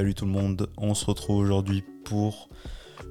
Salut 0.00 0.14
tout 0.14 0.24
le 0.24 0.30
monde, 0.30 0.70
on 0.78 0.94
se 0.94 1.04
retrouve 1.04 1.36
aujourd'hui 1.36 1.84
pour 2.04 2.48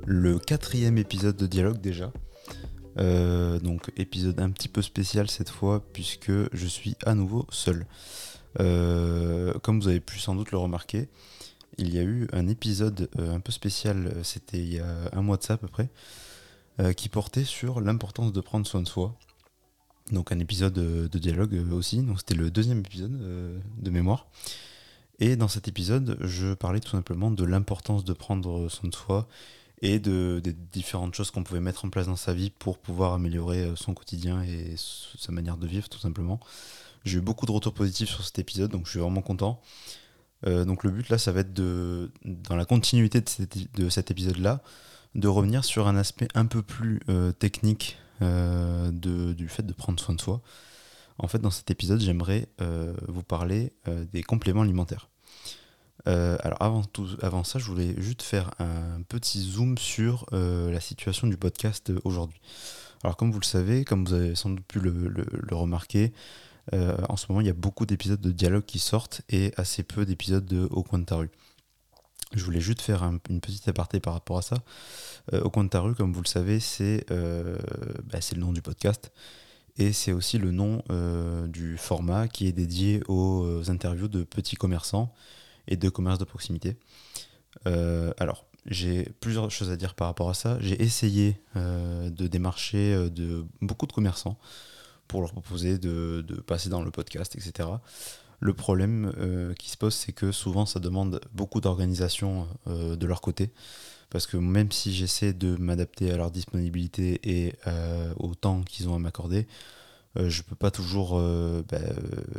le 0.07 0.39
quatrième 0.39 0.97
épisode 0.97 1.38
de 1.38 1.45
dialogue 1.45 1.80
déjà. 1.80 2.11
Euh, 2.97 3.59
donc 3.59 3.91
épisode 3.95 4.39
un 4.39 4.49
petit 4.49 4.70
peu 4.70 4.81
spécial 4.81 5.30
cette 5.30 5.52
fois 5.52 5.83
puisque 5.94 6.31
je 6.52 6.66
suis 6.66 6.95
à 7.05 7.13
nouveau 7.13 7.45
seul. 7.52 7.85
Euh, 8.59 9.53
comme 9.59 9.80
vous 9.80 9.88
avez 9.88 9.99
pu 9.99 10.17
sans 10.17 10.33
doute 10.33 10.49
le 10.49 10.57
remarquer, 10.57 11.09
il 11.77 11.94
y 11.94 11.99
a 11.99 12.02
eu 12.02 12.27
un 12.33 12.47
épisode 12.47 13.08
euh, 13.19 13.35
un 13.35 13.39
peu 13.39 13.52
spécial, 13.52 14.11
c'était 14.23 14.58
il 14.58 14.73
y 14.73 14.80
a 14.80 15.11
un 15.13 15.21
mois 15.21 15.38
de 15.38 15.44
ça 15.44 15.53
à 15.53 15.58
peu 15.58 15.67
près, 15.67 15.89
qui 16.95 17.08
portait 17.08 17.44
sur 17.44 17.81
l'importance 17.81 18.33
de 18.33 18.41
prendre 18.41 18.66
soin 18.66 18.81
de 18.81 18.88
soi. 18.88 19.16
Donc 20.11 20.31
un 20.31 20.39
épisode 20.39 20.73
de 20.73 21.19
dialogue 21.19 21.53
aussi, 21.71 22.02
donc 22.02 22.17
c'était 22.17 22.33
le 22.33 22.49
deuxième 22.49 22.80
épisode 22.80 23.16
de 23.77 23.89
mémoire. 23.91 24.25
Et 25.20 25.36
dans 25.36 25.50
cet 25.50 25.68
épisode, 25.68 26.18
je 26.22 26.54
parlais 26.54 26.80
tout 26.80 26.91
simplement 26.91 27.30
de 27.30 27.44
l'importance 27.44 28.05
de 28.05 28.14
prendre 28.14 28.70
soin 28.70 28.90
de 28.90 28.96
soi 28.96 29.28
et 29.82 30.00
de, 30.00 30.42
des 30.44 30.53
différentes 30.53 31.16
choses 31.16 31.31
qu'on 31.31 31.44
pouvait 31.44 31.59
mettre 31.59 31.86
en 31.86 31.89
place 31.89 32.08
dans 32.08 32.16
sa 32.16 32.34
vie 32.34 32.50
pour 32.50 32.78
pouvoir 32.78 33.14
améliorer 33.14 33.64
euh, 33.64 33.76
son 33.76 33.94
quotidien 33.94 34.42
et 34.44 34.76
sa 34.78 35.31
manière 35.31 35.58
de 35.58 35.67
vivre 35.67 35.88
tout 35.89 36.00
simplement. 36.00 36.39
J'ai 37.06 37.20
eu 37.20 37.22
beaucoup 37.22 37.45
de 37.45 37.52
retours 37.52 37.73
positifs 37.73 38.09
sur 38.09 38.26
cet 38.26 38.39
épisode, 38.39 38.72
donc 38.72 38.86
je 38.86 38.92
suis 38.92 39.00
vraiment 39.00 39.22
content. 39.22 39.61
Euh, 40.48 40.66
donc 40.66 40.84
le 40.84 40.92
but 40.92 41.09
là, 41.09 41.17
ça 41.17 41.31
va 41.31 41.42
être 41.42 41.54
de, 41.54 42.11
dans 42.26 42.56
la 42.56 42.66
continuité 42.66 43.22
de 43.22 43.89
cet, 43.89 44.11
épisode-là, 44.11 44.61
de 45.16 45.28
revenir 45.28 45.64
sur 45.64 45.88
un 45.88 45.95
aspect 45.95 46.28
un 46.36 46.45
peu 46.45 46.61
plus 46.61 47.00
euh, 47.09 47.31
technique 47.31 47.98
de, 48.22 49.31
du 49.31 49.48
fait 49.48 49.64
de 49.64 49.72
prendre 49.72 49.98
soin 49.98 50.14
de 50.14 50.20
soi. 50.20 50.42
En 51.20 51.28
fait, 51.28 51.39
dans 51.39 51.52
cet 51.52 51.70
épisode, 51.70 52.00
j'aimerais 52.00 52.48
vous 53.08 53.23
parler 53.23 53.73
des 54.12 54.23
compléments 54.23 54.62
alimentaires. 54.62 55.09
Euh, 56.08 56.38
alors 56.42 56.61
avant, 56.61 56.84
tout, 56.84 57.08
avant 57.22 57.44
ça, 57.44 57.59
je 57.59 57.66
voulais 57.66 57.94
juste 57.98 58.22
faire 58.22 58.52
un 58.59 59.02
petit 59.08 59.42
zoom 59.42 59.78
sur 59.78 60.26
euh, 60.34 60.72
la 60.72 60.80
situation 60.80 61.28
du 61.28 61.38
podcast 61.38 61.89
euh, 61.89 62.00
aujourd'hui. 62.03 62.39
Alors 63.03 63.17
comme 63.17 63.31
vous 63.31 63.39
le 63.39 63.45
savez, 63.45 63.86
comme 63.86 64.06
vous 64.06 64.14
avez 64.14 64.36
sans 64.36 64.50
doute 64.50 64.66
pu 64.66 64.80
le, 64.80 65.26
remarquer, 65.52 66.14
en 66.72 67.16
ce 67.17 67.26
moment 67.30 67.42
il 67.42 67.48
y 67.48 67.50
a 67.50 67.54
beaucoup 67.54 67.86
d'épisodes 67.86 68.20
de 68.20 68.31
dialogue 68.31 68.66
qui 68.66 68.78
sortent 68.78 69.22
et 69.30 69.54
assez 69.58 69.83
peu 69.83 70.06
d'épisodes 70.06 70.45
de 70.45 70.67
Au 70.70 70.83
coin 70.83 71.00
de 71.00 71.06
ta 71.06 71.16
rue. 71.16 71.31
Je 72.36 72.44
voulais 72.44 72.59
juste 72.59 72.81
faire 72.81 73.02
une 73.04 73.39
petite 73.42 73.67
aparté 73.70 74.00
par 74.02 74.14
rapport 74.14 74.38
à 74.38 74.42
ça. 74.42 74.58
Au 75.31 75.50
coin 75.50 75.64
de 75.64 75.70
ta 75.70 75.80
rue, 75.80 75.95
comme 75.95 76.11
vous 76.11 76.22
le 76.22 76.28
savez, 76.28 76.59
c'est 76.59 77.06
bah, 77.09 78.20
le 78.33 78.39
nom 78.39 78.52
du 78.52 78.61
podcast. 78.61 79.11
Et 79.80 79.94
c'est 79.94 80.11
aussi 80.11 80.38
le 80.38 80.52
nom 80.52 80.83
du 81.47 81.77
format 81.77 82.27
qui 82.27 82.47
est 82.47 82.52
dédié 82.52 83.02
aux 83.08 83.69
interviews 83.69 84.08
de 84.09 84.23
petits 84.23 84.55
commerçants 84.55 85.13
et 85.69 85.77
de 85.77 85.89
commerce 85.89 86.19
de 86.19 86.25
proximité. 86.25 86.75
Euh, 87.67 88.11
alors, 88.17 88.45
j'ai 88.66 89.08
plusieurs 89.21 89.49
choses 89.52 89.71
à 89.71 89.77
dire 89.77 89.95
par 89.95 90.08
rapport 90.08 90.30
à 90.30 90.33
ça. 90.33 90.58
J'ai 90.59 90.81
essayé 90.81 91.39
euh, 91.55 92.09
de 92.09 92.27
démarcher 92.27 92.94
euh, 92.94 93.09
de 93.09 93.45
beaucoup 93.61 93.88
de 93.88 93.94
commerçants 93.94 94.37
pour 95.08 95.21
leur 95.21 95.31
proposer 95.31 95.77
de, 95.77 96.21
passer 96.45 96.70
dans 96.70 96.83
le 96.83 96.92
podcast, 96.92 97.36
etc. 97.36 97.70
Le 98.39 98.54
problème 98.54 99.14
qui 99.60 99.70
se 99.70 99.77
pose, 99.77 99.94
c'est 99.94 100.14
que 100.14 100.32
souvent 100.32 100.66
ça 100.66 100.80
demande 100.80 101.20
beaucoup 101.33 101.60
d'organisation 101.60 102.48
de 102.67 103.05
leur 103.05 103.22
côté. 103.22 103.52
Parce 104.10 104.27
que 104.27 104.38
même 104.38 104.72
si 104.72 104.94
j'essaie 104.94 105.33
de 105.33 105.55
m'adapter 105.58 106.11
à 106.11 106.17
leur 106.17 106.32
disponibilité 106.32 107.20
et 107.23 107.54
au 108.16 108.36
temps 108.36 108.61
qu'ils 108.61 108.88
ont 108.88 108.95
à 108.95 108.99
m'accorder, 108.99 109.45
je 110.16 110.42
ne 110.42 110.44
peux 110.44 110.55
pas 110.55 110.72
toujours 110.72 111.20
bah, 111.70 111.78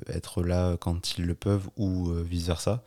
être 0.09 0.43
là 0.43 0.79
quand 0.79 1.19
ils 1.19 1.27
le 1.27 1.35
peuvent 1.35 1.69
ou 1.77 2.11
vice-versa. 2.13 2.83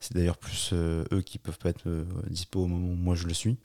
C'est 0.00 0.14
d'ailleurs 0.14 0.38
plus 0.38 0.70
euh, 0.72 1.04
eux 1.12 1.20
qui 1.20 1.38
peuvent 1.38 1.58
pas 1.58 1.68
être 1.68 1.86
euh, 1.86 2.04
dispo 2.28 2.62
au 2.62 2.66
moment 2.66 2.88
où 2.88 2.96
moi 2.96 3.14
je 3.14 3.26
le 3.26 3.34
suis. 3.34 3.58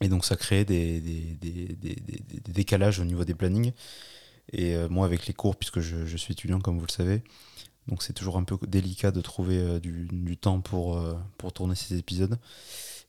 Et 0.00 0.08
donc 0.08 0.24
ça 0.24 0.36
crée 0.36 0.64
des, 0.64 1.00
décalages 2.48 3.00
au 3.00 3.04
niveau 3.04 3.24
des 3.24 3.34
plannings. 3.34 3.72
Et 4.52 4.74
euh, 4.74 4.88
moi 4.88 5.04
avec 5.04 5.26
les 5.26 5.34
cours, 5.34 5.56
puisque 5.56 5.80
je, 5.80 6.16
suis 6.16 6.32
étudiant 6.32 6.58
comme 6.58 6.78
vous 6.78 6.86
le 6.86 6.92
savez, 6.92 7.22
donc 7.88 8.02
c'est 8.02 8.12
toujours 8.12 8.36
un 8.36 8.44
peu 8.44 8.58
délicat 8.66 9.10
de 9.10 9.20
trouver 9.20 9.80
du, 9.80 10.36
temps 10.36 10.60
pour, 10.60 11.00
pour 11.38 11.52
tourner 11.52 11.74
ces 11.74 11.96
épisodes. 11.98 12.38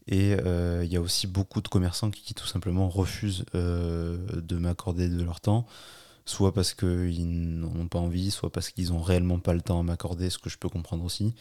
Et 0.07 0.33
il 0.33 0.87
y 0.91 0.95
a 0.95 1.01
aussi 1.01 1.27
beaucoup 1.27 1.61
de 1.61 1.67
commerçants 1.67 2.11
qui, 2.11 2.33
tout 2.33 2.47
simplement 2.47 2.87
refusent 2.89 3.45
de 3.53 4.55
m'accorder 4.55 5.09
de 5.09 5.23
leur 5.23 5.41
temps, 5.41 5.65
soit 6.25 6.53
parce 6.53 6.73
qu'ils 6.73 7.59
n'en 7.59 7.75
ont 7.75 7.87
pas 7.87 7.99
envie, 7.99 8.31
soit 8.31 8.51
parce 8.51 8.69
qu'ils 8.69 8.89
n'ont 8.89 9.01
réellement 9.01 9.39
pas 9.39 9.53
le 9.53 9.61
temps 9.61 9.79
à 9.79 9.83
m'accorder, 9.83 10.29
ce 10.29 10.37
que 10.37 10.49
je 10.49 10.57
peux 10.57 10.69
comprendre 10.69 11.03
aussi. 11.03 11.33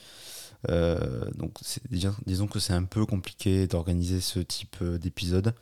Euh, 0.70 1.30
donc 1.34 1.58
disons, 2.24 2.46
que 2.46 2.58
c'est 2.58 2.72
un 2.72 2.84
peu 2.84 3.04
compliqué 3.04 3.66
d'organiser 3.66 4.20
ce 4.20 4.40
type 4.40 4.76
euh, 4.82 4.98
d'épisode. 4.98 5.54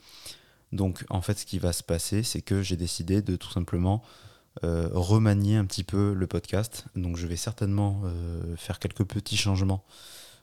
Donc 0.72 1.04
en 1.08 1.20
fait 1.20 1.38
ce 1.38 1.46
qui 1.46 1.58
va 1.58 1.72
se 1.72 1.82
passer 1.82 2.22
c'est 2.24 2.42
que 2.42 2.62
j'ai 2.62 2.76
décidé 2.76 3.22
de 3.22 3.36
tout 3.36 3.50
simplement 3.50 4.02
euh, 4.62 4.88
remanier 4.92 5.56
un 5.56 5.64
petit 5.64 5.84
peu 5.84 6.12
le 6.12 6.26
podcast. 6.26 6.84
Donc 6.94 7.16
je 7.16 7.26
vais 7.26 7.36
certainement 7.36 8.02
faire 8.56 8.78
quelques 8.78 9.04
petits 9.04 9.36
changements 9.36 9.84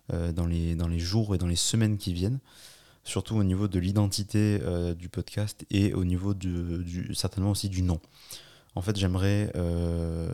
dans, 0.09 0.45
les, 0.45 0.75
dans 0.75 0.87
les 0.87 0.99
jours 0.99 1.35
et 1.35 1.37
dans 1.37 1.47
les 1.47 1.55
semaines 1.55 1.97
qui 1.97 2.13
viennent 2.13 2.39
surtout 3.03 3.35
au 3.35 3.43
niveau 3.43 3.67
de 3.67 3.79
l'identité 3.79 4.59
du 4.97 5.09
podcast 5.09 5.65
et 5.71 5.93
au 5.93 6.03
niveau 6.03 6.33
du, 6.33 7.15
certainement 7.15 7.51
aussi 7.51 7.69
du 7.69 7.81
nom. 7.81 7.99
En 8.75 8.81
fait, 8.81 8.97
j'aimerais 8.97 9.51
euh, 9.55 10.29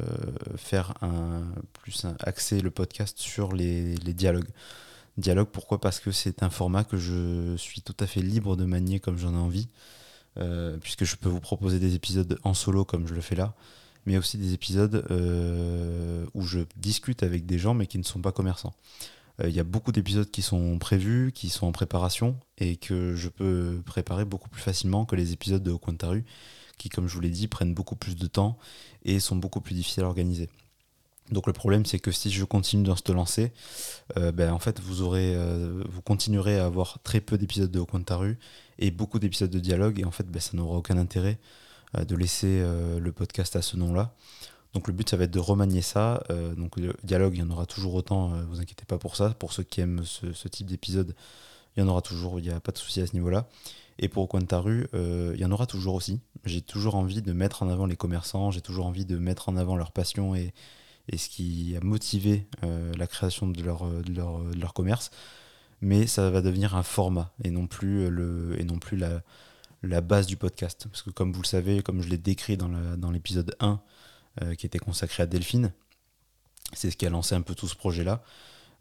faire 0.57 0.93
un 1.01 1.43
plus 1.73 2.05
axer 2.19 2.61
le 2.61 2.69
podcast 2.69 3.17
sur 3.17 3.51
les, 3.53 3.95
dialogues. 3.95 4.49
Dialogue, 5.17 5.47
pourquoi? 5.51 5.81
Parce 5.81 5.99
que 5.99 6.11
c'est 6.11 6.43
un 6.43 6.51
format 6.51 6.83
que 6.83 6.97
je 6.97 7.55
suis 7.57 7.81
tout 7.81 7.95
à 7.99 8.05
fait 8.05 8.21
libre 8.21 8.55
de 8.55 8.65
manier 8.65 8.99
comme 8.99 9.17
j'en 9.17 9.33
ai 9.33 9.37
envie, 9.37 9.67
euh, 10.37 10.77
puisque 10.77 11.05
je 11.05 11.15
peux 11.15 11.29
vous 11.29 11.39
proposer 11.39 11.79
des 11.79 11.95
épisodes 11.95 12.39
en 12.43 12.53
solo 12.53 12.85
comme 12.85 13.07
je 13.07 13.13
le 13.13 13.21
fais 13.21 13.35
là, 13.35 13.53
mais 14.05 14.17
aussi 14.17 14.37
des 14.37 14.53
épisodes 14.53 15.05
euh, 15.11 16.25
où 16.33 16.43
je 16.43 16.59
discute 16.75 17.23
avec 17.23 17.45
des 17.45 17.59
gens 17.59 17.73
mais 17.73 17.87
qui 17.87 17.97
ne 17.97 18.03
sont 18.03 18.21
pas 18.21 18.31
commerçants. 18.31 18.73
Il 19.43 19.51
y 19.51 19.59
a 19.59 19.63
beaucoup 19.63 19.91
d'épisodes 19.91 20.31
qui 20.31 20.41
sont 20.41 20.79
prévus, 20.79 21.31
qui 21.31 21.49
sont 21.49 21.67
en 21.67 21.71
préparation 21.71 22.39
et 22.57 22.75
que 22.75 23.13
je 23.13 23.29
peux 23.29 23.79
préparer 23.85 24.25
beaucoup 24.25 24.49
plus 24.49 24.63
facilement 24.63 25.05
que 25.05 25.15
les 25.15 25.31
épisodes 25.31 25.61
de 25.61 25.69
Au 25.69 25.79
qui, 26.79 26.89
comme 26.89 27.07
je 27.07 27.13
vous 27.13 27.21
l'ai 27.21 27.29
dit, 27.29 27.47
prennent 27.47 27.75
beaucoup 27.75 27.95
plus 27.95 28.15
de 28.15 28.25
temps 28.25 28.57
et 29.05 29.19
sont 29.19 29.35
beaucoup 29.35 29.61
plus 29.61 29.75
difficiles 29.75 30.03
à 30.03 30.07
organiser. 30.07 30.49
Donc 31.31 31.47
le 31.47 31.53
problème, 31.53 31.85
c'est 31.85 31.99
que 31.99 32.11
si 32.11 32.31
je 32.31 32.43
continue 32.45 32.83
dans 32.83 32.95
cette 32.95 33.09
lancée, 33.09 33.51
euh, 34.17 34.31
ben, 34.31 34.51
en 34.51 34.59
fait, 34.59 34.79
vous, 34.79 35.01
aurez, 35.01 35.35
euh, 35.35 35.83
vous 35.89 36.01
continuerez 36.01 36.57
à 36.57 36.65
avoir 36.65 36.99
très 37.03 37.19
peu 37.19 37.37
d'épisodes 37.37 37.71
de 37.71 37.79
Au 37.79 37.87
et 38.79 38.91
beaucoup 38.91 39.19
d'épisodes 39.19 39.49
de 39.49 39.59
dialogue, 39.59 39.99
et 39.99 40.05
en 40.05 40.11
fait, 40.11 40.27
ben, 40.27 40.39
ça 40.39 40.55
n'aura 40.55 40.77
aucun 40.77 40.97
intérêt 40.97 41.39
euh, 41.97 42.05
de 42.05 42.15
laisser 42.15 42.63
le 42.99 43.11
podcast 43.11 43.55
à 43.55 43.61
ce 43.61 43.77
nom-là. 43.77 44.13
Donc 44.73 44.87
le 44.87 44.93
but, 44.93 45.09
ça 45.09 45.17
va 45.17 45.23
être 45.23 45.31
de 45.31 45.39
remanier 45.39 45.81
ça. 45.81 46.23
donc 46.55 46.77
le 46.77 46.93
dialogue, 47.03 47.35
il 47.35 47.39
y 47.39 47.43
en 47.43 47.49
aura 47.49 47.65
toujours 47.65 47.95
autant, 47.95 48.29
vous 48.49 48.59
inquiétez 48.59 48.85
pas 48.85 48.97
pour 48.97 49.15
ça. 49.15 49.31
Pour 49.31 49.53
ceux 49.53 49.63
qui 49.63 49.81
aiment 49.81 50.03
ce, 50.03 50.47
type 50.49 50.67
d'épisode, 50.67 51.15
il 51.75 51.79
y 51.79 51.83
en 51.83 51.87
aura 51.87 52.01
toujours, 52.01 52.39
il 52.39 52.43
n'y 52.43 52.51
a 52.51 52.59
pas 52.59 52.71
de 52.71 52.77
souci 52.77 53.01
à 53.01 53.07
ce 53.07 53.13
niveau-là. 53.13 53.47
Et 53.99 54.09
pour 54.09 54.23
au 54.23 54.27
coin 54.27 54.41
de 54.41 54.45
ta 54.45 54.59
rue, 54.59 54.87
euh, 54.93 55.31
il 55.35 55.41
y 55.41 55.45
en 55.45 55.51
aura 55.51 55.65
toujours 55.65 55.95
aussi. 55.95 56.19
J'ai 56.45 56.61
toujours 56.61 56.95
envie 56.95 57.21
de 57.21 57.33
mettre 57.33 57.63
en 57.63 57.69
avant 57.69 57.85
les 57.85 57.95
commerçants, 57.95 58.51
j'ai 58.51 58.61
toujours 58.61 58.85
envie 58.85 59.05
de 59.05 59.17
mettre 59.17 59.49
en 59.49 59.57
avant 59.57 59.75
leur 59.75 59.91
passion 59.91 60.35
et, 60.35 60.53
ce 61.15 61.29
qui 61.29 61.75
a 61.77 61.83
motivé 61.83 62.47
euh, 62.63 62.93
la 62.97 63.07
création 63.07 63.47
de 63.47 63.63
leur, 63.63 64.73
commerce. 64.73 65.09
Mais 65.81 66.07
ça 66.07 66.29
va 66.29 66.41
devenir 66.41 66.75
un 66.75 66.83
format 66.83 67.33
et 67.43 67.51
non 67.51 67.67
plus, 67.67 68.05
et 68.05 68.65
plus 68.79 68.97
la, 68.97 70.01
base 70.01 70.25
du 70.27 70.37
podcast. 70.37 70.87
Parce 70.89 71.03
que 71.03 71.11
comme 71.11 71.31
vous 71.31 71.41
le 71.41 71.47
savez, 71.47 71.81
comme 71.81 72.01
je 72.01 72.09
l'ai 72.09 72.17
décrit 72.17 72.57
dans 72.57 73.11
l'épisode 73.11 73.55
1 73.59 73.79
euh, 74.41 74.55
qui 74.55 74.65
était 74.65 74.79
consacré 74.79 75.23
à 75.23 75.25
Delphine, 75.25 75.71
c'est 76.73 76.91
ce 76.91 76.97
qui 76.97 77.05
a 77.05 77.09
lancé 77.09 77.35
un 77.35 77.41
peu 77.41 77.55
tout 77.55 77.67
ce 77.67 77.75
projet-là. 77.75 78.21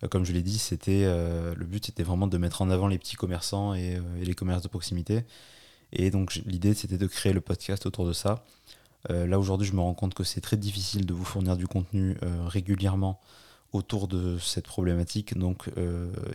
Euh, 0.05 0.09
comme 0.09 0.25
je 0.25 0.33
l'ai 0.33 0.43
dit, 0.43 0.59
c'était 0.59 1.03
euh, 1.05 1.55
le 1.55 1.65
but 1.67 1.87
c'était 1.87 2.03
vraiment 2.03 2.27
de 2.27 2.39
mettre 2.39 2.63
en 2.63 2.71
avant 2.71 2.89
les 2.89 2.99
petits 2.99 3.17
commerçants 3.17 3.75
et, 3.75 3.97
euh, 3.97 4.01
les 4.21 4.35
commerces 4.35 4.63
de 4.63 4.69
proximité. 4.69 5.25
Et 5.93 6.11
donc 6.11 6.35
l'idée 6.47 6.75
c'était 6.75 6.99
de 6.99 7.07
créer 7.07 7.33
le 7.33 7.41
podcast 7.41 7.87
autour 7.87 8.07
de 8.07 8.13
ça. 8.13 8.45
là 9.09 9.39
aujourd'hui 9.39 9.69
je 9.69 9.73
me 9.73 9.81
rends 9.81 9.95
compte 9.95 10.15
que 10.15 10.25
c'est 10.25 10.41
très 10.41 10.57
difficile 10.57 11.07
de 11.07 11.15
vous 11.15 11.25
fournir 11.25 11.57
du 11.57 11.69
contenu 11.69 12.17
régulièrement 12.47 13.21
autour 13.77 14.09
de 14.09 14.39
cette 14.39 14.67
problématique. 14.67 15.37
Donc, 15.39 15.71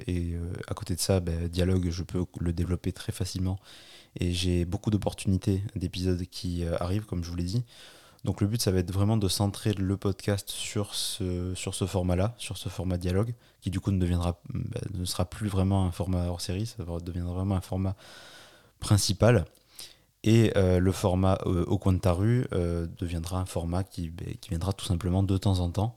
et 0.08 0.36
à 0.68 0.74
côté 0.74 0.96
de 0.96 1.00
ça, 1.00 1.20
ben, 1.20 1.48
dialogue, 1.48 1.90
je 1.90 2.04
peux 2.04 2.26
le 2.40 2.54
développer 2.54 2.92
très 2.92 3.12
facilement. 3.12 3.60
Et 4.20 4.34
j'ai 4.34 4.66
beaucoup 4.66 4.92
d'opportunités 4.92 5.64
d'épisodes 5.76 6.24
qui 6.26 6.66
arrivent, 6.80 7.06
comme 7.06 7.24
je 7.24 7.30
vous 7.30 7.36
l'ai 7.36 7.44
dit. 7.44 7.64
Donc 8.24 8.42
le 8.42 8.48
but, 8.48 8.62
ça 8.62 8.72
va 8.72 8.80
être 8.80 8.92
vraiment 8.92 9.18
de 9.18 9.28
centrer 9.28 9.74
le 9.74 9.98
podcast 9.98 10.50
sur 10.50 10.94
ce, 10.94 11.56
sur 11.56 11.74
ce 11.74 11.86
format-là, 11.86 12.36
sur 12.38 12.58
ce 12.58 12.70
format 12.70 12.98
dialogue, 12.98 13.34
qui 13.62 13.72
du 13.72 13.80
coup 13.80 13.92
ne, 13.92 14.00
deviendra, 14.00 14.40
bah, 14.54 14.80
ne 14.94 15.06
sera 15.06 15.26
plus 15.26 15.50
vraiment 15.50 15.86
un 15.86 15.92
format 15.92 16.28
hors 16.28 16.42
série, 16.42 16.68
ça 16.68 16.84
deviendra 17.04 17.34
vraiment 17.34 17.56
un 17.56 17.62
format 17.62 17.96
principal. 18.80 19.46
Et 20.24 20.54
euh, 20.56 20.80
le 20.80 20.92
format 20.92 21.40
euh, 21.48 21.66
au 21.66 21.80
coin 21.80 21.94
de 21.94 21.98
ta 21.98 22.12
rue 22.12 22.46
euh, 22.54 22.86
deviendra 23.00 23.40
un 23.40 23.46
format 23.46 23.84
qui, 23.84 24.10
bah, 24.10 24.26
qui, 24.40 24.50
viendra 24.50 24.72
tout 24.72 24.86
simplement 24.86 25.24
de 25.24 25.36
temps 25.38 25.60
en 25.60 25.72
temps 25.72 25.96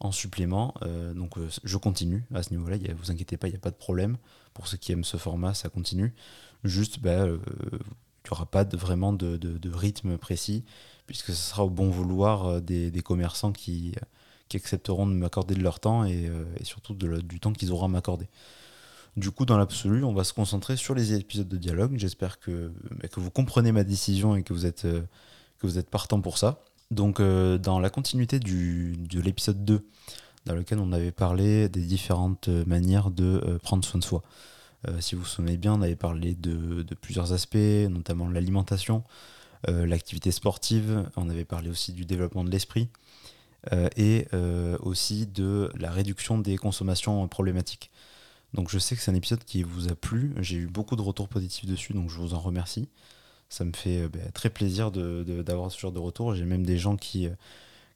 en 0.00 0.12
supplément. 0.12 0.74
donc 1.14 1.34
je 1.64 1.76
continue 1.76 2.24
à 2.34 2.42
ce 2.42 2.50
niveau-là, 2.50 2.76
vous 2.96 3.10
inquiétez 3.10 3.36
pas, 3.36 3.48
il 3.48 3.52
n'y 3.52 3.56
a 3.56 3.60
pas 3.60 3.70
de 3.70 3.76
problème. 3.76 4.18
Pour 4.54 4.68
ceux 4.68 4.76
qui 4.76 4.92
aiment 4.92 5.04
ce 5.04 5.16
format, 5.16 5.54
ça 5.54 5.68
continue. 5.68 6.14
Juste, 6.64 7.00
bah, 7.00 7.26
il 7.26 7.34
n'y 7.34 8.30
aura 8.30 8.46
pas 8.46 8.64
vraiment 8.64 9.12
de, 9.12 9.70
rythme 9.70 10.18
précis, 10.18 10.64
puisque 11.06 11.28
ce 11.28 11.50
sera 11.50 11.64
au 11.64 11.70
bon 11.70 11.90
vouloir 11.90 12.60
des, 12.60 13.02
commerçants 13.02 13.52
qui, 13.52 13.94
accepteront 14.54 15.06
de 15.06 15.12
m'accorder 15.12 15.54
de 15.54 15.62
leur 15.62 15.80
temps 15.80 16.04
et, 16.04 16.30
surtout 16.62 16.94
du 16.94 17.40
temps 17.40 17.52
qu'ils 17.52 17.72
auront 17.72 17.86
à 17.86 17.88
m'accorder. 17.88 18.28
Du 19.16 19.30
coup, 19.30 19.46
dans 19.46 19.56
l'absolu, 19.56 20.04
on 20.04 20.12
va 20.12 20.24
se 20.24 20.34
concentrer 20.34 20.76
sur 20.76 20.94
les 20.94 21.14
épisodes 21.14 21.48
de 21.48 21.56
dialogue. 21.56 21.94
J'espère 21.96 22.38
que, 22.38 22.70
bah, 22.90 23.08
vous 23.16 23.30
comprenez 23.30 23.72
ma 23.72 23.82
décision 23.82 24.36
et 24.36 24.40
euh, 24.40 25.02
que 25.58 25.66
vous 25.66 25.78
êtes 25.78 25.88
partant 25.88 26.20
pour 26.20 26.36
ça. 26.36 26.60
Donc, 26.90 27.20
euh, 27.20 27.58
dans 27.58 27.80
la 27.80 27.90
continuité 27.90 28.38
du, 28.38 28.96
de 28.96 29.20
l'épisode 29.20 29.64
2, 29.64 29.86
dans 30.44 30.54
lequel 30.54 30.78
on 30.78 30.92
avait 30.92 31.12
parlé 31.12 31.68
des 31.68 31.82
différentes 31.82 32.48
manières 32.48 33.10
de 33.10 33.42
euh, 33.44 33.58
prendre 33.58 33.84
soin 33.84 33.98
de 33.98 34.04
soi. 34.04 34.22
si 35.00 35.16
vous 35.16 35.22
vous 35.22 35.26
souvenez 35.26 35.56
bien, 35.56 35.74
on 35.74 35.82
avait 35.82 35.96
parlé 35.96 36.36
de, 36.36 36.82
de 36.82 36.94
plusieurs 36.94 37.32
aspects, 37.32 37.56
notamment 37.90 38.28
l'alimentation, 38.28 39.02
l'activité 39.66 40.30
sportive, 40.30 41.10
on 41.16 41.28
avait 41.28 41.44
parlé 41.44 41.68
aussi 41.70 41.92
du 41.92 42.04
développement 42.04 42.44
de 42.44 42.50
l'esprit 42.50 42.88
et 43.96 44.28
aussi 44.78 45.26
de 45.26 45.72
la 45.76 45.90
réduction 45.90 46.38
des 46.38 46.56
consommations 46.56 47.26
problématiques. 47.26 47.90
Donc 48.54 48.70
je 48.70 48.78
sais 48.78 48.96
que 48.96 49.02
c'est 49.02 49.10
un 49.10 49.14
épisode 49.14 49.44
qui 49.44 49.62
vous 49.62 49.88
a 49.88 49.94
plu. 49.94 50.32
J'ai 50.38 50.56
eu 50.56 50.66
beaucoup 50.66 50.96
de 50.96 51.02
retours 51.02 51.28
positifs 51.28 51.66
dessus, 51.66 51.92
donc 51.92 52.10
je 52.10 52.16
vous 52.16 52.34
en 52.34 52.40
remercie. 52.40 52.88
Ça 53.48 53.64
me 53.64 53.72
fait 53.72 54.02
euh, 54.02 54.08
bah, 54.08 54.18
très 54.34 54.50
plaisir 54.50 54.90
d'avoir 54.90 55.70
ce 55.70 55.78
genre 55.78 55.92
de 55.92 55.98
retour. 55.98 56.34
J'ai 56.34 56.44
même 56.44 56.66
des 56.66 56.78
gens 56.78 56.96
qui, 56.96 57.26
euh, 57.26 57.30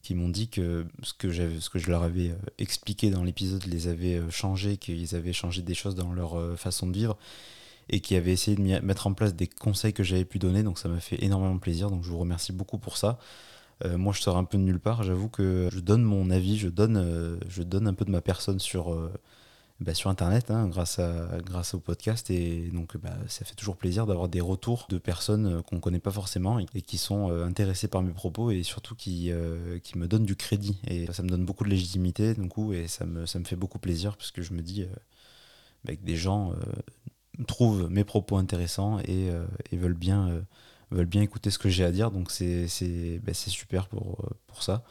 qui 0.02 0.14
m'ont 0.14 0.28
dit 0.28 0.48
que 0.48 0.86
ce 1.02 1.12
que, 1.14 1.30
ce 1.32 1.70
que 1.70 1.78
je 1.78 1.90
leur 1.90 2.02
avais 2.02 2.30
euh, 2.30 2.36
expliqué 2.58 3.10
dans 3.10 3.24
l'épisode 3.24 3.64
les 3.66 3.88
avait 3.88 4.20
changés, 4.30 4.76
qu'ils 4.76 5.14
avaient 5.14 5.32
changé 5.32 5.62
des 5.62 5.74
choses 5.74 5.94
dans 5.94 6.12
leur 6.12 6.58
façon 6.58 6.86
de 6.86 6.94
vivre 6.94 7.16
et 7.88 8.00
qui 8.00 8.14
avaient 8.14 8.32
essayé 8.32 8.56
de 8.56 8.62
mettre 8.84 9.08
en 9.08 9.14
place 9.14 9.34
des 9.34 9.48
conseils 9.48 9.92
que 9.92 10.04
j'avais 10.04 10.24
pu 10.24 10.38
donner. 10.38 10.62
Donc 10.62 10.78
ça 10.78 10.88
m'a 10.88 11.00
fait 11.00 11.22
énormément 11.24 11.58
plaisir. 11.58 11.90
Donc 11.90 12.04
je 12.04 12.10
vous 12.10 12.18
remercie 12.18 12.52
beaucoup 12.52 12.78
pour 12.78 12.96
ça. 12.96 13.18
moi, 13.84 14.12
je 14.12 14.20
sors 14.20 14.36
un 14.36 14.44
peu 14.44 14.58
de 14.58 14.62
nulle 14.62 14.78
part. 14.78 15.02
J'avoue 15.02 15.28
que 15.28 15.68
je 15.72 15.80
donne 15.80 16.02
mon 16.02 16.30
avis, 16.30 16.56
je 16.56 16.68
donne, 16.68 17.40
je 17.48 17.62
donne 17.64 17.88
un 17.88 17.94
peu 17.94 18.04
de 18.04 18.12
ma 18.12 18.20
personne 18.20 18.60
sur, 18.60 18.96
bah, 19.80 19.94
sur 19.94 20.10
Internet 20.10 20.50
hein, 20.50 20.68
grâce, 20.68 20.98
à, 20.98 21.38
grâce 21.42 21.72
au 21.72 21.80
podcast. 21.80 22.30
Et 22.30 22.68
donc, 22.68 22.96
bah, 22.98 23.16
ça 23.28 23.44
fait 23.44 23.54
toujours 23.54 23.76
plaisir 23.76 24.06
d'avoir 24.06 24.28
des 24.28 24.40
retours 24.40 24.86
de 24.90 24.98
personnes 24.98 25.46
euh, 25.46 25.62
qu'on 25.62 25.76
ne 25.76 25.80
connaît 25.80 26.00
pas 26.00 26.10
forcément 26.10 26.58
et, 26.58 26.82
qui 26.82 26.98
sont 26.98 27.30
euh, 27.30 27.46
intéressées 27.46 27.88
par 27.88 28.02
mes 28.02 28.12
propos 28.12 28.50
et 28.50 28.62
surtout 28.62 28.94
qui, 28.94 29.32
euh, 29.32 29.78
qui 29.78 29.96
me 29.96 30.06
donnent 30.06 30.26
du 30.26 30.36
crédit. 30.36 30.78
Et 30.86 31.10
ça 31.12 31.22
me 31.22 31.28
donne 31.28 31.46
beaucoup 31.46 31.64
de 31.64 31.70
légitimité, 31.70 32.34
du 32.34 32.48
coup, 32.48 32.74
et 32.74 32.88
ça 32.88 33.06
me, 33.06 33.24
ça 33.24 33.38
me 33.38 33.44
fait 33.44 33.56
beaucoup 33.56 33.78
plaisir 33.78 34.16
parce 34.16 34.30
que 34.30 34.42
je 34.42 34.52
me 34.52 34.60
dis 34.60 34.86
bah, 35.84 35.96
que 35.96 36.02
des 36.04 36.16
gens 36.16 36.52
trouvent 37.46 37.88
mes 37.90 38.04
propos 38.04 38.36
intéressants 38.36 38.98
et, 39.00 39.28
et 39.72 39.76
veulent 39.76 39.94
bien 39.94 40.42
veulent 40.90 41.06
bien 41.06 41.22
écouter 41.22 41.50
ce 41.50 41.58
que 41.58 41.68
j'ai 41.68 41.84
à 41.84 41.92
dire, 41.92 42.10
donc 42.10 42.30
c'est 42.30 42.66
super 42.66 43.86
pour, 43.88 44.28
pour 44.46 44.62
ça. 44.62 44.84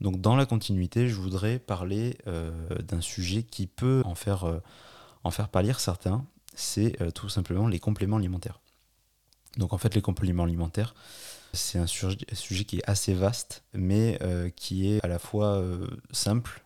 Donc 0.00 0.20
dans 0.20 0.36
la 0.36 0.46
continuité, 0.46 1.08
je 1.08 1.14
voudrais 1.14 1.58
parler 1.58 2.16
euh, 2.26 2.50
d'un 2.80 3.00
sujet 3.00 3.42
qui 3.42 3.66
peut 3.66 4.02
en 4.04 4.14
faire, 4.14 4.44
euh, 4.44 4.60
en 5.24 5.30
pâlir 5.30 5.80
certains, 5.80 6.24
c'est 6.54 7.00
euh, 7.02 7.10
tout 7.10 7.28
simplement 7.28 7.68
les 7.68 7.78
compléments 7.78 8.16
alimentaires. 8.16 8.60
Donc 9.58 9.72
en 9.72 9.78
fait 9.78 9.94
les 9.94 10.02
compléments 10.02 10.44
alimentaires, 10.44 10.94
c'est 11.52 11.78
un, 11.78 11.86
sujet 11.86 12.64
qui 12.64 12.78
est 12.78 12.88
assez 12.88 13.12
vaste, 13.12 13.64
mais 13.74 14.20
qui 14.54 14.88
est 14.88 15.04
à 15.04 15.08
la 15.08 15.18
fois 15.18 15.60
simple, 16.12 16.62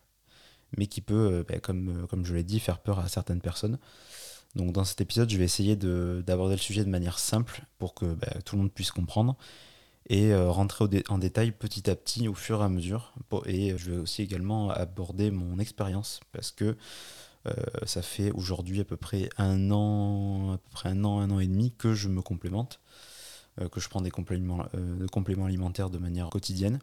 mais 0.77 0.85
qui 0.85 1.01
peut, 1.01 1.43
bah, 1.49 1.57
comme, 1.57 2.05
comme 2.07 2.23
je 2.23 2.35
l'ai 2.35 2.43
dit, 2.43 2.59
faire 2.59 2.77
peur 2.77 2.99
à 2.99 3.07
certaines 3.07 3.41
personnes. 3.41 3.79
Donc 4.53 4.73
dans 4.73 4.83
cet 4.83 5.01
épisode, 5.01 5.27
je 5.31 5.37
vais 5.37 5.43
essayer 5.43 5.75
d'aborder 5.75 6.53
le 6.53 6.61
sujet 6.61 6.85
de 6.85 6.89
manière 6.89 7.17
simple 7.17 7.63
pour 7.79 7.95
que 7.95 8.05
bah, 8.05 8.27
tout 8.45 8.57
le 8.57 8.61
monde 8.61 8.71
puisse 8.71 8.91
comprendre 8.91 9.35
et 10.07 10.31
euh, 10.31 10.49
rentrer 10.49 10.85
en 11.09 11.17
détail 11.17 11.51
petit 11.51 11.89
à 11.89 11.95
petit 11.95 12.27
au 12.27 12.33
fur 12.33 12.61
et 12.61 12.65
à 12.65 12.69
mesure. 12.69 13.13
Et 13.45 13.77
je 13.77 13.91
vais 13.91 13.97
aussi 13.97 14.21
également 14.21 14.69
aborder 14.69 15.31
mon 15.31 15.59
expérience 15.59 16.19
parce 16.31 16.51
que 16.51 16.77
euh, 17.47 17.53
ça 17.85 18.01
fait 18.01 18.31
aujourd'hui 18.31 18.79
à 18.79 18.85
peu 18.85 18.97
près 18.97 19.29
un 19.37 19.71
an, 19.71 20.53
à 20.53 20.57
peu 20.57 20.69
près 20.71 20.89
un 20.89 21.03
an, 21.03 21.19
un 21.19 21.31
an 21.31 21.39
et 21.39 21.47
demi 21.47 21.73
que 21.77 21.93
je 21.93 22.07
me 22.07 22.21
complémente, 22.21 22.79
euh, 23.61 23.69
que 23.69 23.79
je 23.79 23.89
prends 23.89 24.01
des 24.01 24.11
compléments, 24.11 24.65
alimentaires 25.45 25.89
de 25.89 25.97
manière 25.97 26.29
quotidienne. 26.29 26.79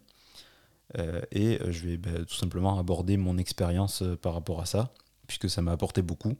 et 1.31 1.59
je 1.71 1.87
vais 1.87 1.97
bah, 1.97 2.25
tout 2.29 2.35
simplement 2.35 2.79
aborder 2.79 3.17
mon 3.17 3.39
expérience 3.39 4.03
par 4.21 4.35
rapport 4.35 4.61
à 4.61 4.67
ça, 4.67 4.93
puisque 5.27 5.49
ça 5.49 5.63
m'a 5.63 5.73
apporté 5.73 6.03
beaucoup. 6.03 6.37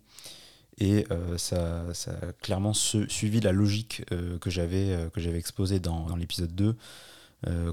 Et 0.79 1.07
euh, 1.11 1.37
ça, 1.37 1.85
a 2.07 2.33
clairement 2.41 2.73
suivi 2.73 3.41
la 3.41 3.53
logique 3.53 4.05
euh, 4.11 4.39
que 4.39 4.51
j'avais 4.51 4.93
euh, 4.93 5.09
j'avais 5.17 5.39
exposée 5.39 5.81
dans, 5.81 6.17
l'épisode 6.17 6.55
2 6.55 6.77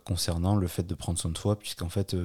concernant 0.03 0.55
le 0.55 0.65
fait 0.65 0.81
de 0.81 0.95
prendre 0.95 1.19
soin 1.19 1.29
de 1.29 1.37
soi, 1.37 1.59
puisqu'en 1.59 1.89
fait, 1.89 2.15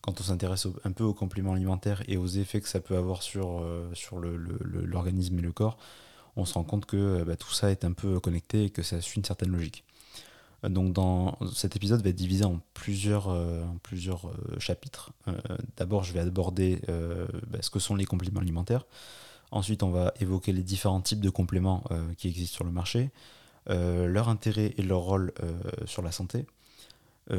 quand 0.00 0.20
on 0.20 0.24
s'intéresse 0.24 0.66
un 0.82 0.90
peu 0.90 1.04
aux 1.04 1.14
compléments 1.14 1.52
alimentaires 1.52 2.02
et 2.08 2.16
aux 2.16 2.26
effets 2.26 2.60
que 2.60 2.68
ça 2.68 2.80
peut 2.80 2.96
avoir 2.96 3.22
sur, 3.22 3.64
sur 3.92 4.18
l'organisme 4.18 5.38
et 5.38 5.42
le 5.42 5.52
corps, 5.52 5.78
on 6.34 6.44
se 6.44 6.54
rend 6.54 6.64
compte 6.64 6.84
que 6.84 7.22
bah, 7.22 7.36
tout 7.36 7.52
ça 7.52 7.70
est 7.70 7.84
un 7.84 7.92
peu 7.92 8.18
connecté 8.18 8.64
et 8.64 8.70
que 8.70 8.82
ça 8.82 9.00
suit 9.00 9.18
une 9.18 9.24
certaine 9.24 9.52
logique. 9.52 9.84
Donc 10.64 10.92
dans 10.92 11.38
cet 11.54 11.76
épisode 11.76 12.02
va 12.02 12.08
être 12.08 12.16
divisé 12.16 12.44
en 12.44 12.58
plusieurs, 12.74 13.32
plusieurs 13.84 14.28
chapitres. 14.58 15.12
D'abord, 15.76 16.02
je 16.02 16.12
vais 16.12 16.18
aborder 16.18 16.80
bah, 17.46 17.58
ce 17.60 17.70
que 17.70 17.78
sont 17.78 17.94
les 17.94 18.06
compléments 18.06 18.40
alimentaires. 18.40 18.86
Ensuite, 19.50 19.82
on 19.82 19.90
va 19.90 20.12
évoquer 20.20 20.52
les 20.52 20.62
différents 20.62 21.00
types 21.00 21.20
de 21.20 21.30
compléments 21.30 21.84
euh, 21.90 22.14
qui 22.14 22.28
existent 22.28 22.56
sur 22.56 22.64
le 22.64 22.72
marché, 22.72 23.10
euh, 23.70 24.06
leur 24.06 24.28
intérêt 24.28 24.74
et 24.76 24.82
leur 24.82 25.00
rôle 25.00 25.32
euh, 25.42 25.58
sur 25.86 26.02
la 26.02 26.12
santé. 26.12 26.46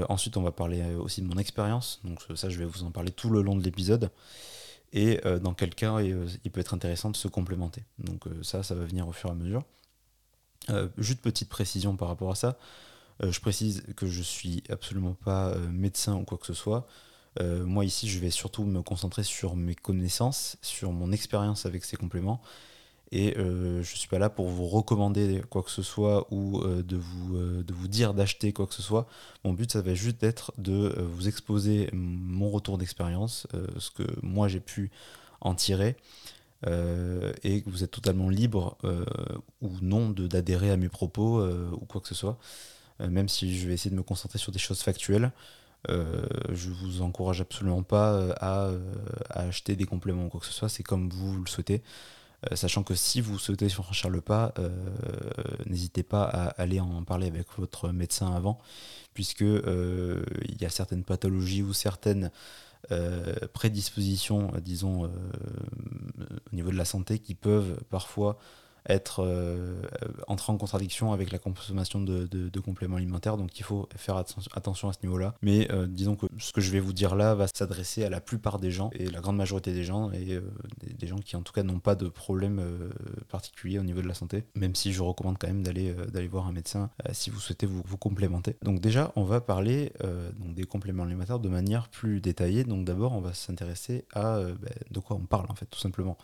ensuite, 0.10 0.36
on 0.36 0.42
va 0.42 0.52
parler 0.52 0.84
aussi 0.96 1.22
de 1.22 1.28
mon 1.28 1.38
expérience. 1.38 2.02
Donc 2.04 2.20
ça, 2.36 2.50
je 2.50 2.60
vais 2.60 2.66
vous 2.66 2.84
en 2.84 2.92
parler 2.92 3.12
tout 3.12 3.30
le 3.30 3.42
long 3.42 3.56
de 3.56 3.64
l'épisode. 3.64 4.12
Et 4.94 5.22
dans 5.42 5.54
quel 5.54 5.76
cas 5.76 6.02
il 6.02 6.52
peut 6.52 6.60
être 6.62 6.74
intéressant 6.74 7.10
de 7.10 7.16
se 7.18 7.28
complémenter. 7.28 7.84
Donc 8.00 8.24
ça, 8.42 8.64
ça 8.64 8.76
va 8.76 8.84
venir 8.84 9.08
au 9.08 9.14
fur 9.14 9.30
et 9.30 9.34
à 9.34 9.36
mesure. 9.36 9.64
juste 10.98 11.22
petite 11.22 11.48
précision 11.48 11.96
par 11.96 12.10
rapport 12.10 12.32
à 12.32 12.36
ça. 12.36 12.58
je 13.22 13.40
précise 13.40 13.84
que 13.96 14.08
je 14.08 14.22
suis 14.22 14.62
absolument 14.70 15.14
pas 15.14 15.56
médecin 15.72 16.16
ou 16.16 16.24
quoi 16.24 16.38
que 16.38 16.46
ce 16.46 16.54
soit. 16.54 16.86
Euh, 17.42 17.66
moi 17.66 17.86
ici, 17.86 18.08
je 18.08 18.20
vais 18.20 18.30
surtout 18.30 18.64
me 18.64 18.82
concentrer 18.82 19.24
sur 19.24 19.56
mes 19.56 19.76
connaissances, 19.76 20.58
sur 20.62 20.92
mon 20.92 21.12
expérience 21.12 21.66
avec 21.66 21.86
ces 21.86 21.98
compléments. 21.98 22.42
Et 23.12 23.38
euh, 23.38 23.82
je 23.84 23.94
ne 23.94 23.98
suis 23.98 24.10
pas 24.10 24.20
là 24.20 24.30
pour 24.30 24.50
vous 24.50 24.68
recommander 24.68 25.42
quoi 25.50 25.64
que 25.64 25.72
ce 25.72 25.82
soit 25.82 26.28
ou 26.30 26.60
euh, 26.62 26.84
de, 26.84 26.98
vous, 26.98 27.38
de 27.64 27.74
vous 27.74 27.88
dire 27.88 28.14
d'acheter 28.14 28.52
quoi 28.52 28.68
que 28.68 28.74
ce 28.74 28.82
soit. 28.82 29.08
Mon 29.46 29.54
but, 29.54 29.72
ça 29.72 29.82
va 29.82 29.94
juste 29.94 30.24
être 30.24 30.52
de 30.58 30.94
vous 31.00 31.28
exposer 31.28 31.90
mon 31.94 32.50
retour 32.50 32.78
d'expérience, 32.78 33.48
ce 33.78 33.92
que 33.92 34.04
moi 34.22 34.48
j'ai 34.50 34.60
pu 34.60 34.92
en 35.40 35.56
tirer. 35.56 35.96
et 36.66 37.62
que 37.62 37.70
vous 37.70 37.84
êtes 37.84 37.92
totalement 37.92 38.30
libre 38.30 38.78
ou 39.62 39.70
non 39.82 40.10
d'adhérer 40.10 40.72
à 40.72 40.78
mes 40.78 40.90
propos 40.90 41.42
ou 41.48 41.86
quoi 41.86 42.02
que 42.02 42.10
ce 42.10 42.16
soit. 42.16 42.38
même 43.00 43.30
si 43.30 43.58
je 43.58 43.70
vais 43.70 43.76
essayer 43.76 43.92
de 43.92 43.96
me 43.96 44.04
concentrer 44.04 44.40
sur 44.40 44.52
des 44.52 44.60
choses 44.60 44.82
factuelles. 44.82 45.32
Euh, 45.90 46.26
je 46.52 46.70
vous 46.70 47.02
encourage 47.02 47.42
absolument 47.42 47.84
pas 47.84 48.14
euh, 48.14 48.34
euh, 48.44 48.80
à, 49.30 49.42
acheter 49.42 49.76
des 49.76 49.86
compléments 49.86 50.26
ou 50.26 50.30
quoi 50.30 50.40
que 50.40 50.46
ce 50.46 50.54
soit, 50.54 50.70
c'est 50.70 50.84
comme 50.84 51.10
vous 51.10 51.38
le 51.38 51.48
souhaitez. 51.48 51.82
sachant 52.54 52.84
que 52.84 52.94
si 52.94 53.22
vous 53.22 53.40
souhaitez 53.40 53.70
franchir 53.70 54.10
le 54.10 54.22
pas, 54.22 54.54
n'hésitez 55.66 56.04
pas 56.04 56.24
à 56.24 56.48
aller 56.62 56.80
en 56.80 57.04
parler 57.04 57.28
avec 57.28 57.48
votre 57.58 57.90
médecin 57.90 58.32
avant, 58.36 58.60
puisque 59.14 59.42
il 59.42 60.62
y 60.62 60.66
a 60.66 60.70
certaines 60.70 61.04
pathologies 61.04 61.64
ou 61.64 61.74
certaines 61.74 62.32
prédispositions, 63.54 64.52
disons, 64.62 65.06
au 65.06 66.56
niveau 66.56 66.70
de 66.70 66.78
la 66.78 66.86
santé, 66.86 67.18
qui 67.18 67.34
peuvent 67.34 67.80
parfois 67.90 68.38
être 68.88 69.24
euh, 69.24 69.82
entrer 70.28 70.52
en 70.52 70.58
contradiction 70.58 71.12
avec 71.12 71.32
la 71.32 71.40
consommation 71.40 72.02
de, 72.02 72.60
compléments 72.60 72.98
alimentaires. 72.98 73.38
Donc 73.38 73.60
il 73.60 73.64
faut 73.64 73.88
faire 73.96 74.18
attention 74.18 74.90
à 74.90 74.94
ce 74.94 75.00
niveau-là. 75.04 75.36
Mais 75.42 75.72
euh, 75.72 75.88
disons 75.88 76.16
que 76.16 76.26
ce 76.38 76.52
que 76.52 76.60
je 76.60 76.72
vais 76.72 76.80
vous 76.80 76.92
dire 76.92 77.16
là 77.16 77.36
va 77.36 77.48
s'adresser 77.48 78.04
à 78.04 78.10
la 78.10 78.20
plupart 78.20 78.60
des 78.60 78.72
gens 78.72 78.90
et 78.94 79.10
la 79.10 79.22
grande 79.22 79.38
majorité 79.38 79.72
des 79.74 79.84
gens 79.84 80.12
et 80.12 80.34
euh, 80.34 80.42
des, 80.84 81.08
gens 81.08 81.18
qui 81.18 81.36
en 81.36 81.42
tout 81.42 81.54
cas 81.54 81.64
n'ont 81.64 81.80
pas 81.80 81.96
de 81.96 82.10
problème 82.10 82.62
particulier 83.30 83.80
au 83.80 83.84
niveau 83.84 84.02
de 84.02 84.08
la 84.08 84.14
santé. 84.14 84.44
Même 84.56 84.76
si 84.76 84.92
je 84.92 85.02
recommande 85.02 85.38
quand 85.38 85.48
même 85.48 85.64
d'aller 85.64 86.28
voir 86.28 86.48
un 86.48 86.52
médecin 86.52 86.90
si 87.12 87.30
vous 87.30 87.40
souhaitez 87.40 87.66
vous, 87.66 87.84
complémenter. 87.98 88.58
Donc 88.64 88.82
déjà 88.82 89.12
on 89.16 89.24
va 89.24 89.40
parler 89.40 89.94
des 90.40 90.66
compléments 90.66 91.04
alimentaires 91.04 91.40
de 91.40 91.50
manière 91.50 91.88
plus 91.90 92.20
détaillée. 92.20 92.64
Donc 92.64 92.86
d'abord 92.86 93.14
on 93.14 93.22
va 93.22 93.34
s'intéresser 93.34 94.06
à 94.14 94.42
ben, 94.42 94.74
de 94.92 95.00
quoi 95.00 95.16
on 95.16 95.26
parle 95.26 95.46
en 95.50 95.56
fait 95.56 95.68
tout 95.68 95.80
simplement. 95.80 96.18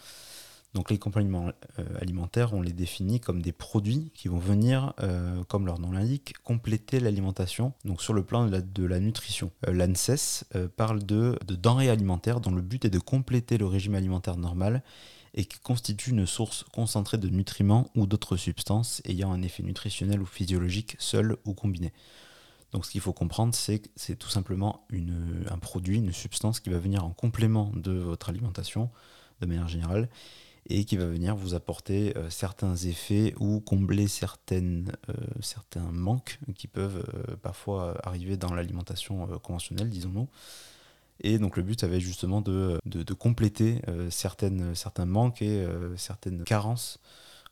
Donc 0.74 0.90
les 0.90 0.98
compléments 0.98 1.52
euh, 1.78 1.84
alimentaires, 2.02 2.54
on 2.54 2.62
les 2.62 2.74
définit 2.74 3.20
comme 3.20 3.44
des 3.44 3.52
produits 3.52 4.12
qui 4.16 4.28
vont 4.28 4.40
venir, 4.40 4.94
euh, 5.02 5.44
comme 5.44 5.68
leur 5.68 5.80
nom 5.80 5.92
l'indique, 5.92 6.34
compléter 6.44 7.00
l'alimentation, 7.00 7.74
donc 7.86 8.02
sur 8.02 8.14
le 8.14 8.24
plan 8.24 8.48
de 8.48 8.84
la, 8.84 9.00
nutrition. 9.00 9.52
Euh, 9.68 9.74
L'ANSES 9.74 10.46
parle 10.76 11.04
de, 11.04 11.38
de 11.46 11.56
denrées 11.56 11.90
alimentaires 11.90 12.40
dont 12.40 12.52
le 12.52 12.62
but 12.62 12.86
est 12.86 12.90
de 12.90 13.00
compléter 13.00 13.60
le 13.60 13.68
régime 13.68 13.94
alimentaire 13.94 14.36
normal 14.36 14.82
et 15.36 15.46
qui 15.46 15.60
constituent 15.60 16.12
une 16.12 16.26
source 16.26 16.64
concentrée 16.74 17.18
de 17.18 17.30
nutriments 17.30 17.90
ou 17.96 18.08
d'autres 18.08 18.38
substances 18.38 19.02
ayant 19.06 19.32
un 19.32 19.44
effet 19.44 19.64
nutritionnel 19.64 20.22
ou 20.22 20.26
physiologique 20.26 20.96
seul 20.98 21.38
ou 21.46 21.54
combiné. 21.54 21.94
Donc 22.72 22.86
ce 22.86 22.92
qu'il 22.92 23.02
faut 23.02 23.14
comprendre, 23.14 23.54
c'est 23.54 23.80
que 23.80 23.90
c'est 23.96 24.18
tout 24.18 24.30
simplement 24.30 24.88
un 24.92 25.58
produit, 25.60 25.98
une 25.98 26.12
substance 26.12 26.60
qui 26.60 26.72
va 26.72 26.80
venir 26.80 27.06
en 27.06 27.12
complément 27.12 27.72
de 27.76 27.92
votre 27.92 28.30
alimentation 28.30 28.90
de 29.42 29.46
manière 29.46 29.68
générale 29.68 30.10
et 30.70 30.86
qui 30.86 30.98
va 30.98 31.06
venir 31.06 31.36
vous 31.36 31.56
apporter 31.56 32.16
euh, 32.18 32.30
certains 32.30 32.76
effets 32.76 33.34
ou 33.40 33.60
combler 33.60 34.08
certaines, 34.08 34.92
euh, 35.10 35.14
certains 35.42 35.92
manques 35.92 36.40
qui 36.56 36.68
peuvent 36.68 37.06
euh, 37.14 37.36
parfois 37.42 37.98
arriver 38.04 38.38
dans 38.38 38.54
l'alimentation 38.54 39.28
conventionnelle, 39.40 39.90
disons-nous. 39.90 40.28
Et 41.22 41.38
donc 41.38 41.58
le 41.58 41.64
but, 41.64 41.80
ça 41.80 41.88
va 41.88 41.96
être 41.96 42.02
justement 42.02 42.42
de, 42.42 42.80
de, 42.86 43.14
compléter 43.14 43.82
certaines, 44.10 44.74
certains 44.74 45.06
manques 45.06 45.42
et 45.42 45.66
certaines 45.96 46.44
carences 46.44 47.00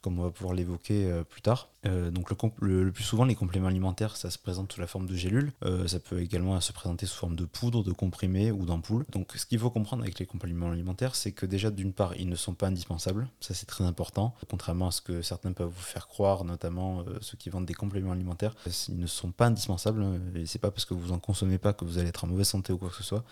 comme 0.01 0.19
on 0.19 0.23
va 0.23 0.31
pouvoir 0.31 0.53
l'évoquer 0.55 1.05
euh, 1.05 1.23
plus 1.23 1.41
tard. 1.41 1.69
Euh, 1.85 2.11
donc 2.11 2.29
le, 2.59 2.91
plus 2.91 3.03
souvent, 3.03 3.23
les 3.23 3.35
compléments 3.35 3.67
alimentaires, 3.67 4.17
ça 4.17 4.29
se 4.29 4.37
présente 4.37 4.73
sous 4.73 4.81
la 4.81 4.87
forme 4.87 5.07
de 5.07 5.15
gélules. 5.15 5.51
Euh, 5.63 5.87
ça 5.87 5.99
peut 5.99 6.19
également 6.19 6.59
se 6.59 6.71
présenter 6.73 7.05
sous 7.05 7.17
forme 7.17 7.35
de 7.35 7.45
poudre, 7.45 7.83
de 7.83 7.91
comprimés 7.91 8.51
ou 8.51 8.65
d'ampoules. 8.65 9.05
Donc 9.11 9.31
ce 9.35 9.45
qu'il 9.45 9.59
faut 9.59 9.69
comprendre 9.69 10.03
avec 10.03 10.19
les 10.19 10.25
compléments 10.25 10.71
alimentaires, 10.71 11.15
c'est 11.15 11.31
que 11.31 11.45
déjà 11.45 11.69
d'une 11.69 11.93
part, 11.93 12.15
ils 12.17 12.29
ne 12.29 12.35
sont 12.35 12.53
pas 12.53 12.67
indispensables. 12.67 13.27
Ça 13.39 13.53
c'est 13.53 13.67
très 13.67 13.83
important. 13.83 14.35
Contrairement 14.49 14.87
à 14.87 14.91
ce 14.91 15.01
que 15.01 15.21
certains 15.21 15.53
peuvent 15.53 15.71
vous 15.73 15.81
faire 15.81 16.07
croire, 16.07 16.43
notamment 16.43 17.05
ceux 17.21 17.37
qui 17.37 17.49
vendent 17.49 17.65
des 17.65 17.73
compléments 17.73 18.11
alimentaires, 18.11 18.55
ils 18.89 18.99
ne 18.99 19.07
sont 19.07 19.31
pas 19.31 19.47
indispensables. 19.47 20.05
Et 20.35 20.45
c'est 20.45 20.59
pas 20.59 20.71
parce 20.71 20.85
que 20.85 20.93
vous 20.93 21.11
en 21.11 21.19
consommez 21.19 21.57
pas 21.57 21.73
que 21.73 21.85
vous 21.85 21.97
allez 21.97 22.09
être 22.09 22.23
en 22.23 22.27
mauvaise 22.27 22.47
santé 22.47 22.73
ou 22.73 22.77
quoi 22.77 22.89
que 22.89 22.95
ce 22.95 23.03
soit 23.03 23.23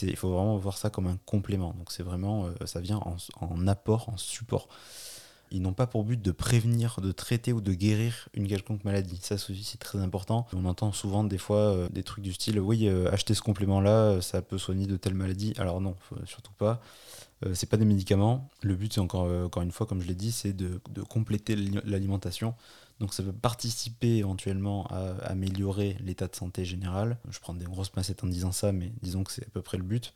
il 0.00 0.16
faut 0.16 0.30
vraiment 0.30 0.56
voir 0.56 0.78
ça 0.78 0.88
comme 0.88 1.08
un 1.08 1.18
complément. 1.26 1.74
Donc 1.76 1.92
c'est 1.92 2.02
vraiment, 2.02 2.48
ça 2.64 2.80
vient 2.80 2.96
en, 2.96 3.16
en, 3.42 3.66
apport, 3.68 4.08
en 4.08 4.16
support 4.16 4.70
ils 5.50 5.62
n'ont 5.62 5.72
pas 5.72 5.86
pour 5.86 6.04
but 6.04 6.20
de 6.20 6.32
prévenir, 6.32 7.00
de 7.00 7.12
traiter 7.12 7.52
ou 7.52 7.60
de 7.60 7.72
guérir 7.72 8.28
une 8.34 8.46
quelconque 8.48 8.84
maladie. 8.84 9.18
Ça 9.22 9.36
aussi, 9.36 9.62
c'est 9.64 9.78
très 9.78 9.98
important. 9.98 10.46
On 10.52 10.64
entend 10.64 10.92
souvent 10.92 11.24
des 11.24 11.38
fois 11.38 11.58
euh, 11.58 11.88
des 11.90 12.02
trucs 12.02 12.24
du 12.24 12.32
style 12.32 12.58
oui, 12.60 12.88
euh, 12.88 13.10
acheter 13.12 13.34
ce 13.34 13.42
complément-là, 13.42 13.90
euh, 13.90 14.20
ça 14.20 14.42
peut 14.42 14.58
soigner 14.58 14.86
de 14.86 14.96
telle 14.96 15.14
maladie. 15.14 15.54
Alors 15.58 15.80
non, 15.80 15.96
surtout 16.26 16.52
pas. 16.52 16.80
c'est 17.52 17.68
pas 17.68 17.76
des 17.76 17.84
médicaments. 17.84 18.48
Le 18.62 18.74
but, 18.74 18.92
c'est 18.94 19.00
encore, 19.00 19.30
encore 19.44 19.62
une 19.62 19.72
fois, 19.72 19.86
comme 19.86 20.00
je 20.00 20.08
l'ai 20.08 20.14
dit, 20.14 20.32
c'est 20.32 20.52
de, 20.52 20.80
compléter 21.08 21.56
l'alimentation. 21.84 22.54
Donc 23.00 23.12
ça 23.12 23.22
peut 23.22 23.32
participer 23.32 24.16
éventuellement 24.16 24.86
à 24.86 25.14
améliorer 25.24 25.96
l'état 26.00 26.26
de 26.28 26.34
santé 26.34 26.64
général. 26.64 27.18
Je 27.28 27.38
prends 27.40 27.54
des 27.54 27.64
grosses 27.66 27.90
pincettes 27.90 28.24
en 28.24 28.28
disant 28.28 28.52
ça, 28.52 28.72
mais 28.72 28.92
disons 29.02 29.24
que 29.24 29.32
c'est 29.32 29.46
à 29.46 29.50
peu 29.50 29.62
près 29.62 29.78
le 29.78 29.84
but. 29.84 30.14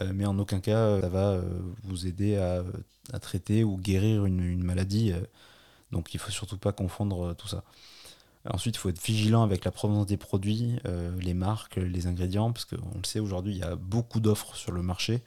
Euh, 0.00 0.12
mais 0.14 0.24
en 0.24 0.38
aucun 0.38 0.60
cas 0.60 1.00
ça 1.00 1.08
va 1.08 1.32
euh, 1.32 1.42
vous 1.82 2.06
aider 2.06 2.36
à, 2.36 2.62
traiter 3.18 3.64
ou 3.64 3.76
guérir 3.76 4.24
une, 4.24 4.62
maladie. 4.62 5.12
Euh. 5.12 5.20
donc 5.90 6.14
il 6.14 6.20
faut 6.20 6.30
surtout 6.30 6.58
pas 6.58 6.72
confondre 6.72 7.34
tout 7.34 7.48
ça. 7.48 7.64
Ensuite, 8.48 8.76
il 8.76 8.78
faut 8.78 8.88
être 8.88 9.02
vigilant 9.02 9.42
avec 9.42 9.66
la 9.66 9.70
provenance 9.70 10.06
des 10.06 10.16
produits, 10.16 10.78
les 11.20 11.34
marques, 11.34 11.76
les 11.76 12.06
ingrédients, 12.06 12.52
parce 12.52 12.64
qu'on 12.64 12.96
le 12.96 13.04
sait 13.04 13.20
aujourd'hui, 13.20 13.52
il 13.52 13.58
y 13.58 13.62
a 13.62 13.76
beaucoup 13.76 14.18
d'offres 14.18 14.56
sur 14.56 14.72
le 14.72 14.80
marché. 14.80 15.22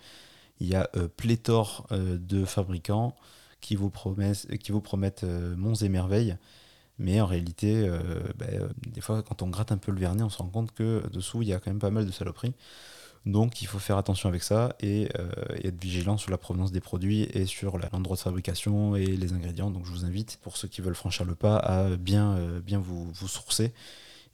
Il 0.59 0.65
y 0.65 0.73
a 0.73 0.89
pléthore 1.15 1.85
de 1.91 2.43
fabricants 2.43 3.15
qui 3.61 3.75
vous 3.75 3.91
promettent, 3.91 4.57
qui 4.57 4.71
vous 4.71 4.81
promettent 4.81 5.25
monts 5.25 5.75
et 5.75 5.89
merveilles. 5.89 6.35
Mais 6.97 7.21
en 7.21 7.27
réalité, 7.27 7.87
ben, 8.35 8.73
des 8.87 9.01
fois, 9.01 9.21
quand 9.21 9.43
on 9.43 9.47
gratte 9.47 9.71
un 9.71 9.77
peu 9.77 9.91
le 9.91 9.99
vernis, 9.99 10.23
on 10.23 10.29
se 10.29 10.39
rend 10.39 10.49
compte 10.49 10.71
que 10.71 11.03
dessous, 11.13 11.43
il 11.43 11.49
y 11.49 11.53
a 11.53 11.59
quand 11.59 11.69
même 11.69 11.77
pas 11.77 11.91
mal 11.91 12.07
de 12.07 12.11
saloperies. 12.11 12.55
Donc 13.25 13.61
il 13.61 13.67
faut 13.67 13.79
faire 13.79 13.97
attention 13.97 14.27
avec 14.27 14.43
ça 14.43 14.75
et, 14.81 15.07
euh, 15.17 15.31
être 15.63 15.81
vigilant 15.81 16.17
sur 16.17 16.29
la 16.29 16.37
provenance 16.37 16.71
des 16.71 16.81
produits 16.81 17.21
et 17.21 17.45
sur 17.45 17.77
l'endroit 17.77 18.17
de 18.17 18.21
fabrication 18.21 18.95
et 18.95 19.05
les 19.05 19.33
ingrédients. 19.33 19.71
Donc 19.71 19.85
je 19.85 19.91
vous 19.91 20.05
invite, 20.05 20.39
pour 20.41 20.57
ceux 20.57 20.67
qui 20.67 20.81
veulent 20.81 20.95
franchir 20.95 21.25
le 21.25 21.35
pas, 21.35 21.57
à 21.57 21.95
bien, 21.95 22.35
euh, 22.35 22.59
vous, 22.81 23.09
vous, 23.13 23.27
sourcer 23.27 23.73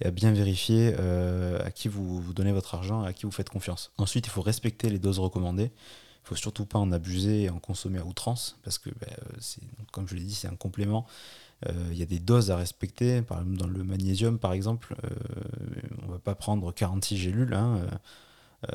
et 0.01 0.07
à 0.07 0.11
bien 0.11 0.31
vérifier 0.31 0.95
euh, 0.97 1.63
à 1.63 1.71
qui 1.71 1.87
vous, 1.87 2.33
donnez 2.33 2.51
votre 2.51 2.73
argent, 2.73 3.03
à 3.03 3.13
qui 3.13 3.25
vous 3.25 3.31
faites 3.31 3.49
confiance. 3.49 3.91
Ensuite, 3.97 4.25
il 4.25 4.31
faut 4.31 4.41
respecter 4.41 4.89
les 4.89 4.99
doses 4.99 5.19
recommandées. 5.19 5.71
Il 6.23 6.27
faut 6.29 6.35
surtout 6.35 6.65
pas 6.65 6.79
en 6.79 6.91
abuser 6.91 7.43
et 7.43 7.49
en 7.49 7.59
consommer 7.59 7.99
à 7.99 8.05
outrance 8.05 8.57
parce 8.63 8.79
que, 8.79 8.89
ben, 8.89 9.15
comme 9.91 10.07
je 10.07 10.15
l'ai 10.15 10.23
dit, 10.23 10.35
c'est 10.35 10.47
un 10.47 10.55
complément. 10.55 11.05
Il 11.91 11.97
y 11.97 12.03
a 12.03 12.05
des 12.05 12.19
doses 12.19 12.51
à 12.51 12.55
respecter. 12.55 13.21
Par 13.21 13.39
exemple, 13.39 13.57
dans 13.57 13.67
le 13.67 13.83
magnésium, 13.83 14.39
par 14.39 14.53
exemple, 14.53 14.95
on 16.01 16.07
ne 16.07 16.11
va 16.11 16.19
pas 16.19 16.35
prendre 16.35 16.71
46 16.71 17.17
gélules. 17.17 17.53
Hein, 17.53 17.77
euh, 17.77 17.97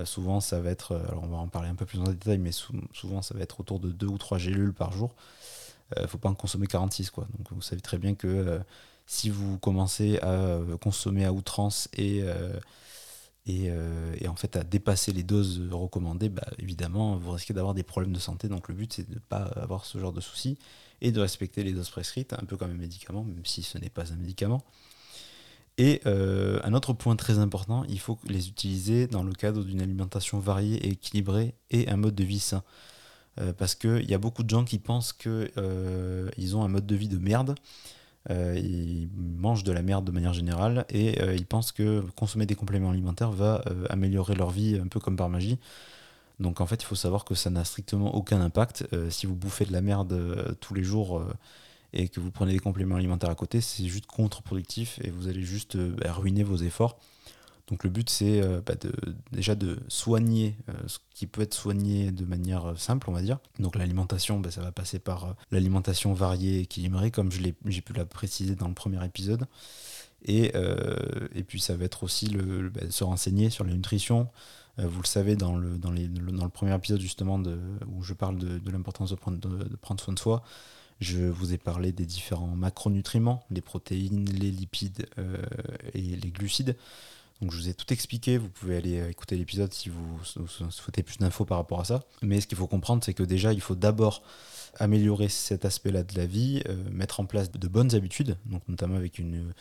souvent, 0.04 0.40
ça 0.40 0.60
va 0.60 0.70
être, 0.70 0.92
euh, 0.92 1.08
alors 1.08 1.24
on 1.24 1.28
va 1.28 1.36
en 1.36 1.48
parler 1.48 1.68
un 1.68 1.74
peu 1.74 1.86
plus 1.86 2.00
en 2.00 2.04
détail, 2.04 2.38
mais 2.38 2.52
souvent, 2.52 3.22
ça 3.22 3.34
va 3.34 3.40
être 3.40 3.60
autour 3.60 3.80
de 3.80 3.90
2 3.90 4.06
ou 4.06 4.18
3 4.18 4.38
gélules 4.38 4.72
par 4.72 4.92
jour. 4.92 5.14
Il 5.96 6.02
euh, 6.02 6.08
faut 6.08 6.18
pas 6.18 6.30
en 6.30 6.34
consommer 6.34 6.66
46. 6.66 7.10
Quoi. 7.10 7.26
Donc, 7.36 7.48
vous 7.52 7.62
savez 7.62 7.82
très 7.82 7.98
bien 7.98 8.14
que 8.14 8.60
si 9.06 9.28
vous 9.28 9.58
commencez 9.58 10.18
à 10.20 10.58
consommer 10.80 11.26
à 11.26 11.32
outrance 11.32 11.88
et, 11.92 12.22
et, 13.46 14.28
en 14.28 14.36
fait 14.36 14.56
à 14.56 14.64
dépasser 14.64 15.12
les 15.12 15.22
doses 15.22 15.60
recommandées, 15.70 16.30
bah, 16.30 16.46
évidemment, 16.58 17.16
vous 17.16 17.32
risquez 17.32 17.52
d'avoir 17.52 17.74
des 17.74 17.82
problèmes 17.82 18.14
de 18.14 18.18
santé. 18.18 18.48
Donc, 18.48 18.68
le 18.68 18.74
but, 18.74 18.92
c'est 18.94 19.08
de 19.08 19.16
ne 19.16 19.20
pas 19.20 19.42
avoir 19.56 19.84
ce 19.84 19.98
genre 19.98 20.12
de 20.12 20.22
soucis 20.22 20.58
et 21.02 21.12
de 21.12 21.20
respecter 21.20 21.62
les 21.62 21.72
doses 21.72 21.90
prescrites, 21.90 22.32
un 22.32 22.46
peu 22.46 22.56
comme 22.56 22.70
un 22.70 22.74
médicament, 22.74 23.24
même 23.24 23.44
si 23.44 23.62
ce 23.62 23.76
n'est 23.76 23.90
pas 23.90 24.10
un 24.12 24.16
médicament. 24.16 24.62
Et 25.76 26.00
euh, 26.06 26.60
un 26.62 26.72
autre 26.72 26.92
point 26.92 27.16
très 27.16 27.38
important, 27.38 27.84
il 27.88 27.98
faut 27.98 28.18
les 28.26 28.48
utiliser 28.48 29.06
dans 29.08 29.24
le 29.24 29.32
cadre 29.32 29.64
d'une 29.64 29.80
alimentation 29.80 30.38
variée 30.38 30.76
et 30.86 30.90
équilibrée 30.90 31.54
et 31.70 31.88
un 31.88 31.96
mode 31.96 32.14
de 32.14 32.24
vie 32.24 32.38
sain. 32.38 32.62
Euh, 33.40 33.52
parce 33.52 33.74
qu'il 33.74 34.08
y 34.08 34.14
a 34.14 34.18
beaucoup 34.18 34.44
de 34.44 34.50
gens 34.50 34.64
qui 34.64 34.78
pensent 34.78 35.12
qu'ils 35.12 35.50
euh, 35.58 36.30
ont 36.54 36.62
un 36.62 36.68
mode 36.68 36.86
de 36.86 36.94
vie 36.94 37.08
de 37.08 37.18
merde. 37.18 37.56
ils 38.30 39.08
mangent 39.16 39.64
de 39.64 39.72
la 39.72 39.82
merde 39.82 40.04
de 40.04 40.12
manière 40.12 40.32
générale 40.32 40.86
et 40.90 41.20
ils 41.34 41.46
pensent 41.46 41.72
que 41.72 42.02
consommer 42.16 42.46
des 42.46 42.54
compléments 42.54 42.90
alimentaires 42.90 43.32
va 43.32 43.62
améliorer 43.90 44.34
leur 44.34 44.50
vie 44.50 44.78
un 44.82 44.86
peu 44.86 45.00
comme 45.00 45.16
par 45.16 45.28
magie. 45.28 45.58
Donc 46.40 46.60
en 46.60 46.66
fait, 46.66 46.82
il 46.82 46.86
faut 46.86 46.94
savoir 46.94 47.24
que 47.24 47.34
ça 47.34 47.50
n'a 47.50 47.64
strictement 47.64 48.14
aucun 48.14 48.40
impact. 48.40 48.86
si 49.10 49.26
vous 49.26 49.34
bouffez 49.34 49.64
de 49.66 49.72
la 49.72 49.82
merde 49.82 50.56
tous 50.60 50.74
les 50.74 50.84
jours 50.84 51.22
et 51.94 52.08
que 52.08 52.20
vous 52.20 52.30
prenez 52.30 52.52
des 52.52 52.58
compléments 52.58 52.96
alimentaires 52.96 53.30
à 53.30 53.34
côté, 53.34 53.60
c'est 53.60 53.86
juste 53.86 54.06
contre-productif 54.06 54.98
et 55.02 55.10
vous 55.10 55.28
allez 55.28 55.42
juste 55.42 55.76
euh, 55.76 55.94
bah, 55.96 56.12
ruiner 56.12 56.42
vos 56.42 56.56
efforts. 56.56 56.98
Donc 57.68 57.82
le 57.84 57.88
but 57.88 58.10
c'est 58.10 58.42
euh, 58.42 58.60
bah, 58.66 58.74
déjà 59.32 59.54
de 59.54 59.78
soigner 59.88 60.56
euh, 60.68 60.72
ce 60.86 60.98
qui 61.14 61.26
peut 61.26 61.40
être 61.40 61.54
soigné 61.54 62.10
de 62.10 62.24
manière 62.24 62.74
simple, 62.76 63.08
on 63.08 63.12
va 63.12 63.22
dire. 63.22 63.38
Donc 63.60 63.76
l'alimentation, 63.76 64.40
bah, 64.40 64.50
ça 64.50 64.60
va 64.60 64.72
passer 64.72 64.98
par 64.98 65.36
l'alimentation 65.52 66.12
variée 66.14 66.58
et 66.58 66.60
équilibrée, 66.62 67.12
comme 67.12 67.30
j'ai 67.30 67.80
pu 67.80 67.92
la 67.92 68.04
préciser 68.04 68.56
dans 68.56 68.68
le 68.68 68.74
premier 68.74 69.02
épisode. 69.04 69.46
Et, 70.26 70.52
puis 71.46 71.60
ça 71.60 71.76
va 71.76 71.84
être 71.84 72.02
aussi 72.02 72.26
le, 72.26 72.72
se 72.90 73.04
renseigner 73.04 73.50
sur 73.50 73.62
la 73.64 73.72
nutrition. 73.72 74.28
vous 74.78 75.02
le 75.02 75.06
savez 75.06 75.36
dans 75.36 75.54
le, 75.56 75.76
dans, 75.76 75.90
les, 75.90 76.08
dans 76.08 76.44
le 76.44 76.50
premier 76.50 76.74
épisode 76.74 77.00
justement 77.00 77.40
où 77.86 78.02
je 78.02 78.14
parle 78.14 78.38
de, 78.38 78.70
l'importance 78.70 79.10
de 79.10 79.16
prendre, 79.16 79.38
de 79.38 79.76
prendre 79.76 80.00
soin 80.00 80.14
de 80.14 80.18
soi. 80.18 80.42
Je 81.04 81.18
vous 81.18 81.52
ai 81.52 81.58
parlé 81.58 81.92
des 81.92 82.06
différents 82.06 82.56
macronutriments, 82.56 83.44
les 83.50 83.60
protéines, 83.60 84.24
les 84.24 84.50
lipides 84.50 85.06
euh, 85.18 85.36
et 85.92 86.00
les 86.00 86.30
glucides. 86.30 86.76
Donc 87.42 87.50
je 87.52 87.58
vous 87.58 87.68
ai 87.68 87.74
tout 87.74 87.92
expliqué, 87.92 88.38
vous 88.38 88.48
pouvez 88.48 88.78
aller 88.78 89.00
euh, 89.00 89.10
écouter 89.10 89.36
l'épisode 89.36 89.70
si 89.74 89.90
vous, 89.90 90.18
souhaitez 90.70 91.02
plus 91.02 91.18
d'infos 91.18 91.44
par 91.44 91.58
rapport 91.58 91.80
à 91.80 91.84
ça. 91.84 92.04
Mais 92.22 92.40
ce 92.40 92.46
qu'il 92.46 92.56
faut 92.56 92.66
comprendre, 92.66 93.04
c'est 93.04 93.12
que 93.12 93.22
déjà, 93.22 93.52
il 93.52 93.60
faut 93.60 93.74
d'abord 93.74 94.22
améliorer 94.78 95.28
cet 95.28 95.66
aspect-là 95.66 96.04
de 96.04 96.16
la 96.16 96.24
vie, 96.24 96.62
euh, 96.70 96.74
mettre 96.90 97.20
en 97.20 97.26
place 97.26 97.50
de 97.50 97.68
bonnes 97.68 97.94
habitudes, 97.94 98.38
donc 98.46 98.62
notamment 98.66 98.96
avec 98.96 99.18
une, 99.18 99.52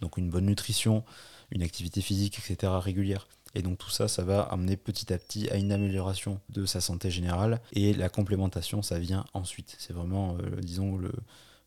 donc 0.00 0.18
une 0.18 0.30
bonne 0.30 0.46
nutrition, 0.46 1.02
une 1.50 1.64
activité 1.64 2.00
physique, 2.00 2.38
etc. 2.38 2.74
régulière. 2.78 3.26
Et 3.54 3.62
donc 3.62 3.78
tout 3.78 3.90
ça, 3.90 4.08
ça 4.08 4.24
va 4.24 4.42
amener 4.42 4.76
petit 4.76 5.12
à 5.12 5.18
petit 5.18 5.48
à 5.50 5.56
une 5.56 5.72
amélioration 5.72 6.40
de 6.48 6.64
sa 6.66 6.80
santé 6.80 7.10
générale. 7.10 7.60
Et 7.72 7.92
la 7.92 8.08
complémentation, 8.08 8.82
ça 8.82 8.98
vient 8.98 9.24
ensuite. 9.34 9.76
C'est 9.78 9.92
vraiment, 9.92 10.36
euh, 10.38 10.60
disons, 10.60 10.96
le, 10.96 11.12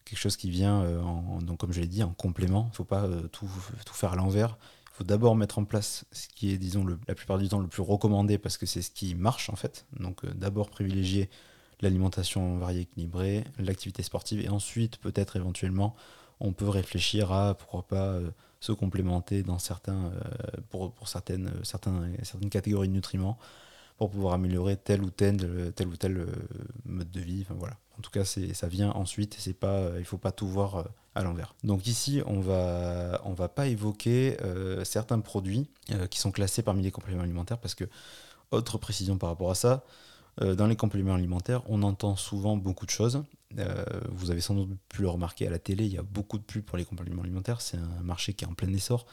quelque 0.03 0.19
chose 0.19 0.37
qui 0.37 0.49
vient, 0.49 0.81
euh, 0.81 1.01
en, 1.01 1.41
donc 1.41 1.59
comme 1.59 1.73
je 1.73 1.81
l'ai 1.81 1.87
dit, 1.87 2.03
en 2.03 2.13
complément. 2.13 2.65
Il 2.67 2.71
ne 2.71 2.75
faut 2.75 2.85
pas 2.85 3.03
euh, 3.03 3.27
tout, 3.27 3.49
tout, 3.85 3.93
faire 3.93 4.13
à 4.13 4.15
l'envers. 4.15 4.57
Il 4.93 4.97
faut 4.97 5.03
d'abord 5.03 5.35
mettre 5.35 5.59
en 5.59 5.65
place 5.65 6.05
ce 6.11 6.27
qui 6.29 6.51
est, 6.51 6.57
disons, 6.57 6.85
le, 6.85 6.97
la 7.07 7.15
plupart 7.15 7.37
du 7.37 7.49
temps 7.49 7.59
le 7.59 7.67
plus 7.67 7.83
recommandé 7.83 8.37
parce 8.37 8.57
que 8.57 8.65
c'est 8.65 8.81
ce 8.81 8.91
qui 8.91 9.13
marche 9.13 9.49
en 9.49 9.55
fait. 9.55 9.85
Donc 9.99 10.25
d'abord 10.25 10.69
privilégier 10.69 11.29
l'alimentation 11.81 12.57
variée 12.57 12.81
équilibrée, 12.81 13.43
l'activité 13.59 14.03
sportive 14.03 14.39
et 14.39 14.47
ensuite 14.47 14.97
peut-être 14.97 15.35
éventuellement 15.35 15.95
on 16.39 16.53
peut 16.53 16.69
réfléchir 16.69 17.31
à 17.31 17.55
pourquoi 17.55 17.83
pas 17.83 18.19
se 18.59 18.71
complémenter 18.71 19.43
dans 19.43 19.57
euh, 19.89 20.09
pour, 20.69 20.91
pour 20.91 21.07
certaines, 21.07 21.51
catégories 22.49 22.87
de 22.87 22.93
nutriments. 22.93 23.37
pour 23.97 24.09
pouvoir 24.09 24.33
améliorer 24.33 24.75
tel 24.75 25.01
ou 25.01 25.09
tel, 25.09 25.45
ou 25.45 25.95
tel 25.95 26.25
mode 26.85 27.11
de 27.11 27.19
vie. 27.21 27.45
En 27.97 28.01
tout 28.01 28.11
cas, 28.11 28.25
ça 28.25 28.67
vient 28.67 28.91
ensuite. 28.91 29.35
C'est 29.39 29.53
pas, 29.53 29.89
faut 30.03 30.17
pas 30.17 30.31
tout 30.31 30.47
voir 30.47 30.85
à 31.13 31.23
l'envers. 31.23 31.55
Donc 31.63 31.87
ici, 31.87 32.21
on 32.25 32.41
va, 32.41 33.21
va 33.25 33.47
pas 33.47 33.67
évoquer 33.67 34.37
certains 34.83 35.19
produits 35.21 35.69
qui 36.09 36.19
sont 36.19 36.31
classés 36.31 36.61
parmi 36.61 36.81
les 36.81 36.91
compléments 36.91 37.23
alimentaires 37.23 37.59
parce 37.59 37.75
que 37.75 37.85
autre 38.51 38.77
précision 38.77 39.17
par 39.17 39.29
rapport 39.29 39.51
à 39.51 39.55
ça, 39.55 39.83
euh, 40.41 40.55
dans 40.55 40.67
les 40.67 40.75
compléments 40.75 41.13
alimentaires, 41.13 41.61
on 41.67 41.83
entend 41.83 42.15
souvent 42.15 42.57
beaucoup 42.57 42.85
de 42.85 42.91
choses. 42.91 43.23
Euh, 43.59 43.85
vous 44.09 44.31
avez 44.31 44.41
sans 44.41 44.55
doute 44.55 44.77
pu 44.89 45.01
le 45.01 45.09
remarquer 45.09 45.47
à 45.47 45.49
la 45.49 45.59
télé, 45.59 45.85
il 45.85 45.93
y 45.93 45.97
a 45.97 46.03
beaucoup 46.03 46.37
de 46.37 46.43
pubs 46.43 46.63
pour 46.63 46.77
les 46.77 46.85
compléments 46.85 47.23
alimentaires. 47.23 47.61
C'est 47.61 47.77
un 47.77 48.03
marché 48.03 48.33
qui 48.33 48.45
est 48.45 48.47
en 48.47 48.53
plein 48.53 48.71
essor. 48.73 49.05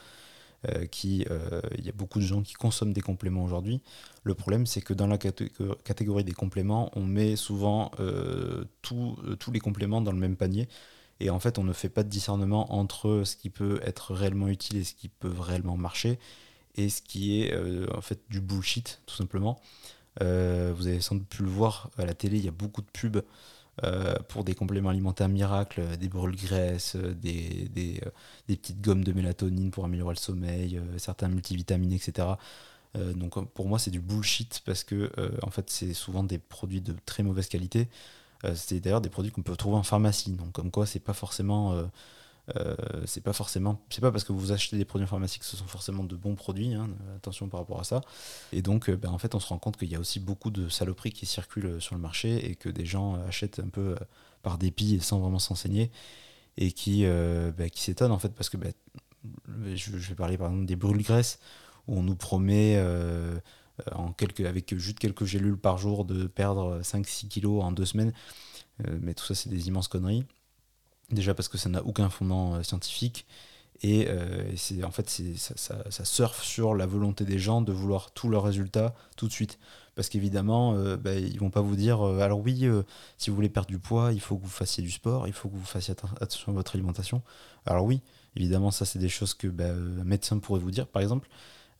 Euh, 0.69 0.87
qui, 0.87 1.27
il 1.77 1.85
y 1.85 1.89
a 1.89 1.93
beaucoup 1.93 2.21
de 2.21 2.25
gens 2.25 2.41
qui 2.41 2.55
consomment 2.55 2.93
des 2.93 3.01
compléments 3.01 3.43
aujourd'hui. 3.43 3.83
Le 4.23 4.35
problème, 4.35 4.65
c'est 4.65 4.81
que 4.81 4.95
dans 4.95 5.09
la 5.09 5.19
catégorie 5.19 6.23
des 6.23 6.35
compléments, 6.35 6.91
on 6.95 7.05
met 7.05 7.35
souvent 7.35 7.91
tous 8.81 9.53
les 9.53 9.59
compléments 9.59 10.01
dans 10.01 10.13
le 10.13 10.19
même 10.19 10.37
panier. 10.37 10.69
Et 11.19 11.31
en 11.31 11.41
fait, 11.41 11.59
on 11.59 11.65
ne 11.65 11.73
fait 11.73 11.89
pas 11.89 12.05
de 12.05 12.09
discernement 12.09 12.73
entre 12.73 13.23
ce 13.25 13.35
qui 13.35 13.51
peut 13.51 13.81
être 13.83 14.15
réellement 14.15 14.49
utile 14.49 14.77
et 14.77 14.85
ce 14.85 14.95
qui 14.95 15.09
peut 15.09 15.33
réellement 15.37 15.77
marcher, 15.77 16.21
et 16.77 16.89
ce 16.89 17.03
qui 17.03 17.43
est 17.43 17.57
en 17.93 18.01
fait 18.01 18.21
du 18.31 18.41
bullshit, 18.41 19.01
tout 19.07 19.17
simplement. 19.17 19.61
Euh, 20.21 20.73
vous 20.77 20.87
avez 20.87 21.01
sans 21.01 21.15
doute 21.15 21.29
pu 21.29 21.43
le 21.43 21.49
voir 21.49 21.91
à 21.97 22.05
la 22.05 22.15
télé, 22.15 22.39
il 22.39 22.45
y 22.45 22.49
a 22.49 22.53
beaucoup 22.53 22.83
de 22.83 22.91
pubs 22.93 23.23
euh, 23.85 24.15
pour 24.29 24.45
des 24.45 24.55
compléments 24.55 24.91
alimentaires 24.91 25.29
miracles, 25.29 25.97
des 25.99 26.09
brûles-graisses, 26.09 26.97
des, 26.97 27.69
des, 27.75 28.01
euh, 28.05 28.11
des, 28.49 28.57
petites 28.57 28.83
gommes 28.83 29.03
de 29.05 29.13
mélatonine 29.13 29.71
pour 29.71 29.85
améliorer 29.85 30.15
le 30.15 30.21
sommeil, 30.21 30.81
certains 30.99 31.29
multivitamines, 31.29 31.93
etc. 31.93 32.29
donc 33.15 33.43
pour 33.55 33.69
moi 33.69 33.79
c'est 33.79 33.91
du 33.91 34.01
bullshit 34.01 34.61
parce 34.67 34.85
que 34.85 35.11
en 35.43 35.51
fait 35.51 35.71
c'est 35.71 35.95
souvent 35.95 36.23
des 36.23 36.39
produits 36.39 36.83
de 36.83 36.95
très 37.07 37.23
mauvaise 37.23 37.49
qualité. 37.49 37.89
c'est 38.55 38.81
d'ailleurs 38.81 39.01
des 39.01 39.09
produits 39.09 39.33
qu'on 39.33 39.43
peut 39.43 39.57
trouver 39.57 39.77
en 39.79 39.83
pharmacie, 39.83 40.33
donc 40.33 40.53
comme 40.53 40.71
quoi 40.71 40.85
c'est 40.85 41.01
pas 41.01 41.15
forcément 41.15 41.89
euh, 42.57 42.75
c'est 43.07 43.23
pas 43.23 43.33
forcément, 43.33 43.81
c'est 43.91 44.01
pas 44.01 44.11
parce 44.11 44.25
que 44.25 44.33
vous 44.33 44.53
achetez 44.53 44.77
des 44.77 44.85
produits 44.85 45.05
informatiques 45.05 45.43
que 45.43 45.47
ce 45.47 45.57
sont 45.57 45.67
forcément 45.67 46.05
de 46.05 46.17
bons 46.17 46.35
produits. 46.35 46.75
Hein, 46.75 46.89
attention 47.17 47.49
par 47.49 47.61
rapport 47.61 47.81
à 47.81 47.85
ça. 47.85 48.01
Et 48.53 48.63
donc, 48.63 48.89
euh, 48.89 48.97
ben, 48.97 49.11
en 49.11 49.19
fait, 49.19 49.35
on 49.35 49.41
se 49.41 49.49
rend 49.49 49.59
compte 49.59 49.77
qu'il 49.77 49.91
y 49.91 49.95
a 49.95 50.01
aussi 50.01 50.21
beaucoup 50.21 50.51
de 50.51 50.69
saloperies 50.69 51.13
qui 51.13 51.27
circulent 51.27 51.81
sur 51.81 51.95
le 51.95 52.01
marché 52.01 52.51
et 52.51 52.55
que 52.55 52.69
des 52.69 52.85
gens 52.85 53.15
achètent 53.27 53.59
un 53.59 53.69
peu 53.69 53.81
euh, 53.81 53.97
par 54.43 54.59
dépit 54.59 54.97
et 54.97 55.01
sans 55.01 55.21
vraiment 55.21 55.39
s'enseigner 55.39 55.91
et 56.59 56.73
qui, 56.73 57.05
ben, 57.05 57.71
qui 57.71 57.81
s'étonnent 57.81 58.13
en 58.13 58.19
fait 58.19 58.29
parce 58.35 58.51
que 58.51 58.59
ben, 58.59 58.75
je, 59.75 59.91
vais 59.91 60.15
parler 60.15 60.37
par 60.37 60.49
exemple 60.49 60.67
des 60.67 60.77
brûles-graisses 60.77 61.39
où 61.89 61.97
on 61.97 62.03
nous 62.03 62.17
promet 62.17 62.77
avec 64.45 64.77
juste 64.77 64.99
quelques 64.99 65.25
gélules 65.25 65.57
par 65.57 65.79
jour 65.79 66.05
de 66.05 66.27
perdre 66.27 66.81
5-6 66.83 67.29
kilos 67.29 67.63
en 67.63 67.73
deux 67.73 67.87
semaines. 67.87 68.13
mais 69.01 69.15
tout 69.15 69.25
ça, 69.25 69.35
c'est 69.35 69.49
des 69.49 69.69
immenses 69.69 69.89
conneries. 69.89 70.27
Déjà 71.13 71.35
parce 71.35 71.49
que 71.49 71.59
ça 71.59 71.69
n'a 71.69 71.85
aucun 71.85 72.09
fondement 72.09 72.55
euh, 72.55 72.63
scientifique. 72.63 73.27
Et, 73.83 74.07
euh, 74.09 74.51
c'est 74.57 74.83
en 74.85 74.91
fait, 74.91 75.11
ça, 75.37 76.05
surfe 76.05 76.43
sur 76.43 76.75
la 76.75 76.87
volonté 76.87 77.25
des 77.25 77.39
gens 77.39 77.63
de 77.63 77.73
vouloir 77.73 78.13
tous 78.13 78.29
leurs 78.29 78.45
résultats 78.45 78.95
tout 79.17 79.27
de 79.27 79.33
suite. 79.33 79.59
Parce 79.95 80.09
qu'évidemment, 80.09 80.75
euh, 80.75 80.97
bah, 80.97 81.15
ils 81.15 81.39
vont 81.39 81.51
pas 81.51 81.61
vous 81.61 81.77
dire 81.77 82.01
alors 82.01 82.41
oui, 82.41 82.67
si 83.19 83.29
vous 83.29 83.37
voulez 83.37 83.49
perdre 83.51 83.69
du 83.69 83.79
poids, 83.79 84.13
il 84.13 84.21
faut 84.21 84.37
que 84.37 84.43
vous 84.43 84.49
fassiez 84.49 84.83
du 84.83 84.91
sport, 84.91 85.27
il 85.27 85.33
faut 85.33 85.49
que 85.49 85.57
vous 85.57 85.65
fassiez 85.65 85.95
attention 86.21 86.53
à 86.53 86.55
votre 86.55 86.77
alimentation. 86.77 87.23
Alors 87.67 87.85
oui, 87.85 88.01
évidemment, 88.37 88.71
ça 88.71 88.85
c'est 88.87 89.01
des 89.01 89.09
choses 89.09 89.35
que 89.35 89.49
bah, 89.49 89.71
un 89.71 90.05
médecin 90.05 90.39
pourrait 90.39 90.61
vous 90.61 90.71
dire, 90.71 90.87
par 90.87 91.03
exemple. 91.03 91.29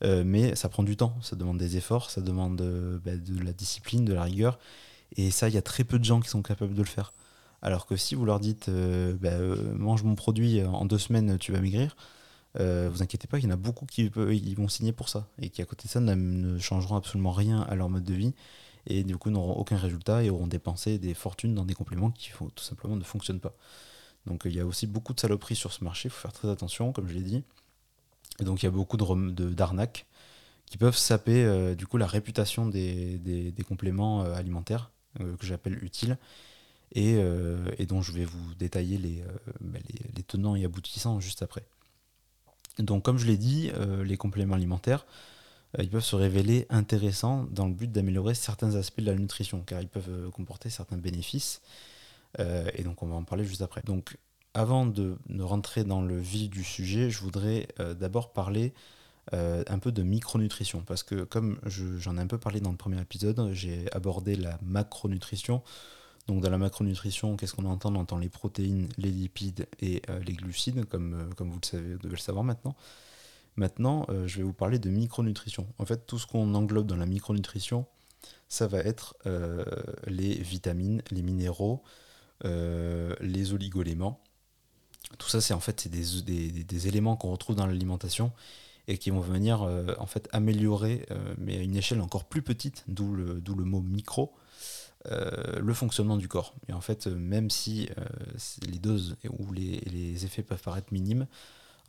mais 0.03 0.55
ça 0.55 0.69
prend 0.69 0.83
du 0.83 0.97
temps, 0.97 1.15
ça 1.21 1.35
demande 1.37 1.57
des 1.57 1.77
efforts, 1.77 2.11
ça 2.11 2.21
demande 2.21 2.61
bah, 3.05 3.15
de 3.15 3.43
la 3.43 3.53
discipline, 3.53 4.05
de 4.05 4.13
la 4.13 4.23
rigueur. 4.23 4.59
Et 5.15 5.31
ça, 5.31 5.47
il 5.47 5.55
y 5.55 5.57
a 5.57 5.61
très 5.61 5.83
peu 5.83 5.99
de 5.99 6.03
gens 6.03 6.19
qui 6.19 6.29
sont 6.29 6.41
capables 6.41 6.73
de 6.73 6.81
le 6.81 6.87
faire. 6.87 7.13
Alors 7.63 7.85
que 7.85 7.95
si 7.95 8.13
vous 8.13 8.25
leur 8.25 8.41
dites 8.41 8.67
euh, 8.67 9.15
bah, 9.19 9.29
euh, 9.29 9.73
mange 9.77 10.03
mon 10.03 10.15
produit 10.15 10.59
euh, 10.59 10.67
en 10.67 10.83
deux 10.85 10.97
semaines, 10.97 11.37
tu 11.39 11.53
vas 11.53 11.61
maigrir, 11.61 11.95
vous 12.55 13.01
inquiétez 13.01 13.25
pas, 13.25 13.39
il 13.39 13.45
y 13.45 13.47
en 13.47 13.51
a 13.51 13.55
beaucoup 13.55 13.87
qui 13.87 14.09
vont 14.09 14.67
signer 14.67 14.91
pour 14.91 15.09
ça 15.09 15.27
et 15.41 15.49
qui 15.49 15.63
à 15.63 15.65
côté 15.65 15.87
de 15.87 15.89
ça 15.89 15.99
ne 15.99 16.59
changeront 16.59 16.97
absolument 16.97 17.31
rien 17.31 17.61
à 17.61 17.73
leur 17.73 17.89
mode 17.89 18.03
de 18.03 18.13
vie 18.13 18.35
et 18.85 19.03
du 19.03 19.17
coup 19.17 19.31
n'auront 19.31 19.53
aucun 19.53 19.77
résultat 19.77 20.23
et 20.23 20.29
auront 20.29 20.45
dépensé 20.45 20.99
des 20.99 21.15
fortunes 21.15 21.55
dans 21.55 21.65
des 21.65 21.73
compléments 21.73 22.11
qui 22.11 22.29
tout 22.31 22.63
simplement 22.63 22.95
ne 22.95 23.03
fonctionnent 23.03 23.39
pas. 23.39 23.55
Donc 24.27 24.43
il 24.45 24.53
y 24.53 24.59
a 24.59 24.67
aussi 24.67 24.85
beaucoup 24.85 25.15
de 25.15 25.19
saloperies 25.19 25.55
sur 25.55 25.73
ce 25.73 25.83
marché, 25.83 26.09
il 26.09 26.11
faut 26.11 26.21
faire 26.21 26.31
très 26.31 26.47
attention, 26.47 26.91
comme 26.91 27.07
je 27.07 27.15
l'ai 27.15 27.23
dit. 27.23 27.43
Et 28.39 28.43
donc 28.43 28.61
il 28.61 28.67
y 28.67 28.69
a 28.69 28.71
beaucoup 28.71 28.97
d'arnaques 28.97 30.05
qui 30.67 30.77
peuvent 30.77 30.97
saper 30.97 31.73
du 31.75 31.87
coup 31.87 31.97
la 31.97 32.07
réputation 32.07 32.67
des 32.67 33.65
compléments 33.67 34.21
alimentaires 34.21 34.91
que 35.17 35.47
j'appelle 35.47 35.83
utiles 35.83 36.19
euh, 36.95 37.57
et, 37.77 37.85
dont 37.85 38.01
je 38.01 38.11
vais 38.11 38.25
vous 38.25 38.53
détailler 38.55 38.99
euh, 39.03 39.25
bah, 39.61 39.79
les, 40.15 40.23
tenants 40.23 40.55
et 40.55 40.63
aboutissants 40.65 41.19
juste 41.19 41.41
après. 41.41 41.65
Donc 42.79 43.03
comme 43.03 43.17
je 43.17 43.25
l'ai 43.25 43.37
dit, 43.37 43.71
euh, 43.75 44.03
les 44.03 44.17
compléments 44.17 44.55
alimentaires, 44.55 45.05
ils 45.79 45.89
peuvent 45.89 46.03
se 46.03 46.15
révéler 46.15 46.67
intéressants 46.69 47.47
dans 47.49 47.67
le 47.67 47.73
but 47.73 47.91
d'améliorer 47.91 48.35
certains 48.35 48.75
aspects 48.75 49.01
de 49.01 49.07
la 49.07 49.15
nutrition, 49.15 49.63
car 49.65 49.81
ils 49.81 49.87
peuvent 49.87 50.29
comporter 50.29 50.69
certains 50.69 50.97
bénéfices. 50.97 51.63
et 52.37 52.83
donc 52.83 53.01
on 53.01 53.07
va 53.07 53.15
en 53.15 53.23
parler 53.23 53.43
juste 53.43 53.63
après. 53.63 53.81
Donc 53.83 54.17
avant 54.53 54.85
de, 54.85 55.17
rentrer 55.39 55.83
dans 55.83 56.03
le 56.03 56.19
vif 56.19 56.51
du 56.51 56.63
sujet, 56.63 57.09
je 57.09 57.19
voudrais 57.21 57.67
d'abord 57.99 58.33
parler 58.33 58.71
un 59.31 59.79
peu 59.79 59.91
de 59.91 60.03
micronutrition, 60.03 60.83
parce 60.85 61.01
que 61.01 61.23
comme 61.23 61.59
j'en 61.65 62.17
ai 62.17 62.21
un 62.21 62.27
peu 62.27 62.37
parlé 62.37 62.59
dans 62.59 62.69
le 62.69 62.77
premier 62.77 63.01
épisode, 63.01 63.49
j'ai 63.51 63.91
abordé 63.93 64.35
la 64.35 64.59
macronutrition, 64.61 65.63
donc 66.27 66.41
dans 66.41 66.49
la 66.49 66.57
macronutrition, 66.57 67.35
qu'est-ce 67.35 67.53
qu'on 67.53 67.65
entend? 67.65 67.93
On 67.93 67.99
entend 67.99 68.17
les 68.17 68.29
protéines, 68.29 68.87
les 68.97 69.11
lipides 69.11 69.67
et 69.81 70.01
euh, 70.09 70.19
les 70.19 70.33
glucides, 70.33 70.85
comme, 70.85 71.13
euh, 71.13 71.33
comme 71.35 71.49
vous 71.49 71.59
le 71.61 71.65
savez, 71.65 71.95
devez 71.97 72.15
le 72.15 72.17
savoir 72.17 72.45
maintenant. 72.45 72.75
Maintenant, 73.57 74.05
euh, 74.09 74.25
je 74.25 74.37
vais 74.37 74.43
vous 74.43 74.53
parler 74.53 74.79
de 74.79 74.89
micronutrition. 74.89 75.67
En 75.79 75.85
fait, 75.85 76.07
tout 76.07 76.17
ce 76.17 76.25
qu'on 76.25 76.55
englobe 76.55 76.87
dans 76.87 76.95
la 76.95 77.05
micronutrition, 77.05 77.85
ça 78.47 78.67
va 78.67 78.79
être 78.79 79.15
les 80.05 80.35
vitamines, 80.35 81.01
les 81.09 81.23
minéraux, 81.23 81.81
les 82.43 83.53
oligoéléments. 83.53 84.21
Tout 85.17 85.27
ça, 85.27 85.41
c'est 85.41 85.55
en 85.55 85.59
fait 85.59 85.87
des, 85.87 86.87
éléments 86.87 87.17
qu'on 87.17 87.31
retrouve 87.31 87.55
dans 87.55 87.65
l'alimentation 87.65 88.31
et 88.87 88.99
qui 88.99 89.09
vont 89.09 89.19
venir 89.21 89.63
en 89.97 90.05
fait 90.05 90.29
améliorer, 90.31 91.05
mais 91.37 91.57
à 91.57 91.61
une 91.63 91.75
échelle 91.75 91.99
encore 91.99 92.25
plus 92.25 92.43
petite, 92.43 92.85
d'où 92.87 93.13
le, 93.13 93.41
le 93.45 93.63
mot 93.65 93.81
micro, 93.81 94.33
euh, 95.11 95.59
le 95.59 95.73
fonctionnement 95.73 96.15
du 96.15 96.29
corps. 96.29 96.55
Et 96.69 96.73
en 96.73 96.79
fait, 96.79 97.07
euh, 97.07 97.15
même 97.15 97.49
si 97.49 97.89
euh, 97.97 98.05
les 98.65 98.79
doses 98.79 99.17
ou 99.37 99.51
les, 99.51 100.25
effets 100.25 100.43
peuvent 100.43 100.61
paraître 100.61 100.93
minimes, 100.93 101.27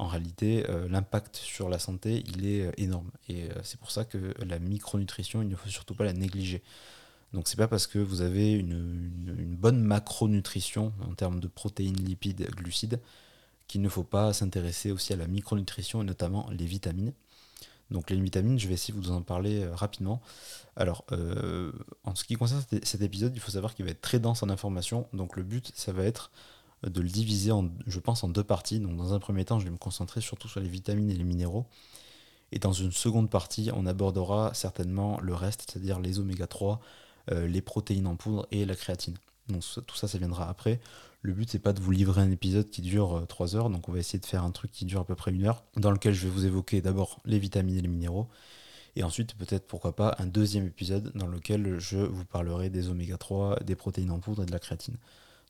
en 0.01 0.09
réalité, 0.09 0.67
l'impact 0.91 1.37
sur 1.37 1.69
la 1.69 1.79
santé, 1.79 2.25
il 2.27 2.45
est 2.49 2.69
énorme. 2.79 3.13
Et 3.29 3.49
c'est 3.63 3.79
pour 3.79 3.93
ça 3.93 4.05
que 4.05 4.35
la 4.45 4.59
micronutrition, 4.59 5.41
il 5.41 5.49
ne 5.49 5.55
faut 5.55 5.69
surtout 5.69 5.95
pas 5.95 6.03
la 6.03 6.13
négliger. 6.13 6.65
Donc 7.33 7.47
c'est 7.47 7.57
pas 7.57 7.69
parce 7.69 7.87
que 7.87 8.01
vous 8.01 8.21
avez 8.21 8.55
une, 8.55 9.13
une, 9.39 9.55
bonne 9.55 9.81
macronutrition 9.81 10.93
en 11.09 11.15
termes 11.15 11.39
de 11.39 11.47
protéines, 11.47 11.95
lipides, 11.95 12.51
glucides, 12.57 12.99
qu'il 13.69 13.83
ne 13.83 13.89
faut 13.89 14.03
pas 14.03 14.33
s'intéresser 14.33 14.91
aussi 14.91 15.13
à 15.13 15.17
la 15.17 15.29
micronutrition 15.29 16.03
et 16.03 16.05
notamment 16.05 16.51
les 16.51 16.67
vitamines. 16.67 17.13
Donc 17.91 18.11
les 18.11 18.21
vitamines, 18.21 18.59
je 18.59 18.67
vais 18.69 18.75
essayer 18.75 18.95
de 18.95 19.05
vous 19.05 19.13
en 19.13 19.23
parler 19.23 19.67
rapidement. 19.67 20.23
Alors, 20.77 21.05
euh, 21.13 21.73
en 22.05 22.15
ce 22.15 22.25
qui 22.25 22.35
concerne 22.35 22.63
cet 22.83 23.03
épisode, 23.03 23.33
il 23.35 23.41
faut 23.41 23.53
savoir 23.53 23.75
qu'il 23.75 23.85
va 23.85 23.93
être 23.93 24.01
très 24.01 24.19
dense 24.19 24.43
en 24.43 24.49
informations. 24.49 25.07
Donc, 25.13 25.37
le 25.37 25.43
but, 25.43 25.71
ça 25.75 25.93
va 25.93 26.05
être 26.05 26.31
de 26.83 27.01
le 27.01 27.09
diviser, 27.09 27.53
en, 27.53 27.69
je 27.87 27.99
pense, 28.01 28.25
en 28.25 28.29
deux 28.29 28.45
parties. 28.45 28.81
Donc, 28.81 28.97
dans 28.97 29.15
un 29.15 29.19
premier 29.19 29.45
temps, 29.45 29.61
je 29.61 29.65
vais 29.65 29.71
me 29.71 29.79
concentrer 29.79 30.21
surtout 30.21 30.49
sur 30.49 30.61
les 30.61 30.69
vitamines 30.69 31.11
et 31.11 31.15
les 31.15 31.25
minéraux. 31.25 31.67
Et 32.53 32.59
dans 32.59 32.73
une 32.73 32.93
seconde 32.93 33.31
partie, 33.31 33.71
on 33.75 33.87
abordera 33.87 34.53
certainement 34.55 35.19
le 35.21 35.35
reste, 35.35 35.71
c'est-à-dire 35.71 36.01
les 36.01 36.19
oméga 36.19 36.47
3, 36.47 36.81
euh, 37.31 37.47
les 37.47 37.63
protéines 37.63 38.07
en 38.07 38.17
poudre 38.17 38.47
et 38.51 38.65
la 38.65 38.75
créatine. 38.75 39.17
Donc, 39.49 39.63
tout 39.87 39.97
ça, 39.97 40.09
ça 40.09 40.19
viendra 40.19 40.49
après. 40.49 40.81
Le 41.25 41.33
but, 41.33 41.51
c'est 41.51 41.59
pas 41.59 41.73
de 41.73 41.81
vous 41.81 41.91
livrer 41.91 42.21
un 42.21 42.31
épisode 42.31 42.71
qui 42.71 42.83
dure 42.83 43.25
3 43.27 43.57
euh, 43.57 43.59
heures. 43.59 43.71
Donc, 43.71 43.89
on 43.89 43.93
va 43.93 43.99
essayer 43.99 44.21
de 44.21 44.27
faire 44.27 44.45
un 44.45 44.51
truc 44.53 44.71
qui 44.71 44.85
dure 44.85 45.01
à 45.01 45.05
peu 45.05 45.17
près 45.17 45.33
une 45.33 45.45
heure, 45.45 45.65
dans 45.77 45.91
lequel 45.91 46.15
je 46.15 46.27
vais 46.27 46.31
vous 46.31 46.45
évoquer 46.47 46.81
d'abord 46.81 47.21
les 47.25 47.39
vitamines 47.39 47.77
et 47.77 47.81
les 47.81 47.89
minéraux 47.89 48.29
et 48.97 49.03
ensuite, 49.03 49.35
peut-être, 49.35 49.67
pourquoi 49.67 49.97
pas, 49.97 50.15
un 50.19 50.27
deuxième 50.27 50.67
épisode 50.67 51.11
dans 51.15 51.27
lequel 51.27 51.79
je 51.79 51.99
vous 51.99 52.25
parlerai 52.25 52.71
des 52.71 52.89
oméga 52.89 53.17
3, 53.17 53.61
des 53.61 53.75
protéines 53.75 54.11
en 54.11 54.21
poudre 54.21 54.45
et 54.45 54.47
de 54.47 54.53
la 54.53 54.61
créatine. 54.61 54.97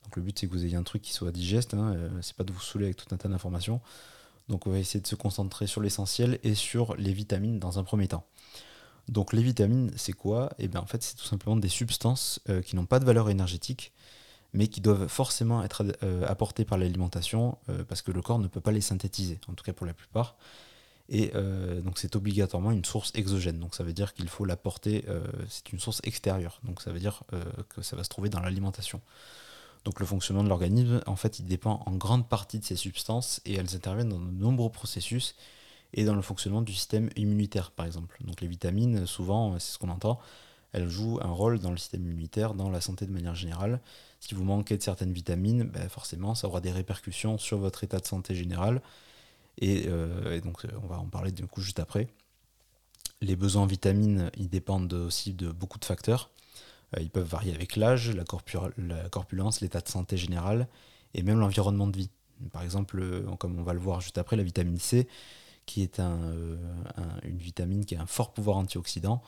Donc 0.05 0.17
le 0.17 0.23
but, 0.23 0.39
c'est 0.39 0.47
que 0.47 0.53
vous 0.53 0.65
ayez 0.65 0.77
un 0.77 0.83
truc 0.83 1.03
qui 1.03 1.13
soit 1.13 1.31
digeste, 1.31 1.75
hein, 1.75 1.95
euh, 1.95 2.09
c'est 2.23 2.37
pas 2.37 2.45
de 2.45 2.53
vous 2.53 2.61
saouler 2.61 2.87
avec 2.87 2.97
tout 2.97 3.15
un 3.15 3.19
tas 3.19 3.29
d'informations. 3.29 3.81
Donc 4.49 4.67
on 4.67 4.71
va 4.71 4.79
essayer 4.79 5.01
de 5.01 5.07
se 5.07 5.15
concentrer 5.15 5.67
sur 5.67 5.81
l'essentiel 5.81 6.39
et 6.43 6.55
sur 6.55 6.97
les 6.97 7.13
vitamines 7.13 7.59
dans 7.59 7.79
un 7.79 7.85
premier 7.85 8.09
temps. 8.09 8.27
Donc 9.09 9.33
les 9.35 9.43
vitamines, 9.43 9.93
c'est 9.97 10.13
quoi? 10.13 10.51
Et 10.59 10.65
eh 10.65 10.69
bien 10.69 10.81
en 10.81 10.87
fait, 10.87 11.03
c'est 11.03 11.17
tout 11.17 11.25
simplement 11.25 11.57
des 11.57 11.69
substances 11.69 12.41
euh, 12.49 12.63
qui 12.63 12.77
n'ont 12.77 12.87
pas 12.87 12.99
de 12.99 13.05
valeur 13.05 13.29
énergétique, 13.29 13.93
mais 14.55 14.69
qui 14.69 14.81
doivent 14.81 15.09
forcément 15.09 15.63
être 15.63 15.85
euh, 16.03 16.27
apportées 16.27 16.65
par 16.65 16.79
l'alimentation, 16.79 17.59
parce 17.89 18.03
que 18.03 18.11
le 18.13 18.23
corps 18.23 18.39
ne 18.39 18.49
peut 18.49 18.61
pas 18.61 18.73
les 18.73 18.81
synthétiser, 18.81 19.39
en 19.49 19.53
tout 19.53 19.65
cas 19.65 19.73
pour 19.73 19.87
la 19.87 19.95
plupart. 19.95 20.37
Et 21.11 21.33
donc 21.85 21.99
c'est 21.99 22.17
obligatoirement 22.17 22.71
une 22.71 22.87
source 22.87 23.13
exogène. 23.15 23.59
Donc 23.59 23.75
ça 23.75 23.85
veut 23.85 23.93
dire 23.93 24.15
qu'il 24.15 24.27
faut 24.29 24.47
l'apporter, 24.47 25.05
c'est 25.51 25.71
une 25.71 25.79
source 25.79 26.01
extérieure. 26.05 26.61
Donc 26.65 26.81
ça 26.81 26.93
veut 26.93 26.99
dire 26.99 27.25
que 27.69 27.83
ça 27.83 27.95
va 27.95 28.05
se 28.05 28.09
trouver 28.09 28.31
dans 28.31 28.41
l'alimentation. 28.41 29.03
Donc 29.85 30.01
le 30.01 30.07
fonctionnement 30.07 30.43
de 30.43 30.49
l'organisme, 30.49 31.03
en 31.07 31.17
fait, 31.17 31.39
il 31.39 31.45
dépend 31.45 31.83
en 31.85 31.93
grande 31.93 32.27
partie 32.27 32.59
de 32.59 32.65
ces 32.65 32.77
substances 32.77 33.41
et 33.45 33.55
elles 33.55 33.75
interviennent 33.75 34.09
dans 34.09 34.19
de 34.19 34.31
nombreux 34.31 34.71
processus 34.71 35.37
et 35.93 36.05
dans 36.05 36.15
le 36.15 36.23
fonctionnement 36.23 36.63
du 36.63 36.73
système 36.73 37.11
immunitaire, 37.17 37.71
par 37.71 37.87
exemple. 37.87 38.17
Donc 38.25 38.41
les 38.41 38.49
vitamines, 38.49 39.07
souvent, 39.07 39.59
c'est 39.59 39.75
ce 39.75 39.79
qu'on 39.79 39.91
entend, 39.91 40.19
elles 40.73 40.89
jouent 40.89 41.21
un 41.23 41.31
rôle 41.31 41.61
dans 41.61 41.71
le 41.71 41.77
système 41.77 42.03
immunitaire, 42.03 42.55
dans 42.55 42.71
la 42.71 42.81
santé 42.81 43.07
de 43.07 43.13
manière 43.13 43.35
générale. 43.35 43.81
Si 44.27 44.35
vous 44.35 44.45
manquez 44.45 44.79
de 44.79 44.83
certaines 44.83 45.13
vitamines, 45.13 45.65
ben 45.65 45.89
forcément, 45.91 46.35
ça 46.35 46.47
aura 46.47 46.63
des 46.63 46.73
répercussions 46.73 47.37
sur 47.37 47.59
votre 47.59 47.85
état 47.85 47.99
de 47.99 48.07
santé 48.07 48.35
général. 48.35 48.81
Et, 49.59 49.85
euh, 49.89 50.41
donc, 50.41 50.67
on 50.83 50.87
va 50.87 50.99
en 50.99 51.07
parler 51.07 51.31
du 51.31 51.47
coup 51.47 51.61
juste 51.61 51.79
après. 51.79 52.09
Les 53.21 53.37
besoins 53.37 53.65
en 53.65 53.67
vitamines, 53.67 54.31
ils 54.39 54.49
dépendent 54.49 54.95
aussi 54.95 55.35
de 55.35 55.51
beaucoup 55.53 55.79
de 55.79 55.85
facteurs. 55.85 56.31
Euh, 56.97 57.03
ils 57.03 57.11
peuvent 57.11 57.29
varier 57.29 57.55
avec 57.55 57.77
l'âge, 57.77 58.11
la, 58.11 58.25
corpulence, 58.25 59.61
l'état 59.61 59.81
de 59.81 59.89
santé 59.89 60.17
général 60.17 60.69
et 61.13 61.23
même 61.23 61.39
l'environnement 61.39 61.87
de 61.87 61.97
vie. 61.99 62.11
Par 62.51 62.63
exemple, 62.63 62.99
euh, 63.01 63.23
comme 63.37 63.59
on 63.59 63.63
va 63.63 63.75
le 63.75 63.79
voir 63.79 64.01
juste 64.01 64.17
après, 64.17 64.37
la 64.37 64.43
vitamine 64.43 64.79
C, 64.79 65.07
qui 65.67 65.83
est 65.83 66.01
euh, 66.01 66.57
une 67.25 67.37
vitamine 67.37 67.85
qui 67.85 67.95
a 67.95 68.01
un 68.01 68.07
fort 68.07 68.33
pouvoir 68.33 68.57
antioxydant. 68.57 69.23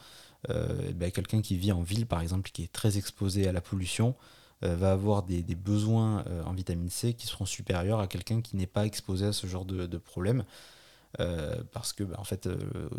Ben, 0.49 1.11
quelqu'un 1.11 1.43
qui 1.43 1.57
vit 1.57 1.73
en 1.73 1.83
ville, 1.83 2.07
par 2.07 2.21
exemple, 2.21 2.51
qui 2.53 2.63
est 2.63 2.73
très 2.73 2.99
exposé 2.99 3.49
à 3.49 3.53
la 3.53 3.61
pollution, 3.61 4.15
va 4.63 4.93
avoir 4.93 5.23
des, 5.23 5.43
besoins 5.55 6.25
en 6.45 6.53
vitamine 6.53 6.89
C 6.89 7.15
qui 7.15 7.27
seront 7.27 7.45
supérieurs 7.45 8.01
à 8.01 8.07
quelqu'un 8.07 8.41
qui 8.41 8.57
n'est 8.57 8.67
pas 8.67 8.87
exposé 8.87 9.27
à 9.27 9.33
ce 9.33 9.47
genre 9.47 9.65
de, 9.65 9.99
problème. 9.99 10.45
Euh, 11.21 11.63
parce 11.73 11.93
que 11.93 12.05
bah, 12.05 12.17
en 12.19 12.25
fait, 12.25 12.47
euh, 12.47 12.59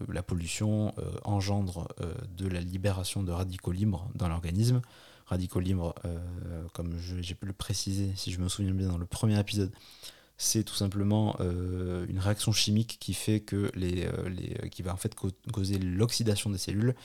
la 0.10 0.24
pollution 0.24 0.93
euh, 0.98 1.04
engendre 1.24 1.88
de 2.36 2.48
la 2.48 2.62
libération 2.62 3.22
de 3.22 3.32
radicaux 3.32 3.72
libres 3.72 4.10
dans 4.15 4.28
l'organisme. 4.28 4.82
Radicaux 5.26 5.60
libres, 5.60 5.93
comme 6.72 6.98
j'ai 6.98 7.36
pu 7.36 7.48
le 7.48 7.54
préciser, 7.54 8.13
si 8.15 8.32
je 8.32 8.39
me 8.39 8.48
souviens 8.48 8.72
bien, 8.72 8.88
dans 8.88 8.98
le 8.98 9.06
premier 9.06 9.38
épisode, 9.38 9.74
c'est 10.38 10.63
tout 10.63 10.74
simplement 10.74 11.36
une 11.41 12.20
réaction 12.20 12.54
chimique 12.54 12.96
qui 13.02 13.13
fait 13.13 13.41
que 13.41 13.70
les 13.76 14.10
qui 14.72 14.84
va 14.84 14.93
en 14.93 14.96
fait 14.96 15.13
causer 15.52 15.80
l'oxydation 15.80 16.50
des 16.50 16.58
cellules 16.58 16.96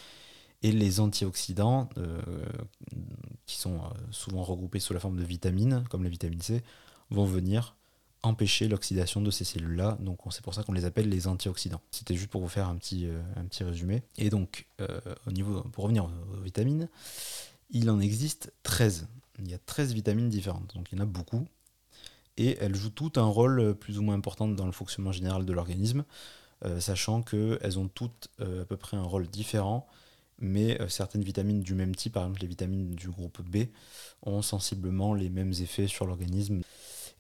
et 0.62 0.72
les 0.72 1.01
antioxydants 1.01 1.88
qui 3.46 3.57
sont 3.57 3.81
souvent 4.11 4.42
regroupés 4.42 4.81
sous 4.81 4.92
la 4.92 5.01
forme 5.01 5.16
de 5.16 5.25
vitamines 5.25 5.85
comme 5.90 6.05
la 6.05 6.09
vitamine 6.09 6.40
C 6.40 6.62
vont 7.11 7.25
venir 7.25 7.75
empêcher 8.22 8.68
l'oxydation 8.68 9.20
de 9.20 9.31
ces 9.31 9.44
cellules-là. 9.44 9.98
Donc 10.01 10.20
c'est 10.31 10.42
pour 10.42 10.55
ça 10.55 10.62
qu'on 10.62 10.72
les 10.72 10.85
appelle 10.85 11.09
les 11.09 11.27
antioxydants. 11.27 11.81
C'était 11.90 12.14
juste 12.14 12.31
pour 12.31 12.40
vous 12.40 12.48
faire 12.48 12.68
un 12.68 12.77
petit, 12.77 13.07
euh, 13.07 13.20
un 13.37 13.44
petit 13.44 13.64
résumé. 13.64 14.03
Et 14.16 14.31
donc, 14.31 14.66
euh, 14.81 15.01
au 15.27 15.33
niveau, 15.33 15.62
pour 15.72 15.85
revenir 15.85 16.05
aux, 16.05 16.40
vitamines, 16.40 16.88
il 17.70 17.90
en 17.90 18.01
existe 18.01 18.53
13. 18.62 19.09
Il 19.40 19.51
y 19.51 19.55
a 19.55 19.59
13 19.59 19.92
vitamines 19.92 20.29
différentes, 20.29 20.75
donc 20.75 20.88
il 20.92 20.98
y 20.98 21.01
en 21.01 21.05
a 21.05 21.07
beaucoup. 21.07 21.46
Et 22.37 22.57
elles 22.61 22.75
jouent 22.75 22.90
toutes 22.90 23.18
un 23.18 23.27
rôle 23.27 23.75
plus 23.75 23.98
ou 23.98 24.03
moins 24.03 24.14
important 24.14 24.48
dans 24.48 24.66
le 24.66 24.72
fonctionnement 24.72 25.12
général 25.12 25.44
de 25.44 25.53
l'organisme, 25.53 26.05
euh, 26.64 26.81
sachant 26.81 27.22
qu'elles 27.22 27.79
ont 27.79 27.88
toutes 27.88 28.29
à 28.40 28.64
peu 28.64 28.77
près 28.77 28.96
un 28.96 29.03
rôle 29.03 29.27
différent, 29.27 29.87
mais 30.42 30.78
certaines 30.88 31.22
vitamines 31.22 31.61
du 31.61 31.74
même 31.74 31.94
type, 31.94 32.12
par 32.12 32.24
exemple 32.24 32.42
les 32.42 32.48
vitamines 32.48 32.90
du 32.90 33.09
groupe 33.09 33.40
B, 33.42 33.68
ont 34.22 34.42
sensiblement 34.42 35.14
les 35.14 35.31
mêmes 35.31 35.52
effets 35.52 35.87
sur 35.87 36.07
l'organisme. 36.07 36.62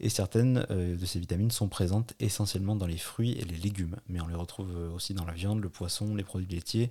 Et 0.02 0.08
certaines 0.08 0.66
euh, 0.70 0.96
de 0.96 1.06
ces 1.06 1.20
vitamines 1.20 1.52
sont 1.52 1.68
présentes 1.68 2.14
essentiellement 2.18 2.74
dans 2.74 2.86
les 2.86 2.98
fruits 2.98 3.32
et 3.32 3.44
les 3.44 3.56
légumes, 3.56 3.96
mais 4.08 4.20
on 4.20 4.26
les 4.26 4.34
retrouve 4.34 4.70
euh, 4.76 4.90
aussi 4.90 5.14
dans 5.14 5.24
la 5.24 5.32
viande, 5.32 5.62
le 5.62 5.68
poisson, 5.68 6.14
les 6.16 6.24
produits 6.24 6.52
laitiers 6.52 6.90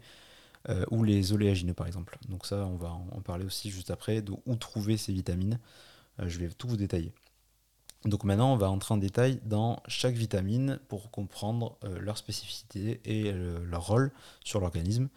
euh, 0.69 0.85
ou 0.91 1.03
les 1.03 1.33
oléagineux 1.33 1.73
par 1.73 1.87
exemple. 1.87 2.17
Donc 2.29 2.45
ça, 2.45 2.65
on 2.65 2.77
va 2.77 2.89
en 2.89 3.21
parler 3.21 3.45
aussi 3.45 3.69
juste 3.69 3.91
après, 3.91 4.21
de 4.21 4.31
où 4.45 4.55
trouver 4.55 4.95
ces 4.95 5.11
vitamines. 5.11 5.59
je 6.19 6.39
vais 6.39 6.47
tout 6.49 6.69
vous 6.69 6.77
détailler. 6.77 7.11
Donc 8.05 8.23
maintenant, 8.23 8.53
on 8.53 8.57
va 8.57 8.69
entrer 8.69 8.93
en 8.93 8.97
détail 8.97 9.39
dans 9.45 9.83
chaque 9.87 10.15
vitamine 10.15 10.79
pour 10.87 11.11
comprendre 11.11 11.77
leur 11.99 12.17
spécificité 12.17 12.99
et 13.05 13.31
leur 13.31 13.85
rôle 13.85 14.11
sur 14.43 14.59
l'organisme. 14.59 15.07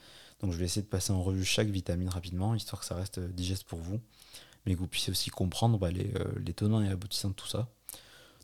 Je 0.53 0.59
vais 0.59 0.65
essayer 0.65 0.83
de 0.83 0.89
passer 0.89 1.13
en 1.13 1.23
revue 1.23 1.45
chaque 1.45 1.69
vitamine 1.69 2.09
rapidement, 2.09 2.55
histoire 2.55 2.81
que 2.81 2.87
ça 2.87 2.95
reste 2.95 3.19
digeste 3.21 3.65
pour 3.65 3.79
vous, 3.79 4.01
mais 4.67 4.75
que 4.75 4.79
vous 4.79 4.87
puissiez 4.87 5.11
aussi 5.11 5.31
comprendre 5.31 5.79
bah, 5.79 5.91
les, 5.91 6.13
les 6.45 6.53
tenants 6.53 6.83
et 6.83 6.89
aboutissants 6.89 7.31
de 7.31 7.35
tout 7.35 7.47
ça. 7.47 7.69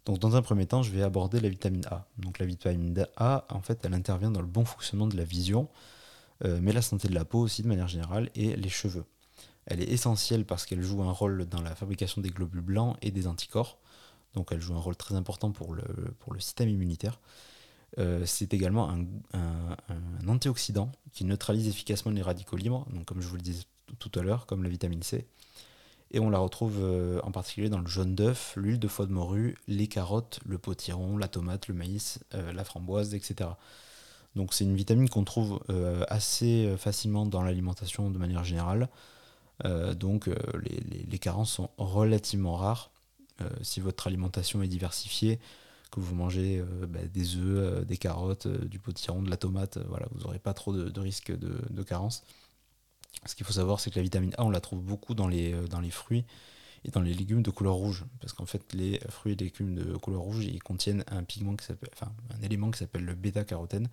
Donc 0.07 0.19
dans 0.19 0.35
un 0.37 0.43
premier 0.43 0.67
temps, 0.67 0.83
je 0.83 0.91
vais 0.91 1.03
aborder 1.03 1.41
la 1.41 1.49
vitamine 1.49 1.85
A. 1.91 2.07
Donc 2.19 2.39
la 2.39 2.47
vitamine 2.47 3.07
A, 3.17 3.45
en 3.51 3.61
fait, 3.61 3.85
intervient 3.87 4.31
dans 4.31 4.41
le 4.41 4.47
bon 4.47 4.65
fonctionnement 4.65 5.07
de 5.07 5.17
la 5.17 5.25
vision, 5.25 5.69
euh, 6.45 6.59
mais 6.63 6.73
la 6.73 6.83
santé 6.83 7.09
de 7.09 7.15
la 7.15 7.25
peau 7.25 7.41
aussi 7.41 7.63
de 7.63 7.69
manière 7.69 7.89
générale, 7.89 8.31
et 8.35 8.57
les 8.57 8.69
cheveux. 8.69 9.05
Elle 9.67 9.81
est 9.83 9.91
essentielle 9.91 10.47
parce 10.47 10.65
qu'elle 10.65 10.83
joue 10.83 11.03
un 11.03 11.13
rôle 11.13 11.45
dans 11.47 11.61
la 11.61 11.75
fabrication 11.75 12.23
des 12.23 12.31
globules 12.31 12.63
blancs 12.63 12.97
et 13.03 13.11
des 13.11 13.27
anticorps. 13.27 13.79
Donc 14.35 14.53
elle 14.53 14.61
joue 14.61 14.75
un 14.75 14.81
rôle 14.81 14.97
très 14.97 15.15
important 15.15 15.51
pour 15.51 15.75
le 15.75 16.41
système 16.41 16.69
immunitaire. 16.69 17.21
Euh, 17.99 18.23
c'est 18.25 18.55
également 18.55 18.91
un, 18.91 20.29
antioxydant 20.29 20.93
qui 21.13 21.25
neutralise 21.25 21.67
efficacement 21.67 22.13
les 22.13 22.23
radicaux 22.23 22.57
libres, 22.57 22.87
comme 23.05 23.21
je 23.21 23.27
vous 23.27 23.37
le 23.37 23.43
disais 23.43 23.65
tout 23.99 24.11
à 24.15 24.23
l'heure, 24.23 24.47
comme 24.47 24.63
la 24.63 24.69
vitamine 24.69 25.03
C. 25.03 25.27
Et 26.13 26.21
on 26.21 26.31
la 26.31 26.39
retrouve 26.39 26.79
euh, 26.81 27.21
en 27.23 27.33
particulier 27.33 27.69
dans 27.69 27.79
le 27.79 27.87
jaune 27.87 28.15
d'œuf, 28.15 28.55
l'huile 28.57 28.79
de 28.79 28.89
foie 28.89 29.07
de 29.07 29.13
morue, 29.13 29.57
les 29.67 29.87
carottes, 29.87 30.41
le 30.45 30.59
potiron, 30.59 31.17
la 31.17 31.29
tomate, 31.29 31.69
le 31.69 31.75
maïs, 31.75 32.21
euh, 32.35 32.53
la 32.53 32.65
framboise, 32.65 33.15
etc. 33.15 33.51
Donc 34.37 34.55
c'est 34.55 34.65
une 34.65 34.77
vitamine 34.77 35.09
qu'on 35.09 35.25
trouve 35.25 35.61
assez 36.09 36.73
facilement 36.79 37.27
dans 37.27 37.43
l'alimentation 37.43 38.11
de 38.11 38.19
manière 38.19 38.45
générale. 38.45 38.89
donc 39.97 40.31
les, 41.09 41.19
carences 41.19 41.51
sont 41.51 41.69
relativement 41.79 42.55
rares. 42.55 42.93
si 43.63 43.81
votre 43.81 44.07
alimentation 44.07 44.63
est 44.63 44.69
diversifiée, 44.69 45.41
que 45.91 46.01
vous 46.01 46.15
mangez 46.15 46.63
bah, 46.89 47.01
des 47.13 47.37
œufs, 47.37 47.85
des 47.87 47.97
carottes, 47.97 48.47
du 48.47 48.79
potiron, 48.79 49.23
de 49.23 49.31
la 49.31 49.37
tomate, 49.37 49.79
voilà, 49.89 50.07
vous 50.13 50.21
n'aurez 50.21 50.39
pas 50.39 50.55
trop 50.55 50.73
de, 50.73 50.89
de, 50.89 51.61
de 51.71 51.83
carence. 51.83 52.25
Ce 53.27 53.35
qu'il 53.35 53.45
faut 53.45 53.53
savoir, 53.53 53.81
c'est 53.81 53.91
que 53.91 53.97
la 53.97 54.03
vitamine 54.03 54.35
A, 54.39 54.45
on 54.45 54.51
la 54.51 54.61
trouve 54.61 54.81
beaucoup 54.81 55.15
dans 55.15 55.29
les, 55.29 55.53
euh, 55.53 55.91
fruits 55.91 56.25
et 56.85 56.91
dans 56.91 57.03
les 57.03 57.13
légumes 57.13 57.43
de 57.43 57.51
couleur 57.51 57.75
rouge. 57.75 58.05
Parce 58.21 58.33
qu'en 58.33 58.47
fait, 58.47 58.73
les 58.73 58.99
fruits 59.09 59.33
et 59.33 59.37
légumes 59.37 59.75
de 59.75 59.97
couleur 59.97 60.23
rouge, 60.23 60.45
ils 60.45 60.63
contiennent 60.63 61.05
un 61.09 61.23
pigment 61.23 61.55
qui 61.57 61.67
s'appelle, 61.67 61.91
enfin, 61.93 62.13
un 62.37 62.43
élément 62.43 62.71
qui 62.71 62.79
s'appelle 62.79 63.05
le 63.05 63.15
bêta-carotène. 63.15 63.89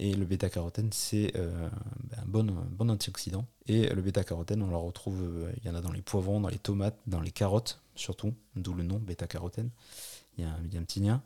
Et 0.00 0.14
le 0.14 0.24
bêta-carotène, 0.24 0.90
c'est 0.92 1.32
euh, 1.36 1.68
ben, 2.04 2.18
un 2.22 2.66
bon, 2.68 2.90
antioxydant. 2.90 3.46
Et 3.66 3.88
le 3.88 4.00
bêta-carotène, 4.00 4.62
on 4.62 4.70
la 4.70 4.76
retrouve, 4.76 5.20
euh, 5.22 5.52
il 5.56 5.66
y 5.66 5.70
en 5.70 5.74
a 5.74 5.80
dans 5.80 5.90
les 5.90 6.02
poivrons, 6.02 6.40
dans 6.40 6.48
les 6.48 6.58
tomates, 6.58 6.98
dans 7.08 7.20
les 7.20 7.32
carottes 7.32 7.80
surtout, 7.96 8.32
d'où 8.54 8.74
le 8.74 8.84
nom 8.84 9.00
bêta-carotène. 9.00 9.70
Il, 10.38 10.44
y 10.44 10.76
a 10.76 10.80
un 10.80 10.84
petit 10.84 11.00
lien. 11.00 11.22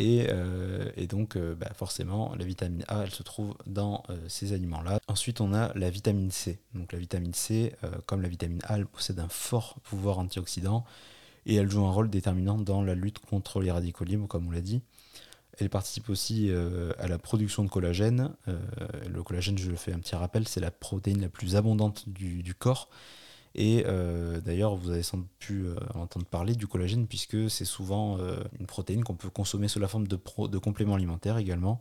Euh, 0.00 0.90
et, 0.96 1.06
donc, 1.06 1.36
euh, 1.36 1.54
bah, 1.54 1.70
forcément, 1.74 2.34
la 2.36 2.44
vitamine 2.44 2.84
A, 2.88 3.02
elle 3.04 3.10
se 3.10 3.22
trouve 3.22 3.54
dans 3.66 4.02
euh, 4.10 4.16
ces 4.28 4.52
aliments-là. 4.52 5.00
Ensuite, 5.06 5.40
on 5.40 5.52
a 5.52 5.72
la 5.74 5.90
vitamine 5.90 6.30
C. 6.30 6.58
Donc, 6.74 6.92
la 6.92 6.98
vitamine 6.98 7.34
C, 7.34 7.74
comme 8.06 8.22
la 8.22 8.28
vitamine 8.28 8.60
A, 8.64 8.76
elle 8.76 8.86
possède 8.86 9.18
un 9.18 9.28
fort 9.28 9.76
pouvoir 9.82 10.18
antioxydant 10.18 10.84
et 11.44 11.56
elle 11.56 11.70
joue 11.70 11.84
un 11.84 11.90
rôle 11.90 12.08
déterminant 12.08 12.56
dans 12.56 12.82
la 12.82 12.94
lutte 12.94 13.18
contre 13.18 13.60
les 13.60 13.70
radicaux 13.70 14.04
libres, 14.04 14.28
comme 14.28 14.46
on 14.46 14.50
l'a 14.50 14.60
dit. 14.60 14.80
Elle 15.58 15.68
participe 15.68 16.08
aussi 16.08 16.50
à 16.98 17.08
la 17.08 17.18
production 17.18 17.62
de 17.64 17.68
collagène. 17.68 18.30
le 18.46 19.22
collagène, 19.22 19.58
je 19.58 19.68
le 19.68 19.76
fais 19.76 19.92
un 19.92 19.98
petit 19.98 20.14
rappel, 20.14 20.48
c'est 20.48 20.60
la 20.60 20.70
protéine 20.70 21.20
la 21.20 21.28
plus 21.28 21.56
abondante 21.56 22.08
du 22.08 22.54
corps 22.54 22.88
et 23.54 23.84
euh, 23.86 24.40
d'ailleurs, 24.40 24.76
vous 24.76 24.90
avez 24.90 25.02
sans 25.02 25.18
doute 25.18 25.30
pu 25.38 25.66
euh, 25.66 25.76
entendre 25.94 26.24
parler 26.26 26.54
du 26.54 26.66
collagène, 26.66 27.06
puisque 27.06 27.50
c'est 27.50 27.64
souvent 27.64 28.18
euh, 28.18 28.42
une 28.58 28.66
protéine 28.66 29.04
qu'on 29.04 29.14
peut 29.14 29.30
consommer 29.30 29.68
sous 29.68 29.78
la 29.78 29.88
forme 29.88 30.06
de, 30.08 30.16
compléments 30.58 30.94
alimentaires 30.94 31.38
également, 31.38 31.80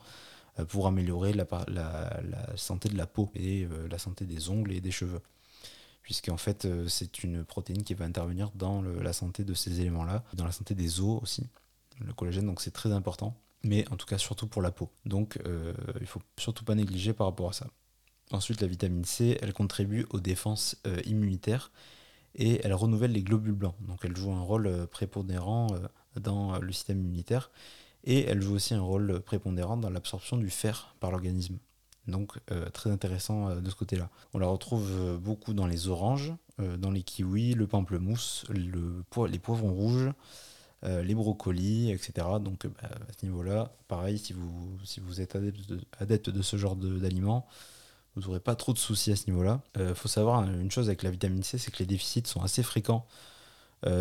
pour 0.67 0.85
améliorer 0.85 1.31
la, 1.31 1.47
la, 1.69 2.57
santé 2.57 2.89
de 2.89 2.97
la 2.97 3.07
peau 3.07 3.31
et 3.35 3.65
la 3.89 3.97
santé 3.97 4.25
des 4.25 4.49
ongles 4.49 4.73
et 4.73 4.81
des 4.81 4.91
cheveux. 4.91 5.21
Puisqu'en 6.03 6.35
fait, 6.35 6.67
c'est 6.89 7.23
une 7.23 7.45
protéine 7.45 7.83
qui 7.83 7.93
va 7.93 8.03
intervenir 8.03 8.51
dans 8.55 8.81
la 8.81 9.13
santé 9.13 9.45
de 9.45 9.53
ces 9.53 9.79
éléments-là, 9.79 10.25
dans 10.33 10.43
la 10.43 10.51
santé 10.51 10.75
des 10.75 10.99
os 10.99 11.23
aussi. 11.23 11.47
Le 12.05 12.11
collagène, 12.13 12.47
donc 12.47 12.59
c'est 12.59 12.71
très 12.71 12.91
important, 12.91 13.37
mais 13.63 13.89
en 13.91 13.95
tout 13.95 14.05
cas 14.05 14.17
surtout 14.17 14.45
pour 14.45 14.61
la 14.61 14.71
peau. 14.71 14.89
Donc 15.05 15.39
il 15.45 16.01
ne 16.01 16.05
faut 16.05 16.21
surtout 16.37 16.65
pas 16.65 16.75
négliger 16.75 17.13
par 17.13 17.27
rapport 17.27 17.49
à 17.49 17.53
ça. 17.53 17.67
Ensuite, 18.31 18.61
la 18.61 18.67
vitamine 18.67 19.03
C, 19.03 19.37
elle 19.41 19.53
contribue 19.53 20.05
aux 20.09 20.19
défenses 20.19 20.77
euh, 20.87 21.01
immunitaires 21.05 21.71
et 22.35 22.61
elle 22.63 22.73
renouvelle 22.73 23.11
les 23.11 23.23
globules 23.23 23.53
blancs. 23.53 23.75
Donc 23.81 23.99
elle 24.03 24.15
joue 24.15 24.31
un 24.31 24.41
rôle 24.41 24.67
euh, 24.67 24.85
prépondérant 24.87 25.67
euh, 25.73 26.19
dans 26.19 26.57
le 26.59 26.71
système 26.71 27.01
immunitaire 27.01 27.51
et 28.05 28.25
elle 28.25 28.41
joue 28.41 28.55
aussi 28.55 28.73
un 28.73 28.81
rôle 28.81 29.19
prépondérant 29.21 29.75
dans 29.75 29.89
l'absorption 29.89 30.37
du 30.37 30.49
fer 30.49 30.95
par 30.99 31.11
l'organisme. 31.11 31.57
Donc 32.07 32.39
très 32.73 32.89
intéressant 32.89 33.55
de 33.61 33.69
ce 33.69 33.75
côté-là. 33.75 34.09
On 34.33 34.39
la 34.39 34.47
retrouve 34.47 35.19
beaucoup 35.21 35.53
dans 35.53 35.67
les 35.67 35.87
oranges, 35.87 36.33
dans 36.57 36.89
les 36.89 37.03
kiwis, 37.03 37.53
le 37.53 37.67
pamplemousse, 37.67 38.43
le 38.49 39.03
les 39.29 39.37
poivrons 39.37 39.71
rouges, 39.71 40.11
les 40.83 41.13
brocolis, 41.13 41.91
etc. 41.91 42.27
Donc 42.41 42.65
bah, 42.65 42.89
à 43.07 43.13
ce 43.17 43.23
niveau-là, 43.23 43.71
pareil, 43.87 44.17
si 44.17 44.33
vous, 44.33 44.79
si 44.83 44.99
vous 44.99 45.21
êtes 45.21 45.35
adepte 45.35 45.69
de, 45.69 45.79
adepte 45.99 46.31
de 46.31 46.41
ce 46.41 46.57
genre 46.57 46.75
d'aliments, 46.75 47.47
vous 48.15 48.21
n'aurez 48.23 48.39
pas 48.39 48.55
trop 48.55 48.73
de 48.73 48.77
soucis 48.77 49.11
à 49.11 49.15
ce 49.15 49.27
niveau-là. 49.29 49.61
Il 49.79 49.95
faut 49.95 50.07
savoir 50.07 50.43
une 50.43 50.71
chose 50.71 50.87
avec 50.87 51.03
la 51.03 51.11
vitamine 51.11 51.43
C, 51.43 51.57
c'est 51.57 51.71
que 51.71 51.79
les 51.79 51.85
déficits 51.85 52.23
sont 52.25 52.41
assez 52.41 52.63
fréquents, 52.63 53.05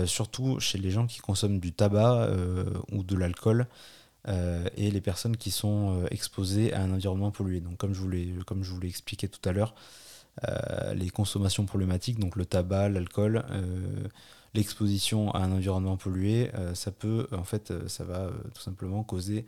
surtout 0.07 0.59
chez 0.59 0.79
les 0.79 0.91
gens 0.91 1.07
qui 1.07 1.21
consomment 1.21 1.61
du 1.61 1.73
tabac 1.73 2.29
ou 2.91 3.05
de 3.05 3.17
l'alcool. 3.17 3.67
et 4.27 4.91
les 4.91 5.01
personnes 5.01 5.37
qui 5.37 5.53
sont 5.53 6.05
exposées 6.11 6.73
à 6.73 6.83
un 6.83 6.93
environnement 6.93 7.31
pollué. 7.31 7.61
Donc 7.61 7.77
comme 7.77 7.95
je 7.95 8.01
vous 8.01 8.45
comme 8.45 8.65
je 8.65 8.75
l'ai 8.81 8.89
expliqué 8.89 9.29
tout 9.29 9.49
à 9.49 9.53
l'heure, 9.53 9.75
euh, 10.49 10.95
les 10.95 11.11
consommations 11.11 11.67
problématiques, 11.67 12.19
donc 12.19 12.37
le 12.37 12.47
tabac, 12.47 12.89
l'alcool, 12.89 13.45
euh, 13.51 14.09
l'exposition 14.55 15.31
à 15.33 15.41
un 15.41 15.53
environnement 15.53 15.97
pollué, 15.97 16.51
euh, 16.55 16.75
ça 16.75 16.91
peut, 16.93 17.27
en 17.33 17.45
fait, 17.45 17.73
ça 17.89 18.05
va 18.05 18.31
tout 18.55 18.63
simplement 18.63 19.03
causer 19.03 19.45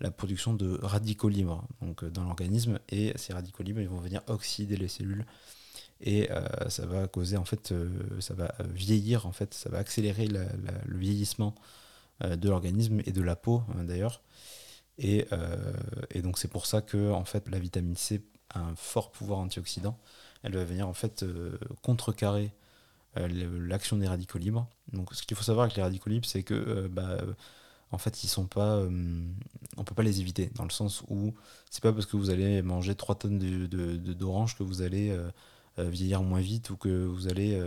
la 0.00 0.10
production 0.10 0.54
de 0.54 0.78
radicaux 0.82 1.28
libres. 1.28 1.66
Donc, 1.82 2.04
dans 2.04 2.24
l'organisme, 2.24 2.78
et 2.88 3.12
ces 3.16 3.32
radicaux 3.32 3.62
libres, 3.62 3.82
vont 3.82 4.00
venir 4.00 4.22
oxyder 4.28 4.76
les 4.76 4.88
cellules. 4.88 5.24
Et 6.00 6.28
ça 6.68 6.86
va 6.86 7.08
causer 7.08 7.36
en 7.36 7.44
fait 7.44 7.74
ça 8.20 8.32
va 8.32 8.54
vieillir 8.72 9.26
en 9.26 9.32
fait. 9.32 9.52
Ça 9.52 9.68
va 9.68 9.78
accélérer 9.78 10.28
le 10.28 10.96
vieillissement 10.96 11.56
de 12.20 12.48
l'organisme 12.48 13.00
et 13.04 13.10
de 13.10 13.20
la 13.20 13.34
peau 13.34 13.64
d'ailleurs. 13.82 14.22
Et, 14.98 15.26
donc 16.22 16.38
c'est 16.38 16.46
pour 16.46 16.66
ça 16.66 16.82
que 16.82 17.10
en 17.10 17.24
fait 17.24 17.48
la 17.48 17.58
vitamine 17.58 17.96
C 17.96 18.22
a 18.50 18.60
un 18.60 18.76
fort 18.76 19.10
pouvoir 19.10 19.40
antioxydant. 19.40 19.98
Elle 20.42 20.56
va 20.56 20.64
venir 20.64 20.88
en 20.88 20.94
fait 20.94 21.22
euh, 21.22 21.58
contrecarrer 21.82 22.52
euh, 23.16 23.28
l'action 23.66 23.96
des 23.96 24.06
radicaux 24.06 24.38
libres. 24.38 24.68
Donc 24.92 25.14
ce 25.14 25.22
qu'il 25.22 25.36
faut 25.36 25.42
savoir 25.42 25.64
avec 25.64 25.76
les 25.76 25.82
radicaux 25.82 26.10
libres, 26.10 26.26
c'est 26.26 26.42
que 26.42 26.54
euh, 26.54 26.88
bah, 26.88 27.18
en 27.90 27.98
fait 27.98 28.22
ils 28.24 28.28
sont 28.28 28.46
pas 28.46 28.82
on 29.76 29.84
peut 29.84 29.94
pas 29.94 30.02
les 30.02 30.20
éviter 30.20 30.50
dans 30.54 30.64
le 30.64 30.70
sens 30.70 31.02
où 31.08 31.34
c'est 31.70 31.82
pas 31.82 31.92
parce 31.92 32.06
que 32.06 32.16
vous 32.16 32.30
allez 32.30 32.62
manger 32.62 32.94
3 32.94 33.14
tonnes 33.14 33.38
d'orange 33.38 34.54
de, 34.54 34.58
que 34.58 34.62
vous 34.62 34.82
allez 34.82 35.16
vieillir 35.78 36.22
moins 36.22 36.40
vite 36.40 36.70
ou 36.70 36.76
que 36.76 37.04
vous 37.04 37.28
allez 37.28 37.60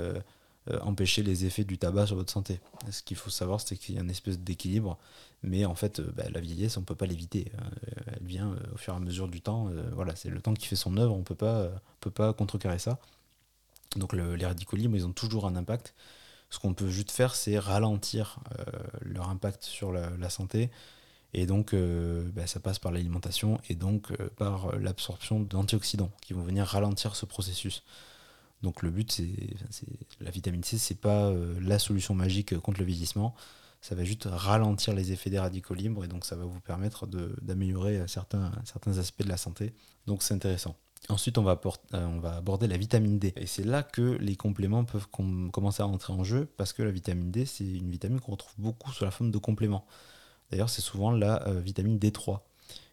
empêcher 0.81 1.23
les 1.23 1.45
effets 1.45 1.63
du 1.63 1.77
tabac 1.77 2.07
sur 2.07 2.15
votre 2.15 2.31
santé. 2.31 2.59
Ce 2.91 3.01
qu'il 3.01 3.17
faut 3.17 3.31
savoir, 3.31 3.61
c'est 3.61 3.75
qu'il 3.75 3.95
y 3.95 3.97
a 3.97 4.01
une 4.01 4.11
espèce 4.11 4.39
d'équilibre, 4.39 4.99
mais 5.41 5.65
en 5.65 5.73
fait, 5.73 6.01
bah, 6.01 6.29
la 6.29 6.39
vieillesse, 6.39 6.77
on 6.77 6.83
peut 6.83 6.93
pas 6.93 7.07
l'éviter. 7.07 7.51
Elle 8.07 8.27
vient 8.27 8.55
au 8.73 8.77
fur 8.77 8.93
et 8.93 8.97
à 8.97 8.99
mesure 8.99 9.27
du 9.27 9.41
temps. 9.41 9.71
voilà, 9.93 10.15
c'est 10.15 10.29
le 10.29 10.39
temps 10.39 10.53
qui 10.53 10.67
fait 10.67 10.75
son 10.75 10.97
œuvre, 10.97 11.15
on 11.15 11.23
peut 11.23 11.35
pas 11.35 11.69
peut 11.99 12.11
pas 12.11 12.33
contrecarrer 12.33 12.79
ça. 12.79 12.99
Donc 13.95 14.13
les 14.13 14.45
radicaux 14.45 14.77
libres, 14.77 14.95
ils 14.95 15.05
ont 15.05 15.13
toujours 15.13 15.47
un 15.47 15.55
impact. 15.55 15.95
Ce 16.51 16.59
qu'on 16.59 16.73
peut 16.73 16.89
juste 16.89 17.11
faire, 17.11 17.33
c'est 17.33 17.57
ralentir 17.57 18.39
euh, 18.59 18.63
leur 19.01 19.29
impact 19.29 19.63
sur 19.63 19.91
la, 19.93 20.29
santé. 20.29 20.69
Et 21.33 21.45
donc, 21.45 21.73
euh, 21.73 22.29
bah, 22.35 22.45
ça 22.45 22.59
passe 22.59 22.77
par 22.77 22.91
l'alimentation 22.91 23.59
et 23.69 23.75
donc 23.75 24.11
euh, 24.11 24.29
par 24.35 24.77
l'absorption 24.77 25.39
d'antioxydants 25.39 26.11
qui 26.21 26.33
vont 26.33 26.43
venir 26.43 26.65
ralentir 26.67 27.15
ce 27.15 27.25
processus. 27.25 27.83
Donc, 28.63 28.83
le 28.83 28.91
but, 28.91 29.11
c'est 29.11 29.31
la 30.19 30.29
vitamine 30.29 30.63
C, 30.63 30.77
c'est 30.77 30.99
pas 30.99 31.33
la 31.61 31.79
solution 31.79 32.13
magique 32.13 32.55
contre 32.59 32.79
le 32.79 32.85
vieillissement. 32.85 33.33
Ça 33.79 33.95
va 33.95 34.03
juste 34.03 34.27
ralentir 34.29 34.93
les 34.93 35.11
effets 35.13 35.31
des 35.31 35.39
radicaux 35.39 35.73
libres 35.73 36.03
et 36.03 36.07
donc 36.07 36.25
ça 36.25 36.35
va 36.35 36.45
vous 36.45 36.59
permettre 36.59 37.07
d'améliorer 37.41 38.07
certains, 38.07 38.51
certains 38.65 38.99
aspects 38.99 39.23
de 39.23 39.29
la 39.29 39.37
santé. 39.37 39.73
Donc, 40.05 40.21
c'est 40.21 40.35
intéressant. 40.35 40.75
Ensuite, 41.09 41.37
on 41.37 41.43
va, 41.43 41.59
euh, 41.65 42.05
on 42.05 42.19
va, 42.19 42.35
aborder 42.35 42.67
la 42.67 42.77
vitamine 42.77 43.17
D. 43.17 43.33
Et 43.35 43.47
c'est 43.47 43.63
là 43.63 43.83
que 43.83 44.01
les 44.01 44.35
compléments 44.35 44.85
peuvent 44.85 45.07
commencer 45.51 45.81
à 45.81 45.87
entrer 45.87 46.13
en 46.13 46.23
jeu, 46.23 46.47
parce 46.57 46.73
que 46.73 46.83
la 46.83 46.91
vitamine 46.91 47.31
D, 47.31 47.45
c'est 47.45 47.65
une 47.65 47.89
vitamine 47.89 48.19
qu'on 48.19 48.33
retrouve 48.33 48.53
beaucoup 48.57 48.91
sous 48.91 49.03
la 49.03 49.11
forme 49.11 49.31
de 49.31 49.37
compléments. 49.37 49.85
D'ailleurs, 50.51 50.69
c'est 50.69 50.81
souvent 50.81 51.11
la 51.11 51.47
euh, 51.47 51.59
vitamine 51.59 51.97
D3. 51.97 52.39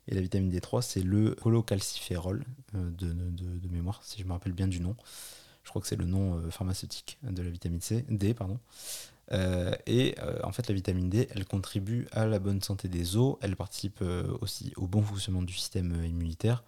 Et 0.08 0.14
la 0.14 0.22
vitamine 0.22 0.50
D3, 0.50 0.80
c'est 0.80 1.02
le 1.02 1.36
holocalciférol 1.42 2.44
euh, 2.74 2.90
de, 2.90 3.12
de, 3.12 3.68
mémoire, 3.68 4.00
si 4.02 4.20
je 4.20 4.26
me 4.26 4.32
rappelle 4.32 4.54
bien 4.54 4.68
du 4.68 4.80
nom. 4.80 4.96
Je 5.64 5.68
crois 5.68 5.82
que 5.82 5.88
c'est 5.88 5.96
le 5.96 6.06
nom 6.06 6.50
pharmaceutique 6.50 7.18
de 7.22 7.42
la 7.42 7.50
vitamine 7.50 7.82
C, 7.82 8.06
D, 8.08 8.32
pardon. 8.32 8.58
et 9.86 10.14
en 10.42 10.50
fait, 10.50 10.66
la 10.66 10.74
vitamine 10.74 11.10
D, 11.10 11.28
elle 11.30 11.44
contribue 11.44 12.08
à 12.12 12.24
la 12.24 12.38
bonne 12.38 12.62
santé 12.62 12.88
des 12.88 13.18
os, 13.18 13.36
elle 13.42 13.54
participe 13.54 14.02
aussi 14.40 14.72
au 14.76 14.86
bon 14.86 15.02
fonctionnement 15.02 15.42
du 15.42 15.52
système 15.52 16.02
immunitaire, 16.06 16.64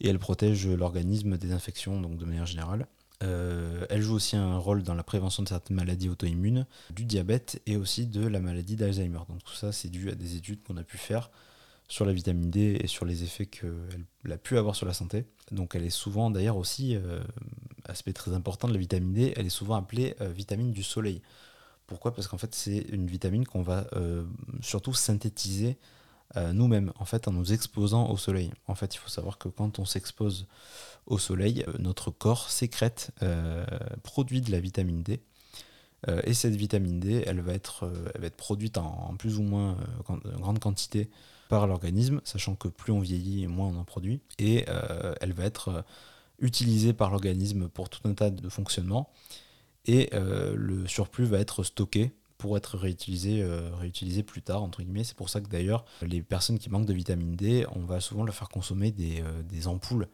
et 0.00 0.08
elle 0.08 0.18
protège 0.18 0.66
l'organisme 0.66 1.36
des 1.38 1.52
infections, 1.52 2.00
donc 2.00 2.16
de 2.16 2.24
manière 2.24 2.46
générale. 2.46 2.86
Euh, 3.24 3.84
elle 3.90 4.02
joue 4.02 4.14
aussi 4.14 4.36
un 4.36 4.58
rôle 4.58 4.82
dans 4.84 4.94
la 4.94 5.02
prévention 5.02 5.42
de 5.42 5.48
certaines 5.48 5.76
maladies 5.76 6.08
auto-immunes, 6.08 6.66
du 6.90 7.04
diabète 7.04 7.60
et 7.66 7.76
aussi 7.76 8.06
de 8.06 8.26
la 8.26 8.40
maladie 8.40 8.76
d'Alzheimer. 8.76 9.20
Donc 9.28 9.42
tout 9.44 9.54
ça, 9.54 9.72
c'est 9.72 9.88
dû 9.88 10.10
à 10.10 10.14
des 10.14 10.36
études 10.36 10.62
qu'on 10.62 10.76
a 10.76 10.84
pu 10.84 10.98
faire 10.98 11.30
sur 11.88 12.04
la 12.04 12.12
vitamine 12.12 12.50
D 12.50 12.78
et 12.80 12.86
sur 12.86 13.06
les 13.06 13.24
effets 13.24 13.46
qu'elle 13.46 14.32
a 14.32 14.38
pu 14.38 14.56
avoir 14.56 14.76
sur 14.76 14.86
la 14.86 14.92
santé. 14.94 15.24
Donc 15.50 15.74
elle 15.74 15.84
est 15.84 15.90
souvent, 15.90 16.30
d'ailleurs 16.30 16.58
aussi, 16.58 16.94
euh, 16.94 17.20
aspect 17.86 18.12
très 18.12 18.34
important 18.34 18.68
de 18.68 18.74
la 18.74 18.78
vitamine 18.78 19.12
D, 19.12 19.32
elle 19.36 19.46
est 19.46 19.50
souvent 19.50 19.74
appelée 19.74 20.14
euh, 20.20 20.28
vitamine 20.28 20.70
du 20.70 20.82
soleil. 20.82 21.22
Pourquoi? 21.86 22.14
Parce 22.14 22.28
qu'en 22.28 22.38
fait, 22.38 22.54
c'est 22.54 22.84
une 22.90 23.06
vitamine 23.06 23.46
qu'on 23.46 23.62
va 23.62 23.86
surtout 24.60 24.92
synthétiser 24.92 25.78
euh, 26.36 26.52
nous-mêmes, 26.52 26.92
en 26.98 27.04
fait, 27.04 27.26
en 27.26 27.32
nous 27.32 27.52
exposant 27.52 28.10
au 28.10 28.16
soleil. 28.16 28.50
En 28.66 28.74
fait, 28.74 28.94
il 28.94 28.98
faut 28.98 29.08
savoir 29.08 29.38
que 29.38 29.48
quand 29.48 29.78
on 29.78 29.84
s'expose 29.84 30.46
au 31.06 31.18
soleil, 31.18 31.64
euh, 31.66 31.72
notre 31.78 32.10
corps 32.10 32.50
sécrète, 32.50 33.12
euh, 33.22 33.64
produit 34.02 34.40
de 34.42 34.50
la 34.52 34.60
vitamine 34.60 35.02
D. 35.02 35.20
et 36.24 36.32
cette 36.32 36.54
vitamine 36.54 37.00
D, 37.00 37.24
elle 37.26 37.40
va 37.40 37.54
être, 37.54 37.90
elle 38.14 38.20
va 38.20 38.28
être 38.28 38.36
produite 38.36 38.78
en, 38.78 39.16
plus 39.18 39.36
ou 39.36 39.42
moins 39.42 39.76
grande 40.38 40.60
quantité 40.60 41.10
par 41.48 41.66
l'organisme, 41.66 42.20
sachant 42.22 42.54
que 42.54 42.68
plus 42.68 42.92
on 42.92 43.00
vieillit, 43.00 43.48
moins 43.48 43.66
on 43.66 43.80
en 43.80 43.84
produit. 43.84 44.20
Et 44.38 44.64
elle 45.20 45.32
va 45.32 45.42
être 45.42 45.84
utilisée 46.38 46.92
par 46.92 47.10
l'organisme 47.10 47.68
pour 47.68 47.88
tout 47.88 48.06
un 48.08 48.14
tas 48.14 48.30
de 48.30 48.48
fonctionnements. 48.48 49.10
Et 49.86 50.10
le 50.12 50.86
surplus 50.86 51.24
va 51.24 51.40
être 51.40 51.64
stocké 51.64 52.12
pour 52.38 52.56
être 52.56 52.78
réutilisé, 52.78 53.42
euh, 53.42 53.68
réutilisé 53.74 54.22
plus 54.22 54.42
tard, 54.42 54.62
entre 54.62 54.80
guillemets. 54.80 55.04
C'est 55.04 55.16
pour 55.16 55.28
ça 55.28 55.40
que 55.40 55.48
d'ailleurs, 55.48 55.84
les 56.02 56.22
personnes 56.22 56.58
qui 56.58 56.70
manquent 56.70 56.86
de 56.86 56.94
vitamine 56.94 57.34
D, 57.34 57.66
on 57.74 57.80
va 57.80 58.00
souvent 58.00 58.24
leur 58.24 58.34
faire 58.34 58.48
consommer 58.48 58.92
des, 58.92 59.22
euh, 59.22 59.66
ampoules 59.66 60.08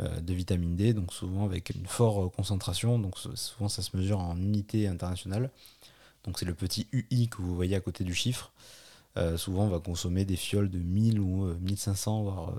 euh, 0.00 0.20
de 0.20 0.34
vitamine 0.34 0.74
D, 0.74 0.92
donc 0.92 1.12
souvent 1.12 1.44
avec 1.44 1.70
une 1.70 1.86
forte 1.86 2.34
concentration, 2.34 2.98
donc 2.98 3.16
souvent 3.36 3.68
ça 3.68 3.82
se 3.82 3.96
mesure 3.96 4.18
en 4.18 4.36
unité 4.36 4.88
internationale. 4.88 5.50
Donc 6.24 6.38
c'est 6.38 6.46
le 6.46 6.54
petit 6.54 6.88
UI 6.92 7.28
que 7.28 7.40
vous 7.40 7.54
voyez 7.54 7.76
à 7.76 7.80
côté 7.80 8.02
du 8.02 8.14
chiffre. 8.14 8.52
souvent 9.36 9.64
on 9.64 9.68
va 9.68 9.78
consommer 9.78 10.24
des 10.24 10.36
fioles 10.36 10.70
de 10.70 10.78
1000 10.78 11.20
ou 11.20 11.54
1500, 11.60 12.22
voire 12.22 12.54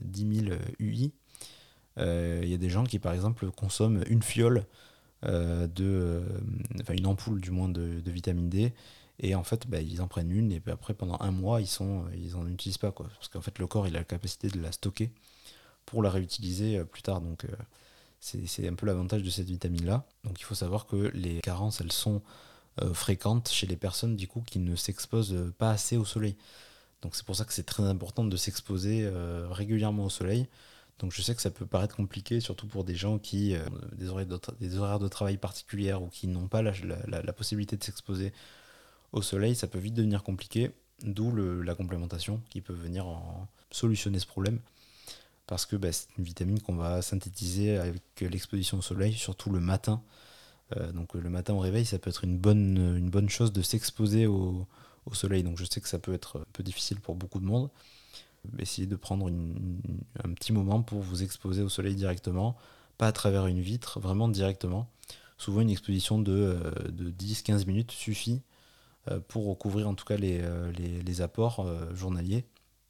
10 0.00 0.44
000 0.46 0.56
UI. 0.78 1.12
Il 1.98 2.48
y 2.48 2.54
a 2.54 2.56
des 2.56 2.70
gens 2.70 2.84
qui 2.84 2.98
par 2.98 3.12
exemple 3.12 3.50
consomment 3.50 4.04
une 4.08 4.22
fiole 4.22 4.64
de, 5.22 5.84
euh, 5.84 6.22
une 6.90 7.06
ampoule 7.06 7.40
du 7.40 7.50
moins 7.50 7.68
de, 7.68 8.02
vitamine 8.06 8.48
D. 8.48 8.72
Et 9.20 9.34
en 9.34 9.42
fait, 9.42 9.66
bah, 9.66 9.80
ils 9.80 10.00
en 10.00 10.06
prennent 10.06 10.30
une 10.30 10.52
et 10.52 10.62
après, 10.68 10.94
pendant 10.94 11.16
un 11.20 11.32
mois, 11.32 11.60
ils 11.60 11.66
sont, 11.66 12.04
ils 12.16 12.36
en 12.36 12.46
utilisent 12.46 12.78
pas. 12.78 12.92
Quoi. 12.92 13.08
Parce 13.14 13.28
qu'en 13.28 13.40
fait, 13.40 13.58
le 13.58 13.66
corps, 13.66 13.88
il 13.88 13.96
a 13.96 14.00
la 14.00 14.04
capacité 14.04 14.48
de 14.48 14.60
la 14.60 14.70
stocker 14.70 15.10
pour 15.86 16.02
la 16.02 16.10
réutiliser 16.10 16.78
euh, 16.78 16.84
plus 16.84 17.02
tard. 17.02 17.20
Donc, 17.20 17.44
c'est 18.20 18.68
un 18.68 18.74
peu 18.74 18.86
l'avantage 18.86 19.22
de 19.22 19.30
cette 19.30 19.48
vitamine-là. 19.48 20.04
Donc, 20.24 20.40
il 20.40 20.44
faut 20.44 20.54
savoir 20.54 20.86
que 20.86 21.10
les 21.14 21.40
carences, 21.40 21.80
elles 21.80 21.92
sont 21.92 22.22
fréquentes 22.92 23.48
chez 23.48 23.66
les 23.66 23.76
personnes, 23.76 24.14
du 24.14 24.28
coup, 24.28 24.40
qui 24.40 24.60
ne 24.60 24.76
s'exposent 24.76 25.52
pas 25.58 25.70
assez 25.70 25.96
au 25.96 26.04
soleil. 26.04 26.36
Donc, 27.02 27.16
c'est 27.16 27.24
pour 27.24 27.34
ça 27.34 27.44
que 27.44 27.52
c'est 27.52 27.64
très 27.64 27.84
important 27.84 28.24
de 28.24 28.36
s'exposer 28.36 29.08
régulièrement 29.50 30.04
au 30.06 30.10
soleil. 30.10 30.48
Donc 30.98 31.12
je 31.12 31.22
sais 31.22 31.34
que 31.34 31.42
ça 31.42 31.50
peut 31.50 31.66
paraître 31.66 31.96
compliqué, 31.96 32.40
surtout 32.40 32.66
pour 32.66 32.84
des 32.84 32.94
gens 32.94 33.18
qui 33.18 33.54
ont 33.56 33.74
euh, 33.74 33.96
des, 33.96 34.08
horaires 34.08 34.26
de 34.26 34.40
des 34.60 34.76
horaires 34.76 34.98
de 34.98 35.08
travail 35.08 35.36
particulières 35.36 36.02
ou 36.02 36.08
qui 36.08 36.26
n'ont 36.26 36.48
pas 36.48 36.62
la, 36.62 37.32
possibilité 37.32 37.76
de 37.76 37.84
s'exposer 37.84 38.32
au 39.12 39.22
soleil, 39.22 39.54
ça 39.54 39.68
peut 39.68 39.78
vite 39.78 39.94
devenir 39.94 40.22
compliqué, 40.22 40.72
d'où 41.02 41.34
la 41.62 41.74
complémentation 41.74 42.42
qui 42.50 42.60
peut 42.60 42.72
venir 42.72 43.06
en 43.06 43.48
solutionner 43.70 44.18
ce 44.18 44.26
problème. 44.26 44.60
Parce 45.46 45.64
que 45.64 45.76
bah, 45.76 45.92
c'est 45.92 46.08
une 46.18 46.24
vitamine 46.24 46.60
qu'on 46.60 46.76
va 46.76 47.00
synthétiser 47.00 47.78
avec 47.78 48.02
l'exposition 48.20 48.78
au 48.78 48.82
soleil, 48.82 49.14
surtout 49.14 49.50
le 49.50 49.60
matin. 49.60 50.02
Euh, 50.76 50.92
donc 50.92 51.14
le 51.14 51.30
matin 51.30 51.54
au 51.54 51.60
réveil, 51.60 51.86
ça 51.86 51.98
peut 51.98 52.10
être 52.10 52.24
une 52.24 52.36
bonne, 52.36 53.28
chose 53.28 53.52
de 53.52 53.62
s'exposer 53.62 54.26
au 54.26 54.66
soleil. 55.12 55.44
Donc 55.44 55.56
je 55.56 55.64
sais 55.64 55.80
que 55.80 55.88
ça 55.88 55.98
peut 55.98 56.12
être 56.12 56.40
un 56.40 56.46
peu 56.52 56.62
difficile 56.62 57.00
pour 57.00 57.14
beaucoup 57.14 57.38
de 57.38 57.46
monde 57.46 57.70
essayez 58.58 58.86
de 58.86 58.96
prendre 58.96 59.28
un 59.28 60.32
petit 60.34 60.52
moment 60.52 60.82
pour 60.82 61.00
vous 61.00 61.22
exposer 61.22 61.62
au 61.62 61.68
soleil 61.68 61.94
directement, 61.94 62.56
pas 62.98 63.06
à 63.06 63.12
travers 63.12 63.46
une 63.46 63.60
vitre, 63.60 64.00
vraiment 64.00 64.28
directement. 64.28 64.88
Souvent 65.38 65.60
une 65.60 65.70
exposition 65.70 66.18
de, 66.18 66.32
euh, 66.32 66.88
de 66.88 67.10
10-15 67.10 67.64
minutes 67.66 67.92
suffit 67.92 68.42
euh, 69.08 69.20
pour 69.28 69.46
recouvrir 69.46 69.88
en 69.88 69.94
tout 69.94 70.04
cas 70.04 70.16
les, 70.16 70.40
euh, 70.42 70.72
les, 70.72 71.20
apports 71.20 71.66
journaliers, 71.94 72.44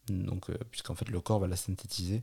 donc, 0.08 0.50
puisqu'en 0.70 0.94
fait 0.94 1.08
le 1.10 1.20
corps 1.20 1.38
va 1.38 1.46
la 1.46 1.56
synthétiser 1.56 2.22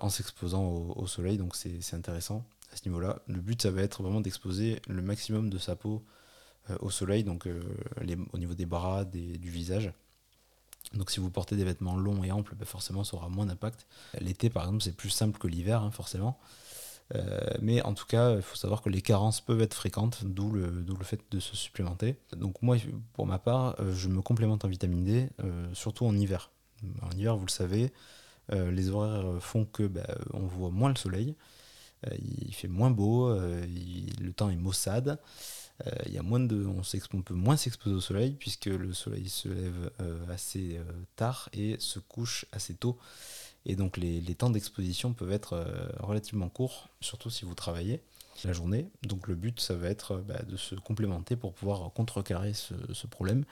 en 0.00 0.08
s'exposant 0.08 0.64
au, 0.64 1.06
soleil, 1.06 1.38
donc 1.38 1.54
c'est 1.54 1.94
intéressant 1.94 2.44
à 2.72 2.76
ce 2.76 2.88
niveau-là. 2.88 3.20
Le 3.28 3.40
but 3.40 3.62
ça 3.62 3.70
va 3.70 3.82
être 3.82 4.02
vraiment 4.02 4.20
d'exposer 4.20 4.82
le 4.88 5.02
maximum 5.02 5.50
de 5.50 5.58
sa 5.58 5.76
peau 5.76 6.04
au 6.80 6.90
soleil, 6.90 7.22
donc 7.22 7.48
au 8.32 8.38
niveau 8.38 8.54
des 8.54 8.66
bras, 8.66 9.04
du 9.04 9.50
visage. 9.50 9.92
Donc 10.94 11.10
si 11.10 11.20
vous 11.20 11.30
portez 11.30 11.56
des 11.56 11.64
vêtements 11.64 11.96
longs 11.96 12.22
et 12.22 12.32
amples, 12.32 12.54
bah, 12.54 12.64
forcément 12.64 13.04
ça 13.04 13.16
aura 13.16 13.28
moins 13.28 13.46
d'impact. 13.46 13.86
L'été 14.20 14.50
par 14.50 14.64
exemple 14.64 14.82
c'est 14.82 14.96
plus 14.96 15.10
simple 15.10 15.38
que 15.38 15.48
l'hiver 15.48 15.82
hein, 15.82 15.90
forcément. 15.90 16.38
Euh, 17.14 17.38
mais 17.60 17.82
en 17.82 17.94
tout 17.94 18.06
cas, 18.06 18.36
il 18.36 18.42
faut 18.42 18.56
savoir 18.56 18.82
que 18.82 18.88
les 18.88 19.02
carences 19.02 19.40
peuvent 19.40 19.60
être 19.60 19.74
fréquentes, 19.74 20.24
d'où 20.24 20.50
le, 20.50 20.70
le, 20.70 21.04
fait 21.04 21.20
de 21.30 21.40
se 21.40 21.56
supplémenter. 21.56 22.16
Donc 22.36 22.62
moi, 22.62 22.76
pour 23.12 23.26
ma 23.26 23.38
part, 23.38 23.76
euh, 23.80 23.92
je 23.94 24.08
me 24.08 24.22
complémente 24.22 24.64
en 24.64 24.68
vitamine 24.68 25.04
D, 25.04 25.28
euh, 25.44 25.68
surtout 25.74 26.06
en 26.06 26.16
hiver. 26.16 26.50
En 27.02 27.10
hiver, 27.10 27.36
vous 27.36 27.46
le 27.46 27.50
savez, 27.50 27.92
les 28.50 28.90
horaires 28.90 29.40
font 29.40 29.64
que 29.64 29.84
bah, 29.84 30.06
on 30.34 30.46
voit 30.46 30.70
moins 30.70 30.88
le 30.88 30.96
soleil, 30.96 31.36
il 32.18 32.52
fait 32.52 32.66
moins 32.66 32.90
beau, 32.90 33.32
le 33.32 34.32
temps 34.32 34.50
est 34.50 34.56
maussade. 34.56 35.20
Il 36.06 36.12
y 36.12 36.18
a 36.18 36.22
moins 36.22 36.40
de, 36.40 36.66
on, 36.66 37.22
peut 37.22 37.34
moins 37.34 37.56
s'exposer 37.56 37.94
au 37.94 38.00
soleil 38.00 38.36
puisque 38.38 38.66
le 38.66 38.92
soleil 38.92 39.28
se 39.28 39.48
lève 39.48 39.90
assez 40.30 40.78
tard 41.16 41.48
et 41.52 41.76
se 41.78 41.98
couche 41.98 42.46
assez 42.52 42.74
tôt. 42.74 42.98
Et 43.64 43.76
donc 43.76 43.96
les, 43.96 44.22
temps 44.34 44.50
d'exposition 44.50 45.12
peuvent 45.12 45.32
être 45.32 45.54
euh, 45.54 45.88
relativement 46.00 46.48
courts, 46.48 46.88
surtout 47.00 47.30
si 47.30 47.44
vous 47.44 47.54
travaillez 47.54 48.00
la 48.44 48.52
journée. 48.52 48.88
Donc 49.04 49.28
le 49.28 49.36
but, 49.36 49.60
ça 49.60 49.74
va 49.74 49.88
être 49.88 50.12
euh, 50.12 50.22
bah, 50.22 50.42
de 50.48 50.56
se 50.56 50.74
complémenter 50.74 51.36
pour 51.36 51.52
pouvoir 51.52 51.92
contrecarrer 51.92 52.54
ce, 52.54 53.06
problème. 53.06 53.44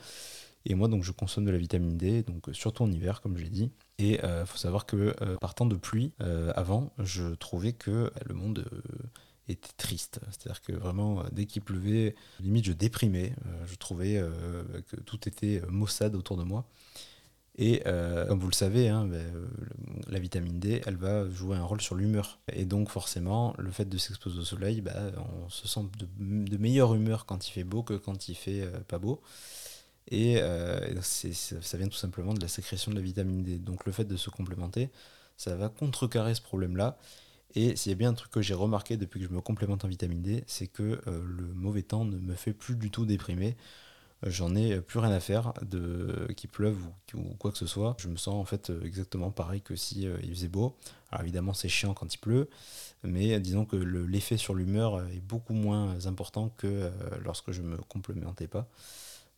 Et 0.66 0.74
moi, 0.74 0.88
donc, 0.88 1.04
je 1.04 1.12
consomme 1.12 1.44
de 1.44 1.50
la 1.50 1.58
vitamine 1.58 1.96
D, 1.96 2.22
donc 2.22 2.50
surtout 2.52 2.82
en 2.82 2.92
hiver, 2.92 3.20
comme 3.22 3.36
je 3.38 3.44
l'ai 3.44 3.50
dit. 3.50 3.70
Et 3.98 4.14
il 4.14 4.24
euh, 4.24 4.44
faut 4.44 4.58
savoir 4.58 4.84
que 4.84 5.14
par 5.36 5.54
temps 5.54 5.66
de 5.66 5.76
pluie, 5.76 6.12
avant, 6.54 6.92
je 6.98 7.34
trouvais 7.34 7.72
que 7.72 8.12
le 8.26 8.34
monde 8.34 8.64
était 9.50 9.72
triste. 9.76 10.20
C'est-à-dire 10.30 10.62
que 10.62 10.72
vraiment, 10.72 11.24
dès 11.32 11.46
qu'il 11.46 11.62
pleuvait, 11.62 12.14
limite, 12.40 12.64
je 12.66 12.72
déprimais. 12.72 13.34
je 13.66 13.74
trouvais 13.76 14.22
que 14.88 14.96
tout 14.96 15.28
était 15.28 15.62
maussade 15.68 16.14
autour 16.14 16.36
de 16.36 16.44
moi. 16.44 16.66
Et 17.56 17.82
euh, 17.86 18.26
comme 18.26 18.38
vous 18.40 18.48
le 18.48 18.54
savez, 18.54 18.88
hein, 18.88 19.04
ben, 19.04 19.16
euh, 19.16 19.46
la 20.08 20.18
vitamine 20.18 20.58
D, 20.58 20.80
elle 20.86 20.96
va 20.96 21.28
jouer 21.28 21.58
un 21.58 21.62
rôle 21.62 21.82
sur 21.82 21.94
l'humeur. 21.94 22.38
Et 22.52 22.64
donc 22.64 22.88
forcément, 22.88 23.54
le 23.58 23.70
fait 23.70 23.84
de 23.84 23.98
s'exposer 23.98 24.38
au 24.38 24.44
soleil, 24.44 24.80
ben, 24.80 25.12
on 25.44 25.48
se 25.50 25.68
sent 25.68 25.80
de, 25.98 26.56
meilleure 26.56 26.94
humeur 26.94 27.26
quand 27.26 27.46
il 27.48 27.50
fait 27.50 27.64
beau 27.64 27.82
que 27.82 27.94
quand 27.94 28.28
il 28.28 28.34
fait 28.34 28.62
euh, 28.62 28.80
pas 28.88 28.98
beau. 28.98 29.20
Et 30.10 30.40
ça 31.02 31.78
vient 31.78 31.86
tout 31.86 31.98
simplement 31.98 32.34
de 32.34 32.40
la 32.40 32.48
sécrétion 32.48 32.90
de 32.90 32.96
la 32.96 33.02
vitamine 33.02 33.42
D. 33.44 33.58
Donc 33.58 33.84
le 33.84 33.92
fait 33.92 34.04
de 34.04 34.16
se 34.16 34.28
complémenter, 34.28 34.90
ça 35.36 35.54
va 35.54 35.68
contrecarrer 35.68 36.34
ce 36.34 36.40
problème-là. 36.40 36.98
Et 37.54 37.76
s'il 37.76 37.90
y 37.90 37.92
a 37.92 37.96
bien 37.96 38.10
un 38.10 38.14
truc 38.14 38.30
que 38.30 38.42
j'ai 38.42 38.54
remarqué 38.54 38.96
depuis 38.96 39.20
que 39.20 39.26
je 39.26 39.32
me 39.32 39.40
complémente 39.40 39.84
en 39.84 39.88
vitamine 39.88 40.22
D, 40.22 40.44
c'est 40.46 40.68
que 40.68 41.00
le 41.06 41.52
mauvais 41.54 41.82
temps 41.82 42.04
ne 42.04 42.16
me 42.16 42.34
fait 42.34 42.52
plus 42.52 42.76
du 42.76 42.90
tout 42.90 43.06
déprimer 43.06 43.56
j'en 44.24 44.54
ai 44.54 44.80
plus 44.80 44.98
rien 44.98 45.12
à 45.12 45.20
faire 45.20 45.54
de 45.62 46.28
qu'il 46.36 46.50
pleuve 46.50 46.78
ou, 47.14 47.34
quoi 47.38 47.50
que 47.52 47.58
ce 47.58 47.66
soit. 47.66 47.96
Je 47.98 48.08
me 48.08 48.16
sens 48.16 48.34
en 48.34 48.44
fait 48.44 48.70
exactement 48.84 49.30
pareil 49.30 49.62
que 49.62 49.76
si 49.76 50.06
euh, 50.06 50.18
il 50.22 50.30
faisait 50.30 50.48
beau. 50.48 50.76
Alors 51.10 51.22
évidemment 51.22 51.54
c'est 51.54 51.68
chiant 51.68 51.94
quand 51.94 52.12
il 52.12 52.18
pleut, 52.18 52.48
mais 53.02 53.40
disons 53.40 53.64
que 53.64 53.76
l'effet 53.76 54.36
sur 54.36 54.54
l'humeur 54.54 55.06
est 55.08 55.20
beaucoup 55.20 55.54
moins 55.54 56.06
important 56.06 56.50
que 56.56 56.66
euh, 56.66 56.90
lorsque 57.24 57.52
je 57.52 57.62
me 57.62 57.76
complémentais 57.76 58.48
pas. 58.48 58.68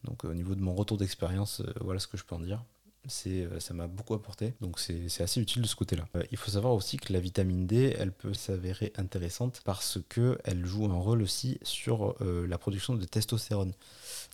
Donc 0.04 0.24
au 0.24 0.34
niveau 0.34 0.54
de 0.54 0.60
mon 0.60 0.74
retour 0.74 0.98
d'expérience, 0.98 1.60
euh, 1.60 1.72
voilà 1.80 2.00
ce 2.00 2.08
que 2.08 2.16
je 2.16 2.24
peux 2.24 2.34
en 2.34 2.40
dire 2.40 2.64
ça 3.06 3.74
m'a 3.74 3.86
beaucoup 3.86 4.14
apporté. 4.14 4.54
Donc 4.60 4.78
c'est 4.78 5.22
assez 5.22 5.40
utile 5.40 5.62
de 5.62 5.66
ce 5.66 5.76
côté 5.76 5.96
là 5.96 6.06
il 6.30 6.36
faut 6.36 6.50
savoir 6.50 6.74
aussi 6.74 6.96
que 6.96 7.12
la 7.12 7.20
vitamine 7.20 7.66
D 7.66 7.94
elle 7.98 8.12
peut 8.12 8.34
s'avérer 8.34 8.92
intéressante 8.96 9.60
parce 9.64 9.98
que 10.08 10.38
elle 10.44 10.64
joue 10.64 10.86
un 10.86 10.94
rôle 10.94 11.22
aussi 11.22 11.58
sur 11.62 12.16
la 12.20 12.58
production 12.58 12.94
de 12.94 13.04
testostérone. 13.04 13.72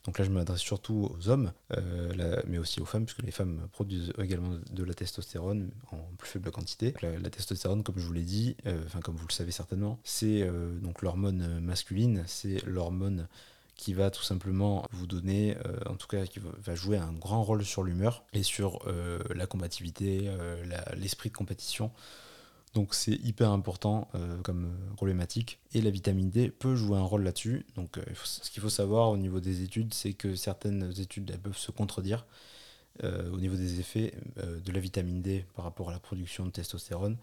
Donc 0.08 0.18
là, 0.18 0.24
je 0.24 0.30
m'adresse 0.30 0.60
surtout 0.60 1.10
aux 1.14 1.28
hommes, 1.28 1.52
euh, 1.76 2.40
mais 2.46 2.58
aussi 2.58 2.80
aux 2.80 2.84
femmes, 2.84 3.04
puisque 3.04 3.22
les 3.22 3.30
femmes 3.30 3.68
produisent 3.72 4.12
également 4.18 4.56
de 4.70 4.84
la 4.84 4.94
testostérone 4.94 5.70
en 5.92 5.98
plus 6.16 6.28
faible 6.28 6.50
quantité. 6.50 6.94
La, 7.02 7.30
testostérone, 7.30 7.82
comme 7.82 7.98
je 7.98 8.06
vous 8.06 8.12
l'ai 8.12 8.22
dit, 8.22 8.56
euh, 8.66 8.82
enfin 8.86 9.00
comme 9.00 9.16
vous 9.16 9.26
le 9.28 9.32
savez 9.32 9.50
certainement, 9.50 9.98
c'est 10.04 10.42
euh, 10.42 10.78
donc 10.78 11.02
l'hormone 11.02 11.60
masculine, 11.60 12.24
c'est 12.26 12.64
l'hormone 12.64 13.28
qui 13.78 13.94
va 13.94 14.10
tout 14.10 14.22
simplement 14.22 14.84
vous 14.92 15.06
donner, 15.06 15.56
en 15.86 15.94
tout 15.94 16.08
cas 16.08 16.26
qui 16.26 16.40
va 16.40 16.74
jouer 16.74 16.98
un 16.98 17.12
grand 17.12 17.42
rôle 17.42 17.64
sur 17.64 17.82
l'humeur 17.84 18.24
et 18.34 18.42
sur 18.42 18.80
la 19.34 19.46
combativité, 19.46 20.30
l'esprit 20.96 21.30
de 21.30 21.36
compétition. 21.36 21.90
Donc 22.74 22.94
c'est 22.94 23.14
hyper 23.24 23.50
important 23.50 24.08
euh, 24.14 24.40
comme 24.42 24.66
euh, 24.66 24.94
problématique. 24.94 25.58
Et 25.72 25.80
la 25.80 25.90
vitamine 25.90 26.30
D 26.30 26.50
peut 26.50 26.76
jouer 26.76 26.98
un 26.98 27.02
rôle 27.02 27.22
là-dessus. 27.22 27.66
Donc 27.76 27.98
euh, 27.98 28.04
ce 28.24 28.50
qu'il 28.50 28.62
faut 28.62 28.68
savoir 28.68 29.10
au 29.10 29.16
niveau 29.16 29.40
des 29.40 29.62
études, 29.62 29.94
c'est 29.94 30.12
que 30.12 30.34
certaines 30.34 30.92
études 31.00 31.36
peuvent 31.42 31.56
se 31.56 31.70
contredire 31.70 32.26
au 33.32 33.38
niveau 33.38 33.54
des 33.54 33.78
effets 33.78 34.12
de 34.36 34.72
la 34.72 34.80
vitamine 34.80 35.22
D 35.22 35.44
par 35.54 35.64
rapport 35.64 35.90
à 35.90 35.92
la 35.92 36.00
production 36.00 36.44
de 36.46 36.50
testostérone. 36.50 37.16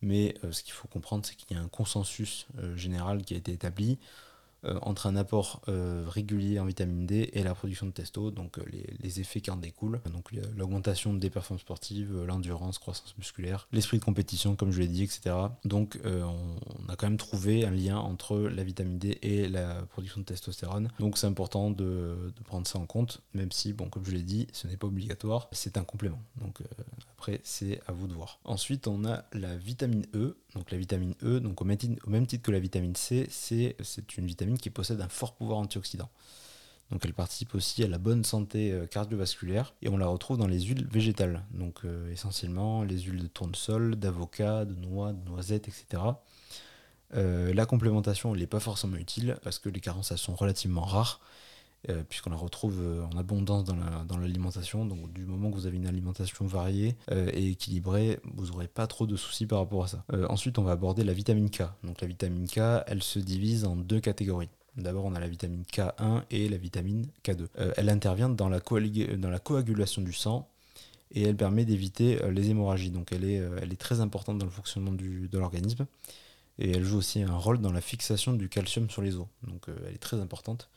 Mais 0.00 0.36
ce 0.52 0.62
qu'il 0.62 0.72
faut 0.72 0.86
comprendre, 0.86 1.26
c'est 1.26 1.34
qu'il 1.34 1.56
y 1.56 1.58
a 1.58 1.62
un 1.64 1.66
consensus 1.66 2.46
général 2.76 3.24
qui 3.24 3.34
a 3.34 3.36
été 3.36 3.50
établi 3.50 3.98
euh, 3.98 4.25
entre 4.64 5.06
un 5.06 5.16
apport 5.16 5.62
euh, 5.68 6.04
régulier 6.08 6.58
en 6.58 6.64
vitamine 6.64 7.06
D 7.06 7.30
et 7.32 7.42
la 7.42 7.54
production 7.54 7.86
de 7.86 7.92
testo, 7.92 8.30
donc 8.30 8.58
euh, 8.58 8.64
les, 9.00 9.20
effets 9.20 9.40
qui 9.40 9.50
en 9.50 9.56
découlent. 9.56 10.00
Donc 10.12 10.30
l'augmentation 10.56 11.14
des 11.14 11.30
performances 11.30 11.62
sportives, 11.62 12.24
l'endurance, 12.24 12.78
croissance 12.78 13.16
musculaire, 13.16 13.68
l'esprit 13.72 13.98
de 13.98 14.04
compétition, 14.04 14.56
comme 14.56 14.72
je 14.72 14.80
l'ai 14.80 14.88
dit, 14.88 15.04
etc. 15.04 15.34
Donc 15.64 15.98
on, 16.04 16.88
a 16.88 16.96
quand 16.96 17.06
même 17.06 17.16
trouvé 17.16 17.64
un 17.64 17.70
lien 17.70 17.96
entre 17.96 18.38
la 18.38 18.62
vitamine 18.62 18.98
D 18.98 19.18
et 19.22 19.48
la 19.48 19.82
production 19.82 20.20
de 20.20 20.26
testostérone. 20.26 20.90
Donc 20.98 21.16
c'est 21.16 21.26
important 21.26 21.70
de, 21.70 22.32
prendre 22.44 22.66
ça 22.66 22.78
en 22.78 22.86
compte, 22.86 23.22
même 23.34 23.52
si, 23.52 23.72
bon, 23.72 23.88
comme 23.88 24.04
je 24.04 24.10
l'ai 24.10 24.22
dit, 24.22 24.48
ce 24.52 24.66
n'est 24.66 24.76
pas 24.76 24.86
obligatoire, 24.86 25.48
c'est 25.52 25.78
un 25.78 25.84
complément. 25.84 26.20
Donc 26.40 26.60
après, 27.12 27.40
c'est 27.44 27.80
à 27.86 27.92
vous 27.92 28.06
de 28.06 28.12
voir. 28.12 28.40
Ensuite, 28.44 28.86
on 28.88 29.04
a 29.04 29.24
la 29.32 29.56
vitamine 29.56 30.06
E. 30.14 30.36
Donc 30.56 30.70
la 30.70 30.78
vitamine 30.78 31.14
E, 31.22 31.38
donc 31.38 31.60
au 31.60 31.64
même 31.66 32.26
titre 32.26 32.42
que 32.42 32.50
la 32.50 32.58
vitamine 32.58 32.96
C, 32.96 33.28
c'est 33.30 33.76
une 34.16 34.26
vitamine 34.26 34.56
qui 34.56 34.70
possède 34.70 35.00
un 35.02 35.08
fort 35.08 35.34
pouvoir 35.34 35.58
antioxydant. 35.58 36.08
Donc 36.90 37.04
elle 37.04 37.12
participe 37.12 37.54
aussi 37.54 37.84
à 37.84 37.88
la 37.88 37.98
bonne 37.98 38.24
santé 38.24 38.72
euh, 38.72 38.86
cardiovasculaire 38.86 39.74
et 39.82 39.90
on 39.90 39.98
la 39.98 40.06
retrouve 40.06 40.38
dans 40.38 40.46
les 40.46 40.60
huiles 40.60 40.86
végétales, 40.90 41.44
donc 41.50 41.80
euh, 41.84 42.10
essentiellement 42.10 42.84
les 42.84 43.00
huiles 43.00 43.24
de 43.24 43.26
tournesol, 43.26 43.96
d'avocat, 43.96 44.64
de 44.64 44.74
noix, 44.74 45.12
de 45.12 45.28
noisettes, 45.28 45.68
etc. 45.68 46.02
Euh, 47.14 47.52
la 47.52 47.66
complémentation 47.66 48.34
n'est 48.34 48.46
pas 48.46 48.60
forcément 48.60 48.96
utile 48.96 49.36
parce 49.42 49.58
que 49.58 49.68
les 49.68 49.80
carences 49.80 50.14
sont 50.16 50.34
relativement 50.34 50.84
rares 50.84 51.20
euh, 51.88 52.02
puisqu'on 52.08 52.30
la 52.30 52.36
retrouve 52.36 52.80
euh, 52.82 53.04
en 53.04 53.16
abondance 53.16 53.62
dans 53.64 54.18
l'alimentation. 54.18 54.86
donc 54.86 55.12
du 55.12 55.24
moment 55.24 55.50
que 55.50 55.54
vous 55.54 55.68
avez 55.68 55.76
une 55.76 55.86
alimentation 55.86 56.44
variée 56.44 56.96
euh, 57.12 57.30
et 57.32 57.50
équilibrée, 57.50 58.18
vous 58.34 58.46
n'aurez 58.46 58.66
pas 58.66 58.88
trop 58.88 59.06
de 59.06 59.14
soucis 59.14 59.46
par 59.46 59.60
rapport 59.60 59.84
à 59.84 59.88
ça. 59.88 60.04
ensuite, 60.28 60.58
on 60.58 60.64
va 60.64 60.72
aborder 60.72 61.04
la 61.04 61.12
vitamine 61.12 61.48
K. 61.48 61.62
Donc 61.84 62.00
la 62.00 62.08
vitamine 62.08 62.48
K, 62.48 62.82
elle 62.88 63.04
se 63.04 63.20
divise 63.20 63.64
en 63.64 63.76
deux 63.76 64.00
catégories. 64.00 64.48
D'abord, 64.76 65.04
on 65.04 65.14
a 65.14 65.20
la 65.20 65.28
vitamine 65.28 65.62
K1 65.62 66.22
et 66.30 66.48
la 66.48 66.56
vitamine 66.56 67.06
K2. 67.24 67.46
elle 67.76 67.88
intervient 67.88 68.28
dans 68.28 68.48
la, 68.48 68.60
coagulation 69.38 70.02
du 70.02 70.12
sang 70.12 70.48
et 71.12 71.22
elle 71.22 71.36
permet 71.36 71.64
d'éviter 71.64 72.18
les 72.30 72.50
hémorragies. 72.50 72.90
Donc 72.90 73.12
elle 73.12 73.24
est, 73.24 73.76
très 73.78 74.00
importante 74.00 74.38
dans 74.38 74.44
le 74.44 74.50
fonctionnement 74.50 74.92
de 74.92 75.38
l'organisme. 75.38 75.86
Et 76.58 76.72
elle 76.72 76.84
joue 76.84 76.98
aussi 76.98 77.22
un 77.22 77.36
rôle 77.36 77.60
dans 77.60 77.72
la 77.72 77.80
fixation 77.80 78.32
du 78.32 78.48
calcium 78.48 78.90
sur 78.90 79.02
les 79.02 79.16
os. 79.16 79.26
Donc 79.46 79.66
elle 79.86 79.94
est 79.94 79.98
très 79.98 80.20
importante. 80.20 80.68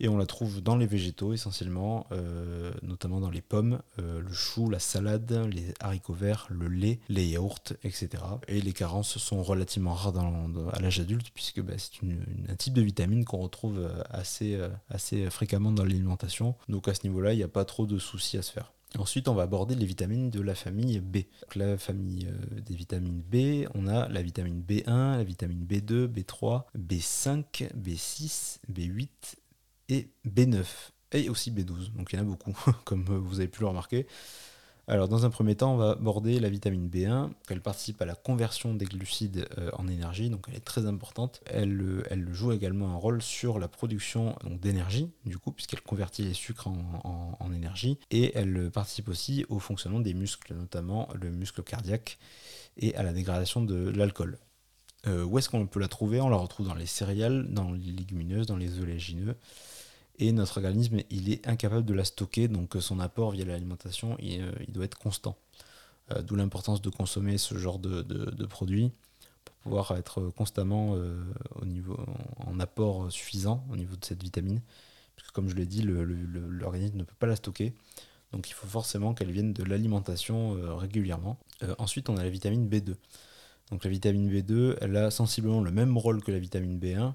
Et 0.00 0.08
on 0.08 0.16
la 0.16 0.26
trouve 0.26 0.62
dans 0.62 0.76
les 0.76 0.86
végétaux 0.86 1.32
essentiellement, 1.32 2.06
euh, 2.12 2.72
notamment 2.82 3.20
dans 3.20 3.30
les 3.30 3.40
pommes, 3.40 3.80
euh, 3.98 4.20
le 4.20 4.32
chou, 4.32 4.70
la 4.70 4.78
salade, 4.78 5.32
les 5.52 5.74
haricots 5.80 6.12
verts, 6.12 6.46
le 6.50 6.68
lait, 6.68 7.00
les 7.08 7.26
yaourts, 7.26 7.72
etc. 7.82 8.08
Et 8.46 8.60
les 8.60 8.72
carences 8.72 9.18
sont 9.18 9.42
relativement 9.42 9.94
rares 9.94 10.16
à 10.72 10.80
l'âge 10.80 11.00
adulte 11.00 11.30
puisque 11.34 11.60
bah, 11.62 11.74
c'est 11.76 12.06
un 12.48 12.54
type 12.54 12.74
de 12.74 12.82
vitamine 12.82 13.24
qu'on 13.24 13.38
retrouve 13.38 13.78
euh, 13.78 14.02
assez, 14.10 14.58
assez 14.88 15.28
fréquemment 15.30 15.72
dans 15.72 15.84
l'alimentation. 15.84 16.54
Donc 16.68 16.86
à 16.86 16.94
ce 16.94 17.02
niveau-là, 17.04 17.32
il 17.32 17.36
n'y 17.36 17.42
a 17.42 17.48
pas 17.48 17.64
trop 17.64 17.86
de 17.86 17.98
soucis 17.98 18.38
à 18.38 18.42
se 18.42 18.52
faire. 18.52 18.72
Ensuite, 18.96 19.28
on 19.28 19.34
va 19.34 19.42
aborder 19.42 19.74
les 19.74 19.84
vitamines 19.84 20.30
de 20.30 20.40
la 20.40 20.54
famille 20.54 21.00
B. 21.00 21.16
Donc, 21.42 21.56
la 21.56 21.76
famille 21.76 22.26
des 22.64 22.74
vitamines 22.74 23.20
B, 23.20 23.68
on 23.74 23.86
a 23.86 24.08
la 24.08 24.22
vitamine 24.22 24.62
B1, 24.66 25.18
la 25.18 25.24
vitamine 25.24 25.66
B2, 25.66 26.06
B3, 26.06 26.62
B5, 26.74 27.70
B6, 27.76 28.60
B8, 28.72 29.08
et 29.88 30.10
B9 30.26 30.64
et 31.12 31.28
aussi 31.28 31.50
B12. 31.50 31.94
Donc 31.94 32.12
il 32.12 32.16
y 32.16 32.18
en 32.18 32.22
a 32.22 32.26
beaucoup, 32.26 32.54
comme 32.84 33.04
vous 33.04 33.40
avez 33.40 33.48
pu 33.48 33.60
le 33.60 33.68
remarquer. 33.68 34.06
Alors 34.90 35.06
dans 35.06 35.26
un 35.26 35.30
premier 35.30 35.54
temps, 35.54 35.74
on 35.74 35.76
va 35.76 35.90
aborder 35.90 36.40
la 36.40 36.48
vitamine 36.48 36.88
B1. 36.88 37.30
Elle 37.50 37.60
participe 37.60 38.00
à 38.00 38.06
la 38.06 38.14
conversion 38.14 38.72
des 38.72 38.86
glucides 38.86 39.46
euh, 39.58 39.70
en 39.74 39.86
énergie, 39.86 40.30
donc 40.30 40.46
elle 40.48 40.56
est 40.56 40.64
très 40.64 40.86
importante. 40.86 41.42
Elle, 41.44 41.78
euh, 41.82 42.02
elle 42.08 42.32
joue 42.32 42.52
également 42.52 42.88
un 42.88 42.96
rôle 42.96 43.20
sur 43.20 43.58
la 43.58 43.68
production 43.68 44.34
d'énergie, 44.46 45.10
du 45.26 45.36
coup, 45.36 45.52
puisqu'elle 45.52 45.82
convertit 45.82 46.22
les 46.22 46.32
sucres 46.32 46.68
en, 46.68 47.52
énergie. 47.52 47.98
Et 48.10 48.32
elle 48.34 48.70
participe 48.70 49.08
aussi 49.08 49.44
au 49.50 49.58
fonctionnement 49.58 50.00
des 50.00 50.14
muscles, 50.14 50.54
notamment 50.54 51.08
le 51.14 51.30
muscle 51.30 51.62
cardiaque, 51.62 52.18
et 52.78 52.94
à 52.94 53.02
la 53.02 53.12
dégradation 53.12 53.62
de 53.62 53.90
l'alcool. 53.90 54.38
Euh, 55.06 55.24
où 55.24 55.38
est-ce 55.38 55.50
qu'on 55.50 55.66
peut 55.66 55.80
la 55.80 55.88
trouver? 55.88 56.20
On 56.20 56.28
la 56.28 56.36
retrouve 56.36 56.66
dans 56.66 56.74
les 56.74 56.86
céréales, 56.86 57.46
dans 57.52 57.72
les 57.72 57.92
légumineuses, 57.92 58.46
dans 58.46 58.56
les 58.56 58.80
oléagineux 58.80 59.36
et 60.18 60.32
notre 60.32 60.58
organisme 60.58 60.98
il 61.10 61.32
est 61.32 61.46
incapable 61.46 61.84
de 61.84 61.94
la 61.94 62.04
stocker, 62.04 62.48
donc 62.48 62.76
son 62.80 63.00
apport 63.00 63.32
via 63.32 63.44
l'alimentation 63.44 64.16
il, 64.20 64.42
doit 64.68 64.84
être 64.84 64.98
constant. 64.98 65.36
D'où 66.22 66.36
l'importance 66.36 66.80
de 66.80 66.88
consommer 66.88 67.36
ce 67.36 67.58
genre 67.58 67.78
de, 67.78 68.00
de, 68.00 68.46
produits 68.46 68.90
pour 69.44 69.54
pouvoir 69.56 69.92
être 69.98 70.22
constamment 70.30 70.96
au 71.60 71.64
niveau, 71.66 71.98
en 72.38 72.58
apport 72.60 73.12
suffisant 73.12 73.62
au 73.70 73.76
niveau 73.76 73.94
de 73.94 74.04
cette 74.06 74.22
vitamine. 74.22 74.62
Parce 75.16 75.28
que 75.28 75.32
comme 75.34 75.50
je 75.50 75.54
l'ai 75.54 75.66
dit, 75.66 75.82
l'organisme 75.82 76.96
ne 76.96 77.04
peut 77.04 77.14
pas 77.18 77.26
la 77.26 77.36
stocker. 77.36 77.74
Donc 78.32 78.48
il 78.48 78.54
faut 78.54 78.66
forcément 78.66 79.12
qu'elle 79.12 79.30
vienne 79.30 79.52
de 79.52 79.62
l'alimentation 79.64 80.56
régulièrement. 80.78 81.38
ensuite, 81.76 82.08
on 82.08 82.16
a 82.16 82.22
la 82.22 82.30
vitamine 82.30 82.70
B2. 82.70 82.94
Donc 83.70 83.84
la 83.84 83.90
vitamine 83.90 84.30
B2, 84.30 84.76
elle 84.80 84.96
a 84.96 85.10
sensiblement 85.10 85.60
le 85.60 85.70
même 85.70 85.96
rôle 85.96 86.22
que 86.22 86.32
la 86.32 86.38
vitamine 86.38 86.78
B1, 86.78 86.98
euh, 86.98 87.10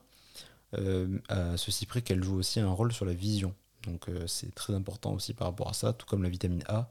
à 1.30 1.58
ceci 1.58 1.86
près 1.86 2.02
qu'elle 2.02 2.24
joue 2.24 2.36
aussi 2.36 2.60
un 2.60 2.72
rôle 2.72 2.94
sur 2.94 3.06
la 3.06 3.14
vision. 3.14 3.54
Donc 3.88 4.10
euh, 4.10 4.28
c'est 4.28 4.54
très 4.56 4.74
important 4.74 5.14
aussi 5.14 5.34
par 5.34 5.48
rapport 5.48 5.70
à 5.70 5.74
ça, 5.74 5.94
tout 5.94 6.06
comme 6.06 6.24
la 6.24 6.30
vitamine 6.30 6.64
A, 6.68 6.90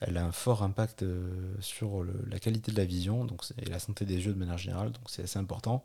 elle 0.00 0.16
a 0.16 0.24
un 0.24 0.32
fort 0.32 0.62
impact 0.62 1.02
euh, 1.02 1.54
sur 1.60 2.04
la 2.28 2.38
qualité 2.38 2.72
de 2.72 2.76
la 2.76 2.84
vision 2.84 3.24
donc 3.24 3.44
et 3.58 3.66
la 3.66 3.78
santé 3.78 4.04
des 4.04 4.26
yeux 4.26 4.32
de 4.32 4.38
manière 4.38 4.58
générale, 4.58 4.92
donc 4.92 5.04
c'est 5.06 5.22
assez 5.22 5.38
important. 5.38 5.84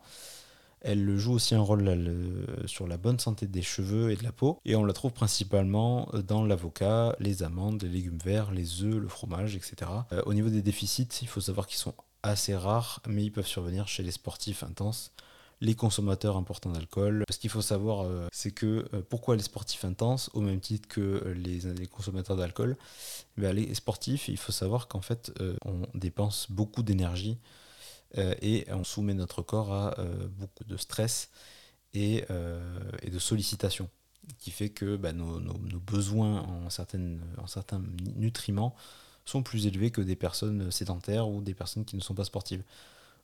Elle 0.82 1.18
joue 1.18 1.34
aussi 1.34 1.56
un 1.56 1.62
rôle 1.62 1.94
sur 2.66 2.88
la 2.88 2.96
bonne 2.96 3.20
santé 3.20 3.48
des 3.48 3.62
cheveux 3.62 4.12
et 4.12 4.16
de 4.16 4.24
la 4.24 4.32
peau. 4.32 4.62
Et 4.64 4.78
on 4.78 4.86
la 4.86 4.94
trouve 4.94 5.12
principalement 5.12 6.10
dans 6.26 6.46
l'avocat, 6.46 7.18
les 7.20 7.44
amandes, 7.44 7.84
les 7.84 7.90
légumes 7.90 8.18
verts, 8.24 8.54
les 8.54 8.82
œufs, 8.84 8.96
le 8.96 9.10
fromage, 9.10 9.58
etc. 9.58 9.92
au 10.26 10.34
niveau 10.34 10.48
des 10.48 10.62
déficits, 10.62 11.10
il 11.22 11.28
faut 11.28 11.42
savoir 11.42 11.68
qu'ils 11.68 11.80
sont 11.80 11.96
assez 12.24 12.56
rares, 12.56 13.02
mais 13.10 13.26
ils 13.26 13.32
peuvent 13.32 13.46
survenir 13.46 13.90
chez 13.90 14.04
les 14.04 14.12
sportifs 14.12 14.64
intenses, 14.64 15.12
les 15.62 15.76
consommateurs 15.76 16.38
importants 16.38 16.72
d'alcool. 16.72 17.24
Ce 17.30 17.38
qu'il 17.38 17.49
faut 17.49 17.62
savoir, 17.62 18.05
euh, 18.05 18.28
c'est 18.32 18.51
que 18.51 18.86
euh, 18.93 19.01
pourquoi 19.07 19.36
les 19.36 19.43
sportifs 19.43 19.84
intenses, 19.84 20.30
au 20.34 20.41
même 20.41 20.60
titre 20.60 20.88
que 20.88 21.01
euh, 21.01 21.34
les, 21.34 21.88
consommateurs 21.88 22.38
d'alcool, 22.38 22.78
ben, 23.38 23.53
les 23.53 23.74
sportifs, 23.74 24.30
il 24.30 24.38
faut 24.38 24.51
savoir 24.51 24.88
qu'en 24.88 25.01
fait, 25.01 25.32
on 25.66 25.82
dépense 25.93 26.47
beaucoup 26.49 26.84
d'énergie 26.84 27.38
et 28.16 28.66
on 28.70 28.84
soumet 28.84 29.14
notre 29.14 29.41
corps 29.41 29.72
à 29.72 29.95
beaucoup 30.38 30.64
de 30.64 30.78
stress 30.78 31.30
et, 31.93 32.26
de 32.30 33.20
sollicitations 33.20 33.89
qui 34.39 34.51
fait 34.51 34.70
que 34.70 34.95
ben, 34.95 35.16
nos, 35.16 35.80
besoins 35.80 36.41
en 36.41 36.70
certains 36.70 37.82
nutriments 38.16 38.76
sont 39.26 39.43
plus 39.43 39.68
élevés 39.68 39.91
que 39.91 40.01
des 40.01 40.16
personnes 40.16 40.72
sédentaires 40.72 41.30
ou 41.30 41.41
des 41.41 41.53
personnes 41.53 41.86
qui 41.86 41.95
ne 41.95 42.01
sont 42.01 42.16
pas 42.16 42.26
sportives. 42.26 42.64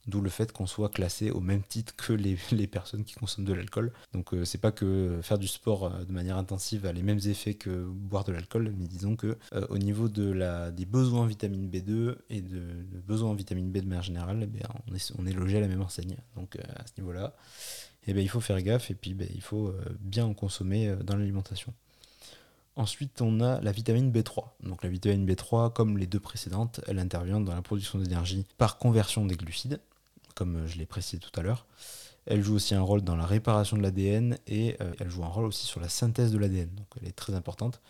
D'où 0.08 0.22
le 0.22 0.30
fait 0.30 0.52
qu'on 0.52 0.68
soit 0.68 0.90
classé 0.90 1.32
au 1.32 1.40
même 1.40 1.64
titre 1.64 1.96
que 1.96 2.14
les, 2.52 2.68
personnes 2.68 3.04
qui 3.04 3.16
consomment 3.16 3.46
de 3.46 3.54
l'alcool. 3.54 3.92
Donc 4.14 4.34
euh, 4.34 4.46
c'est 4.46 4.60
pas 4.60 4.72
que 4.72 5.20
faire 5.22 5.38
du 5.40 5.48
sport 5.48 5.86
euh, 5.86 6.04
de 6.04 6.12
manière 6.12 6.38
intensive 6.38 6.86
a 6.86 6.94
les 6.94 7.02
mêmes 7.02 7.20
effets 7.26 7.56
que 7.56 7.86
boire 7.86 8.24
de 8.24 8.32
l'alcool, 8.32 8.74
mais 8.78 8.88
disons 8.88 9.16
que 9.16 9.38
euh, 9.54 9.66
au 9.70 9.78
niveau 9.78 10.08
de 10.08 10.32
la, 10.32 10.72
des 10.72 10.86
besoins 10.86 11.22
en 11.22 11.26
vitamine 11.26 11.70
B2 11.70 12.16
et 12.30 12.42
de, 12.42 12.62
besoins 13.08 13.32
en 13.32 13.34
vitamine 13.34 13.72
B 13.72 13.78
de 13.78 13.88
manière 13.88 14.04
générale, 14.04 14.48
eh 14.54 14.64
on, 14.92 14.96
est, 14.96 15.14
on 15.18 15.26
est 15.26 15.34
logé 15.34 15.58
à 15.58 15.62
la 15.62 15.68
même 15.68 15.82
enseigne. 15.82 16.18
Donc 16.36 16.58
à 16.58 16.86
ce 16.86 16.94
niveau-là, 17.00 17.36
eh 18.08 18.12
il 18.12 18.30
faut 18.30 18.42
faire 18.42 18.62
gaffe 18.62 18.92
et 18.92 18.96
puis 18.96 19.14
ben, 19.14 19.28
il 19.34 19.42
faut 19.42 19.74
bien 20.00 20.26
en 20.26 20.34
consommer 20.34 20.96
dans 21.04 21.16
l'alimentation. 21.16 21.74
Ensuite, 22.78 23.22
on 23.22 23.40
a 23.40 23.62
la 23.62 23.72
vitamine 23.72 24.12
B3. 24.12 24.50
Donc 24.64 24.84
la 24.84 24.90
vitamine 24.90 25.26
B3, 25.26 25.72
comme 25.72 25.98
les 25.98 26.08
deux 26.08 26.20
précédentes, 26.20 26.82
elle 26.88 27.00
intervient 27.00 27.40
dans 27.40 27.56
la 27.56 27.62
production 27.62 28.00
d'énergie 28.00 28.46
par 28.58 28.78
conversion 28.78 29.26
des 29.26 29.36
glucides, 29.36 29.80
comme 30.36 30.68
je 30.68 30.78
l'ai 30.78 30.86
précisé 30.86 31.20
tout 31.20 31.38
à 31.40 31.44
l'heure. 31.44 31.66
Elle 32.26 32.44
joue 32.44 32.56
aussi 32.56 32.76
un 32.76 32.82
rôle 32.82 33.02
dans 33.02 33.16
la 33.16 33.26
réparation 33.26 33.78
de 33.78 33.82
l'ADN 33.82 34.38
et 34.48 34.78
euh, 34.82 34.94
elle 35.00 35.10
joue 35.10 35.24
un 35.24 35.30
rôle 35.30 35.46
aussi 35.46 35.66
sur 35.66 35.80
la 35.80 35.90
synthèse 35.90 36.32
de 36.32 36.38
l'ADN. 36.38 36.70
Donc 36.76 36.88
elle 37.02 37.08
est 37.08 37.16
très 37.16 37.34
importante. 37.34 37.82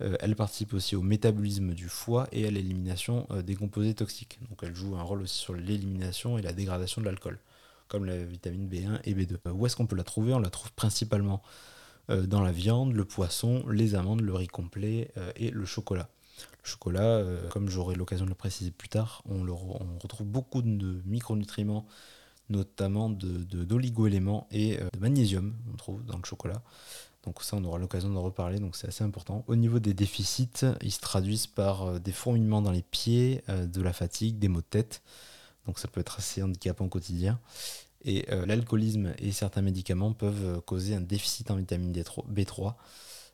Euh, 0.00 0.16
elle 0.20 0.36
participe 0.36 0.74
aussi 0.74 0.96
au 0.96 1.02
métabolisme 1.02 1.72
du 1.72 1.88
foie 1.88 2.26
et 2.32 2.46
à 2.46 2.50
l'élimination 2.50 3.26
euh, 3.30 3.42
des 3.42 3.54
composés 3.54 3.94
toxiques. 3.94 4.38
Donc 4.48 4.58
elle 4.62 4.74
joue 4.74 4.96
un 4.96 5.02
rôle 5.02 5.22
aussi 5.22 5.38
sur 5.38 5.54
l'élimination 5.54 6.36
et 6.38 6.42
la 6.42 6.52
dégradation 6.52 7.00
de 7.00 7.06
l'alcool, 7.06 7.38
comme 7.88 8.04
la 8.04 8.16
vitamine 8.16 8.68
B1 8.68 9.00
et 9.04 9.14
B2. 9.14 9.36
où 9.52 9.66
est-ce 9.66 9.76
qu'on 9.76 9.86
peut 9.86 9.96
la 9.96 10.04
trouver? 10.04 10.34
On 10.34 10.40
la 10.40 10.50
trouve 10.50 10.72
principalement 10.72 11.42
euh, 12.10 12.26
dans 12.26 12.42
la 12.42 12.52
viande, 12.52 12.92
le 12.92 13.04
poisson, 13.04 13.64
les 13.68 13.94
amandes, 13.94 14.20
le 14.20 14.34
riz 14.34 14.48
complet 14.48 15.10
euh, 15.16 15.32
et 15.36 15.50
le 15.50 15.64
chocolat. 15.64 16.08
Chocolat, 16.64 17.02
euh, 17.02 17.48
comme 17.50 17.68
j'aurai 17.68 17.94
l'occasion 17.94 18.24
de 18.24 18.30
le 18.30 18.34
préciser 18.34 18.70
plus 18.70 18.88
tard, 18.88 19.22
on, 19.28 19.40
retrouve 20.02 20.26
beaucoup 20.26 20.62
de 20.62 21.02
micronutriments, 21.04 21.86
notamment 22.48 23.10
d'oligo-éléments 23.10 24.48
et 24.50 24.76
de 24.76 24.98
magnésium, 24.98 25.54
on 25.72 25.76
trouve 25.76 26.04
dans 26.04 26.16
le 26.16 26.24
chocolat. 26.24 26.62
Donc 27.24 27.42
ça, 27.42 27.56
on 27.56 27.64
aura 27.64 27.78
l'occasion 27.78 28.10
d'en 28.10 28.22
reparler, 28.22 28.60
donc 28.60 28.76
c'est 28.76 28.88
assez 28.88 29.02
important. 29.04 29.44
Au 29.46 29.56
niveau 29.56 29.78
des 29.78 29.94
déficits, 29.94 30.66
ils 30.82 30.92
se 30.92 31.00
traduisent 31.00 31.46
par 31.46 31.98
des 32.00 32.12
fourmillements 32.12 32.60
dans 32.60 32.70
les 32.70 32.82
pieds, 32.82 33.42
de 33.48 33.80
la 33.80 33.94
fatigue, 33.94 34.38
des 34.38 34.48
maux 34.48 34.60
de 34.60 34.66
tête. 34.66 35.02
Donc 35.66 35.78
ça 35.78 35.88
peut 35.88 36.00
être 36.00 36.18
assez 36.18 36.42
handicapant 36.42 36.84
au 36.84 36.88
quotidien. 36.88 37.40
Et 38.04 38.26
euh, 38.30 38.44
l'alcoolisme 38.46 39.14
et 39.18 39.32
certains 39.32 39.62
médicaments 39.62 40.12
peuvent 40.12 40.44
euh, 40.44 40.60
causer 40.60 40.94
un 40.94 41.00
déficit 41.00 41.50
en 41.50 41.56
vitamine 41.56 41.92
B3. 41.92 42.74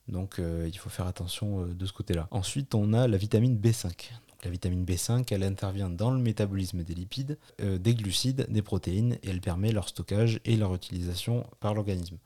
Donc 0.09 0.39
euh, 0.39 0.69
il 0.73 0.79
faut 0.79 0.91
faire 0.91 1.07
attention 1.07 1.67
de 1.67 1.87
ce 1.87 1.93
côté-là. 1.93 2.29
Ensuite, 2.31 2.75
on 2.75 2.93
a 2.93 3.09
la 3.09 3.17
vitamine 3.17 3.57
B5. 3.57 3.85
Donc, 3.87 4.45
la 4.45 4.51
vitamine 4.51 4.85
B5, 4.85 5.27
elle 5.31 5.43
intervient 5.43 5.91
dans 5.91 6.11
le 6.11 6.19
métabolisme 6.19 6.83
des 6.83 6.95
lipides, 6.95 7.39
des 7.59 7.95
glucides, 7.95 8.47
des 8.49 8.63
protéines, 8.63 9.19
et 9.23 9.29
elle 9.29 9.43
permet 9.43 9.71
leur 9.71 9.89
stockage 9.89 10.41
et 10.47 10.57
leur 10.57 10.75
utilisation 10.75 11.47
par 11.61 11.75
l'organisme. 11.75 12.17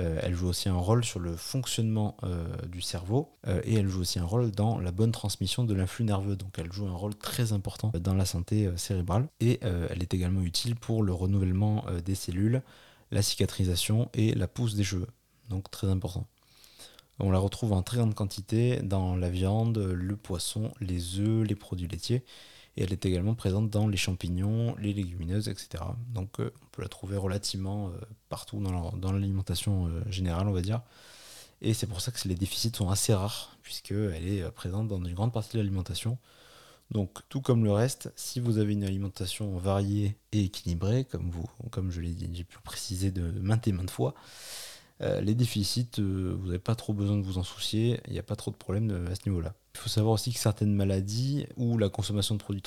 Euh, 0.00 0.18
elle 0.22 0.34
joue 0.34 0.48
aussi 0.48 0.68
un 0.68 0.76
rôle 0.76 1.04
sur 1.04 1.20
le 1.20 1.36
fonctionnement 1.36 2.16
euh, 2.24 2.44
du 2.66 2.80
cerveau 2.80 3.30
euh, 3.46 3.60
et 3.64 3.74
elle 3.74 3.88
joue 3.88 4.00
aussi 4.00 4.18
un 4.18 4.24
rôle 4.24 4.50
dans 4.50 4.80
la 4.80 4.90
bonne 4.90 5.12
transmission 5.12 5.64
de 5.64 5.72
l'influx 5.72 6.04
nerveux. 6.04 6.36
Donc 6.36 6.58
elle 6.58 6.72
joue 6.72 6.86
un 6.86 6.94
rôle 6.94 7.14
très 7.14 7.52
important 7.52 7.92
dans 8.00 8.14
la 8.14 8.24
santé 8.24 8.70
cérébrale 8.76 9.28
et 9.40 9.60
elle 9.62 10.02
est 10.02 10.14
également 10.14 10.42
utile 10.42 10.74
pour 10.74 11.02
le 11.02 11.12
renouvellement 11.12 11.84
des 12.04 12.14
cellules, 12.14 12.62
la 13.10 13.22
cicatrisation 13.22 14.10
et 14.14 14.34
la 14.34 14.48
pousse 14.48 14.74
des 14.74 14.84
cheveux. 14.84 15.08
Donc 15.48 15.70
très 15.70 15.88
important. 15.88 16.26
On 17.20 17.30
la 17.30 17.38
retrouve 17.38 17.72
en 17.72 17.82
très 17.82 17.98
grande 17.98 18.14
quantité 18.14 18.80
dans 18.82 19.16
la 19.16 19.30
viande, 19.30 19.78
le 19.78 20.16
poisson, 20.16 20.72
les 20.80 21.20
œufs, 21.20 21.46
les 21.46 21.54
produits 21.54 21.88
laitiers 21.88 22.24
et 22.76 22.82
elle 22.82 22.92
est 22.92 23.06
également 23.06 23.34
présente 23.34 23.70
dans 23.70 23.86
les 23.86 23.96
champignons, 23.96 24.74
les 24.76 24.92
légumineuses, 24.92 25.48
etc. 25.48 25.84
Donc 26.12 26.40
euh, 26.40 26.52
on 26.62 26.66
peut 26.72 26.82
la 26.82 26.88
trouver 26.88 27.16
relativement 27.16 27.88
euh, 27.88 27.92
partout 28.28 28.60
dans 28.60 29.12
l'alimentation 29.12 29.86
euh, 29.86 30.02
générale, 30.10 30.48
on 30.48 30.52
va 30.52 30.62
dire. 30.62 30.82
Et 31.60 31.72
c'est 31.72 31.86
pour 31.86 32.00
ça 32.00 32.10
que 32.10 32.28
les 32.28 32.34
déficits 32.34 32.72
sont 32.74 32.90
assez 32.90 33.14
rares, 33.14 33.56
puisqu'elle 33.62 34.26
est 34.26 34.50
présente 34.50 34.88
dans 34.88 35.02
une 35.02 35.14
grande 35.14 35.32
partie 35.32 35.52
de 35.52 35.58
l'alimentation. 35.58 36.18
Donc 36.90 37.20
tout 37.28 37.40
comme 37.40 37.64
le 37.64 37.72
reste, 37.72 38.12
si 38.16 38.40
vous 38.40 38.58
avez 38.58 38.74
une 38.74 38.84
alimentation 38.84 39.56
variée 39.56 40.18
et 40.32 40.44
équilibrée, 40.44 41.04
comme, 41.04 41.30
vous, 41.30 41.48
comme 41.70 41.90
je 41.90 42.00
l'ai 42.00 42.10
dit, 42.10 42.28
j'ai 42.34 42.44
pu 42.44 42.58
préciser 42.62 43.10
de 43.10 43.22
maintes 43.40 43.66
et 43.66 43.72
maintes 43.72 43.90
fois, 43.90 44.14
les 45.00 45.34
déficits, 45.34 45.90
vous 45.98 46.46
n'avez 46.46 46.58
pas 46.58 46.74
trop 46.74 46.92
besoin 46.92 47.16
de 47.16 47.22
vous 47.22 47.38
en 47.38 47.42
soucier, 47.42 48.00
il 48.06 48.12
n'y 48.12 48.18
a 48.18 48.22
pas 48.22 48.36
trop 48.36 48.50
de 48.50 48.56
problèmes 48.56 49.06
à 49.10 49.14
ce 49.14 49.28
niveau-là. 49.28 49.54
Il 49.74 49.80
faut 49.80 49.88
savoir 49.88 50.14
aussi 50.14 50.32
que 50.32 50.38
certaines 50.38 50.72
maladies 50.72 51.46
ou 51.56 51.78
la 51.78 51.88
consommation 51.88 52.36
de 52.36 52.40
produits 52.40 52.62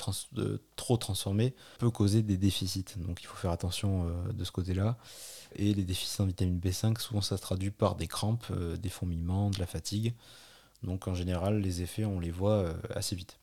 trop 0.76 0.96
transformés 0.98 1.54
peut 1.78 1.90
causer 1.90 2.22
des 2.22 2.36
déficits. 2.36 2.84
Donc 2.96 3.22
il 3.22 3.26
faut 3.26 3.36
faire 3.36 3.50
attention 3.50 4.06
euh, 4.08 4.32
de 4.32 4.44
ce 4.44 4.52
côté-là. 4.52 4.98
Et 5.56 5.72
les 5.72 5.84
déficits 5.84 6.20
en 6.20 6.26
vitamine 6.26 6.60
B5, 6.60 7.00
souvent 7.00 7.22
ça 7.22 7.38
se 7.38 7.42
traduit 7.42 7.70
par 7.70 7.96
des 7.96 8.06
crampes, 8.06 8.44
euh, 8.50 8.76
des 8.76 8.90
fourmillements, 8.90 9.48
de 9.48 9.58
la 9.58 9.66
fatigue. 9.66 10.14
Donc 10.82 11.08
en 11.08 11.14
général, 11.14 11.60
les 11.60 11.80
effets, 11.80 12.04
on 12.04 12.20
les 12.20 12.30
voit 12.30 12.58
euh, 12.58 12.74
assez 12.94 13.16
vite. 13.16 13.37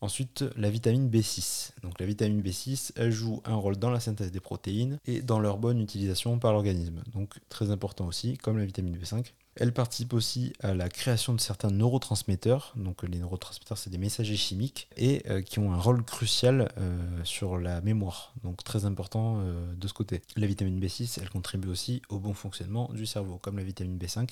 Ensuite, 0.00 0.44
la 0.56 0.70
vitamine 0.70 1.08
B6. 1.08 1.70
Donc 1.82 1.98
la 1.98 2.06
vitamine 2.06 2.42
B6, 2.42 2.92
elle 2.96 3.12
joue 3.12 3.40
un 3.44 3.54
rôle 3.54 3.76
dans 3.76 3.90
la 3.90 4.00
synthèse 4.00 4.32
des 4.32 4.40
protéines 4.40 4.98
et 5.06 5.22
dans 5.22 5.40
leur 5.40 5.58
bonne 5.58 5.80
utilisation 5.80 6.38
par 6.38 6.52
l'organisme. 6.52 7.02
Donc 7.12 7.34
très 7.48 7.70
important 7.70 8.06
aussi, 8.06 8.36
comme 8.38 8.58
la 8.58 8.66
vitamine 8.66 8.96
B5. 8.96 9.32
Elle 9.56 9.72
participe 9.72 10.12
aussi 10.12 10.52
à 10.60 10.74
la 10.74 10.88
création 10.88 11.32
de 11.32 11.40
certains 11.40 11.70
neurotransmetteurs. 11.70 12.72
Donc 12.76 13.02
les 13.04 13.18
neurotransmetteurs, 13.18 13.78
c'est 13.78 13.90
des 13.90 13.98
messagers 13.98 14.36
chimiques 14.36 14.88
et 14.96 15.22
euh, 15.30 15.42
qui 15.42 15.60
ont 15.60 15.72
un 15.72 15.78
rôle 15.78 16.04
crucial 16.04 16.72
euh, 16.76 16.98
sur 17.22 17.58
la 17.58 17.80
mémoire. 17.80 18.34
Donc 18.42 18.64
très 18.64 18.84
important 18.84 19.38
euh, 19.38 19.74
de 19.76 19.86
ce 19.86 19.94
côté. 19.94 20.22
La 20.36 20.46
vitamine 20.46 20.80
B6, 20.80 21.18
elle 21.22 21.30
contribue 21.30 21.68
aussi 21.68 22.02
au 22.08 22.18
bon 22.18 22.34
fonctionnement 22.34 22.90
du 22.92 23.06
cerveau, 23.06 23.38
comme 23.38 23.56
la 23.56 23.64
vitamine 23.64 23.96
B5. 23.96 24.28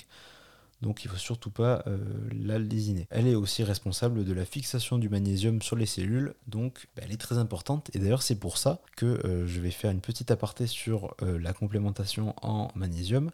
Donc 0.83 1.03
il 1.03 1.07
ne 1.07 1.13
faut 1.13 1.19
surtout 1.19 1.49
pas 1.49 1.83
la 2.31 2.59
lésiner. 2.59 3.07
Elle 3.09 3.27
est 3.27 3.35
aussi 3.35 3.63
responsable 3.63 4.25
de 4.25 4.33
la 4.33 4.45
fixation 4.45 4.97
du 4.97 5.09
magnésium 5.09 5.61
sur 5.61 5.75
les 5.75 5.85
cellules, 5.85 6.35
donc 6.47 6.87
bah, 6.95 7.03
elle 7.05 7.11
est 7.11 7.21
très 7.21 7.37
importante. 7.37 7.89
Et 7.93 7.99
d'ailleurs 7.99 8.21
c'est 8.21 8.35
pour 8.35 8.57
ça 8.57 8.81
que 8.95 9.19
je 9.47 9.61
vais 9.61 9.71
faire 9.71 9.91
une 9.91 10.01
petite 10.01 10.29
aparté 10.29 10.67
sur 10.67 11.15
la 11.21 11.53
complémentation 11.53 12.35
en 12.41 12.67
magnésium 12.75 13.31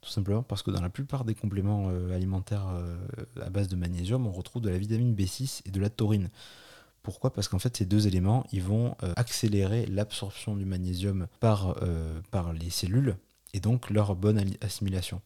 tout 0.00 0.10
simplement 0.10 0.42
parce 0.42 0.62
que 0.62 0.70
dans 0.70 0.80
la 0.80 0.88
plupart 0.88 1.24
des 1.24 1.34
compléments 1.34 1.88
euh, 1.90 2.14
alimentaires 2.14 2.68
euh, 2.68 2.96
à 3.40 3.50
base 3.50 3.68
de 3.68 3.76
magnésium, 3.76 4.26
on 4.26 4.32
retrouve 4.32 4.62
de 4.62 4.70
la 4.70 4.78
vitamine 4.78 5.14
B6 5.14 5.62
et 5.66 5.70
de 5.70 5.80
la 5.80 5.90
taurine. 5.90 6.30
Pourquoi? 7.02 7.32
Parce 7.32 7.48
qu'en 7.48 7.58
fait, 7.58 7.76
ces 7.76 7.86
deux 7.86 8.06
éléments, 8.06 8.46
ils 8.52 8.62
vont 8.62 8.96
euh, 9.02 9.12
accélérer 9.16 9.86
l'absorption 9.86 10.56
du 10.56 10.64
magnésium 10.64 11.26
par 11.40 11.74
les 12.52 12.70
cellules 12.70 13.16
et 13.52 13.60
donc 13.60 13.90
leur 13.90 14.14
bonne 14.14 14.42
assimilation. 14.60 15.20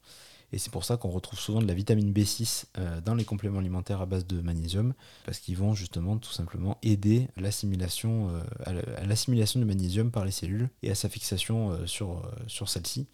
Et 0.55 0.59
c'est 0.59 0.71
pour 0.71 0.85
ça 0.85 0.97
qu'on 0.97 1.11
retrouve 1.11 1.39
souvent 1.39 1.61
de 1.61 1.67
la 1.67 1.75
vitamine 1.75 2.13
B6 2.13 2.67
dans 3.05 3.15
les 3.15 3.25
compléments 3.25 3.59
alimentaires 3.59 4.01
à 4.01 4.07
base 4.07 4.27
de 4.27 4.41
magnésium, 4.41 4.95
parce 5.27 5.39
qu'ils 5.41 5.57
vont 5.57 5.75
justement 5.75 6.17
tout 6.17 6.33
simplement 6.33 6.79
aider 6.83 7.29
l'assimilation, 7.37 8.31
à 8.65 9.05
l'assimilation 9.05 9.59
du 9.59 9.67
magnésium 9.67 10.11
par 10.11 10.25
les 10.25 10.31
cellules 10.31 10.71
et 10.83 10.91
à 10.91 10.95
sa 10.95 11.09
fixation 11.09 11.87
sur, 11.87 12.23
sur 12.47 12.69
celle-ci. 12.69 13.09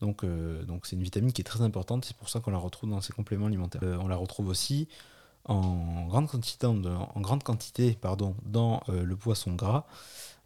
Donc, 0.00 0.24
c'est 0.84 0.96
une 0.96 1.02
vitamine 1.02 1.32
qui 1.32 1.42
est 1.42 1.44
très 1.44 1.60
importante, 1.60 2.06
c'est 2.06 2.16
pour 2.16 2.30
ça 2.30 2.40
qu'on 2.40 2.50
la 2.50 2.58
retrouve 2.58 2.88
dans 2.88 3.02
ces 3.02 3.12
compléments 3.12 3.46
alimentaires. 3.46 3.82
on 3.82 4.08
la 4.08 4.16
retrouve 4.16 4.48
aussi 4.48 4.88
en 5.44 6.06
grande 6.06 6.28
quantité, 6.28 6.66
en 6.66 7.20
grande 7.20 7.42
quantité 7.42 7.96
pardon, 8.00 8.34
dans 8.44 8.82
euh, 8.88 9.04
le 9.04 9.16
poisson 9.16 9.54
gras, 9.54 9.86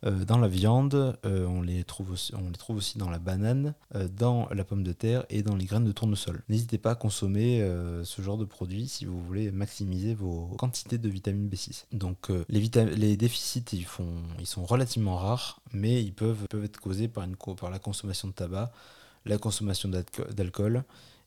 euh, 0.04 0.24
dans 0.24 0.38
la 0.38 0.48
viande, 0.48 1.18
euh, 1.24 1.46
on, 1.46 1.62
les 1.62 1.84
trouve 1.84 2.12
aussi, 2.12 2.34
on 2.34 2.48
les 2.48 2.56
trouve 2.56 2.76
aussi 2.76 2.98
dans 2.98 3.10
la 3.10 3.18
banane, 3.18 3.74
dans 4.16 4.48
la 4.50 4.64
pomme 4.64 4.82
de 4.82 4.92
terre 4.92 5.24
et 5.30 5.42
dans 5.42 5.56
les 5.56 5.64
graines 5.64 5.84
de 5.84 5.92
tournesol. 5.92 6.42
N'hésitez 6.48 6.78
pas 6.78 6.92
à 6.92 6.94
consommer 6.94 7.60
ce 8.04 8.22
genre 8.22 8.38
de 8.38 8.44
produits 8.44 8.88
si 8.88 9.04
vous 9.04 9.20
voulez 9.22 9.50
maximiser 9.50 10.14
vos 10.14 10.46
quantités 10.58 10.98
de 10.98 11.08
vitamine 11.08 11.48
B6. 11.48 11.84
Donc 11.92 12.30
les, 12.48 13.16
déficits 13.16 13.64
ils, 13.72 14.46
sont 14.46 14.64
relativement 14.64 15.16
rares, 15.16 15.60
mais 15.72 16.02
ils 16.02 16.12
peuvent, 16.12 16.46
être 16.62 16.80
causés 16.80 17.08
par 17.08 17.26
la 17.70 17.78
consommation 17.78 18.28
de 18.28 18.32
tabac, 18.32 18.72
la 19.24 19.38
consommation 19.38 19.88
d'alcool 19.88 20.84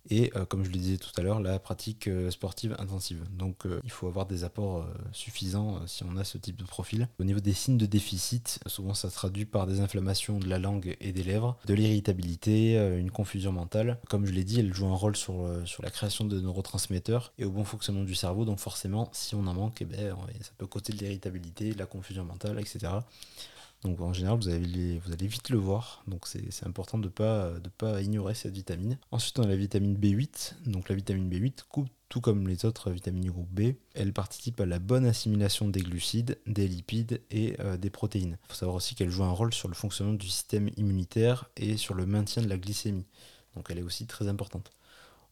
et 0.10 0.32
euh, 0.36 0.46
comme 0.46 0.64
je 0.64 0.70
le 0.70 0.78
disais 0.78 0.98
tout 0.98 1.12
à 1.18 1.22
l'heure, 1.22 1.40
la 1.40 1.60
pratique 1.60 2.08
euh, 2.08 2.32
sportive 2.32 2.76
intensive. 2.80 3.24
Donc 3.32 3.66
euh, 3.66 3.80
il 3.84 3.92
faut 3.92 4.08
avoir 4.08 4.26
des 4.26 4.44
apports 4.44 4.88
suffisants 5.12 5.86
si 5.88 6.04
on 6.04 6.18
a 6.18 6.24
ce 6.24 6.38
type 6.38 6.56
de 6.56 6.64
profil. 6.64 7.08
Au 7.20 7.24
niveau 7.24 7.40
des 7.40 7.54
signes 7.54 7.78
de 7.78 7.86
déficit, 7.86 8.60
souvent 8.66 8.94
ça 8.94 9.10
se 9.10 9.16
traduit 9.16 9.46
par 9.46 9.68
des 9.68 9.80
inflammations 9.80 10.40
de 10.40 10.48
la 10.48 10.60
langue 10.60 10.96
et 11.00 11.12
des 11.12 11.24
lèvres, 11.24 11.58
de 11.66 11.74
l'irritabilité, 11.74 12.76
une 12.98 13.12
confusion 13.12 13.52
mentale. 13.52 14.00
Comme 14.10 14.26
je 14.26 14.32
l'ai 14.32 14.44
dit, 14.44 14.60
elle 14.60 14.74
joue 14.74 14.88
un 14.88 14.96
rôle 14.96 15.16
sur, 15.16 15.48
sur 15.66 15.84
la 15.84 15.90
création 15.90 16.26
de 16.26 16.40
neurotransmetteurs 16.40 17.34
et 17.38 17.46
au 17.46 17.52
bon 17.52 17.64
fonctionnement 17.64 18.04
du 18.04 18.16
cerveau. 18.16 18.46
Donc 18.46 18.60
forcément, 18.60 19.10
si 19.14 19.36
on 19.36 19.46
en 19.48 19.54
manque, 19.54 19.82
eh 19.82 19.86
ben, 19.86 20.16
ça 20.42 20.52
peut 20.58 20.68
causer 20.68 20.94
de 20.94 20.98
l'irritabilité, 20.98 21.74
de 21.74 21.80
la 21.80 21.86
confusion 21.86 22.24
mentale, 22.24 22.60
etc. 22.60 23.00
Donc 23.84 24.02
en 24.02 24.12
général, 24.12 24.40
vous 24.40 24.50
allez, 24.50 25.00
vite 25.28 25.50
le 25.50 25.58
voir. 25.58 26.04
Donc 26.08 26.28
c'est 26.28 26.66
important 26.66 26.98
de 26.98 27.08
ne 27.08 27.70
pas 27.70 28.02
ignorer 28.02 28.34
cette 28.34 28.54
vitamine. 28.54 28.98
Ensuite, 29.12 29.40
on 29.40 29.44
a 29.44 29.48
la 29.48 29.56
vitamine 29.56 29.96
B8. 29.96 30.56
Donc 30.66 30.90
la 30.90 30.96
vitamine 30.96 31.30
B8 31.30 31.64
coupe 31.70 31.90
tout 32.10 32.22
comme 32.22 32.48
les 32.48 32.66
autres 32.66 32.92
vitamines 32.92 33.24
du 33.24 33.32
groupe 33.32 33.50
B. 33.50 33.74
Elle 33.94 34.14
participe 34.14 34.60
à 34.62 34.66
la 34.66 34.80
bonne 34.80 35.06
assimilation 35.06 35.68
des 35.68 35.82
glucides, 35.82 36.40
des 36.48 36.68
lipides 36.68 37.22
et 37.32 37.56
euh, 37.60 37.78
des 37.78 37.90
protéines. 37.90 38.38
Il 38.44 38.48
faut 38.50 38.56
savoir 38.56 38.78
aussi 38.78 38.96
qu'elle 38.96 39.10
joue 39.10 39.24
un 39.24 39.32
rôle 39.32 39.54
sur 39.54 39.68
le 39.68 39.76
fonctionnement 39.76 40.14
du 40.14 40.28
système 40.28 40.70
immunitaire 40.78 41.50
et 41.58 41.78
sur 41.78 41.94
le 41.94 42.06
maintien 42.06 42.42
de 42.42 42.48
la 42.48 42.58
glycémie. 42.58 43.06
Donc 43.56 43.68
elle 43.70 43.80
est 43.80 43.84
aussi 43.84 44.08
très 44.08 44.28
importante. 44.28 44.72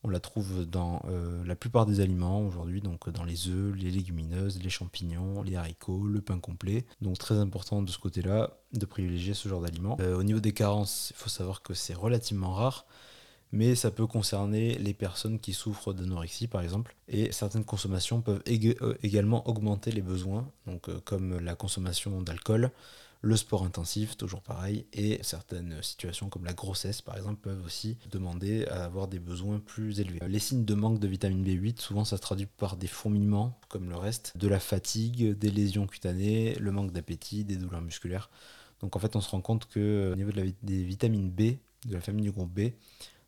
On 0.06 0.10
la 0.10 0.20
trouve 0.20 0.66
dans 0.70 1.01
euh, 1.10 1.43
la 1.45 1.56
plupart 1.56 1.88
des 1.88 1.99
aliments 1.99 2.45
aujourd'hui, 2.45 2.80
donc 2.80 3.10
dans 3.10 3.24
les 3.24 3.47
œufs, 3.47 3.76
les 3.76 3.89
légumineuses, 3.89 4.62
les 4.62 4.70
champignons, 4.70 5.41
les 5.41 5.56
haricots, 5.56 6.06
le 6.06 6.22
pain 6.22 6.38
complet. 6.38 6.86
Donc 7.01 7.18
très 7.18 7.34
important 7.39 7.82
de 7.82 7.89
ce 7.89 7.97
côté-là 7.97 8.51
de 8.74 8.86
privilégier 8.86 9.34
ce 9.34 9.49
genre 9.49 9.62
d'aliments. 9.62 9.97
Euh, 10.01 10.16
au 10.16 10.22
niveau 10.22 10.39
des 10.39 10.51
carences, 10.51 11.10
il 11.10 11.16
faut 11.16 11.30
savoir 11.30 11.64
que 11.64 11.74
c'est 11.74 11.95
relativement 11.95 12.53
rare, 12.53 12.86
mais 13.51 13.74
ça 13.74 13.89
peut 13.89 14.06
concerner 14.06 14.78
les 14.78 14.93
personnes 14.93 15.39
qui 15.39 15.53
souffrent 15.53 15.91
d'anorexie 15.91 16.47
par 16.47 16.62
exemple. 16.62 16.95
Et 17.08 17.32
certaines 17.32 17.66
consommations 17.66 18.22
peuvent 18.22 18.43
euh, 18.47 18.93
également 19.01 19.49
augmenter 19.49 19.91
les 19.91 20.03
besoins, 20.03 20.47
donc 20.68 20.88
comme 21.06 21.39
la 21.39 21.56
consommation 21.56 22.22
d'alcool 22.22 22.70
le 23.26 23.36
sport 23.36 23.64
intensif, 23.64 24.18
toujours 24.18 24.44
pareil, 24.44 24.86
et 24.94 25.18
certaines 25.24 25.82
situations 25.82 26.30
comme 26.30 26.46
la 26.46 26.54
grossesse 26.54 27.02
par 27.02 27.18
exemple 27.18 27.42
peuvent 27.42 27.66
aussi 27.66 27.98
demander 28.12 28.68
à 28.68 28.86
avoir 28.86 29.08
des 29.08 29.18
besoins 29.18 29.58
plus 29.58 30.00
élevés. 30.00 30.20
Les 30.28 30.38
signes 30.38 30.64
de 30.64 30.76
manque 30.76 31.00
de 31.00 31.08
vitamine 31.08 31.44
B8, 31.44 31.82
souvent 31.82 32.06
ça 32.06 32.18
se 32.18 32.22
traduit 32.22 32.46
par 32.46 32.78
des 32.78 32.86
fourmillements 32.86 33.60
comme 33.68 33.90
le 33.90 33.96
reste, 33.96 34.38
de 34.38 34.48
la 34.48 34.60
fatigue, 34.60 35.36
des 35.40 35.50
lésions 35.50 35.88
cutanées, 35.88 36.54
le 36.60 36.72
manque 36.72 36.92
d'appétit, 36.92 37.44
des 37.44 37.56
douleurs 37.56 37.82
musculaires. 37.82 38.30
Donc 38.80 38.96
en 38.96 39.00
fait 39.00 39.16
on 39.16 39.22
se 39.22 39.32
rend 39.32 39.42
compte 39.42 39.66
que 39.70 40.12
au 40.14 40.16
niveau 40.16 40.32
des 40.62 40.84
vitamines 40.84 41.32
B, 41.32 41.58
de 41.88 41.94
la 41.94 42.02
famille 42.02 42.26
du 42.26 42.32
groupe 42.32 42.54
B, 42.54 42.74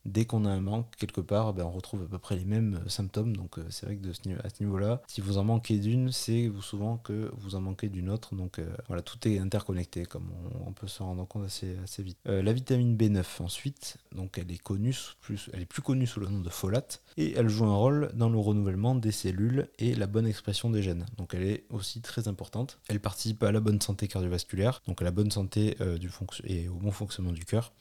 dès 0.07 0.25
qu'on 0.25 0.45
a 0.45 0.49
un 0.49 0.61
manque 0.61 0.95
quelque 0.97 1.21
part, 1.21 1.53
ben, 1.53 1.65
on 1.65 1.71
retrouve 1.71 2.03
à 2.03 2.05
peu 2.05 2.17
près 2.17 2.35
les 2.35 2.45
mêmes 2.45 2.79
euh, 2.83 2.89
symptômes. 2.89 3.35
Donc 3.35 3.59
euh, 3.59 3.65
c'est 3.69 3.85
vrai 3.85 3.97
que 3.97 4.07
de 4.07 4.13
ce, 4.13 4.21
à 4.43 4.49
ce 4.49 4.63
niveau-là, 4.63 5.01
si 5.07 5.21
vous 5.21 5.37
en 5.37 5.43
manquez 5.43 5.77
d'une, 5.77 6.11
c'est 6.11 6.51
souvent 6.61 6.97
que 6.97 7.31
vous 7.37 7.55
en 7.55 7.61
manquez 7.61 7.89
d'une 7.89 8.09
autre. 8.09 8.33
Donc 8.33 8.59
euh, 8.59 8.67
voilà, 8.87 9.01
tout 9.01 9.27
est 9.27 9.37
interconnecté, 9.37 10.05
comme 10.05 10.31
on, 10.65 10.71
peut 10.71 10.87
se 10.87 11.03
rendre 11.03 11.27
compte 11.27 11.45
assez, 11.45 11.75
assez 11.83 12.03
vite. 12.03 12.17
la 12.25 12.53
vitamine 12.53 12.95
B9 12.95 13.23
ensuite, 13.41 13.97
donc 14.15 14.37
elle 14.37 14.51
est 14.51 14.61
connue 14.61 14.95
plus, 15.21 15.49
elle 15.53 15.61
est 15.61 15.65
plus 15.65 15.81
connue 15.81 16.05
sous 16.05 16.19
le 16.19 16.27
nom 16.27 16.39
de 16.39 16.49
folate 16.49 17.01
et 17.17 17.33
elle 17.33 17.49
joue 17.49 17.65
un 17.65 17.75
rôle 17.75 18.11
dans 18.13 18.29
le 18.29 18.37
renouvellement 18.37 18.93
des 18.93 19.11
cellules 19.11 19.69
et 19.79 19.95
la 19.95 20.05
bonne 20.05 20.27
expression 20.27 20.69
des 20.69 20.83
gènes. 20.83 21.07
Donc 21.17 21.33
elle 21.33 21.43
est 21.43 21.65
aussi 21.71 22.01
très 22.01 22.27
importante. 22.27 22.79
Elle 22.89 22.99
participe 22.99 23.41
à 23.41 23.51
la 23.51 23.59
bonne 23.59 23.81
santé 23.81 24.07
cardiovasculaire, 24.07 24.83
donc 24.87 25.01
à 25.01 25.05
la 25.05 25.11
bonne 25.11 25.31
santé 25.31 25.75
du 25.99 26.11
et 26.43 26.69
au 26.69 26.75
bon 26.75 26.91
fonctionnement 26.91 27.33
du 27.33 27.45
cœur 27.45 27.73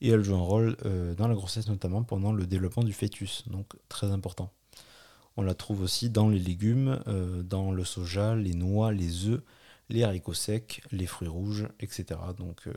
et 0.00 0.10
elle 0.10 0.22
joue 0.22 0.36
un 0.36 0.40
rôle 0.40 0.76
euh, 0.84 1.14
dans 1.14 1.28
la 1.28 1.34
grossesse 1.34 1.68
notamment 1.68 2.02
pendant 2.02 2.32
le 2.32 2.46
développement 2.46 2.84
du 2.84 2.92
fœtus, 2.92 3.44
donc 3.48 3.74
très 3.88 4.10
important. 4.10 4.52
On 5.36 5.42
la 5.42 5.54
trouve 5.54 5.82
aussi 5.82 6.10
dans 6.10 6.28
les 6.28 6.38
légumes, 6.38 7.00
euh, 7.06 7.42
dans 7.42 7.70
le 7.70 7.84
soja, 7.84 8.34
les 8.34 8.54
noix, 8.54 8.92
les 8.92 9.26
œufs, 9.26 9.40
les 9.88 10.02
haricots 10.02 10.34
secs, 10.34 10.82
les 10.90 11.06
fruits 11.06 11.28
rouges, 11.28 11.66
etc. 11.80 12.20
Donc 12.36 12.66
euh, 12.66 12.72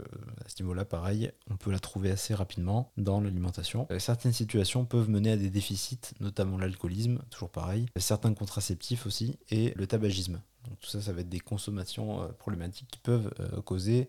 à 0.46 0.48
ce 0.48 0.62
niveau-là, 0.62 0.86
pareil, 0.86 1.32
on 1.50 1.58
peut 1.58 1.72
la 1.72 1.80
trouver 1.80 2.12
assez 2.12 2.34
rapidement 2.34 2.92
dans 2.98 3.20
l'alimentation. 3.20 3.88
certaines 4.00 4.32
situations 4.32 4.86
peuvent 4.86 5.10
mener 5.10 5.32
à 5.32 5.38
des 5.38 5.50
déficits, 5.50 6.00
notamment 6.20 6.58
l'alcoolisme, 6.58 7.20
toujours 7.30 7.50
pareil, 7.50 7.88
certains 7.98 8.34
contraceptifs 8.34 9.06
aussi, 9.06 9.38
et 9.50 9.74
le 9.76 9.88
tabagisme. 9.88 10.42
Donc 10.68 10.80
tout 10.80 10.90
ça, 10.90 11.02
ça 11.02 11.12
va 11.12 11.22
être 11.22 11.30
des 11.30 11.40
consommations 11.40 12.30
problématiques 12.38 12.90
qui 12.92 13.00
peuvent 13.00 13.34
causer 13.66 14.08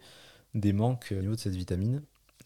des 0.54 0.74
manques 0.74 1.08
au 1.16 1.20
niveau 1.20 1.34
de 1.34 1.40
cette 1.40 1.56
vitamine 1.56 2.02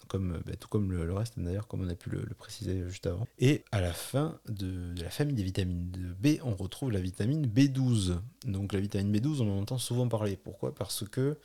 comme, 0.09 0.41
bah, 0.47 0.53
tout 0.59 0.69
comme 0.69 0.93
le, 0.93 1.13
reste 1.13 1.35
d'ailleurs, 1.39 1.67
comme 1.67 1.83
on 1.83 1.89
a 1.89 1.95
pu 1.95 2.11
le, 2.11 2.23
préciser 2.37 2.85
juste 2.89 3.07
avant. 3.07 3.27
Et 3.39 3.65
à 3.73 3.81
la 3.81 3.93
fin 3.93 4.39
de, 4.49 4.95
de, 4.95 5.03
la 5.03 5.11
famille 5.11 5.35
des 5.35 5.43
vitamines 5.43 5.91
B, 6.21 6.39
on 6.43 6.55
retrouve 6.55 6.93
la 6.93 7.01
vitamine 7.01 7.47
B12. 7.47 8.19
Donc 8.47 8.73
la 8.73 8.81
vitamine 8.81 9.17
B12, 9.17 9.43
on 9.43 9.59
en 9.59 9.63
entend 9.63 9.79
souvent 9.79 10.09
parler. 10.09 10.37
Pourquoi? 10.37 10.75
Parce 10.75 11.05
que 11.09 11.39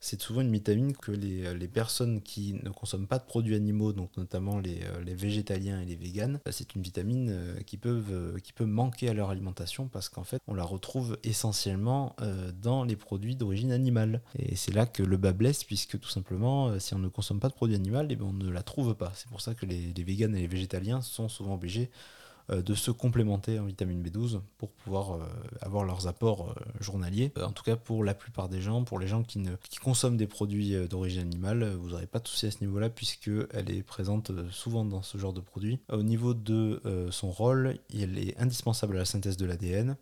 c'est 0.00 0.20
souvent 0.20 0.40
une 0.42 0.52
vitamine 0.52 0.94
que 0.94 1.10
les, 1.10 1.54
les, 1.54 1.68
personnes 1.68 2.20
qui 2.20 2.54
ne 2.62 2.70
consomment 2.70 3.06
pas 3.06 3.18
de 3.18 3.24
produits 3.24 3.54
animaux, 3.54 3.92
donc 3.92 4.16
notamment 4.16 4.58
les, 4.58 4.80
euh, 4.84 5.14
végétaliens 5.14 5.80
et 5.80 5.84
les 5.84 5.96
véganes, 5.96 6.40
bah, 6.44 6.52
c'est 6.52 6.74
une 6.74 6.82
vitamine 6.82 7.30
euh, 7.30 7.60
qui, 7.60 7.78
euh, 7.86 8.36
peut 8.54 8.64
manquer 8.64 9.08
à 9.08 9.14
leur 9.14 9.30
alimentation 9.30 9.88
parce 9.88 10.08
qu'en 10.08 10.24
fait 10.24 10.40
on 10.46 10.54
la 10.54 10.64
retrouve 10.64 11.18
essentiellement 11.24 12.16
dans 12.62 12.84
les 12.84 12.96
produits 12.96 13.36
d'origine 13.36 13.70
animale. 13.70 14.22
Et 14.38 14.56
c'est 14.56 14.72
là 14.72 14.86
que 14.86 15.02
le 15.02 15.16
bas 15.16 15.32
blesse 15.32 15.64
puisque 15.64 15.98
tout 16.00 16.08
simplement 16.08 16.78
si 16.78 16.94
on 16.94 16.98
ne 16.98 17.08
consomme 17.08 17.40
pas 17.40 17.48
de 17.48 17.54
produits 17.54 17.76
animaux, 17.76 18.00
eh 18.08 18.16
ben, 18.16 18.24
on 18.24 18.32
ne 18.32 18.50
la 18.50 18.62
trouve 18.62 18.94
pas. 18.94 19.12
C'est 19.14 19.28
pour 19.28 19.40
ça 19.40 19.54
que 19.54 19.66
les, 19.66 19.92
les 19.94 20.04
véganes 20.04 20.34
et 20.34 20.40
les 20.40 20.46
végétaliens 20.46 21.02
sont 21.02 21.28
souvent 21.28 21.54
obligés 21.54 21.90
euh, 21.90 22.15
de 22.48 22.74
se 22.74 22.90
complémenter 22.90 23.58
en 23.58 23.64
vitamine 23.64 24.02
B12 24.02 24.40
pour 24.58 24.70
pouvoir 24.70 25.14
euh, 25.14 25.26
avoir 25.60 25.84
leurs 25.84 26.06
apports 26.06 26.50
euh, 26.50 26.54
journaliers. 26.80 27.32
En 27.42 27.50
tout 27.50 27.64
cas, 27.64 27.76
pour 27.76 28.04
la 28.04 28.14
plupart 28.14 28.48
des 28.48 28.60
gens, 28.60 28.84
pour 28.84 28.98
les 28.98 29.08
gens 29.08 29.22
qui, 29.22 29.42
consomment 29.82 30.16
des 30.16 30.26
produits 30.26 30.74
d'origine 30.88 31.22
animale, 31.22 31.74
vous 31.74 31.90
n'aurez 31.90 32.06
pas 32.06 32.18
de 32.18 32.28
souci 32.28 32.46
à 32.46 32.50
ce 32.50 32.60
niveau-là 32.60 32.88
puisqu'elle 32.90 33.70
est 33.70 33.82
présente 33.82 34.32
souvent 34.50 34.84
dans 34.84 35.02
ce 35.02 35.18
genre 35.18 35.32
de 35.32 35.40
produits. 35.40 35.78
Au 35.90 36.02
niveau 36.02 36.34
de 36.34 36.80
son 37.10 37.30
rôle, 37.30 37.78
elle 37.94 38.18
est 38.18 38.36
indispensable 38.38 38.96
à 38.96 39.00
la 39.00 39.04
synthèse 39.04 39.36
de 39.36 39.46
l'ADN. 39.46 39.96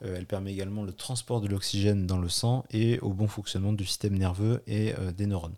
Elle 0.00 0.26
permet 0.26 0.52
également 0.52 0.84
le 0.84 0.92
transport 0.92 1.42
de 1.42 1.48
l'oxygène 1.48 2.06
dans 2.06 2.18
le 2.18 2.30
sang 2.30 2.64
et 2.70 2.98
au 3.00 3.12
bon 3.12 3.26
fonctionnement 3.26 3.74
du 3.74 3.84
système 3.84 4.16
nerveux 4.16 4.62
et 4.66 4.94
des 5.16 5.26
neurones. 5.26 5.56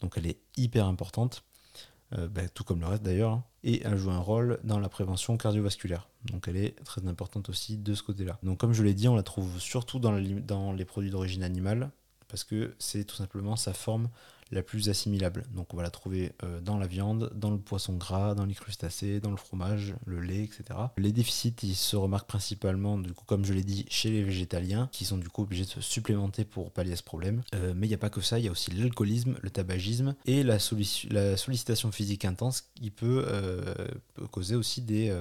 Donc 0.00 0.14
elle 0.16 0.26
est 0.26 0.38
hyper 0.56 0.86
importante. 0.86 1.42
Euh, 2.16 2.28
bah, 2.28 2.48
tout 2.52 2.64
comme 2.64 2.80
le 2.80 2.86
reste 2.86 3.02
d'ailleurs, 3.02 3.32
hein. 3.32 3.44
et 3.64 3.82
elle 3.84 3.96
joue 3.96 4.10
un 4.10 4.18
rôle 4.18 4.60
dans 4.62 4.78
la 4.78 4.88
prévention 4.88 5.36
cardiovasculaire. 5.36 6.08
Donc 6.30 6.46
elle 6.46 6.56
est 6.56 6.76
très 6.84 7.06
importante 7.06 7.48
aussi 7.48 7.76
de 7.76 7.94
ce 7.94 8.02
côté-là. 8.02 8.38
Donc 8.42 8.58
comme 8.58 8.72
je 8.72 8.82
l'ai 8.82 8.94
dit, 8.94 9.08
on 9.08 9.16
la 9.16 9.22
trouve 9.22 9.58
surtout 9.58 9.98
dans 9.98 10.12
les 10.72 10.84
produits 10.84 11.10
d'origine 11.10 11.42
animale, 11.42 11.90
parce 12.28 12.44
que 12.44 12.74
c'est 12.78 13.04
tout 13.04 13.16
simplement 13.16 13.56
sa 13.56 13.72
forme 13.72 14.08
la 14.50 14.62
plus 14.62 14.88
assimilable. 14.88 15.44
Donc 15.54 15.72
on 15.74 15.76
va 15.76 15.82
la 15.82 15.90
trouver 15.90 16.32
euh, 16.42 16.60
dans 16.60 16.78
la 16.78 16.86
viande, 16.86 17.30
dans 17.34 17.50
le 17.50 17.58
poisson 17.58 17.94
gras, 17.94 18.34
dans 18.34 18.44
les 18.44 18.54
crustacés, 18.54 19.20
dans 19.20 19.30
le 19.30 19.36
fromage, 19.36 19.94
le 20.06 20.20
lait, 20.20 20.44
etc. 20.44 20.64
Les 20.96 21.12
déficits, 21.12 21.54
se 21.74 21.96
remarquent 21.96 22.28
principalement, 22.28 23.00
comme 23.26 23.44
je 23.44 23.52
l'ai 23.52 23.62
dit, 23.62 23.84
chez 23.88 24.10
les 24.10 24.22
végétaliens, 24.22 24.88
qui 24.92 25.04
sont 25.04 25.18
du 25.18 25.28
coup 25.28 25.42
obligés 25.42 25.64
de 25.64 25.70
se 25.70 25.80
supplémenter 25.80 26.44
pour 26.44 26.70
pallier 26.72 26.92
à 26.92 26.96
ce 26.96 27.02
problème. 27.02 27.42
Euh, 27.54 27.74
mais 27.76 27.86
il 27.86 27.90
n'y 27.90 27.94
a 27.94 27.98
pas 27.98 28.10
que 28.10 28.20
ça, 28.20 28.38
il 28.38 28.44
y 28.44 28.48
a 28.48 28.50
aussi 28.50 28.70
l'alcoolisme, 28.70 29.36
le 29.40 29.50
tabagisme 29.50 30.14
et 30.26 30.42
la, 30.42 30.58
sollicitation 30.58 31.92
physique 31.92 32.24
intense 32.24 32.70
qui 32.74 32.90
peut, 32.90 33.24
euh, 33.26 33.74
causer 34.30 34.54
aussi 34.54 34.82
des, 34.82 35.12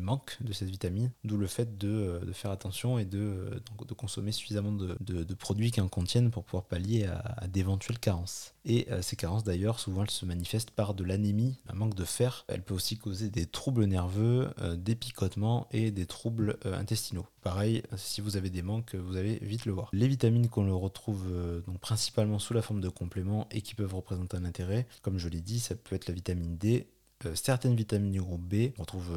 manques 0.00 0.36
de 0.40 0.52
cette 0.52 0.68
vitamine, 0.70 1.10
d'où 1.24 1.36
le 1.36 1.46
fait 1.46 1.78
de, 1.78 2.20
faire 2.32 2.50
attention 2.50 2.98
et 2.98 3.04
de, 3.04 3.62
consommer 3.96 4.32
suffisamment 4.32 4.72
de, 4.72 5.34
produits 5.34 5.70
qui 5.70 5.80
en 5.80 5.88
contiennent 5.88 6.30
pour 6.30 6.44
pouvoir 6.44 6.64
pallier 6.64 7.06
à 7.06 7.46
d'éventuelles 7.48 7.98
carences. 7.98 8.54
Et 8.64 8.88
ces 9.02 9.16
carences 9.16 9.44
d'ailleurs, 9.44 9.78
souvent 9.78 10.02
elles 10.02 10.10
se 10.10 10.24
manifestent 10.24 10.70
par 10.70 10.94
de 10.94 11.04
l'anémie, 11.04 11.58
un 11.68 11.74
manque 11.74 11.94
de 11.94 12.04
fer. 12.04 12.44
Elle 12.48 12.62
peut 12.62 12.74
aussi 12.74 12.96
causer 12.96 13.28
des 13.28 13.46
troubles 13.46 13.84
nerveux, 13.84 14.48
des 14.76 14.94
picotements 14.94 15.68
et 15.70 15.90
des 15.90 16.06
troubles 16.06 16.58
intestinaux. 16.64 17.26
Pareil, 17.42 17.82
si 17.96 18.22
vous 18.22 18.36
avez 18.36 18.48
des 18.48 18.62
manques, 18.62 18.94
vous 18.94 19.16
allez 19.16 19.38
vite 19.42 19.66
le 19.66 19.72
voir. 19.72 19.90
Les 19.92 20.08
vitamines 20.08 20.48
qu'on 20.48 20.64
le 20.64 20.74
retrouve 20.74 21.26
donc 21.66 21.78
principalement 21.78 22.38
sous 22.38 22.54
la 22.54 22.62
forme 22.62 22.80
de 22.80 22.88
compléments 22.88 23.46
et 23.50 23.60
qui 23.60 23.74
peuvent 23.74 23.94
représenter 23.94 24.36
un 24.36 24.44
intérêt, 24.44 24.86
comme 25.02 25.18
je 25.18 25.28
l'ai 25.28 25.42
dit, 25.42 25.60
ça 25.60 25.74
peut 25.74 25.94
être 25.94 26.08
la 26.08 26.14
vitamine 26.14 26.56
D, 26.56 26.88
certaines 27.34 27.76
vitamines 27.76 28.12
du 28.12 28.22
groupe 28.22 28.42
B, 28.42 28.72
on 28.78 28.82
retrouve 28.82 29.12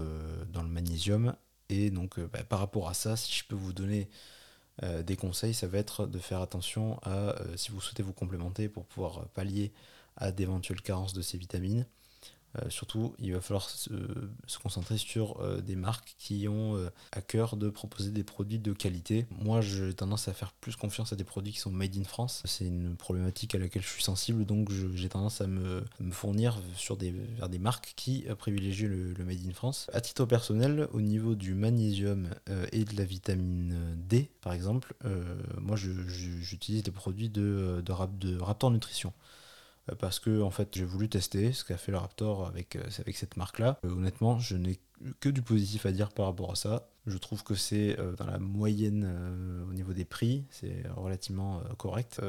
dans 0.52 0.62
le 0.62 0.70
magnésium, 0.70 1.34
et 1.70 1.90
donc, 1.90 2.20
euh, 2.20 2.30
bah, 2.32 2.44
par 2.44 2.60
rapport 2.60 2.88
à 2.90 2.94
ça, 2.94 3.16
si 3.16 3.34
je 3.34 3.44
peux 3.46 3.56
vous 3.56 3.74
donner 3.74 4.10
euh, 4.84 5.04
des 5.04 5.16
conseils, 5.16 5.54
ça 5.54 5.68
va 5.68 5.80
être 5.80 6.06
de 6.06 6.20
faire 6.20 6.42
attention 6.42 7.00
à, 7.04 7.16
euh, 7.16 7.58
si 7.58 7.72
vous 7.72 7.82
souhaitez 7.82 8.04
vous 8.04 8.14
complémenter 8.14 8.70
pour 8.70 8.86
pouvoir 8.86 9.28
pallier 9.30 9.72
à 10.16 10.32
d'éventuelles 10.32 10.82
carences 10.82 11.14
de 11.14 11.22
ces 11.22 11.38
vitamines, 11.38 11.86
euh, 12.56 12.70
surtout, 12.70 13.14
il 13.20 13.34
va 13.34 13.42
falloir 13.42 13.70
se, 13.70 13.90
concentrer 14.62 14.98
sur 14.98 15.40
euh, 15.42 15.62
des 15.62 15.76
marques 15.76 16.16
qui 16.18 16.48
ont 16.48 16.76
euh, 16.76 16.90
à 17.12 17.22
cœur 17.22 17.58
de 17.58 17.70
proposer 17.70 18.12
des 18.12 18.24
produits 18.24 18.60
de 18.60 18.74
qualité. 18.74 19.28
Moi, 19.40 19.62
j'ai 19.62 19.94
tendance 19.94 20.28
à 20.28 20.34
faire 20.34 20.54
plus 20.54 20.76
confiance 20.76 21.14
à 21.14 21.16
des 21.16 21.24
produits 21.24 21.54
qui 21.54 21.60
sont 21.60 21.72
made 21.72 21.96
in 21.98 22.04
France. 22.04 22.42
C'est 22.46 22.66
une 22.66 22.96
problématique 22.96 23.54
à 23.56 23.60
laquelle 23.60 23.84
je 23.84 23.90
suis 23.90 24.04
sensible, 24.04 24.46
donc 24.46 24.72
j'ai 24.72 25.10
tendance 25.10 25.42
à 25.42 25.48
me, 25.48 25.84
fournir 26.12 26.60
sur 26.76 26.98
des, 26.98 27.12
vers 27.12 27.50
des 27.50 27.60
marques 27.60 27.94
qui 27.96 28.26
privilégient 28.38 28.88
le, 28.88 29.14
made 29.26 29.46
in 29.46 29.54
France. 29.54 29.88
À 29.94 30.02
titre 30.02 30.26
personnel, 30.26 30.88
au 30.94 31.02
niveau 31.02 31.36
du 31.36 31.54
magnésium 31.54 32.30
et 32.72 32.86
de 32.86 32.96
la 32.96 33.04
vitamine 33.04 33.76
D, 33.98 34.30
par 34.42 34.54
exemple, 34.54 34.94
moi, 35.60 35.76
j'utilise 35.76 36.84
des 36.84 36.92
produits 36.92 37.30
de, 37.30 37.84
de 37.86 38.40
Raptor 38.40 38.72
Nutrition. 38.72 39.14
Euh, 39.92 39.96
parce 39.96 40.20
que 40.20 40.42
en 40.42 40.52
fait 40.52 40.70
j'ai 40.74 40.86
voulu 40.86 41.10
tester 41.10 41.54
ce 41.54 41.64
qu'a 41.64 41.78
fait 41.78 41.92
le 41.92 41.98
Raptor 41.98 42.48
avec, 42.48 42.76
euh, 42.76 42.84
avec 43.00 43.16
cette 43.18 43.38
marque 43.38 43.60
là. 43.60 43.80
Euh, 43.86 43.90
honnêtement, 43.90 44.40
je 44.40 44.56
n'ai 44.56 44.80
que 45.20 45.30
du 45.30 45.42
positif 45.42 45.86
à 45.86 45.92
dire 45.92 46.10
par 46.10 46.26
rapport 46.26 46.52
à 46.52 46.56
ça. 46.56 46.90
Je 47.08 47.18
trouve 47.18 47.42
que 47.44 47.56
c'est 47.56 47.98
euh, 48.00 48.14
dans 48.18 48.26
la 48.26 48.38
moyenne 48.38 49.06
euh, 49.08 49.64
au 49.70 49.74
niveau 49.74 49.94
des 49.94 50.04
prix, 50.04 50.44
c'est 50.50 50.84
relativement 50.98 51.60
euh, 51.60 51.74
correct. 51.78 52.20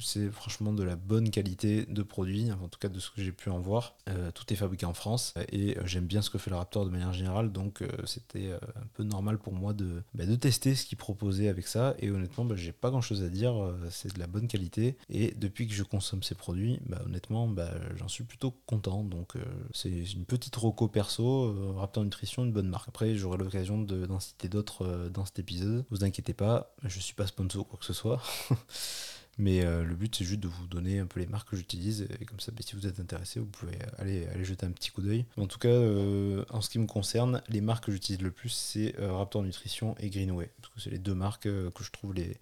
c'est 0.00 0.30
franchement 0.30 0.72
de 0.72 0.82
la 0.82 0.96
bonne 0.96 1.30
qualité 1.30 1.84
de 1.84 2.02
produit, 2.02 2.50
en 2.50 2.68
tout 2.68 2.78
cas 2.78 2.88
de 2.88 2.98
ce 2.98 3.10
que 3.10 3.22
j'ai 3.22 3.32
pu 3.32 3.50
en 3.50 3.60
voir. 3.60 3.96
tout 4.34 4.50
est 4.52 4.56
fabriqué 4.56 4.86
en 4.86 4.94
France 4.94 5.34
et 5.52 5.76
j'aime 5.84 6.06
bien 6.06 6.22
ce 6.22 6.30
que 6.30 6.38
fait 6.38 6.50
le 6.50 6.56
Raptor 6.56 6.86
de 6.86 6.90
manière 6.90 7.12
générale, 7.12 7.52
donc 7.52 7.82
c'était 8.04 8.52
un 8.52 8.86
peu 8.94 9.02
normal 9.02 9.38
pour 9.38 9.52
moi 9.52 9.72
de, 9.72 10.02
bah, 10.14 10.24
de 10.24 10.34
tester 10.36 10.74
ce 10.74 10.86
qu'il 10.86 10.96
proposait 10.96 11.48
avec 11.48 11.66
ça. 11.66 11.94
Et 11.98 12.10
honnêtement, 12.10 12.44
bah, 12.44 12.54
j'ai 12.56 12.72
pas 12.72 12.90
grand 12.90 13.00
chose 13.00 13.22
à 13.22 13.28
dire, 13.28 13.54
c'est 13.90 14.14
de 14.14 14.18
la 14.18 14.26
bonne 14.26 14.48
qualité. 14.48 14.96
Et 15.10 15.34
depuis 15.36 15.66
que 15.66 15.74
je 15.74 15.82
consomme 15.82 16.22
ces 16.22 16.34
produits, 16.34 16.80
bah, 16.86 17.02
honnêtement, 17.04 17.52
j'en 17.96 18.08
suis 18.08 18.24
plutôt 18.24 18.52
content. 18.66 19.04
Donc 19.04 19.34
c'est 19.72 20.12
une 20.12 20.24
petite 20.24 20.56
roco 20.56 20.88
perso, 20.88 21.74
Raptor 21.76 22.04
Nutrition, 22.04 22.44
une 22.44 22.52
bonne 22.52 22.68
marque. 22.68 22.88
Après, 22.88 23.14
j'aurai 23.14 23.38
l'occasion 23.38 23.80
de 23.82 23.97
d'en 24.06 24.20
citer 24.20 24.48
d'autres 24.48 24.82
euh, 24.82 25.08
dans 25.08 25.24
cet 25.24 25.38
épisode. 25.38 25.84
Vous 25.90 26.04
inquiétez 26.04 26.34
pas, 26.34 26.74
je 26.84 27.00
suis 27.00 27.14
pas 27.14 27.26
sponsor 27.26 27.62
ou 27.62 27.64
quoi 27.64 27.78
que 27.78 27.84
ce 27.84 27.92
soit. 27.92 28.22
Mais 29.40 29.64
euh, 29.64 29.84
le 29.84 29.94
but, 29.94 30.16
c'est 30.16 30.24
juste 30.24 30.40
de 30.40 30.48
vous 30.48 30.66
donner 30.66 30.98
un 30.98 31.06
peu 31.06 31.20
les 31.20 31.26
marques 31.26 31.50
que 31.50 31.56
j'utilise. 31.56 32.08
Et 32.20 32.24
comme 32.24 32.40
ça, 32.40 32.50
bah, 32.50 32.58
si 32.60 32.74
vous 32.74 32.88
êtes 32.88 32.98
intéressé, 32.98 33.38
vous 33.38 33.46
pouvez 33.46 33.78
aller, 33.98 34.26
aller 34.26 34.44
jeter 34.44 34.66
un 34.66 34.72
petit 34.72 34.90
coup 34.90 35.00
d'œil. 35.00 35.26
En 35.36 35.46
tout 35.46 35.60
cas, 35.60 35.68
euh, 35.68 36.44
en 36.50 36.60
ce 36.60 36.68
qui 36.70 36.80
me 36.80 36.86
concerne, 36.86 37.40
les 37.48 37.60
marques 37.60 37.84
que 37.84 37.92
j'utilise 37.92 38.20
le 38.20 38.32
plus, 38.32 38.48
c'est 38.48 38.96
Raptor 38.98 39.44
Nutrition 39.44 39.94
et 40.00 40.10
Greenway. 40.10 40.50
Parce 40.60 40.74
que 40.74 40.80
c'est 40.80 40.90
les 40.90 40.98
deux 40.98 41.14
marques 41.14 41.44
que 41.44 41.84
je 41.84 41.90
trouve 41.92 42.14
les, 42.14 42.36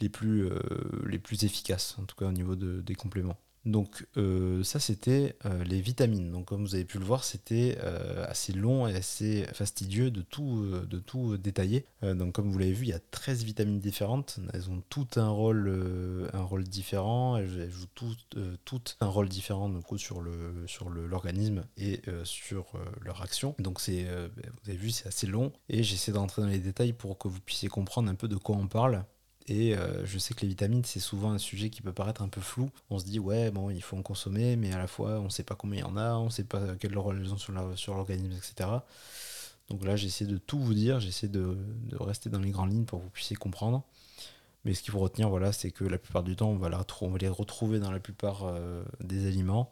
les, 0.00 0.08
plus, 0.08 0.48
les 1.06 1.18
plus 1.18 1.44
efficaces, 1.44 1.96
en 1.98 2.04
tout 2.04 2.16
cas 2.16 2.24
au 2.24 2.32
niveau 2.32 2.56
de, 2.56 2.80
des 2.80 2.94
compléments. 2.94 3.36
Donc 3.66 4.06
euh, 4.16 4.62
ça 4.62 4.78
c'était 4.78 5.36
euh, 5.46 5.64
les 5.64 5.80
vitamines. 5.80 6.30
Donc 6.30 6.46
comme 6.46 6.62
vous 6.62 6.74
avez 6.74 6.84
pu 6.84 6.98
le 6.98 7.04
voir, 7.04 7.24
c'était 7.24 7.78
euh, 7.82 8.24
assez 8.28 8.52
long 8.52 8.86
et 8.86 8.94
assez 8.94 9.46
fastidieux 9.52 10.10
de 10.10 10.22
tout, 10.22 10.66
de 10.86 10.98
tout 10.98 11.36
détailler. 11.36 11.86
donc 12.02 12.34
comme 12.34 12.50
vous 12.50 12.58
l'avez 12.58 12.72
vu, 12.72 12.84
il 12.86 12.90
y 12.90 12.94
a 12.94 13.00
13 13.10 13.44
vitamines 13.44 13.80
différentes. 13.80 14.38
Elles 14.52 14.70
ont 14.70 14.82
toutes 14.88 15.18
un 15.18 15.30
rôle, 15.30 16.28
un 16.32 16.42
rôle 16.42 16.64
différent. 16.64 17.36
Elles 17.36 17.70
jouent 17.70 17.86
toutes, 17.94 18.36
toutes 18.64 18.96
un 19.00 19.06
rôle 19.06 19.28
différent 19.28 19.72
sur 19.96 20.20
l'organisme 20.20 20.66
sur 20.66 20.90
le, 20.90 21.06
l'organisme 21.06 21.64
et 21.76 22.00
sur 22.24 22.72
leur 23.00 23.22
action. 23.22 23.54
Donc 23.58 23.80
c'est, 23.80 24.04
vous 24.04 24.70
avez 24.70 24.76
vu, 24.76 24.90
c'est 24.90 25.08
assez 25.08 25.26
long. 25.26 25.52
Et 25.68 25.82
j'essaie 25.82 26.12
d'entrer 26.12 26.42
dans 26.42 26.48
les 26.48 26.58
détails 26.58 26.92
pour 26.92 27.18
que 27.18 27.28
vous 27.28 27.40
puissiez 27.40 27.68
comprendre 27.68 28.10
un 28.10 28.14
peu 28.14 28.28
de 28.28 28.36
quoi 28.36 28.56
on 28.56 28.66
parle. 28.66 29.04
Et 29.46 29.76
euh, 29.76 30.06
je 30.06 30.18
sais 30.18 30.32
que 30.32 30.40
les 30.40 30.48
vitamines, 30.48 30.84
c'est 30.84 31.00
souvent 31.00 31.32
un 31.32 31.38
sujet 31.38 31.68
qui 31.68 31.82
peut 31.82 31.92
paraître 31.92 32.22
un 32.22 32.28
peu 32.28 32.40
flou. 32.40 32.70
On 32.88 32.98
se 32.98 33.04
dit, 33.04 33.18
ouais, 33.18 33.50
bon, 33.50 33.70
il 33.70 33.82
faut 33.82 33.96
en 33.96 34.02
consommer, 34.02 34.56
mais 34.56 34.72
à 34.72 34.78
la 34.78 34.86
fois, 34.86 35.20
on 35.20 35.24
ne 35.24 35.28
sait 35.28 35.42
pas 35.42 35.54
combien 35.54 35.80
il 35.80 35.82
y 35.82 35.84
en 35.84 35.96
a, 35.96 36.14
on 36.14 36.26
ne 36.26 36.30
sait 36.30 36.44
pas 36.44 36.76
quelle 36.76 36.96
rôle 36.96 37.18
elles 37.20 37.32
ont 37.32 37.76
sur 37.76 37.94
l'organisme, 37.94 38.32
etc. 38.32 38.70
Donc 39.68 39.84
là, 39.84 39.96
j'essaie 39.96 40.26
de 40.26 40.38
tout 40.38 40.58
vous 40.58 40.74
dire, 40.74 41.00
j'essaie 41.00 41.28
de, 41.28 41.56
rester 42.00 42.30
dans 42.30 42.40
les 42.40 42.50
grandes 42.50 42.72
lignes 42.72 42.84
pour 42.84 43.00
que 43.00 43.04
vous 43.04 43.10
puissiez 43.10 43.36
comprendre. 43.36 43.82
Mais 44.64 44.72
ce 44.72 44.82
qu'il 44.82 44.92
faut 44.92 44.98
retenir, 44.98 45.30
c'est 45.52 45.70
que 45.70 45.84
la 45.84 45.98
plupart 45.98 46.22
du 46.22 46.36
temps, 46.36 46.48
on 46.48 46.56
va, 46.56 46.70
les 47.18 47.28
retrouver 47.28 47.80
dans 47.80 47.90
la 47.90 48.00
plupart 48.00 48.44
euh, 48.44 48.82
des 49.00 49.26
aliments 49.26 49.70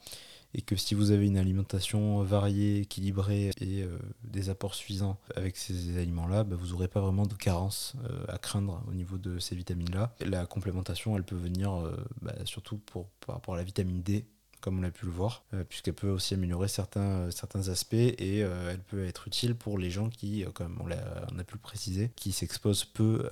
et 0.55 0.63
que 0.63 0.77
si 0.77 0.95
vous 0.95 1.11
avez 1.11 1.27
une 1.27 1.39
alimentation 1.39 2.23
variée, 2.23 2.81
équilibrée 2.81 3.51
et 3.61 3.83
euh, 3.83 3.99
des 4.25 4.51
apports 4.51 4.75
suffisants 4.75 5.19
avec 5.35 5.57
ces 5.57 5.97
aliments-là, 5.99 6.45
bah, 6.45 6.57
vous 6.59 6.69
n'aurez 6.69 6.89
pas 6.89 7.01
vraiment 7.01 7.27
de 7.27 7.35
carence 7.35 7.95
euh, 8.05 8.25
à 8.29 8.39
craindre 8.39 8.83
au 8.89 8.95
niveau 8.95 9.19
de 9.19 9.39
ces 9.39 9.55
vitamines-là. 9.55 10.15
La 10.21 10.47
complémentation, 10.47 11.17
elle 11.17 11.25
peut 11.25 11.37
venir 11.37 11.73
euh, 11.73 11.97
bah, 12.21 12.35
surtout 12.45 12.79
pour, 12.79 13.09
par 13.27 13.37
rapport 13.37 13.55
à 13.55 13.57
la 13.57 13.65
vitamine 13.65 14.03
D 14.03 14.27
comme 14.63 14.79
on 14.79 14.85
a 14.85 14.91
pu 14.91 15.05
le 15.05 15.13
voir, 15.13 15.43
euh, 15.53 15.65
puisqu'elle 15.69 15.95
peut 15.95 16.09
aussi 16.09 16.35
améliorer 16.35 16.69
certains, 16.69 17.01
euh, 17.01 17.31
certains 17.31 17.69
aspects 17.69 17.95
et 17.95 18.43
euh, 18.43 18.71
elle 18.71 18.79
peut 18.79 19.05
être 19.05 19.27
utile 19.27 19.55
pour 19.57 19.77
les 19.77 19.91
gens 19.91 20.09
qui, 20.09 20.45
comme 20.55 20.79
on 20.83 20.91
a, 20.91 20.95
on 21.35 21.39
a 21.39 21.45
pu 21.45 21.55
le 21.55 21.61
préciser, 21.61 22.11
qui 22.17 22.33
s'exposent 22.33 22.85
peu 22.85 23.29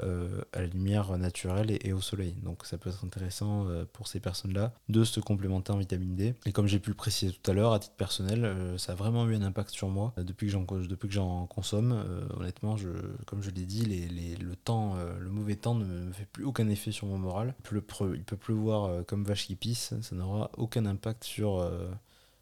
à 0.53 0.61
la 0.61 0.66
lumière 0.66 1.16
naturelle 1.16 1.70
et, 1.70 1.93
au 1.93 2.01
soleil. 2.01 2.35
Donc 2.43 2.66
ça 2.66 2.76
peut 2.76 2.91
être 2.91 3.05
intéressant 3.05 3.68
pour 3.93 4.09
ces 4.09 4.18
personnes-là 4.18 4.72
de 4.89 5.05
se 5.05 5.20
complémenter 5.20 5.72
en 5.72 5.78
vitamine 5.78 6.16
D. 6.16 6.35
Et 6.47 6.53
comme 6.53 6.66
j'ai 6.66 6.81
pu 6.81 6.91
le 6.91 6.97
préciser 6.97 7.33
tout 7.33 7.51
à 7.51 7.55
l'heure, 7.55 7.72
à 7.72 7.78
titre 7.78 7.95
personnel, 7.95 8.74
ça 8.78 8.93
a 8.93 8.95
vraiment 8.97 9.28
eu 9.28 9.37
un 9.37 9.43
impact 9.43 9.70
sur 9.70 9.89
moi 9.89 10.12
depuis 10.16 10.47
que 10.47 10.53
j'en, 10.53 10.62
depuis 10.62 11.09
que 11.09 11.14
j'en 11.14 11.47
consomme. 11.47 12.05
honnêtement, 12.37 12.76
comme 13.26 13.43
je 13.43 13.51
l'ai 13.51 13.64
dit, 13.64 13.85
le 13.85 14.57
temps, 14.57 14.97
le 14.97 15.31
mauvais 15.31 15.57
temps 15.57 15.76
ne 15.76 15.85
me 15.85 16.12
fait 16.12 16.26
plus 16.26 16.45
aucun 16.45 16.68
effet 16.68 16.91
sur 16.91 17.07
mon 17.07 17.18
moral. 17.18 17.55
Il 17.70 18.24
peut 18.24 18.37
pleuvoir 18.37 19.05
comme 19.07 19.24
vache 19.24 19.47
qui 19.47 19.55
pisse, 19.55 19.95
ça 20.01 20.16
n'aura 20.16 20.51
aucun 20.57 20.87
impact 20.87 21.19
sur, 21.24 21.60
euh, 21.60 21.88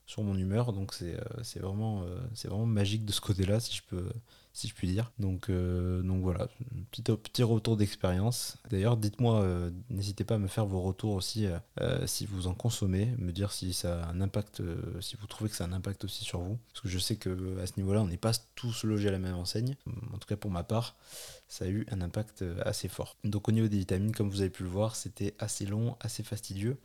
sur 0.07 0.23
mon 0.23 0.37
humeur. 0.37 0.73
Donc 0.73 0.95
c'est 0.95 1.15
euh, 1.15 1.61
vraiment, 1.61 2.03
euh, 2.03 2.19
vraiment 2.45 2.67
magique 2.67 3.05
de 3.05 3.13
ce 3.13 3.21
côté-là, 3.21 3.61
si 3.61 3.75
je 3.75 3.83
peux 3.89 4.09
si 4.55 4.67
je 4.67 4.75
puis 4.75 4.89
dire. 4.89 5.13
Donc, 5.21 5.53
donc 5.53 6.21
voilà, 6.21 6.49
petit, 6.91 7.03
petit 7.03 7.45
retour 7.45 7.77
d'expérience. 7.77 8.57
D'ailleurs, 8.71 8.97
dites-moi, 8.97 9.47
n'hésitez 9.89 10.25
pas 10.25 10.35
à 10.35 10.39
me 10.39 10.49
faire 10.49 10.67
vos 10.67 10.81
retours 10.81 11.13
aussi 11.13 11.47
si 12.07 12.27
vous 12.27 12.49
en 12.49 12.55
consommez, 12.55 13.15
me 13.19 13.31
dire 13.31 13.53
si 13.53 13.73
ça 13.73 14.03
a 14.03 14.09
un 14.09 14.21
impact, 14.21 14.61
si 15.01 15.15
vous 15.15 15.29
trouvez 15.29 15.49
que 15.49 15.55
ça 15.55 15.63
a 15.63 15.69
un 15.69 15.73
impact 15.73 16.03
aussi 16.03 16.25
sur 16.25 16.41
vous. 16.41 16.59
Parce 16.73 16.81
que 16.81 16.89
je 16.89 16.99
sais 16.99 17.15
que 17.15 17.57
à 17.61 17.69
ce 17.69 17.75
niveau-là, 17.77 18.01
on 18.01 18.09
n'est 18.09 18.17
pas 18.17 18.33
tous 18.57 18.83
logés 18.83 19.07
à 19.07 19.13
la 19.13 19.21
même 19.21 19.37
enseigne. 19.37 19.77
En 20.13 20.19
tout 20.19 20.27
cas, 20.27 20.37
pour 20.37 20.51
ma 20.51 20.65
part, 20.65 20.97
ça 21.47 21.67
a 21.67 21.69
eu 21.69 21.87
un 21.93 22.01
impact 22.01 22.45
assez 22.65 22.89
fort. 22.89 23.17
Donc 23.23 23.49
au 23.49 23.53
niveau 23.53 23.69
des 23.69 23.79
vitamines, 23.79 24.11
comme 24.11 24.29
vous 24.29 24.41
avez 24.41 24.51
pu 24.51 24.65
le 24.65 24.71
voir, 24.71 24.97
c'était 24.97 25.37
assez 25.39 25.67
long, 25.67 25.97
assez 26.01 26.25
fastidieux. 26.25 26.79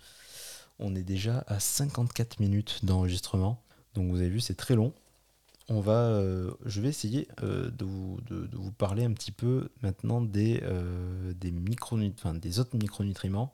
On 0.79 0.95
est 0.95 1.03
déjà 1.03 1.43
à 1.47 1.59
54 1.59 2.39
minutes 2.39 2.83
d'enregistrement. 2.83 3.63
Donc 3.93 4.09
vous 4.09 4.17
avez 4.17 4.29
vu, 4.29 4.39
c'est 4.39 4.55
très 4.55 4.75
long. 4.75 4.93
On 5.69 5.79
va, 5.79 6.07
euh, 6.07 6.51
je 6.65 6.81
vais 6.81 6.89
essayer 6.89 7.27
euh, 7.41 7.71
de, 7.71 7.85
vous, 7.85 8.71
parler 8.77 9.05
un 9.05 9.13
petit 9.13 9.31
peu 9.31 9.69
maintenant 9.81 10.21
des, 10.21 10.59
euh, 10.63 11.33
des, 11.33 12.59
autres 12.59 12.77
micronutriments 12.77 13.53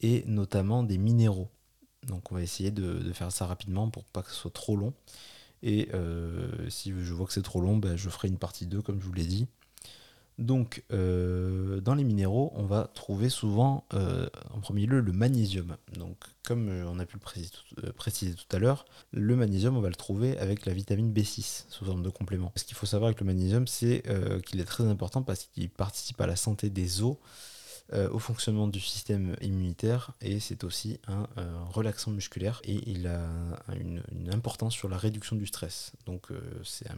et 0.00 0.24
notamment 0.26 0.82
des 0.82 0.98
minéraux. 0.98 1.48
Donc 2.08 2.32
on 2.32 2.34
va 2.34 2.42
essayer 2.42 2.72
de, 2.72 3.12
faire 3.12 3.30
ça 3.30 3.46
rapidement 3.46 3.88
pour 3.88 4.04
pas 4.04 4.22
que 4.22 4.30
ce 4.30 4.36
soit 4.36 4.50
trop 4.50 4.76
long. 4.76 4.94
Et 5.62 5.88
si 6.68 6.90
je 6.90 7.12
vois 7.14 7.26
que 7.26 7.32
c'est 7.32 7.42
trop 7.42 7.60
long, 7.60 7.76
ben, 7.76 7.96
je 7.96 8.08
ferai 8.10 8.28
une 8.28 8.38
partie 8.38 8.66
2 8.66 8.82
comme 8.82 9.00
je 9.00 9.06
vous 9.06 9.12
l'ai 9.12 9.26
dit. 9.26 9.46
Donc, 10.38 10.84
euh, 10.92 11.80
dans 11.80 11.96
les 11.96 12.04
minéraux, 12.04 12.52
on 12.54 12.64
va 12.64 12.88
trouver 12.94 13.28
souvent 13.28 13.84
euh, 13.92 14.28
en 14.54 14.60
premier 14.60 14.86
lieu 14.86 15.00
le 15.00 15.12
magnésium. 15.12 15.76
Donc, 15.98 16.16
comme 16.44 16.68
euh, 16.68 16.84
on 16.88 17.00
a 17.00 17.06
pu 17.06 17.16
le 17.16 17.92
préciser 17.92 18.34
tout, 18.34 18.56
à 18.56 18.60
l'heure, 18.60 18.84
le 19.10 19.34
magnésium, 19.34 19.76
on 19.76 19.80
va 19.80 19.88
le 19.88 19.96
trouver 19.96 20.38
avec 20.38 20.64
la 20.64 20.72
vitamine 20.72 21.12
B6 21.12 21.64
sous 21.68 21.84
forme 21.84 22.04
de 22.04 22.10
complément. 22.10 22.52
Ce 22.54 22.62
qu'il 22.62 22.76
faut 22.76 22.86
savoir 22.86 23.08
avec 23.08 23.20
le 23.20 23.26
magnésium, 23.26 23.66
c'est 23.66 24.04
qu'il 24.46 24.60
est 24.60 24.64
très 24.64 24.84
important 24.84 25.22
parce 25.22 25.44
qu'il 25.44 25.70
participe 25.70 26.20
à 26.20 26.28
la 26.28 26.36
santé 26.36 26.70
des 26.70 27.02
os 27.02 27.16
au 27.92 28.18
fonctionnement 28.18 28.66
du 28.66 28.80
système 28.80 29.36
immunitaire 29.40 30.12
et 30.20 30.40
c'est 30.40 30.64
aussi 30.64 30.98
un 31.06 31.26
relaxant 31.70 32.10
musculaire 32.10 32.60
et 32.64 32.78
il 32.86 33.06
a 33.06 33.20
une, 33.74 34.02
importance 34.30 34.74
sur 34.74 34.88
la 34.88 34.98
réduction 34.98 35.36
du 35.36 35.46
stress. 35.46 35.92
Donc 36.06 36.28
c'est 36.62 36.88
un 36.90 36.96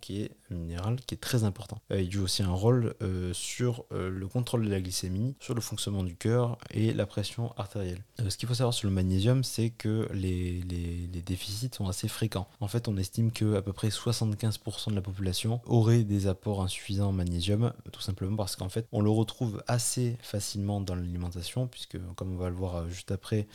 qui 0.00 0.22
est 0.22 0.30
un 0.50 0.54
minéral 0.54 0.96
qui 1.06 1.14
est 1.14 1.18
très 1.18 1.44
important. 1.44 1.80
il 1.90 2.10
joue 2.10 2.22
aussi 2.22 2.42
un 2.42 2.52
rôle 2.52 2.94
sur 3.32 3.84
le 3.90 4.26
contrôle 4.28 4.64
de 4.64 4.70
la 4.70 4.80
glycémie, 4.80 5.34
sur 5.40 5.54
le 5.54 5.60
fonctionnement 5.60 6.04
du 6.04 6.14
cœur 6.14 6.58
et 6.70 6.92
la 6.92 7.06
pression 7.06 7.52
artérielle. 7.56 8.04
ce 8.28 8.36
qu'il 8.36 8.48
faut 8.48 8.54
savoir 8.54 8.74
sur 8.74 8.88
le 8.88 8.94
magnésium, 8.94 9.42
c'est 9.42 9.70
que 9.70 10.08
les, 10.12 10.60
les 10.62 11.22
déficits 11.22 11.70
sont 11.74 11.88
assez 11.88 12.08
fréquents. 12.08 12.48
En 12.60 12.68
fait, 12.68 12.88
on 12.88 12.96
estime 12.96 13.32
que 13.32 13.56
à 13.56 13.62
peu 13.62 13.72
près 13.72 13.88
75% 13.88 14.90
de 14.90 14.94
la 14.94 15.02
population 15.02 15.60
aurait 15.66 16.04
des 16.04 16.26
apports 16.26 16.62
insuffisants 16.62 17.08
en 17.08 17.12
magnésium, 17.12 17.72
tout 17.92 18.00
simplement 18.00 18.36
parce 18.36 18.56
qu'en 18.56 18.68
fait, 18.68 18.86
on 18.92 19.00
le 19.00 19.10
retrouve 19.10 19.62
assez 19.66 20.16
facilement 20.28 20.80
dans 20.80 20.94
l'alimentation, 20.94 21.66
puisque 21.66 21.98
comme 22.14 22.34
on 22.34 22.36
va 22.36 22.50
le 22.50 22.54
voir 22.54 22.76
euh, 22.76 22.88
juste 22.88 23.10
après, 23.10 23.48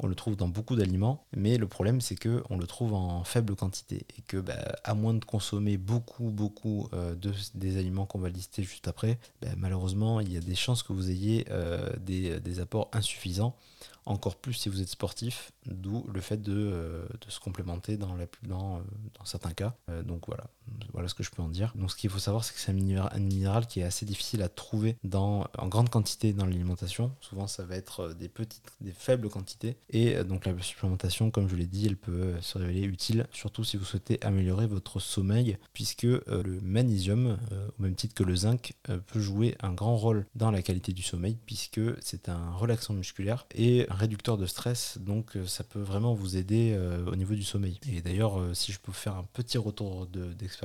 on 0.00 0.08
le 0.08 0.14
trouve 0.14 0.36
dans 0.36 0.48
beaucoup 0.48 0.74
d'aliments, 0.74 1.24
mais 1.36 1.58
le 1.58 1.68
problème 1.68 2.00
c'est 2.00 2.16
que 2.16 2.42
on 2.50 2.56
le 2.56 2.66
trouve 2.66 2.92
en 2.94 3.24
faible 3.24 3.54
quantité 3.54 4.04
et 4.16 4.22
que 4.22 4.36
bah, 4.36 4.76
à 4.84 4.94
moins 4.94 5.14
de 5.14 5.24
consommer 5.24 5.76
beaucoup 5.76 6.30
beaucoup 6.30 6.88
euh, 6.92 7.14
de, 7.14 7.32
des 7.54 7.78
aliments 7.78 8.06
qu'on 8.06 8.18
va 8.18 8.28
lister 8.28 8.62
juste 8.62 8.88
après, 8.88 9.18
bah, 9.40 9.48
malheureusement 9.56 10.20
il 10.20 10.32
y 10.32 10.36
a 10.36 10.40
des 10.40 10.54
chances 10.56 10.82
que 10.82 10.92
vous 10.92 11.10
ayez 11.10 11.46
euh, 11.50 11.88
des, 12.00 12.60
apports 12.60 12.88
insuffisants. 12.92 13.56
Encore 14.04 14.36
plus 14.36 14.54
si 14.54 14.68
vous 14.68 14.80
êtes 14.80 14.88
sportif, 14.88 15.52
d'où 15.66 16.04
le 16.12 16.20
fait 16.20 16.40
de, 16.42 17.06
se 17.28 17.38
complémenter 17.38 17.96
dans, 17.96 18.14
la, 18.14 18.24
dans, 18.42 18.80
dans 19.18 19.24
certains 19.24 19.52
cas. 19.52 19.76
Donc 20.04 20.26
voilà, 20.26 20.44
voilà 20.92 21.08
ce 21.08 21.14
que 21.14 21.22
je 21.22 21.30
peux 21.30 21.42
en 21.42 21.48
dire. 21.48 21.72
Donc 21.76 21.90
ce 21.90 21.96
qu'il 21.96 22.10
faut 22.10 22.18
savoir, 22.18 22.44
c'est 22.44 22.54
que 22.54 22.60
c'est 22.60 22.70
un 22.70 23.20
minéral, 23.20 23.66
qui 23.66 23.80
est 23.80 23.84
assez 23.84 24.06
difficile 24.06 24.42
à 24.42 24.48
trouver 24.48 24.96
en 25.14 25.68
grande 25.68 25.90
quantité 25.90 26.32
dans 26.32 26.46
l'alimentation. 26.46 27.12
Souvent, 27.20 27.46
ça 27.46 27.64
va 27.64 27.76
être 27.76 28.14
des 28.14 28.28
petites, 28.28 28.62
des 28.80 28.92
faibles 28.92 29.28
quantités. 29.28 29.76
Et 29.90 30.22
donc 30.24 30.46
la 30.46 30.52
supplémentation, 30.60 31.30
comme 31.30 31.48
je 31.48 31.56
l'ai 31.56 31.66
dit, 31.66 31.86
elle 31.86 31.96
peut 31.96 32.34
se 32.40 32.58
révéler 32.58 32.82
utile, 32.82 33.26
surtout 33.32 33.64
si 33.64 33.76
vous 33.76 33.84
souhaitez 33.84 34.18
améliorer 34.24 34.66
votre 34.66 35.00
sommeil, 35.00 35.58
puisque 35.72 36.02
le 36.02 36.60
magnésium, 36.62 37.38
au 37.78 37.82
même 37.82 37.94
titre 37.94 38.14
que 38.14 38.24
le 38.24 38.36
zinc, 38.36 38.74
peut 39.06 39.20
jouer 39.20 39.56
un 39.60 39.72
grand 39.72 39.96
rôle 39.96 40.26
dans 40.34 40.50
la 40.50 40.62
qualité 40.62 40.92
du 40.92 41.02
sommeil, 41.02 41.38
puisque 41.46 41.80
c'est 42.00 42.28
un 42.28 42.52
relaxant 42.52 42.94
musculaire 42.94 43.46
et 43.54 43.86
un 43.88 43.94
réducteur 43.94 44.38
de 44.38 44.46
stress, 44.46 44.98
donc 45.00 45.36
euh, 45.36 45.46
ça 45.46 45.64
peut 45.64 45.80
vraiment 45.80 46.14
vous 46.14 46.36
aider 46.36 46.74
euh, 46.74 47.04
au 47.06 47.16
niveau 47.16 47.34
du 47.34 47.42
sommeil. 47.42 47.78
Et 47.90 48.00
d'ailleurs, 48.00 48.40
euh, 48.40 48.54
si 48.54 48.72
je 48.72 48.78
peux 48.78 48.92
faire 48.92 49.16
un 49.16 49.24
petit 49.32 49.58
retour 49.58 50.06
d'expérience, 50.06 50.57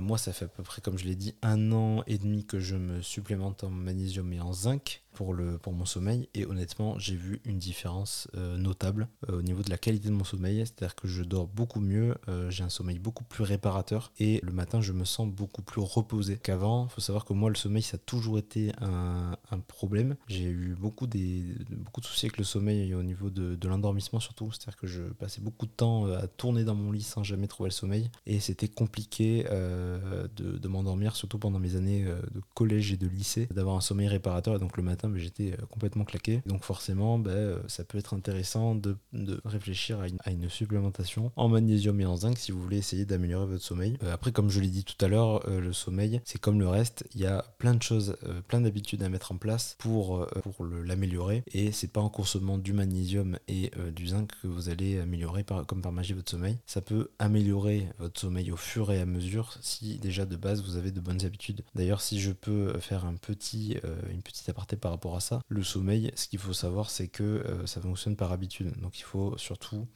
moi 0.00 0.18
ça 0.18 0.32
fait 0.32 0.44
à 0.44 0.48
peu 0.48 0.62
près, 0.62 0.80
comme 0.80 0.98
je 0.98 1.04
l'ai 1.04 1.16
dit, 1.16 1.34
un 1.42 1.72
an 1.72 2.02
et 2.06 2.18
demi 2.18 2.44
que 2.44 2.58
je 2.58 2.76
me 2.76 3.02
supplémente 3.02 3.64
en 3.64 3.70
magnésium 3.70 4.32
et 4.32 4.40
en 4.40 4.52
zinc 4.52 5.02
pour, 5.12 5.34
le, 5.34 5.58
pour 5.58 5.72
mon 5.72 5.84
sommeil. 5.84 6.28
Et 6.34 6.46
honnêtement 6.46 6.98
j'ai 6.98 7.16
vu 7.16 7.40
une 7.44 7.58
différence 7.58 8.28
euh, 8.36 8.56
notable 8.56 9.08
euh, 9.28 9.38
au 9.38 9.42
niveau 9.42 9.62
de 9.62 9.70
la 9.70 9.78
qualité 9.78 10.08
de 10.08 10.14
mon 10.14 10.24
sommeil, 10.24 10.58
c'est-à-dire 10.58 10.94
que 10.94 11.08
je 11.08 11.22
dors 11.22 11.46
beaucoup 11.46 11.80
mieux, 11.80 12.14
euh, 12.28 12.50
j'ai 12.50 12.64
un 12.64 12.68
sommeil 12.68 12.98
beaucoup 12.98 13.24
plus 13.24 13.44
réparateur. 13.44 14.12
Et 14.18 14.40
le 14.42 14.52
matin 14.52 14.80
je 14.80 14.92
me 14.92 15.04
sens 15.04 15.28
beaucoup 15.28 15.62
plus 15.62 15.80
reposé 15.80 16.36
qu'avant. 16.36 16.88
Faut 16.88 17.00
savoir 17.00 17.24
que 17.24 17.32
moi 17.32 17.50
le 17.50 17.56
sommeil 17.56 17.82
ça 17.82 17.96
a 17.96 17.98
toujours 17.98 18.38
été 18.38 18.72
un, 18.80 19.36
un 19.50 19.58
problème. 19.58 20.16
J'ai 20.28 20.44
eu 20.44 20.76
beaucoup, 20.78 21.06
des, 21.06 21.42
beaucoup 21.70 22.00
de 22.00 22.06
soucis 22.06 22.26
avec 22.26 22.38
le 22.38 22.44
sommeil 22.44 22.94
au 22.94 23.02
niveau 23.02 23.30
de, 23.30 23.54
de 23.54 23.68
l'endormissement 23.68 24.20
surtout, 24.20 24.50
c'est-à-dire 24.52 24.76
que 24.76 24.86
je 24.86 25.02
passais 25.02 25.40
beaucoup 25.40 25.66
de 25.66 25.72
temps 25.72 26.06
à 26.06 26.26
tourner 26.26 26.64
dans 26.64 26.74
mon 26.74 26.92
lit 26.92 27.02
sans 27.02 27.22
jamais 27.22 27.46
trouver 27.46 27.68
le 27.68 27.74
sommeil. 27.74 28.10
Et 28.26 28.40
c'était 28.40 28.68
compliqué 28.68 29.44
de 29.44 30.68
m'endormir 30.68 31.16
surtout 31.16 31.38
pendant 31.38 31.58
mes 31.58 31.76
années 31.76 32.04
de 32.04 32.40
collège 32.54 32.92
et 32.92 32.96
de 32.96 33.06
lycée 33.06 33.48
d'avoir 33.50 33.76
un 33.76 33.80
sommeil 33.80 34.08
réparateur. 34.08 34.56
Et 34.56 34.58
donc 34.58 34.76
le 34.76 34.82
matin 34.82 35.01
mais 35.08 35.20
j'étais 35.20 35.52
euh, 35.52 35.66
complètement 35.70 36.04
claqué. 36.04 36.42
Donc 36.46 36.64
forcément, 36.64 37.22
euh, 37.26 37.58
ça 37.68 37.84
peut 37.84 37.98
être 37.98 38.14
intéressant 38.14 38.74
de, 38.74 38.96
réfléchir 39.44 40.00
à 40.00 40.30
une, 40.30 40.48
supplémentation 40.48 41.32
en 41.36 41.48
magnésium 41.48 42.00
et 42.00 42.06
en 42.06 42.16
zinc 42.16 42.36
si 42.36 42.52
vous 42.52 42.60
voulez 42.60 42.78
essayer 42.78 43.04
d'améliorer 43.04 43.46
votre 43.46 43.64
sommeil. 43.64 43.96
Euh, 44.02 44.12
après, 44.12 44.32
comme 44.32 44.50
je 44.50 44.60
l'ai 44.60 44.68
dit 44.68 44.84
tout 44.84 45.02
à 45.04 45.08
l'heure, 45.08 45.48
le 45.48 45.72
sommeil, 45.72 46.20
c'est 46.24 46.40
comme 46.40 46.58
le 46.58 46.68
reste, 46.68 47.04
il 47.14 47.20
y 47.20 47.26
a 47.26 47.44
plein 47.58 47.74
de 47.74 47.82
choses, 47.82 48.16
plein 48.48 48.60
d'habitudes 48.60 49.02
à 49.02 49.08
mettre 49.08 49.32
en 49.32 49.36
place 49.36 49.76
pour, 49.78 50.26
pour 50.42 50.64
l'améliorer. 50.64 51.42
Et 51.52 51.72
c'est 51.72 51.90
pas 51.90 52.00
en 52.00 52.08
consommant 52.08 52.58
du 52.58 52.72
magnésium 52.72 53.38
et 53.48 53.70
du 53.94 54.08
zinc 54.08 54.30
que 54.42 54.46
vous 54.46 54.68
allez 54.68 54.98
améliorer 54.98 55.44
par, 55.44 55.66
comme 55.66 55.82
par 55.82 55.92
magie 55.92 56.12
votre 56.12 56.30
sommeil. 56.30 56.58
Ça 56.66 56.80
peut 56.80 57.10
améliorer 57.18 57.88
votre 57.98 58.20
sommeil 58.20 58.50
au 58.50 58.56
fur 58.56 58.92
et 58.92 59.00
à 59.00 59.06
mesure 59.06 59.56
si 59.60 59.98
déjà 59.98 60.26
de 60.26 60.36
base 60.36 60.62
vous 60.62 60.76
avez 60.76 60.90
de 60.90 61.00
bonnes 61.00 61.24
habitudes. 61.24 61.62
D'ailleurs, 61.74 62.00
si 62.00 62.20
je 62.20 62.32
peux 62.32 62.78
faire 62.80 63.04
un 63.04 63.14
petit, 63.14 63.76
une 64.10 64.22
petite 64.22 64.48
aparté 64.48 64.76
par 64.76 64.91
rapport 64.92 65.16
à 65.16 65.20
ça. 65.20 65.40
Le 65.48 65.62
sommeil, 65.62 66.12
ce 66.14 66.28
qu'il 66.28 66.38
faut 66.38 66.52
savoir, 66.52 66.90
c'est 66.90 67.08
que 67.08 67.22
euh, 67.22 67.66
ça 67.66 67.80
fonctionne 67.80 68.16
par 68.16 68.32
habitude. 68.32 68.72
Donc 68.80 68.98
il 68.98 69.02
faut 69.02 69.36
surtout 69.38 69.86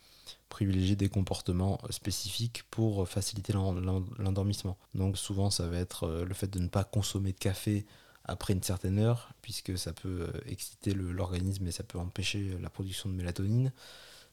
privilégier 0.49 0.97
des 0.97 1.09
comportements 1.09 1.79
spécifiques 1.91 2.65
pour 2.71 3.09
faciliter 3.09 3.53
l'endormissement. 3.53 4.77
Donc 4.95 5.17
souvent 5.19 5.51
ça 5.51 5.67
va 5.69 5.79
être 5.79 6.05
euh, 6.05 6.25
le 6.25 6.35
fait 6.35 6.49
de 6.49 6.59
ne 6.59 6.69
pas 6.69 6.85
consommer 6.85 7.33
de 7.33 7.39
café 7.39 7.87
après 8.25 8.55
une 8.55 8.63
certaine 8.63 8.99
heure, 8.99 9.31
puisque 9.41 9.79
ça 9.79 9.93
peut 9.93 10.29
euh, 10.35 10.41
exciter 10.47 10.95
l'organisme 10.95 11.67
et 11.67 11.73
ça 11.73 11.85
peut 11.85 11.99
empêcher 11.99 12.57
la 12.61 12.71
production 12.71 13.09
de 13.09 13.15
mélatonine 13.15 13.73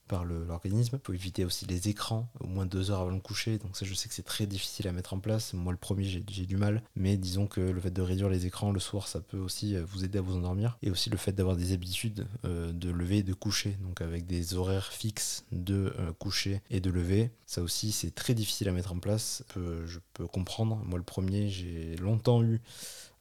par 0.08 0.26
l'organisme. 0.26 1.00
Il 1.02 1.06
faut 1.06 1.14
éviter 1.14 1.46
aussi 1.46 1.66
les 1.66 1.90
écrans 1.90 2.30
au 2.40 2.48
moins 2.48 2.66
deux 2.66 2.92
heures 2.92 3.02
avant 3.02 3.12
le 3.12 3.20
coucher. 3.20 3.58
Donc 3.58 3.78
ça, 3.78 3.86
je 3.86 3.94
sais 3.94 4.10
que 4.10 4.16
c'est 4.16 4.24
très 4.24 4.46
difficile 4.46 4.88
à 4.88 4.92
mettre 4.92 5.14
en 5.14 5.20
place. 5.20 5.54
Moi, 5.54 5.72
le 5.72 5.78
premier, 5.78 6.04
j'ai 6.04 6.46
du 6.46 6.58
mal. 6.58 6.84
Mais 6.96 7.18
disons 7.18 7.48
que 7.48 7.62
le 7.62 7.80
fait 7.80 7.92
de 7.92 8.02
réduire 8.02 8.30
les 8.30 8.46
écrans 8.46 8.72
le 8.72 8.80
soir, 8.80 9.08
ça 9.08 9.22
peut 9.22 9.38
aussi 9.38 9.76
euh, 9.76 9.84
vous 9.86 10.04
aider 10.04 10.18
à 10.18 10.22
vous 10.22 10.36
endormir. 10.36 10.78
Et 10.82 10.92
aussi 10.92 11.10
le 11.10 11.18
fait 11.18 11.32
d'avoir 11.32 11.56
des 11.56 11.74
habitudes 11.74 12.28
euh, 12.46 12.72
de 12.72 12.90
lever 12.90 13.20
et 13.20 13.24
de 13.24 13.34
coucher. 13.34 13.78
Donc 13.82 14.02
avec 14.02 14.26
des 14.26 14.56
horaires 14.56 14.92
fixes 14.92 15.46
de 15.52 15.94
euh, 16.00 16.12
coucher 16.14 16.62
et 16.70 16.80
de 16.80 16.90
lever. 16.90 17.32
Ça 17.46 17.62
aussi, 17.62 17.92
c'est 17.92 18.14
très 18.14 18.34
difficile 18.34 18.70
à 18.70 18.72
mettre 18.72 18.94
en 18.94 19.00
place. 19.00 19.44
je 19.56 20.00
peux 20.14 20.28
comprendre. 20.28 20.82
Moi, 20.86 20.98
le 20.98 21.04
premier, 21.04 21.50
j'ai 21.50 21.96
longtemps 21.98 22.44
eu 22.44 22.62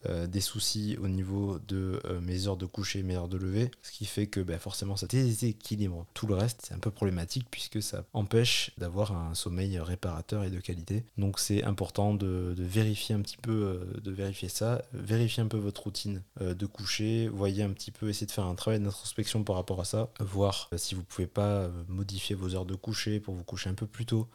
euh, 0.06 0.26
des 0.26 0.40
soucis 0.40 0.96
au 1.00 1.08
niveau 1.08 1.58
de 1.68 2.00
euh, 2.06 2.20
mes 2.20 2.48
heures 2.48 2.56
de 2.56 2.66
coucher, 2.66 3.02
mes 3.02 3.16
heures 3.16 3.28
de 3.28 3.36
lever, 3.36 3.70
ce 3.82 3.92
qui 3.92 4.04
fait 4.04 4.26
que 4.26 4.40
bah, 4.40 4.58
forcément 4.58 4.96
ça 4.96 5.06
déséquilibre 5.06 6.06
tout 6.14 6.26
le 6.26 6.34
reste. 6.34 6.60
C'est 6.66 6.74
un 6.74 6.78
peu 6.78 6.90
problématique 6.90 7.46
puisque 7.50 7.80
ça 7.80 8.04
empêche 8.12 8.72
d'avoir 8.78 9.12
un 9.12 9.34
sommeil 9.34 9.78
réparateur 9.78 10.44
et 10.44 10.50
de 10.50 10.58
qualité. 10.58 11.04
Donc 11.18 11.38
c'est 11.38 11.62
important 11.62 12.14
de, 12.14 12.54
vérifier 12.58 13.14
un 13.14 13.20
petit 13.20 13.36
peu, 13.36 13.52
euh, 13.52 14.00
de 14.00 14.10
vérifier 14.10 14.48
ça, 14.48 14.82
vérifier 14.92 15.42
un 15.42 15.48
peu 15.48 15.58
votre 15.58 15.84
routine 15.84 16.22
de 16.40 16.66
coucher, 16.66 17.28
voyez 17.28 17.62
un 17.62 17.70
petit 17.70 17.90
peu, 17.90 18.08
essayer 18.08 18.26
de 18.26 18.32
faire 18.32 18.46
un 18.46 18.54
travail 18.54 18.80
d'introspection 18.80 19.44
par 19.44 19.56
rapport 19.56 19.80
à 19.80 19.84
ça, 19.84 20.10
voir 20.20 20.68
si 20.76 20.94
vous 20.94 21.04
pouvez 21.04 21.26
pas 21.26 21.68
modifier 21.88 22.34
vos 22.34 22.54
heures 22.54 22.66
de 22.66 22.74
coucher 22.74 23.20
pour 23.20 23.34
vous 23.34 23.44
coucher 23.44 23.70
un 23.70 23.74
peu 23.74 23.86
plus 23.86 24.06
tôt 24.06 24.28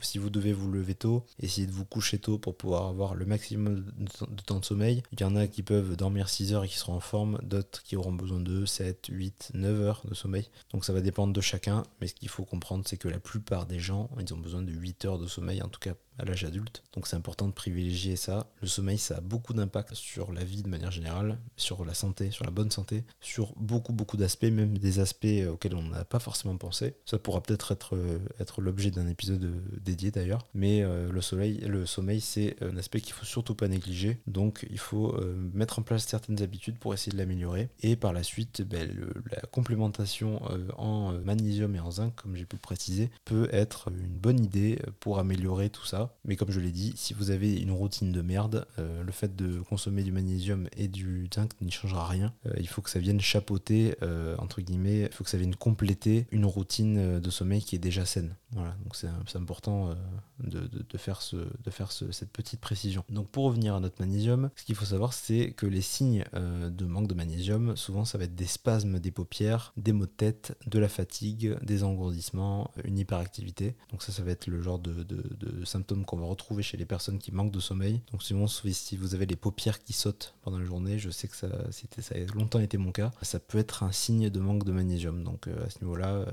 si 0.00 0.18
vous 0.18 0.30
devez 0.30 0.52
vous 0.52 0.70
lever 0.70 0.94
tôt, 0.94 1.24
essayez 1.40 1.66
de 1.66 1.72
vous 1.72 1.84
coucher 1.84 2.18
tôt 2.18 2.38
pour 2.38 2.56
pouvoir 2.56 2.86
avoir 2.86 3.14
le 3.14 3.26
maximum 3.26 3.84
de 3.98 4.42
temps 4.42 4.60
de 4.60 4.64
sommeil. 4.64 5.02
Il 5.12 5.20
y 5.20 5.24
en 5.24 5.36
a 5.36 5.46
qui 5.46 5.62
peuvent 5.62 5.96
dormir 5.96 6.28
6 6.28 6.54
heures 6.54 6.64
et 6.64 6.68
qui 6.68 6.78
seront 6.78 6.94
en 6.94 7.00
forme, 7.00 7.38
d'autres 7.42 7.82
qui 7.82 7.96
auront 7.96 8.12
besoin 8.12 8.40
de 8.40 8.64
7, 8.64 9.08
8, 9.10 9.50
9 9.54 9.80
heures 9.80 10.02
de 10.08 10.14
sommeil. 10.14 10.48
Donc 10.72 10.84
ça 10.84 10.92
va 10.92 11.00
dépendre 11.00 11.32
de 11.32 11.40
chacun, 11.40 11.82
mais 12.00 12.08
ce 12.08 12.14
qu'il 12.14 12.28
faut 12.28 12.44
comprendre, 12.44 12.84
c'est 12.86 12.96
que 12.96 13.08
la 13.08 13.20
plupart 13.20 13.66
des 13.66 13.78
gens, 13.78 14.10
ils 14.20 14.34
ont 14.34 14.38
besoin 14.38 14.62
de 14.62 14.72
8 14.72 15.04
heures 15.04 15.18
de 15.18 15.26
sommeil, 15.26 15.62
en 15.62 15.68
tout 15.68 15.80
cas 15.80 15.94
à 16.18 16.24
l'âge 16.24 16.44
adulte. 16.44 16.82
Donc 16.92 17.06
c'est 17.06 17.16
important 17.16 17.46
de 17.46 17.52
privilégier 17.52 18.16
ça. 18.16 18.50
Le 18.60 18.68
sommeil, 18.68 18.98
ça 18.98 19.18
a 19.18 19.20
beaucoup 19.20 19.54
d'impact 19.54 19.94
sur 19.94 20.32
la 20.32 20.44
vie 20.44 20.62
de 20.62 20.68
manière 20.68 20.90
générale, 20.90 21.38
sur 21.56 21.84
la 21.84 21.94
santé, 21.94 22.30
sur 22.30 22.44
la 22.44 22.50
bonne 22.50 22.70
santé, 22.70 23.04
sur 23.20 23.52
beaucoup 23.56 23.92
beaucoup 23.92 24.16
d'aspects, 24.16 24.44
même 24.44 24.78
des 24.78 25.00
aspects 25.00 25.24
euh, 25.26 25.52
auxquels 25.52 25.74
on 25.74 25.82
n'a 25.82 26.04
pas 26.04 26.18
forcément 26.18 26.56
pensé. 26.56 26.94
Ça 27.04 27.18
pourra 27.18 27.42
peut-être 27.42 27.72
être, 27.72 27.96
euh, 27.96 28.18
être 28.40 28.60
l'objet 28.60 28.90
d'un 28.90 29.08
épisode 29.08 29.44
euh, 29.44 29.60
dédié 29.80 30.10
d'ailleurs. 30.10 30.46
Mais 30.54 30.82
le, 30.82 31.20
soleil, 31.20 31.58
le 31.58 31.86
sommeil, 31.86 32.20
c'est 32.20 32.56
un 32.62 32.76
aspect 32.76 33.00
qu'il 33.00 33.12
faut 33.12 33.24
surtout 33.24 33.54
pas 33.54 33.68
négliger. 33.68 34.18
Donc 34.26 34.66
il 34.70 34.78
faut 34.78 35.16
mettre 35.52 35.78
en 35.78 35.82
place 35.82 36.04
certaines 36.04 36.42
habitudes 36.42 36.78
pour 36.78 36.94
essayer 36.94 37.12
de 37.12 37.18
l'améliorer. 37.18 37.68
Et 37.80 37.96
par 37.96 38.12
la 38.12 38.22
suite, 38.22 38.62
ben, 38.62 38.90
la 39.30 39.40
complémentation 39.50 40.40
en 40.76 41.12
magnésium 41.12 41.74
et 41.74 41.80
en 41.80 41.90
zinc, 41.90 42.14
comme 42.14 42.36
j'ai 42.36 42.44
pu 42.44 42.56
le 42.56 42.60
préciser, 42.60 43.10
peut 43.24 43.48
être 43.52 43.90
une 43.90 44.16
bonne 44.16 44.42
idée 44.42 44.78
pour 45.00 45.18
améliorer 45.18 45.70
tout 45.70 45.84
ça 45.86 46.07
mais 46.24 46.36
comme 46.36 46.50
je 46.50 46.60
l'ai 46.60 46.72
dit, 46.72 46.92
si 46.96 47.14
vous 47.14 47.30
avez 47.30 47.56
une 47.56 47.70
routine 47.70 48.12
de 48.12 48.22
merde, 48.22 48.66
euh, 48.78 49.02
le 49.02 49.12
fait 49.12 49.34
de 49.36 49.60
consommer 49.60 50.02
du 50.02 50.12
magnésium 50.12 50.68
et 50.76 50.88
du 50.88 51.28
zinc 51.34 51.50
n'y 51.60 51.70
changera 51.70 52.06
rien. 52.06 52.32
Euh, 52.46 52.52
il 52.58 52.68
faut 52.68 52.82
que 52.82 52.90
ça 52.90 52.98
vienne 52.98 53.20
chapeauter, 53.20 53.96
euh, 54.02 54.36
entre 54.38 54.60
guillemets, 54.60 55.08
il 55.10 55.12
faut 55.12 55.24
que 55.24 55.30
ça 55.30 55.38
vienne 55.38 55.54
compléter 55.54 56.26
une 56.30 56.44
routine 56.44 57.20
de 57.20 57.30
sommeil 57.30 57.62
qui 57.62 57.76
est 57.76 57.80
déjà 57.80 58.04
saine. 58.04 58.34
Voilà, 58.52 58.74
donc 58.82 58.96
c'est 58.96 59.36
important 59.36 59.94
de, 60.40 60.96
faire, 60.96 61.20
ce, 61.20 61.36
de 61.36 61.70
faire 61.70 61.92
cette 61.92 62.30
petite 62.30 62.60
précision. 62.60 63.04
Donc 63.10 63.28
pour 63.28 63.44
revenir 63.44 63.74
à 63.74 63.80
notre 63.80 64.00
magnésium, 64.00 64.48
ce 64.56 64.64
qu'il 64.64 64.74
faut 64.74 64.86
savoir, 64.86 65.12
c'est 65.12 65.52
que 65.52 65.66
les 65.66 65.82
signes 65.82 66.24
de 66.32 66.84
manque 66.86 67.08
de 67.08 67.14
magnésium, 67.14 67.76
souvent 67.76 68.06
ça 68.06 68.16
va 68.16 68.24
être 68.24 68.34
des 68.34 68.46
spasmes 68.46 69.00
des 69.00 69.10
paupières, 69.10 69.74
des 69.76 69.92
maux 69.92 70.06
de 70.06 70.10
tête, 70.10 70.56
de 70.66 70.78
la 70.78 70.88
fatigue, 70.88 71.58
des 71.62 71.84
engourdissements, 71.84 72.70
une 72.84 72.98
hyperactivité. 72.98 73.76
Donc 73.90 74.02
ça, 74.02 74.12
ça 74.12 74.22
va 74.22 74.30
être 74.30 74.46
le 74.46 74.62
genre 74.62 74.78
de 74.78 75.64
symptômes 75.64 75.97
qu'on 76.04 76.16
va 76.16 76.26
retrouver 76.26 76.62
chez 76.62 76.76
les 76.76 76.84
personnes 76.84 77.18
qui 77.18 77.32
manquent 77.32 77.50
de 77.50 77.60
sommeil. 77.60 78.00
Donc 78.12 78.22
souvent, 78.22 78.46
si 78.46 78.96
vous 78.96 79.14
avez 79.14 79.26
les 79.26 79.36
paupières 79.36 79.82
qui 79.82 79.92
sautent 79.92 80.34
pendant 80.42 80.58
la 80.58 80.64
journée, 80.64 80.98
je 80.98 81.10
sais 81.10 81.28
que 81.28 81.36
ça, 81.36 81.48
ça 81.70 82.14
a 82.14 82.18
longtemps 82.34 82.60
été 82.60 82.78
mon 82.78 82.92
cas, 82.92 83.10
ça 83.22 83.38
peut 83.38 83.58
être 83.58 83.82
un 83.82 83.92
signe 83.92 84.30
de 84.30 84.40
manque 84.40 84.64
de 84.64 84.72
magnésium. 84.72 85.24
Donc 85.24 85.48
à 85.48 85.70
ce 85.70 85.80
niveau-là, 85.80 86.26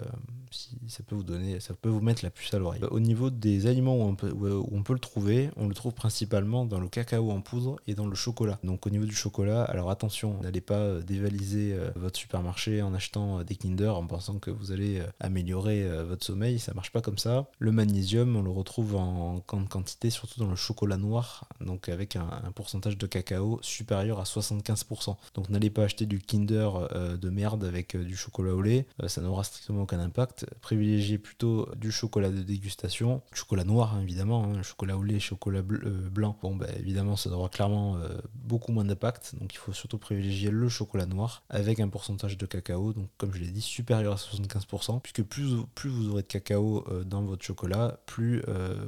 si, 0.52 0.78
ça 0.88 1.04
peut 1.04 1.16
vous 1.16 1.24
donner, 1.24 1.60
ça 1.60 1.74
peut 1.74 1.90
vous 1.90 2.02
mettre 2.02 2.24
la 2.24 2.30
puce 2.30 2.54
à 2.54 2.60
l'oreille. 2.60 2.82
Au 2.92 3.00
niveau 3.00 3.30
des 3.30 3.68
aliments 3.68 3.96
où 3.96 4.02
on, 4.04 4.16
peut, 4.16 4.94
le 4.94 5.00
trouver, 5.00 5.50
on 5.56 5.68
le 5.68 5.74
trouve 5.74 5.94
principalement 5.94 6.66
dans 6.66 6.80
le 6.80 6.88
cacao 6.88 7.32
en 7.32 7.42
poudre 7.42 7.78
et 7.88 7.96
dans 7.96 8.08
le 8.08 8.16
chocolat. 8.16 8.60
Donc 8.64 8.86
au 8.88 8.90
niveau 8.90 9.06
du 9.06 9.16
chocolat, 9.16 9.64
alors 9.64 9.90
attention, 9.90 10.40
n'allez 10.42 10.62
pas 10.62 11.00
dévaliser 11.02 11.78
votre 11.96 12.18
supermarché 12.18 12.82
en 12.82 12.94
achetant 12.94 13.44
des 13.44 13.56
Kinder 13.56 13.96
en 13.96 14.06
pensant 14.08 14.40
que 14.40 14.52
vous 14.52 14.72
allez 14.72 15.02
améliorer 15.20 15.88
votre 16.04 16.26
sommeil, 16.26 16.60
ça 16.60 16.74
marche 16.74 16.92
pas 16.92 17.02
comme 17.02 17.18
ça. 17.18 17.48
Le 17.60 17.72
magnésium, 17.72 18.36
on 18.36 18.42
le 18.42 18.52
retrouve 18.52 18.96
en 18.96 19.40
quantité, 19.64 20.10
surtout 20.10 20.40
dans 20.42 20.50
le 20.50 20.56
chocolat 20.56 20.98
noir, 20.98 21.48
donc 21.62 21.90
avec 21.90 22.16
un, 22.16 22.26
pourcentage 22.54 22.98
de 22.98 23.08
cacao 23.08 23.60
supérieur 23.62 24.20
à 24.20 24.24
75%. 24.24 25.16
Donc 25.34 25.50
n'allez 25.50 25.70
pas 25.70 25.84
acheter 25.84 26.06
du 26.06 26.20
Kinder 26.20 26.70
euh, 26.92 27.18
de 27.18 27.30
merde 27.30 27.64
avec 27.64 27.96
euh, 27.96 28.04
du 28.04 28.16
chocolat 28.16 28.54
au 28.54 28.62
lait, 28.62 28.86
euh, 29.04 29.08
ça 29.08 29.22
n'aura 29.22 29.44
strictement 29.44 29.84
aucun 29.84 30.00
impact. 30.00 30.46
Privilégiez 30.62 31.18
plutôt 31.18 31.70
du 31.76 31.92
chocolat 31.92 32.30
de 32.30 32.42
dégustation, 32.42 33.22
chocolat 33.32 33.64
noir 33.64 33.96
hein, 33.96 34.02
évidemment, 34.02 34.46
hein, 34.46 34.64
chocolat 34.64 34.98
au 34.98 35.04
lait, 35.04 35.20
chocolat 35.20 35.62
blanc. 35.62 36.38
Bon, 36.42 36.56
bah, 36.56 36.68
évidemment, 36.78 37.16
ça 37.16 37.30
aura 37.30 37.50
clairement 37.50 37.98
beaucoup 38.34 38.72
moins 38.72 38.86
d'impact, 38.86 39.36
donc 39.40 39.54
il 39.54 39.58
faut 39.58 39.74
surtout 39.74 39.98
privilégier 39.98 40.50
le 40.50 40.70
chocolat 40.70 41.06
noir 41.06 41.44
avec 41.50 41.80
un 41.80 41.88
pourcentage 41.88 42.38
de 42.38 42.46
cacao, 42.46 42.94
donc 42.94 43.10
comme 43.18 43.34
je 43.34 43.40
l'ai 43.40 43.52
dit, 43.52 43.62
supérieur 43.62 44.14
à 44.14 44.16
75%, 44.16 45.02
puisque 45.02 45.24
plus, 45.24 45.56
plus 45.76 45.90
vous 45.90 46.10
aurez 46.10 46.22
de 46.22 46.28
cacao 46.28 46.86
dans 47.06 47.22
votre 47.22 47.44
chocolat, 47.44 48.00
plus 48.06 48.44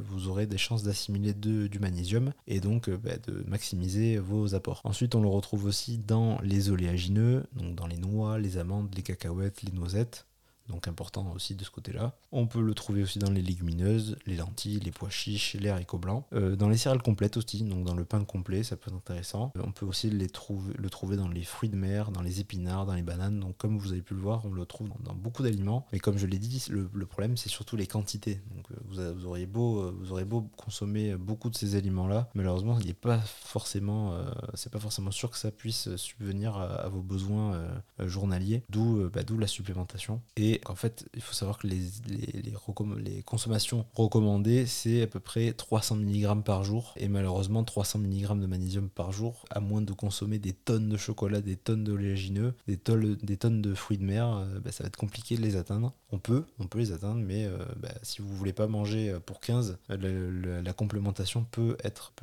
vous 0.09 0.27
aurez 0.27 0.46
des 0.47 0.57
chances 0.57 0.83
d'assimiler 0.83 1.33
du 1.33 1.79
magnésium 1.79 2.33
et 2.47 2.59
donc 2.59 2.89
bah, 2.89 3.17
de 3.27 3.43
maximiser 3.47 4.17
vos 4.17 4.55
apports. 4.55 4.81
Ensuite, 4.83 5.15
on 5.15 5.21
le 5.21 5.27
retrouve 5.27 5.65
aussi 5.65 5.97
dans 5.97 6.39
les 6.41 6.69
oléagineux, 6.69 7.43
donc 7.55 7.75
dans 7.75 7.87
les 7.87 7.97
noix, 7.97 8.39
les 8.39 8.57
amandes, 8.57 8.93
les 8.95 9.03
cacahuètes, 9.03 9.63
les 9.63 9.71
noisettes 9.71 10.26
donc 10.69 10.87
important 10.87 11.31
aussi 11.33 11.55
de 11.55 11.63
ce 11.63 11.71
côté-là. 11.71 12.13
On 12.31 12.47
peut 12.47 12.61
le 12.61 12.73
trouver 12.73 13.03
aussi 13.03 13.19
dans 13.19 13.31
les 13.31 13.41
légumineuses, 13.41 14.17
les 14.25 14.35
lentilles, 14.35 14.79
les 14.79 14.91
pois 14.91 15.09
chiches, 15.09 15.55
les 15.55 15.69
haricots 15.69 15.97
blancs. 15.97 16.25
Euh, 16.33 16.55
dans 16.55 16.69
les 16.69 16.77
céréales 16.77 17.01
complètes 17.01 17.37
aussi, 17.37 17.63
donc 17.63 17.85
dans 17.85 17.95
le 17.95 18.05
pain 18.05 18.23
complet, 18.23 18.63
ça 18.63 18.75
peut 18.75 18.89
être 18.89 18.97
intéressant. 18.97 19.51
Euh, 19.57 19.61
on 19.65 19.71
peut 19.71 19.85
aussi 19.85 20.09
les 20.09 20.27
trouver, 20.27 20.73
le 20.77 20.89
trouver 20.89 21.15
dans 21.15 21.27
les 21.27 21.43
fruits 21.43 21.69
de 21.69 21.75
mer, 21.75 22.11
dans 22.11 22.21
les 22.21 22.39
épinards, 22.39 22.85
dans 22.85 22.95
les 22.95 23.01
bananes. 23.01 23.39
Donc 23.39 23.57
comme 23.57 23.77
vous 23.77 23.91
avez 23.91 24.01
pu 24.01 24.13
le 24.13 24.19
voir, 24.19 24.45
on 24.45 24.51
le 24.51 24.65
trouve 24.65 24.89
dans, 24.99 25.13
beaucoup 25.13 25.43
d'aliments. 25.43 25.85
Mais 25.93 25.99
comme 25.99 26.17
je 26.17 26.25
l'ai 26.25 26.39
dit, 26.39 26.65
le, 26.69 26.87
problème 27.05 27.37
c'est 27.37 27.49
surtout 27.49 27.77
les 27.77 27.87
quantités. 27.87 28.41
Donc 28.55 28.65
euh, 28.97 29.13
vous, 29.15 29.25
auriez 29.25 29.45
beau, 29.45 29.91
vous 29.91 30.11
aurez 30.11 30.25
beau 30.25 30.41
consommer 30.57 31.15
beaucoup 31.15 31.49
de 31.49 31.55
ces 31.55 31.75
aliments-là, 31.75 32.29
malheureusement, 32.35 32.77
il 32.79 32.87
n'est 32.87 32.93
pas 32.93 33.19
forcément, 33.19 34.17
c'est 34.53 34.71
pas 34.71 34.79
forcément 34.79 35.11
sûr 35.11 35.29
que 35.29 35.37
ça 35.37 35.51
puisse 35.51 35.95
subvenir 35.95 36.57
à, 36.57 36.87
vos 36.89 37.01
besoins 37.01 37.57
journaliers. 37.99 38.63
D'où, 38.69 39.09
bah, 39.09 39.23
d'où 39.23 39.37
la 39.37 39.47
supplémentation. 39.47 40.21
En 40.65 40.75
fait, 40.75 41.07
il 41.13 41.21
faut 41.21 41.33
savoir 41.33 41.57
que 41.57 41.67
les, 41.67 43.23
consommations 43.25 43.85
recommandées, 43.93 44.65
c'est 44.65 45.01
à 45.01 45.07
peu 45.07 45.19
près 45.19 45.53
300 45.53 45.97
mg 45.97 46.43
par 46.43 46.63
jour. 46.63 46.93
Et 46.97 47.07
malheureusement, 47.07 47.63
300 47.63 47.99
mg 47.99 48.39
de 48.39 48.45
magnésium 48.45 48.89
par 48.89 49.11
jour, 49.11 49.45
à 49.49 49.59
moins 49.59 49.81
de 49.81 49.93
consommer 49.93 50.39
des 50.39 50.53
tonnes 50.53 50.89
de 50.89 50.97
chocolat, 50.97 51.41
des 51.41 51.55
tonnes 51.55 51.83
d'oléagineux, 51.83 52.53
des 52.67 52.77
tonnes, 52.77 53.61
de 53.61 53.73
fruits 53.73 53.97
de 53.97 54.03
mer, 54.03 54.27
euh, 54.27 54.59
bah, 54.59 54.71
ça 54.71 54.83
va 54.83 54.87
être 54.87 54.97
compliqué 54.97 55.37
de 55.37 55.41
les 55.41 55.55
atteindre. 55.55 55.93
On 56.11 56.19
peut, 56.19 56.45
on 56.59 56.67
peut 56.67 56.79
les 56.79 56.91
atteindre, 56.91 57.21
mais 57.21 57.45
euh, 57.45 57.57
bah, 57.77 57.93
si 58.03 58.21
vous 58.21 58.29
voulez 58.29 58.53
pas 58.53 58.67
manger 58.67 59.09
euh, 59.09 59.19
pour 59.19 59.39
15, 59.39 59.77
la, 59.89 60.73
complémentation 60.73 61.45
peut 61.49 61.75
être, 61.83 62.13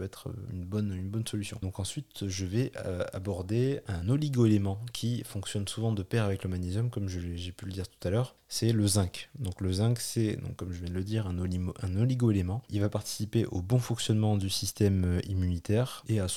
une 0.53 0.64
bonne 0.64 1.26
solution. 1.26 1.59
Donc 1.62 1.80
ensuite, 1.80 2.28
je 2.28 2.47
vais 2.47 2.72
aborder 3.12 3.80
un 3.89 4.09
oligoélément 4.09 4.78
qui 4.93 5.24
fonctionne 5.24 5.66
souvent 5.66 5.93
de 5.93 6.03
pair 6.03 6.24
avec 6.24 6.45
le 6.45 6.51
magnésium, 6.51 6.91
comme 6.91 7.09
j'ai 7.09 7.53
pu 7.53 7.66
le 7.66 7.72
dire 7.72 7.89
tout 7.89 8.07
à 8.07 8.11
l'heure 8.11 8.24
joueurs 8.25 8.37
c'est 8.55 8.71
le 8.71 8.87
zinc. 8.87 9.31
Donc 9.41 9.61
le 9.61 9.73
zinc, 9.73 9.99
c'est, 9.99 10.39
comme 10.57 10.73
je 10.73 10.79
viens 10.79 10.89
de 10.89 10.95
le 10.95 11.03
dire, 11.03 11.27
un, 11.27 11.97
oligo-élément. 11.97 12.63
Il 12.71 12.81
va 12.81 12.89
participer 12.89 13.47
au 13.47 13.63
bon 13.63 13.81
fonctionnement 13.81 14.37
du 14.37 14.49
système 14.49 15.05
euh, 15.05 15.21
immunitaire 15.29 16.05
et 16.09 16.21
à 16.21 16.27
euh, 16.27 16.29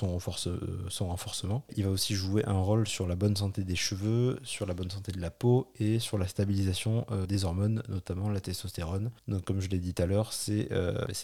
son 0.89 1.07
renforcement. 1.07 1.63
Il 1.75 1.83
va 1.83 1.91
aussi 1.91 2.15
jouer 2.15 2.43
un 2.45 2.59
rôle 2.59 2.87
sur 2.87 3.07
la 3.07 3.15
bonne 3.15 3.35
santé 3.35 3.63
des 3.63 3.75
cheveux, 3.75 4.39
sur 4.41 4.65
la 4.65 4.73
bonne 4.73 4.89
santé 4.89 5.11
de 5.11 5.21
la 5.21 5.29
peau 5.29 5.71
et 5.79 5.99
sur 5.99 6.17
la 6.17 6.27
stabilisation 6.27 7.05
euh, 7.11 7.27
des 7.27 7.45
hormones, 7.45 7.83
notamment 7.87 8.29
la 8.31 8.39
testostérone. 8.39 9.11
Donc 9.27 9.45
comme 9.45 9.61
je 9.61 9.69
l'ai 9.69 9.77
dit 9.77 9.93
tout 9.93 10.01
à 10.01 10.07
l'heure, 10.07 10.33
c'est 10.33 10.69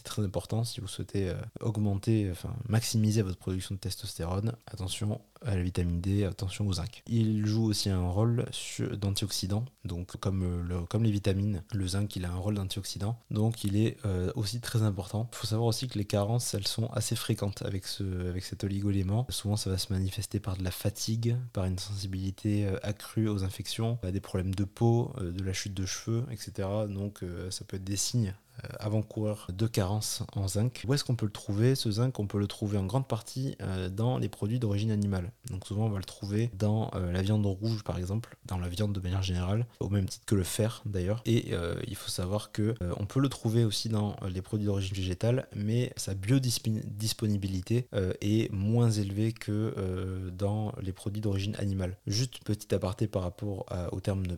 très 0.03 0.21
important 0.21 0.63
si 0.63 0.79
vous 0.79 0.87
souhaitez 0.87 1.33
augmenter, 1.59 2.29
enfin 2.31 2.53
maximiser 2.69 3.23
votre 3.23 3.39
production 3.39 3.73
de 3.73 3.79
testostérone. 3.79 4.53
Attention 4.67 5.19
à 5.45 5.55
la 5.55 5.61
vitamine 5.61 6.01
D, 6.01 6.23
attention 6.23 6.67
au 6.67 6.73
zinc. 6.73 7.03
Il 7.07 7.45
joue 7.45 7.65
aussi 7.65 7.89
un 7.89 8.07
rôle 8.07 8.45
d'antioxydant, 8.93 9.65
donc 9.85 10.17
comme, 10.17 10.63
euh, 10.83 10.85
comme 10.87 11.03
les 11.03 11.11
vitamines, 11.11 11.63
le 11.73 11.87
zinc 11.87 12.15
il 12.15 12.25
a 12.25 12.31
un 12.31 12.35
rôle 12.35 12.55
d'antioxydant, 12.55 13.17
donc 13.31 13.63
il 13.63 13.77
est 13.77 13.97
euh, 14.05 14.31
aussi 14.35 14.59
très 14.59 14.83
important. 14.83 15.29
Il 15.33 15.37
faut 15.37 15.47
savoir 15.47 15.67
aussi 15.67 15.87
que 15.87 15.97
les 15.97 16.05
carences 16.05 16.53
elles 16.53 16.67
sont 16.67 16.87
assez 16.87 17.15
fréquentes 17.15 17.63
avec, 17.63 17.85
ce, 17.85 18.29
avec 18.29 18.43
cet 18.43 18.63
oligo-élément. 18.63 19.25
Souvent 19.29 19.55
ça 19.55 19.69
va 19.69 19.77
se 19.77 19.91
manifester 19.91 20.39
par 20.39 20.57
de 20.57 20.63
la 20.63 20.71
fatigue, 20.71 21.35
par 21.53 21.65
une 21.65 21.79
sensibilité 21.79 22.67
euh, 22.67 22.77
accrue 22.83 23.27
aux 23.27 23.43
infections, 23.43 23.97
des 24.03 24.19
problèmes 24.19 24.53
de 24.53 24.63
peau, 24.63 25.13
de 25.21 25.43
la 25.43 25.53
chute 25.53 25.73
de 25.73 25.85
cheveux, 25.85 26.25
etc. 26.31 26.67
Donc 26.89 27.21
ça 27.49 27.65
peut 27.65 27.77
être 27.77 27.83
des 27.83 27.97
signes 27.97 28.33
avant-coureur 28.79 29.47
de 29.53 29.67
carence 29.67 30.23
en 30.35 30.47
zinc. 30.47 30.83
Où 30.87 30.93
est-ce 30.93 31.03
qu'on 31.03 31.15
peut 31.15 31.25
le 31.25 31.31
trouver 31.31 31.75
Ce 31.75 31.91
zinc, 31.91 32.19
on 32.19 32.27
peut 32.27 32.39
le 32.39 32.47
trouver 32.47 32.77
en 32.77 32.85
grande 32.85 33.07
partie 33.07 33.55
euh, 33.61 33.89
dans 33.89 34.17
les 34.17 34.29
produits 34.29 34.59
d'origine 34.59 34.91
animale. 34.91 35.31
Donc 35.49 35.65
souvent, 35.67 35.85
on 35.85 35.89
va 35.89 35.97
le 35.97 36.03
trouver 36.03 36.51
dans 36.57 36.91
euh, 36.95 37.11
la 37.11 37.21
viande 37.21 37.45
rouge, 37.45 37.83
par 37.83 37.97
exemple, 37.97 38.37
dans 38.45 38.57
la 38.57 38.69
viande 38.69 38.93
de 38.93 38.99
manière 38.99 39.23
générale, 39.23 39.65
au 39.79 39.89
même 39.89 40.07
titre 40.07 40.25
que 40.25 40.35
le 40.35 40.43
fer 40.43 40.81
d'ailleurs. 40.85 41.21
Et 41.25 41.53
il 41.87 41.95
faut 41.95 42.09
savoir 42.09 42.51
que 42.51 42.75
on 42.97 43.05
peut 43.05 43.19
le 43.19 43.29
trouver 43.29 43.63
aussi 43.65 43.89
dans 43.89 44.15
les 44.27 44.41
produits 44.41 44.65
d'origine 44.65 44.95
végétale, 44.95 45.47
mais 45.55 45.93
sa 45.97 46.13
biodisponibilité 46.13 47.87
est 48.21 48.51
moins 48.51 48.89
élevée 48.89 49.33
que 49.33 50.31
dans 50.31 50.73
les 50.81 50.93
produits 50.93 51.21
d'origine 51.21 51.55
animale. 51.57 51.97
Juste 52.07 52.43
petit 52.43 52.73
aparté 52.73 53.07
par 53.07 53.21
rapport 53.23 53.65
au 53.91 53.99
terme 53.99 54.25
de, 54.27 54.37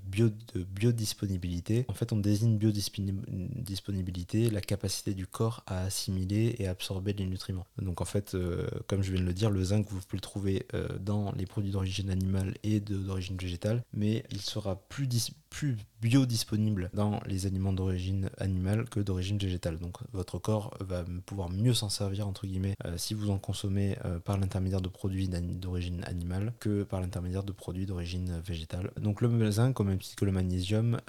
de 0.53 0.63
biodisponibilité. 0.63 1.86
En 1.88 1.93
fait, 1.93 2.11
on 2.11 2.17
désigne 2.17 2.57
biodisponibilité 2.57 4.14
la 4.51 4.61
capacité 4.61 5.13
du 5.13 5.28
corps 5.28 5.63
à 5.68 5.84
assimiler 5.84 6.55
et 6.59 6.68
absorber 6.68 7.13
les 7.13 7.26
nutriments. 7.26 7.66
Donc 7.82 8.01
en 8.01 8.05
fait, 8.05 8.34
euh, 8.34 8.68
comme 8.88 9.03
je 9.03 9.11
viens 9.11 9.22
de 9.22 9.26
le 9.26 9.34
dire, 9.34 9.49
le 9.49 9.63
zinc, 9.63 9.86
vous 9.89 9.99
pouvez 9.99 10.18
le 10.18 10.22
trouver 10.22 10.66
euh, 10.74 10.88
dans 10.99 11.32
les 11.34 11.45
produits 11.45 11.72
d'origine 11.72 12.09
animale 12.09 12.55
et 12.63 12.80
d'origine 12.80 13.38
végétale, 13.38 13.84
mais 13.93 14.24
il 14.32 14.41
sera 14.41 14.76
plus, 14.76 15.07
plus 15.56 15.78
biodisponible 16.01 16.89
dans 16.93 17.22
les 17.26 17.45
aliments 17.45 17.72
d'origine 17.72 18.30
animale 18.38 18.89
que 18.89 18.99
d'origine 18.99 19.38
végétale. 19.38 19.80
Donc 19.80 19.97
votre 20.12 20.38
corps 20.38 20.76
va 20.82 21.06
pouvoir 21.26 21.49
mieux 21.49 21.74
s'en 21.74 21.88
servir, 21.88 22.28
entre 22.28 22.45
guillemets, 22.45 22.76
euh, 22.86 22.97
si 22.97 23.14
vous 23.14 23.30
en 23.30 23.39
consommez 23.39 23.95
par 24.26 24.38
l'intermédiaire 24.38 24.82
de 24.82 24.89
produits 24.89 25.30
d'origine 25.30 26.03
animale 26.06 26.53
que 26.60 26.84
par 26.84 26.99
l'intermédiaire 26.99 27.43
de 27.43 27.53
produits 27.53 27.86
d'origine 27.86 28.41
végétale. 28.45 28.91
Donc 28.99 29.22
le 29.22 29.51
zinc, 29.51 29.74
comme 29.74 29.88
même 29.88 29.99
que 30.18 30.26
le 30.26 30.32
magnésium, 30.32 30.99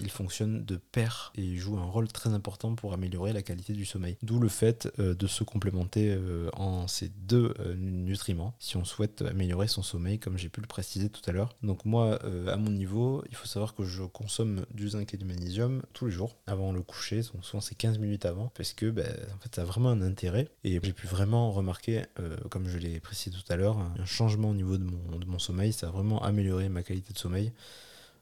il 0.00 0.10
fonctionne 0.10 0.64
de 0.64 0.76
pair 0.76 1.32
et 1.36 1.56
joue 1.56 1.78
un 1.78 1.84
rôle 1.84 2.08
très 2.08 2.30
important 2.30 2.74
pour 2.74 2.92
améliorer 2.92 3.32
la 3.32 3.42
qualité 3.42 3.72
du 3.72 3.84
sommeil. 3.84 4.16
D'où 4.22 4.38
le 4.38 4.48
fait 4.48 4.88
euh, 4.98 5.14
de 5.14 5.26
se 5.26 5.44
complémenter 5.44 6.10
euh, 6.10 6.48
en 6.54 6.88
ces 6.88 7.08
deux 7.08 7.54
euh, 7.60 7.74
nutriments 7.76 8.54
si 8.58 8.76
on 8.76 8.84
souhaite 8.84 9.22
améliorer 9.22 9.68
son 9.68 9.82
sommeil, 9.82 10.18
comme 10.18 10.38
j'ai 10.38 10.48
pu 10.48 10.60
le 10.60 10.66
préciser 10.66 11.10
tout 11.10 11.22
à 11.26 11.32
l'heure. 11.32 11.54
Donc 11.62 11.84
moi, 11.84 12.18
à 12.48 12.56
mon 12.56 12.70
niveau, 12.70 13.22
il 13.28 13.36
faut 13.36 13.46
savoir 13.46 13.59
que 13.74 13.84
je 13.84 14.02
consomme 14.02 14.64
du 14.72 14.88
zinc 14.90 15.14
et 15.14 15.16
du 15.16 15.24
magnésium 15.24 15.82
tous 15.92 16.06
les 16.06 16.12
jours 16.12 16.36
avant 16.46 16.72
le 16.72 16.82
coucher, 16.82 17.22
souvent 17.22 17.60
c'est 17.60 17.74
15 17.74 17.98
minutes 17.98 18.26
avant, 18.26 18.50
parce 18.54 18.72
que 18.72 18.90
ben, 18.90 19.06
ça 19.54 19.62
a 19.62 19.64
vraiment 19.64 19.90
un 19.90 20.02
intérêt. 20.02 20.48
Et 20.64 20.80
j'ai 20.82 20.92
pu 20.92 21.06
vraiment 21.06 21.50
remarquer, 21.50 22.02
comme 22.50 22.68
je 22.68 22.78
l'ai 22.78 23.00
précisé 23.00 23.36
tout 23.36 23.52
à 23.52 23.56
l'heure, 23.56 23.78
un 23.78 24.04
changement 24.04 24.50
au 24.50 24.54
niveau 24.54 24.78
de 24.78 24.84
mon, 24.84 25.18
de 25.18 25.26
mon 25.26 25.38
sommeil. 25.38 25.72
Ça 25.72 25.88
a 25.88 25.90
vraiment 25.90 26.22
amélioré 26.22 26.68
ma 26.68 26.82
qualité 26.82 27.12
de 27.12 27.18
sommeil. 27.18 27.52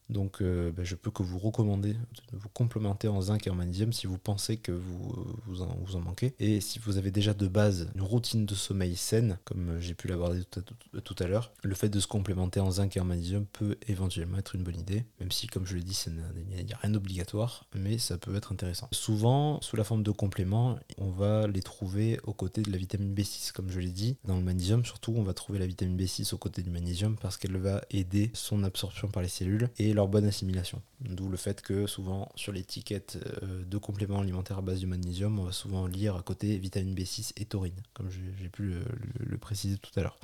Donc 0.09 0.41
euh, 0.41 0.73
ben, 0.73 0.85
je 0.85 0.95
peux 0.95 1.11
que 1.11 1.23
vous 1.23 1.39
recommander 1.39 1.93
de 1.93 2.37
vous 2.37 2.49
complémenter 2.49 3.09
en 3.09 3.21
zinc 3.21 3.47
et 3.47 3.51
en 3.51 3.55
magnésium 3.55 3.93
si 3.93 4.07
vous 4.07 4.19
pensez 4.19 4.57
que 4.57 4.73
vous, 4.73 5.15
vous, 5.47 5.63
en, 5.63 5.77
vous 5.85 5.97
en 5.97 6.01
manquez. 6.01 6.35
Et 6.39 6.61
si 6.61 6.79
vous 6.79 6.97
avez 6.97 7.11
déjà 7.11 7.35
de 7.35 7.47
base 7.47 7.91
une 7.95 8.03
routine 8.03 8.47
de 8.47 8.55
sommeil 8.55 8.97
saine, 8.97 9.39
comme 9.45 9.79
j'ai 9.81 9.95
pu 9.95 10.09
l'aborder 10.09 10.43
tout 10.45 11.17
à, 11.19 11.27
l'heure, 11.27 11.53
le 11.63 11.75
fait 11.75 11.89
de 11.89 12.01
se 12.01 12.07
complémenter 12.07 12.61
en 12.61 12.71
zinc 12.71 12.97
et 12.97 13.01
en 13.01 13.05
magnésium 13.05 13.45
peut 13.47 13.77
éventuellement 13.87 14.39
être 14.39 14.55
une 14.55 14.63
bonne 14.63 14.79
idée, 14.79 15.05
même 15.21 15.31
si 15.31 15.47
comme 15.47 15.67
je 15.67 15.77
l'ai 15.77 15.83
dit, 15.83 15.99
il 16.07 16.65
n'y 16.65 16.73
a 16.73 16.77
rien 16.79 16.91
d'obligatoire, 16.91 17.67
mais 17.75 17.99
ça 17.99 18.19
peut 18.19 18.35
être 18.35 18.53
intéressant. 18.53 18.89
Souvent, 18.93 19.61
sous 19.61 19.77
la 19.77 19.85
forme 19.85 20.03
de 20.03 20.11
compléments, 20.11 20.79
on 20.97 21.11
va 21.11 21.47
les 21.47 21.63
trouver 21.63 22.19
aux 22.25 22.33
côtés 22.33 22.63
de 22.63 22.71
la 22.71 22.79
vitamine 22.79 23.15
B6, 23.15 23.53
comme 23.53 23.71
je 23.71 23.81
l'ai 23.81 23.91
dit. 23.91 24.17
Dans 24.25 24.37
le 24.37 24.43
magnésium, 24.43 24.85
surtout, 24.85 25.13
on 25.17 25.23
va 25.23 25.35
trouver 25.35 25.59
la 25.59 25.67
vitamine 25.67 25.97
B6 25.97 26.35
aux 26.35 26.39
côtés 26.39 26.63
du 26.63 26.71
magnésium 26.71 27.17
parce 27.21 27.37
qu'elle 27.37 27.57
va 27.57 27.83
aider 27.91 28.31
son 28.35 28.65
absorption 28.65 29.09
par 29.09 29.23
les 29.23 29.29
cellules 29.29 29.69
et 29.79 29.93
leur 29.99 30.07
bonne 30.07 30.25
assimilation. 30.25 30.81
D'où 31.01 31.29
le 31.29 31.37
fait 31.37 31.61
que 31.61 31.89
souvent 31.89 32.31
sur 32.37 32.53
l'étiquette 32.53 33.19
de 33.43 33.79
compléments 33.79 34.21
alimentaires 34.21 34.59
à 34.59 34.63
base 34.63 34.79
du 34.79 34.87
magnésium, 34.87 35.39
on 35.41 35.45
va 35.45 35.53
souvent 35.53 35.87
lire 35.87 36.15
à 36.15 36.23
côté 36.23 36.57
vitamine 36.57 36.95
B6 36.95 37.33
et 37.37 37.45
taurine, 37.45 37.83
comme 37.95 38.09
j'ai 38.11 38.49
pu 38.49 38.75
le, 39.19 39.39
préciser 39.39 39.77
tout 39.79 39.91
à 39.99 40.03
l'heure. 40.03 40.19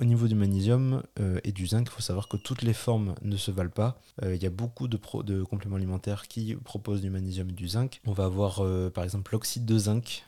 au 0.00 0.04
niveau 0.04 0.28
du 0.28 0.34
magnésium 0.36 1.02
et 1.42 1.50
du 1.50 1.66
zinc, 1.66 1.88
il 1.88 1.90
faut 1.90 2.00
savoir 2.00 2.28
que 2.28 2.36
toutes 2.36 2.62
les 2.62 2.72
formes 2.72 3.14
ne 3.22 3.36
se 3.36 3.50
valent 3.50 3.70
pas. 3.70 4.00
Il 4.22 4.40
y 4.40 4.46
a 4.46 4.50
beaucoup 4.50 4.86
de, 4.86 4.98
de 5.22 5.42
compléments 5.42 5.76
alimentaires 5.76 6.28
qui 6.28 6.54
proposent 6.54 7.00
du 7.00 7.10
magnésium 7.10 7.48
et 7.50 7.52
du 7.52 7.68
zinc. 7.68 8.00
On 8.06 8.12
va 8.12 8.24
avoir 8.24 8.62
par 8.92 9.02
exemple 9.02 9.32
l'oxyde 9.32 9.64
de 9.64 9.78
zinc 9.78 10.24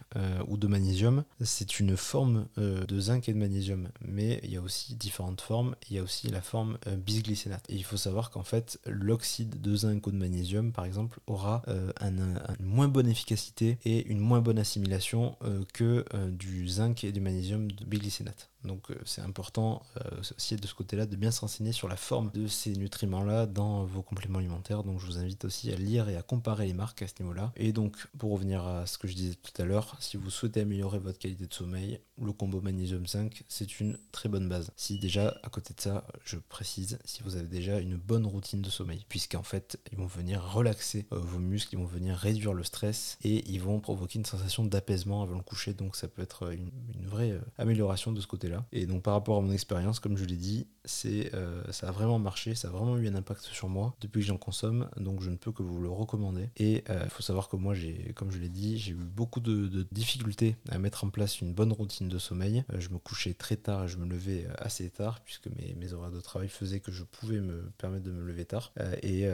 ou 0.48 0.56
de 0.56 0.66
magnésium. 0.66 1.24
C'est 1.40 1.78
une 1.78 1.96
forme 1.96 2.46
de 2.56 3.00
zinc 3.00 3.28
et 3.28 3.32
de 3.32 3.38
magnésium, 3.38 3.88
mais 4.00 4.40
il 4.42 4.50
y 4.50 4.56
a 4.56 4.60
aussi 4.60 4.96
différentes 4.96 5.40
formes. 5.40 5.76
Il 5.88 5.96
y 5.96 5.98
a 5.98 6.02
aussi 6.02 6.28
la 6.28 6.42
forme 6.42 6.78
bisglycénate. 6.96 7.64
Et 7.68 7.74
il 7.74 7.84
faut 7.84 7.96
savoir 7.96 8.30
qu'en 8.30 8.42
fait, 8.42 8.79
l'oxyde 8.86 9.60
de 9.60 9.76
zinc 9.76 10.06
ou 10.06 10.10
de 10.10 10.16
magnésium, 10.16 10.72
par 10.72 10.84
exemple, 10.84 11.20
aura 11.26 11.62
euh, 11.68 11.92
une 12.00 12.42
moins 12.60 12.88
bonne 12.88 13.08
efficacité 13.08 13.78
et 13.84 14.06
une 14.06 14.18
moins 14.18 14.40
bonne 14.40 14.58
assimilation 14.58 15.36
euh, 15.42 15.64
que 15.72 16.04
euh, 16.14 16.30
du 16.30 16.68
zinc 16.68 17.04
et 17.04 17.12
du 17.12 17.20
magnésium 17.20 17.70
de 17.70 17.84
biglycénate. 17.84 18.49
Donc 18.64 18.88
c'est 19.04 19.22
important 19.22 19.82
aussi 20.20 20.56
de 20.56 20.66
ce 20.66 20.74
côté-là 20.74 21.06
de 21.06 21.16
bien 21.16 21.30
se 21.30 21.40
renseigner 21.40 21.72
sur 21.72 21.88
la 21.88 21.96
forme 21.96 22.30
de 22.32 22.46
ces 22.46 22.72
nutriments-là 22.72 23.46
dans 23.46 23.84
vos 23.84 24.02
compléments 24.02 24.38
alimentaires. 24.38 24.82
Donc 24.84 25.00
je 25.00 25.06
vous 25.06 25.18
invite 25.18 25.44
aussi 25.44 25.72
à 25.72 25.76
lire 25.76 26.08
et 26.08 26.16
à 26.16 26.22
comparer 26.22 26.66
les 26.66 26.74
marques 26.74 27.02
à 27.02 27.08
ce 27.08 27.14
niveau-là. 27.20 27.52
Et 27.56 27.72
donc 27.72 27.96
pour 28.18 28.32
revenir 28.32 28.66
à 28.66 28.86
ce 28.86 28.98
que 28.98 29.08
je 29.08 29.14
disais 29.14 29.34
tout 29.34 29.62
à 29.62 29.64
l'heure, 29.64 29.96
si 30.00 30.16
vous 30.16 30.30
souhaitez 30.30 30.60
améliorer 30.60 30.98
votre 30.98 31.18
qualité 31.18 31.46
de 31.46 31.54
sommeil, 31.54 32.00
le 32.22 32.32
combo 32.32 32.60
magnésium 32.60 33.06
5 33.06 33.44
c'est 33.48 33.80
une 33.80 33.98
très 34.12 34.28
bonne 34.28 34.48
base. 34.48 34.70
Si 34.76 34.98
déjà 34.98 35.36
à 35.42 35.48
côté 35.48 35.74
de 35.74 35.80
ça, 35.80 36.06
je 36.24 36.36
précise, 36.36 36.98
si 37.04 37.22
vous 37.22 37.36
avez 37.36 37.48
déjà 37.48 37.78
une 37.78 37.96
bonne 37.96 38.26
routine 38.26 38.62
de 38.62 38.70
sommeil, 38.70 39.04
puisqu'en 39.08 39.42
fait 39.42 39.78
ils 39.92 39.98
vont 39.98 40.06
venir 40.06 40.42
relaxer 40.42 41.06
vos 41.10 41.38
muscles, 41.38 41.74
ils 41.74 41.78
vont 41.78 41.86
venir 41.86 42.16
réduire 42.16 42.52
le 42.52 42.64
stress 42.64 43.18
et 43.22 43.48
ils 43.50 43.60
vont 43.60 43.80
provoquer 43.80 44.18
une 44.18 44.24
sensation 44.24 44.64
d'apaisement 44.64 45.22
avant 45.22 45.36
le 45.36 45.42
coucher. 45.42 45.74
Donc 45.74 45.96
ça 45.96 46.08
peut 46.08 46.22
être 46.22 46.52
une, 46.52 46.70
vraie 47.06 47.32
euh, 47.32 47.40
amélioration 47.58 48.12
de 48.12 48.20
ce 48.20 48.26
côté-là. 48.26 48.49
Et 48.72 48.86
donc 48.86 49.02
par 49.02 49.14
rapport 49.14 49.38
à 49.38 49.40
mon 49.40 49.52
expérience, 49.52 50.00
comme 50.00 50.16
je 50.16 50.24
l'ai 50.24 50.36
dit, 50.36 50.66
euh, 51.04 51.62
ça 51.70 51.88
a 51.88 51.92
vraiment 51.92 52.18
marché, 52.18 52.54
ça 52.54 52.68
a 52.68 52.70
vraiment 52.70 52.96
eu 52.98 53.08
un 53.08 53.14
impact 53.14 53.42
sur 53.42 53.68
moi 53.68 53.94
depuis 54.00 54.20
que 54.20 54.26
j'en 54.26 54.38
consomme. 54.38 54.88
Donc 54.96 55.22
je 55.22 55.30
ne 55.30 55.36
peux 55.36 55.52
que 55.52 55.62
vous 55.62 55.80
le 55.80 55.88
recommander. 55.88 56.48
Et 56.56 56.84
il 56.86 56.90
euh, 56.90 57.08
faut 57.08 57.22
savoir 57.22 57.48
que 57.48 57.56
moi, 57.56 57.74
comme 58.14 58.30
je 58.30 58.38
l'ai 58.38 58.48
dit, 58.48 58.78
j'ai 58.78 58.92
eu 58.92 58.94
beaucoup 58.94 59.40
de, 59.40 59.86
difficultés 59.92 60.56
à 60.68 60.78
mettre 60.78 61.04
en 61.04 61.10
place 61.10 61.40
une 61.40 61.52
bonne 61.52 61.72
routine 61.72 62.08
de 62.08 62.18
sommeil. 62.18 62.64
je 62.78 62.88
me 62.90 62.98
couchais 62.98 63.34
très 63.34 63.56
tard 63.56 63.84
et 63.84 63.88
je 63.88 63.96
me 63.96 64.06
levais 64.06 64.46
assez 64.58 64.88
tard 64.90 65.20
puisque 65.20 65.48
mes, 65.48 65.92
horaires 65.92 66.12
de 66.12 66.20
travail 66.20 66.48
faisaient 66.48 66.80
que 66.80 66.92
je 66.92 67.02
pouvais 67.02 67.40
me 67.40 67.70
permettre 67.78 68.04
de 68.04 68.12
me 68.12 68.24
lever 68.24 68.44
tard. 68.44 68.72
et, 69.02 69.28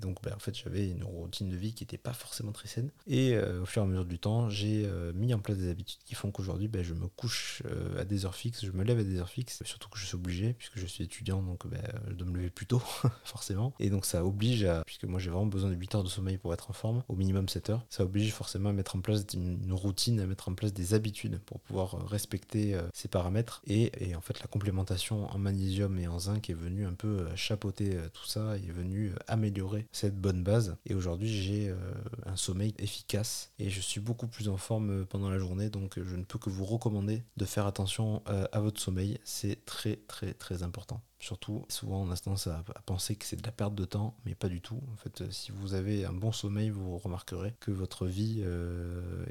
donc 0.00 0.22
ben, 0.22 0.32
en 0.34 0.38
fait 0.38 0.56
j'avais 0.56 0.88
une 0.88 1.04
routine 1.04 1.48
de 1.48 1.56
vie 1.56 1.74
qui 1.74 1.84
n'était 1.84 1.98
pas 1.98 2.12
forcément 2.12 2.52
très 2.52 2.68
saine. 2.68 2.90
Et 3.06 3.34
euh, 3.34 3.62
au 3.62 3.66
fur 3.66 3.82
et 3.82 3.84
à 3.84 3.88
mesure 3.88 4.04
du 4.04 4.18
temps, 4.18 4.48
j'ai 4.48 4.84
euh, 4.86 5.12
mis 5.14 5.32
en 5.34 5.38
place 5.38 5.58
des 5.58 5.70
habitudes 5.70 6.00
qui 6.04 6.14
font 6.14 6.30
qu'aujourd'hui, 6.30 6.68
ben, 6.68 6.82
je 6.82 6.94
me 6.94 7.06
couche 7.08 7.62
euh, 7.66 8.00
à 8.00 8.04
des 8.04 8.24
heures 8.24 8.36
je 8.62 8.72
me 8.72 8.84
lève 8.84 8.98
à 8.98 9.04
des 9.04 9.18
heures 9.18 9.28
fixes, 9.28 9.62
surtout 9.64 9.88
que 9.88 9.98
je 9.98 10.06
suis 10.06 10.14
obligé, 10.14 10.54
puisque 10.54 10.78
je 10.78 10.86
suis 10.86 11.04
étudiant, 11.04 11.42
donc 11.42 11.66
ben, 11.66 11.82
je 12.08 12.14
dois 12.14 12.28
me 12.28 12.36
lever 12.36 12.50
plus 12.50 12.66
tôt, 12.66 12.82
forcément. 13.24 13.74
Et 13.78 13.90
donc 13.90 14.04
ça 14.04 14.24
oblige 14.24 14.64
à, 14.64 14.82
puisque 14.84 15.04
moi 15.04 15.20
j'ai 15.20 15.30
vraiment 15.30 15.46
besoin 15.46 15.70
de 15.70 15.76
8 15.76 15.94
heures 15.94 16.04
de 16.04 16.08
sommeil 16.08 16.38
pour 16.38 16.52
être 16.52 16.70
en 16.70 16.74
forme, 16.74 17.02
au 17.08 17.14
minimum 17.14 17.48
7 17.48 17.70
heures, 17.70 17.86
ça 17.88 18.04
oblige 18.04 18.32
forcément 18.32 18.70
à 18.70 18.72
mettre 18.72 18.96
en 18.96 19.00
place 19.00 19.24
une, 19.34 19.72
routine, 19.72 20.20
à 20.20 20.26
mettre 20.26 20.48
en 20.48 20.54
place 20.54 20.72
des 20.72 20.94
habitudes 20.94 21.38
pour 21.40 21.60
pouvoir 21.60 22.08
respecter 22.08 22.78
ces 22.92 23.08
paramètres. 23.08 23.62
Et, 23.66 23.90
en 24.14 24.20
fait, 24.20 24.40
la 24.40 24.46
complémentation 24.46 25.30
en 25.30 25.38
magnésium 25.38 25.98
et 25.98 26.06
en 26.06 26.18
zinc 26.18 26.50
est 26.50 26.54
venue 26.54 26.86
un 26.86 26.94
peu 26.94 27.26
chapeauter 27.36 27.98
tout 28.12 28.26
ça, 28.26 28.56
est 28.56 28.70
venue 28.70 29.12
améliorer 29.28 29.86
cette 29.92 30.20
bonne 30.20 30.42
base. 30.42 30.76
Et 30.86 30.94
aujourd'hui, 30.94 31.28
j'ai 31.28 31.68
euh, 31.68 31.76
un 32.26 32.36
sommeil 32.36 32.74
efficace 32.78 33.52
et 33.58 33.70
je 33.70 33.80
suis 33.80 34.00
beaucoup 34.00 34.26
plus 34.26 34.48
en 34.48 34.56
forme 34.56 34.90
euh, 34.90 35.04
pendant 35.04 35.30
la 35.30 35.38
journée. 35.38 35.70
Donc, 35.70 36.00
je 36.02 36.16
ne 36.16 36.24
peux 36.24 36.38
que 36.38 36.50
vous 36.50 36.64
recommander 36.64 37.22
de 37.36 37.44
faire 37.44 37.66
attention 37.66 38.22
euh, 38.32 38.46
à 38.52 38.60
votre 38.60 38.80
sommeil. 38.80 39.18
C'est 39.24 39.64
très, 39.66 39.96
très, 40.08 40.32
très 40.32 40.62
important. 40.62 41.02
Surtout, 41.20 41.66
souvent 41.68 42.02
on 42.02 42.10
a 42.10 42.16
tendance 42.16 42.46
à, 42.48 42.64
penser 42.86 43.14
que 43.14 43.24
c'est 43.26 43.36
de 43.36 43.46
la 43.46 43.52
perte 43.52 43.74
de 43.74 43.84
temps, 43.84 44.16
mais 44.24 44.34
pas 44.34 44.48
du 44.48 44.60
tout. 44.60 44.80
En 44.92 44.96
fait, 44.96 45.30
si 45.30 45.52
vous 45.52 45.74
avez 45.74 46.04
un 46.04 46.12
bon 46.12 46.32
sommeil, 46.32 46.70
vous 46.70 46.98
remarquerez 46.98 47.54
que 47.60 47.70
votre 47.70 48.06
vie 48.06 48.42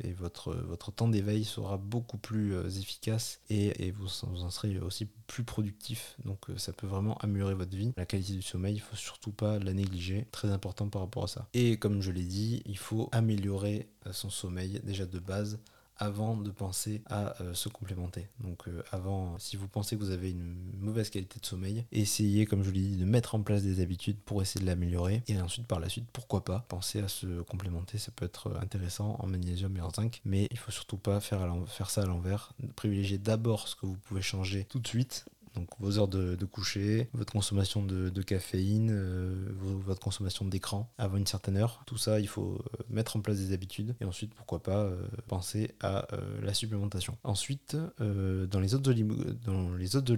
et 0.04 0.14
votre, 0.14 0.54
votre 0.54 0.94
temps 0.94 1.10
d'éveil 1.10 1.44
sera 1.44 1.76
beaucoup 1.76 2.18
plus 2.18 2.56
efficace 2.80 3.42
et, 3.50 3.92
vous, 3.92 4.08
vous, 4.28 4.44
en 4.44 4.50
serez 4.50 4.80
aussi 4.80 5.06
plus 5.28 5.44
productif. 5.44 6.16
Donc 6.24 6.46
ça 6.56 6.72
peut 6.72 6.88
vraiment 6.88 7.18
améliorer 7.18 7.56
votre 7.56 7.76
vie. 7.76 7.92
La 7.98 8.06
qualité 8.06 8.32
du 8.34 8.42
sommeil, 8.42 8.76
il 8.76 8.82
faut 8.82 8.96
surtout 8.96 9.34
pas 9.34 9.60
la 9.60 9.74
négliger. 9.74 10.28
Très 10.32 10.50
important 10.50 10.88
par 10.88 11.02
rapport 11.02 11.26
à 11.26 11.28
ça. 11.28 11.50
Et 11.54 11.76
comme 11.76 12.02
je 12.02 12.12
l'ai 12.12 12.24
dit, 12.24 12.62
il 12.66 12.78
faut 12.78 13.10
améliorer 13.12 13.90
son 14.12 14.30
sommeil 14.30 14.80
déjà 14.86 15.06
de 15.06 15.20
base 15.20 15.60
avant 16.02 16.36
de 16.36 16.50
penser 16.50 17.02
à 17.06 17.40
euh, 17.42 17.54
se 17.54 17.70
complémenter. 17.70 18.28
Donc 18.40 18.68
euh, 18.68 18.82
avant, 18.92 19.38
si 19.38 19.56
vous 19.56 19.68
pensez 19.68 19.96
que 19.96 20.02
vous 20.02 20.10
avez 20.10 20.32
une 20.32 20.56
mauvaise 20.80 21.12
qualité 21.12 21.40
de 21.40 21.46
sommeil, 21.46 21.86
essayez, 21.92 22.48
comme 22.48 22.64
je 22.64 22.72
l'ai 22.72 22.82
dit, 22.82 22.98
de 22.98 23.06
mettre 23.06 23.36
en 23.36 23.42
place 23.44 23.62
des 23.62 23.82
habitudes 23.82 24.18
pour 24.18 24.42
essayer 24.42 24.62
de 24.62 24.66
l'améliorer. 24.66 25.22
Et 25.28 25.40
ensuite, 25.40 25.68
par 25.68 25.80
la 25.80 25.90
suite, 25.90 26.08
pourquoi 26.12 26.44
pas 26.44 26.66
penser 26.68 27.02
à 27.02 27.08
se 27.08 27.42
complémenter. 27.44 28.00
Ça 28.00 28.12
peut 28.16 28.26
être 28.26 28.52
intéressant 28.60 29.16
en 29.20 29.28
magnésium 29.28 29.78
et 29.78 29.82
en 29.82 29.92
zinc, 29.92 30.22
mais 30.26 30.48
il 30.50 30.58
faut 30.58 30.72
surtout 30.72 30.98
pas 30.98 31.20
faire, 31.20 31.48
faire 31.68 31.92
ça 31.92 32.02
à 32.02 32.06
l'envers. 32.06 32.54
Privilégiez 32.76 33.20
d'abord 33.20 33.68
ce 33.68 33.76
que 33.76 33.86
vous 33.86 33.98
pouvez 33.98 34.24
changer 34.24 34.66
tout 34.66 34.80
de 34.80 34.88
suite 34.88 35.26
donc 35.56 35.68
vos 35.80 36.00
heures 36.00 36.08
de, 36.08 36.38
coucher, 36.46 37.10
votre 37.14 37.34
consommation 37.34 37.84
de, 37.84 38.22
caféine, 38.22 38.90
euh, 38.92 39.50
votre 39.60 40.00
consommation 40.00 40.46
d'écran 40.46 40.92
avant 40.98 41.18
une 41.18 41.28
certaine 41.28 41.58
heure. 41.58 41.84
Tout 41.86 41.98
ça, 41.98 42.20
il 42.20 42.28
faut 42.28 42.60
euh, 42.60 42.84
mettre 42.90 43.18
en 43.18 43.22
place 43.22 43.38
des 43.38 43.54
habitudes 43.54 43.96
et 44.00 44.06
ensuite, 44.06 44.34
pourquoi 44.34 44.62
pas, 44.62 44.84
euh, 44.84 44.96
penser 45.28 45.76
à 45.82 46.08
la 46.42 46.54
supplémentation. 46.54 47.18
Ensuite, 47.24 47.76
dans, 48.00 48.60
les 48.60 48.76
autres 48.76 48.94
dans 48.94 49.76
les 49.76 49.96
autres 49.96 50.16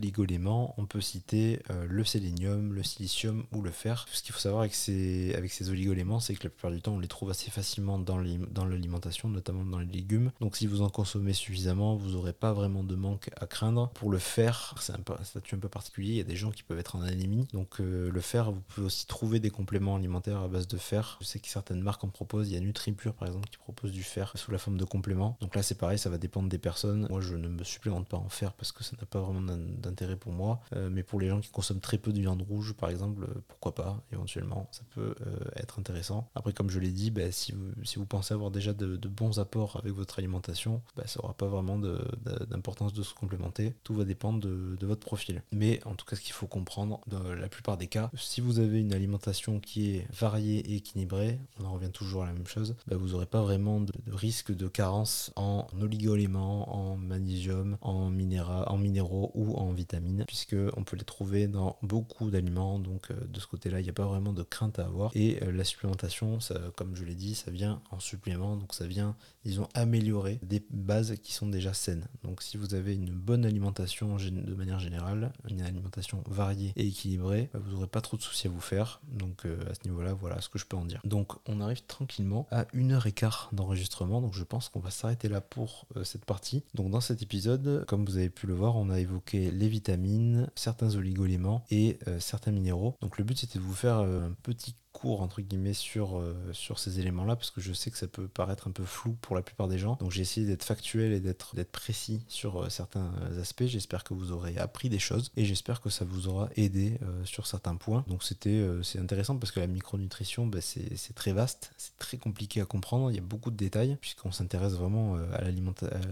on 0.78 0.86
peut 0.86 1.02
citer 1.02 1.62
le 1.88 2.04
sélénium, 2.04 2.74
le 2.74 2.84
silicium 2.84 3.46
ou 3.52 3.62
le 3.62 3.72
fer. 3.72 4.06
Ce 4.12 4.22
qu'il 4.22 4.34
faut 4.34 4.40
savoir 4.40 4.62
avec 4.62 4.74
ces, 4.74 5.34
avec 5.36 5.52
ces 5.52 5.66
c'est 5.66 6.36
que 6.36 6.44
la 6.44 6.50
plupart 6.50 6.72
du 6.72 6.82
temps, 6.82 6.94
on 6.94 7.00
les 7.00 7.08
trouve 7.08 7.30
assez 7.30 7.52
facilement 7.52 8.00
dans 8.00 8.18
l'alimentation, 8.18 9.30
notamment 9.30 9.66
dans 9.66 9.80
les 9.80 9.86
légumes. 9.86 10.32
Donc 10.42 10.56
si 10.56 10.68
vous 10.68 10.82
en 10.82 10.90
consommez 10.90 11.34
suffisamment, 11.34 11.96
vous 11.96 12.12
n'aurez 12.12 12.34
pas 12.34 12.54
vraiment 12.54 12.84
de 12.84 12.96
manque 12.96 13.30
à 13.40 13.46
craindre. 13.46 13.90
Pour 13.94 14.12
le 14.12 14.20
fer, 14.20 14.76
c'est 14.80 14.94
un 14.94 15.00
peu 15.00 15.14
statut 15.24 15.56
un 15.56 15.60
peu 15.60 15.70
particulier. 15.70 16.12
Il 16.12 16.18
y 16.18 16.22
a 16.22 16.26
des 16.26 16.36
gens 16.36 16.52
qui 16.52 16.64
peuvent 16.64 16.80
être 16.80 16.96
en 16.96 17.02
anémie. 17.02 17.48
Donc 17.54 17.80
euh, 17.80 18.12
le 18.12 18.22
fer, 18.22 18.52
vous 18.52 18.62
pouvez 18.62 18.88
aussi 18.88 19.08
trouver 19.08 19.40
des 19.40 19.50
compléments 19.50 19.96
alimentaires 19.96 20.40
à 20.40 20.48
base 20.48 20.68
de 20.68 20.78
fer. 20.78 21.18
Je 21.22 21.26
sais 21.26 21.40
que 21.40 21.48
certaines 21.48 21.82
marques 21.82 22.04
en 22.04 22.10
proposent. 22.10 22.50
Il 22.50 22.54
y 22.54 22.58
a 22.58 22.60
NutriPure 22.60 23.14
par 23.14 23.28
exemple 23.28 23.50
qui 23.50 23.58
propose 23.58 23.92
du 23.92 24.04
fer 24.04 24.32
sous 24.36 24.52
la 24.52 24.58
forme 24.58 24.78
de 24.78 24.86
complément. 24.86 25.38
Donc 25.42 25.56
là 25.56 25.64
c'est 25.64 25.78
pareil, 25.78 25.98
ça 25.98 26.10
va 26.10 26.18
dépendre 26.18 26.50
des 26.50 26.58
personnes. 26.58 27.08
Moi 27.10 27.22
je 27.22 27.36
ne 27.36 27.48
me 27.48 27.64
supplémente 27.64 28.08
pas 28.08 28.18
en 28.18 28.30
fer 28.30 28.54
parce 28.54 28.72
que 28.72 28.84
ça 28.84 28.96
n'a 29.00 29.06
pas 29.06 29.22
vraiment 29.22 29.42
d'intérêt 29.42 30.16
pour 30.16 30.32
moi. 30.32 30.62
Euh, 30.76 30.90
mais 30.92 31.04
pour 31.04 31.20
les 31.20 31.28
gens 31.28 31.40
qui 31.40 31.50
consomment 31.50 31.82
très 31.82 31.98
peu 31.98 32.12
de 32.12 32.20
viande 32.20 32.42
rouge 32.42 32.74
par 32.74 32.90
exemple, 32.90 33.24
euh, 33.24 33.42
pourquoi 33.48 33.76
pas 33.76 34.04
éventuellement. 34.12 34.68
Ça 34.72 34.84
peut 34.96 35.16
être 35.56 35.80
intéressant. 35.80 36.30
Après 36.36 36.54
comme 36.54 36.70
je 36.70 36.80
l'ai 36.80 36.92
dit, 36.92 37.12
bah, 37.12 37.32
si, 37.32 37.52
vous, 37.52 37.72
si 37.84 37.98
vous 37.98 38.06
pensez 38.06 38.34
avoir 38.34 38.52
déjà 38.52 38.74
de, 38.74 38.98
bons 39.08 39.40
apports 39.40 39.78
avec 39.78 39.94
votre 39.94 40.18
alimentation, 40.20 40.82
bah, 40.96 41.04
ça 41.06 41.20
n'aura 41.22 41.34
pas 41.34 41.48
vraiment 41.48 41.78
d'importance 41.78 42.94
de, 42.94 43.00
de, 43.00 43.04
se 43.04 43.14
complémenter. 43.14 43.76
Tout 43.84 43.94
va 43.94 44.06
dépendre 44.06 44.40
de, 44.40 44.76
de 44.80 44.88
votre 44.88 45.06
Mais 45.52 45.80
en 45.86 45.96
tout 45.96 46.06
cas, 46.06 46.16
ce 46.16 46.22
qu'il 46.22 46.34
faut 46.34 46.48
comprendre, 46.48 47.02
dans 47.08 47.24
la 47.34 47.48
plupart 47.48 47.78
des 47.78 47.88
cas, 47.88 48.10
si 48.16 48.42
vous 48.42 48.60
avez 48.60 48.80
une 48.80 48.94
alimentation 48.94 49.60
qui 49.60 49.96
est 49.96 50.08
variée 50.12 50.60
et 50.60 50.76
équilibrée, 50.76 51.40
on 51.60 51.66
en 51.66 51.74
revient 51.74 51.92
toujours 51.92 52.24
à 52.24 52.28
la 52.28 52.34
même 52.34 52.48
chose, 52.48 52.76
bah, 52.88 52.96
vous 52.98 53.10
n'aurez 53.10 53.26
pas 53.26 53.42
vraiment 53.42 53.80
de, 53.82 53.94
risque 54.12 54.54
de 54.54 54.68
carence 54.68 55.32
en 55.36 55.68
oligo-éléments, 55.82 56.76
en 56.76 56.98
magnésium, 56.98 57.78
en, 57.82 58.12
en 58.12 58.78
minéraux 58.78 59.32
ou 59.34 59.56
en 59.56 59.72
vitamines, 59.72 60.24
puisque 60.28 60.56
on 60.76 60.84
peut 60.84 60.98
les 60.98 61.04
trouver 61.04 61.48
dans 61.48 61.78
beaucoup 61.82 62.30
d'aliments. 62.30 62.80
Donc 62.80 63.12
euh, 63.12 63.16
de 63.28 63.40
ce 63.40 63.48
côté-là, 63.48 63.80
il 63.80 63.84
n'y 63.84 63.90
a 63.90 63.94
pas 63.94 64.06
vraiment 64.06 64.34
de 64.34 64.44
crainte 64.44 64.80
à 64.80 64.86
avoir. 64.86 65.12
Et 65.16 65.42
euh, 65.44 65.52
la 65.52 65.64
supplémentation, 65.64 66.40
comme 66.76 66.96
je 66.96 67.04
l'ai 67.04 67.16
dit, 67.16 67.36
ça 67.36 67.52
vient 67.52 67.82
en 67.92 68.00
supplément, 68.00 68.56
donc 68.56 68.74
ça 68.74 68.88
vient, 68.88 69.16
disons, 69.46 69.68
améliorer 69.74 70.40
des 70.44 70.64
bases 70.70 71.16
qui 71.24 71.34
sont 71.34 71.48
déjà 71.48 71.74
saines. 71.74 72.08
Donc 72.24 72.42
si 72.42 72.58
vous 72.58 72.76
avez 72.76 72.94
une 72.94 73.12
bonne 73.12 73.46
alimentation 73.46 74.16
de 74.18 74.56
manière 74.56 74.80
générale, 74.80 75.03
une 75.50 75.62
alimentation 75.62 76.24
variée 76.28 76.74
et 76.76 76.88
équilibrée, 76.88 77.50
bah, 77.54 77.60
vous 77.64 77.72
n'aurez 77.72 77.88
pas 77.88 78.02
trop 78.02 78.18
de 78.18 78.22
soucis 78.22 78.48
à 78.48 78.50
vous 78.50 78.62
faire. 78.62 79.02
Donc 79.08 79.46
euh, 79.46 79.60
à 79.70 79.74
ce 79.74 79.82
niveau-là, 79.86 80.14
voilà 80.14 80.42
ce 80.42 80.50
que 80.50 80.60
je 80.60 80.66
peux 80.66 80.78
en 80.78 80.86
dire. 80.86 81.02
Donc 81.04 81.34
on 81.48 81.62
arrive 81.62 81.84
tranquillement 81.86 82.48
à 82.52 82.66
une 82.74 82.92
heure 82.92 83.08
et 83.08 83.12
quart 83.12 83.50
d'enregistrement, 83.52 84.22
donc 84.22 84.34
je 84.34 84.44
pense 84.44 84.70
qu'on 84.70 84.80
va 84.80 84.92
s'arrêter 84.92 85.30
là 85.30 85.42
pour 85.42 85.86
euh, 85.96 86.04
cette 86.04 86.26
partie. 86.26 86.64
Donc 86.74 86.92
dans 86.92 87.02
cet 87.02 87.22
épisode, 87.22 87.86
comme 87.88 88.06
vous 88.06 88.18
avez 88.18 88.30
pu 88.30 88.48
le 88.48 88.54
voir, 88.54 88.76
on 88.76 88.90
a 88.90 89.00
évoqué 89.00 89.52
les 89.52 89.68
vitamines, 89.68 90.50
certains 90.56 90.96
oligoéléments 90.96 91.64
et 91.72 92.00
euh, 92.08 92.20
certains 92.20 92.52
minéraux. 92.52 92.96
Donc 93.02 93.18
le 93.18 93.24
but 93.24 93.38
c'était 93.38 93.60
de 93.60 93.64
vous 93.64 93.74
faire 93.74 93.98
un 93.98 94.34
petit 94.44 94.76
court 94.94 95.22
entre 95.22 95.42
guillemets 95.42 95.74
sur, 95.74 96.18
euh, 96.18 96.36
sur 96.54 96.80
ces 96.80 97.00
éléments-là 97.00 97.36
parce 97.36 97.52
que 97.52 97.60
je 97.60 97.74
sais 97.74 97.92
que 97.92 97.98
ça 97.98 98.08
peut 98.08 98.28
paraître 98.28 98.68
un 98.68 98.72
peu 98.72 98.86
flou 98.86 99.18
pour 99.22 99.36
la 99.36 99.42
plupart 99.42 99.68
des 99.68 99.78
gens. 99.78 99.98
Donc 100.00 100.12
j'ai 100.12 100.22
essayé 100.22 100.48
d'être 100.48 100.64
factuel 100.64 101.12
et 101.12 101.20
d'être 101.20 101.64
précis 101.72 102.22
sur 102.28 102.72
certains 102.72 103.12
aspects. 103.40 103.66
J'espère 103.66 104.04
que 104.04 104.14
vous 104.14 104.32
aurez 104.32 104.58
appris 104.58 104.90
des 104.90 105.00
choses 105.00 105.32
et 105.36 105.46
j'espère 105.46 105.82
que 105.82 105.90
ça 105.90 106.06
vous 106.06 106.28
aura 106.28 106.50
aidé 106.56 107.00
sur 107.26 107.48
certains 107.48 107.76
points. 107.76 108.06
Donc 108.08 108.24
c'était 108.24 108.66
c'est 108.84 109.00
intéressant 109.00 109.38
parce 109.38 109.52
que 109.52 109.60
la 109.60 109.68
micronutrition, 109.68 110.48
bah, 110.48 110.60
c'est 110.62 111.14
très 111.16 111.34
vaste, 111.34 111.72
c'est 111.78 111.98
très 111.98 112.18
compliqué 112.18 112.62
à 112.62 112.66
comprendre. 112.66 113.12
Il 113.12 113.16
y 113.16 113.20
a 113.20 113.24
beaucoup 113.24 113.52
de 113.52 113.58
détails 113.58 113.98
puisqu'on 114.00 114.32
s'intéresse 114.32 114.74
vraiment 114.74 115.16
à, 115.16 115.38
à 115.38 115.52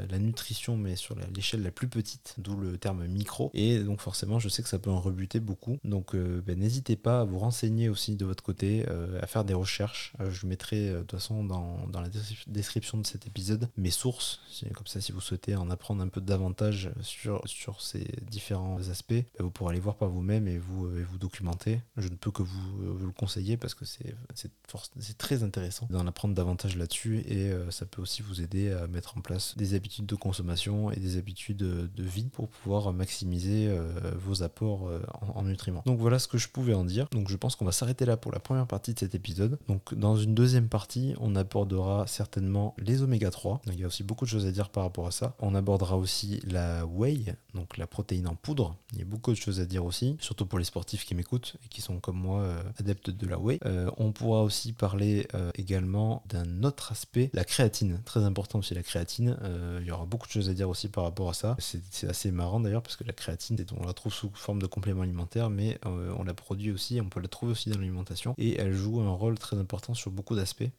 la 0.10 0.20
nutrition 0.20 0.78
mais 0.78 0.96
sur 0.96 1.16
l'échelle 1.36 1.64
la 1.64 1.72
plus 1.72 1.88
petite, 1.88 2.36
d'où 2.38 2.56
le 2.56 2.78
terme 2.78 3.06
micro. 3.08 3.52
Et 3.54 3.80
donc 3.80 4.02
forcément, 4.02 4.40
je 4.40 4.50
sais 4.50 4.64
que 4.64 4.70
ça 4.70 4.80
peut 4.80 4.90
en 4.90 5.00
rebuter 5.00 5.40
beaucoup. 5.40 5.78
Donc 5.84 6.16
euh, 6.16 6.42
ben, 6.46 6.60
n'hésitez 6.60 6.96
pas 6.96 7.22
à 7.22 7.24
vous 7.24 7.40
renseigner 7.40 7.90
aussi 7.90 8.16
de 8.16 8.26
votre 8.26 8.44
côté, 8.44 8.71
euh, 8.90 9.20
à 9.22 9.28
faire 9.28 9.44
des 9.44 9.54
recherches. 9.54 10.14
Euh, 10.20 10.32
je 10.32 10.46
mettrai 10.46 10.90
de 10.90 11.00
toute 11.00 11.12
façon 11.12 11.44
dans, 11.44 11.88
la 11.94 12.10
description 12.48 12.98
de 12.98 13.06
cet 13.06 13.28
épisode 13.28 13.70
mes 13.78 13.92
sources. 13.92 14.40
Comme 14.74 14.88
ça, 14.88 15.02
si 15.02 15.12
vous 15.12 15.22
souhaitez 15.22 15.56
en 15.56 15.70
apprendre 15.70 16.02
un 16.02 16.08
peu 16.08 16.22
davantage 16.22 16.92
sur, 17.02 17.42
sur 17.46 17.82
ces 17.82 18.08
différents 18.30 18.80
aspects, 18.90 19.14
ben, 19.14 19.26
vous 19.40 19.52
pourrez 19.52 19.72
aller 19.72 19.80
voir 19.80 19.96
par 19.96 20.10
vous-même 20.10 20.48
et 20.48 20.58
vous, 20.58 20.90
vous 20.90 21.18
documenter. 21.18 21.82
Je 21.98 22.08
ne 22.08 22.16
peux 22.16 22.32
que 22.32 22.44
vous, 22.44 22.98
le 23.00 23.12
conseiller 23.12 23.58
parce 23.58 23.74
que 23.74 23.86
c'est 23.86 25.18
très 25.18 25.44
intéressant 25.44 25.88
d'en 25.90 26.08
apprendre 26.08 26.34
davantage 26.34 26.76
là-dessus 26.76 27.20
et 27.20 27.52
ça 27.70 27.86
peut 27.86 28.02
aussi 28.02 28.22
vous 28.22 28.42
aider 28.42 28.72
à 28.72 28.88
mettre 28.88 29.18
en 29.18 29.22
place 29.22 29.56
des 29.58 29.74
habitudes 29.74 30.06
de 30.06 30.16
consommation 30.16 30.92
et 30.92 31.00
des 31.00 31.18
habitudes 31.18 31.58
de 31.58 32.04
vie 32.04 32.30
pour 32.30 32.50
pouvoir 32.50 32.94
maximiser 32.94 33.68
euh, 33.70 34.12
vos 34.16 34.44
apports 34.44 34.88
euh, 34.88 35.02
en, 35.36 35.44
nutriments. 35.44 35.84
Donc 35.86 36.00
voilà 36.00 36.20
ce 36.20 36.28
que 36.28 36.38
je 36.38 36.48
pouvais 36.48 36.74
en 36.74 36.86
dire. 36.86 37.08
Donc 37.12 37.30
je 37.30 37.36
pense 37.36 37.56
qu'on 37.56 37.66
va 37.66 37.72
s'arrêter 37.72 38.06
là 38.06 38.18
pour 38.18 38.32
la 38.32 38.40
première 38.40 38.61
partie 38.66 38.94
de 38.94 39.00
cet 39.00 39.16
épisode. 39.16 39.58
Donc 39.68 39.94
dans 39.94 40.16
une 40.16 40.34
deuxième 40.34 40.68
partie, 40.68 41.14
on 41.20 41.36
abordera 41.36 42.08
certainement 42.08 42.76
les 42.78 43.02
oméga 43.02 43.32
3. 43.32 43.62
il 43.68 43.80
y 43.80 43.84
a 43.84 43.88
aussi 43.88 44.04
beaucoup 44.04 44.26
de 44.26 44.30
choses 44.30 44.46
à 44.46 44.52
dire 44.52 44.70
par 44.70 44.84
rapport 44.84 45.08
à 45.08 45.12
ça. 45.12 45.36
On 45.40 45.56
abordera 45.56 45.98
aussi 45.98 46.42
la 46.46 46.86
whey, 46.86 47.36
donc 47.54 47.78
la 47.78 47.88
protéine 47.88 48.28
en 48.28 48.36
poudre. 48.36 48.76
Il 48.94 49.00
y 49.00 49.02
a 49.02 49.06
beaucoup 49.06 49.32
de 49.32 49.38
choses 49.38 49.60
à 49.60 49.66
dire 49.66 49.86
aussi, 49.86 50.18
surtout 50.20 50.46
pour 50.46 50.60
les 50.60 50.66
sportifs 50.66 51.06
qui 51.06 51.16
m'écoutent 51.16 51.56
et 51.66 51.68
qui 51.68 51.82
sont 51.82 52.00
comme 52.00 52.18
moi 52.18 52.42
euh, 52.42 52.64
adeptes 52.78 53.10
de 53.10 53.28
la 53.28 53.40
whey. 53.40 53.60
on 53.98 54.12
pourra 54.12 54.44
aussi 54.44 54.74
parler 54.74 55.28
également 55.56 56.24
d'un 56.30 56.64
autre 56.64 56.92
aspect, 56.92 57.30
la 57.34 57.44
créatine. 57.44 58.02
Très 58.06 58.24
important 58.24 58.60
aussi 58.60 58.74
la 58.74 58.84
créatine. 58.84 59.38
il 59.80 59.86
y 59.86 59.92
aura 59.92 60.06
beaucoup 60.06 60.28
de 60.28 60.32
choses 60.32 60.50
à 60.50 60.54
dire 60.54 60.70
aussi 60.70 60.88
par 60.88 61.04
rapport 61.04 61.30
à 61.30 61.34
ça. 61.34 61.56
C'est 61.60 62.08
assez 62.08 62.32
marrant 62.32 62.60
d'ailleurs 62.60 62.84
parce 62.84 62.96
que 62.96 63.04
la 63.04 63.14
créatine, 63.14 63.58
on 63.80 63.86
la 63.86 63.94
trouve 63.94 64.14
sous 64.14 64.32
forme 64.34 64.62
de 64.62 64.68
complément 64.68 65.02
alimentaire, 65.02 65.50
mais 65.50 65.80
euh, 65.86 66.14
on 66.18 66.24
la 66.24 66.34
produit 66.34 66.72
aussi, 66.72 67.00
on 67.02 67.10
peut 67.10 67.22
la 67.22 67.28
trouver 67.28 67.52
aussi 67.52 67.70
dans 67.70 67.78
l'alimentation, 67.78 68.34
et 68.38 68.51
elle 68.58 68.74
joue 68.74 69.02
un 69.02 69.12
rôle 69.12 69.38
très 69.38 69.58
important 69.58 69.94
sur 69.94 70.12
beaucoup 70.12 70.36
d'aspects. 70.36 70.70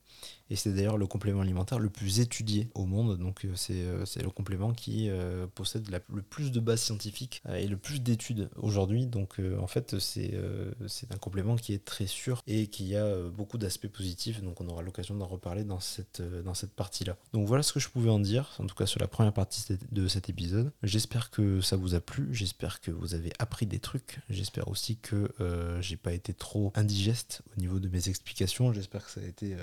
Et 0.52 0.56
c'est 0.56 0.70
d'ailleurs 0.70 0.98
le 0.98 1.06
complément 1.06 1.40
alimentaire 1.40 1.78
le 1.78 1.88
plus 1.88 2.20
étudié 2.20 2.68
au 2.74 2.84
monde. 2.84 3.16
Donc 3.16 3.46
euh, 3.46 3.54
euh, 3.70 4.04
c'est 4.04 4.22
le 4.22 4.28
complément 4.28 4.74
qui 4.74 5.08
euh, 5.08 5.46
possède 5.46 5.88
le 6.12 6.20
plus 6.20 6.52
de 6.52 6.60
bases 6.60 6.82
scientifiques 6.82 7.42
et 7.54 7.66
le 7.66 7.78
plus 7.78 8.00
d'études 8.00 8.50
aujourd'hui. 8.56 9.06
Donc 9.06 9.40
en 9.58 9.66
fait 9.66 9.98
c'est 9.98 10.34
un 11.10 11.16
complément 11.16 11.56
qui 11.56 11.72
est 11.72 11.84
très 11.84 12.06
sûr 12.06 12.42
et 12.46 12.66
qui 12.66 12.94
a 12.96 13.16
beaucoup 13.30 13.56
d'aspects 13.56 13.88
positifs. 13.88 14.42
Donc 14.42 14.60
on 14.60 14.68
aura 14.68 14.82
l'occasion 14.82 15.14
d'en 15.14 15.26
reparler 15.26 15.64
dans 15.64 15.80
cette, 15.80 16.20
dans 16.44 16.52
cette 16.52 16.72
partie-là. 16.72 17.16
Donc 17.32 17.48
voilà 17.48 17.62
ce 17.62 17.72
que 17.72 17.80
je 17.80 17.88
pouvais 17.88 18.10
en 18.10 18.18
dire, 18.18 18.54
en 18.58 18.66
tout 18.66 18.74
cas 18.74 18.84
sur 18.84 19.00
la 19.00 19.08
première 19.08 19.32
partie 19.32 19.64
de 19.90 20.08
cet 20.08 20.28
épisode. 20.28 20.70
J'espère 20.82 21.30
que 21.30 21.62
ça 21.62 21.76
vous 21.76 21.94
a 21.94 22.00
plu, 22.00 22.28
j'espère 22.32 22.82
que 22.82 22.90
vous 22.90 23.14
avez 23.14 23.32
appris 23.38 23.64
des 23.64 23.78
trucs, 23.78 24.20
j'espère 24.28 24.68
aussi 24.68 24.96
que 24.96 25.32
j'ai 25.80 25.96
pas 25.96 26.12
été 26.12 26.34
trop 26.34 26.72
indigeste 26.74 27.40
au 27.56 27.60
niveau 27.60 27.80
de 27.80 27.88
mes 27.88 28.10
explications, 28.10 28.74
j'espère 28.74 29.06
que 29.06 29.10
ça 29.10 29.22
a 29.22 29.24
été 29.24 29.56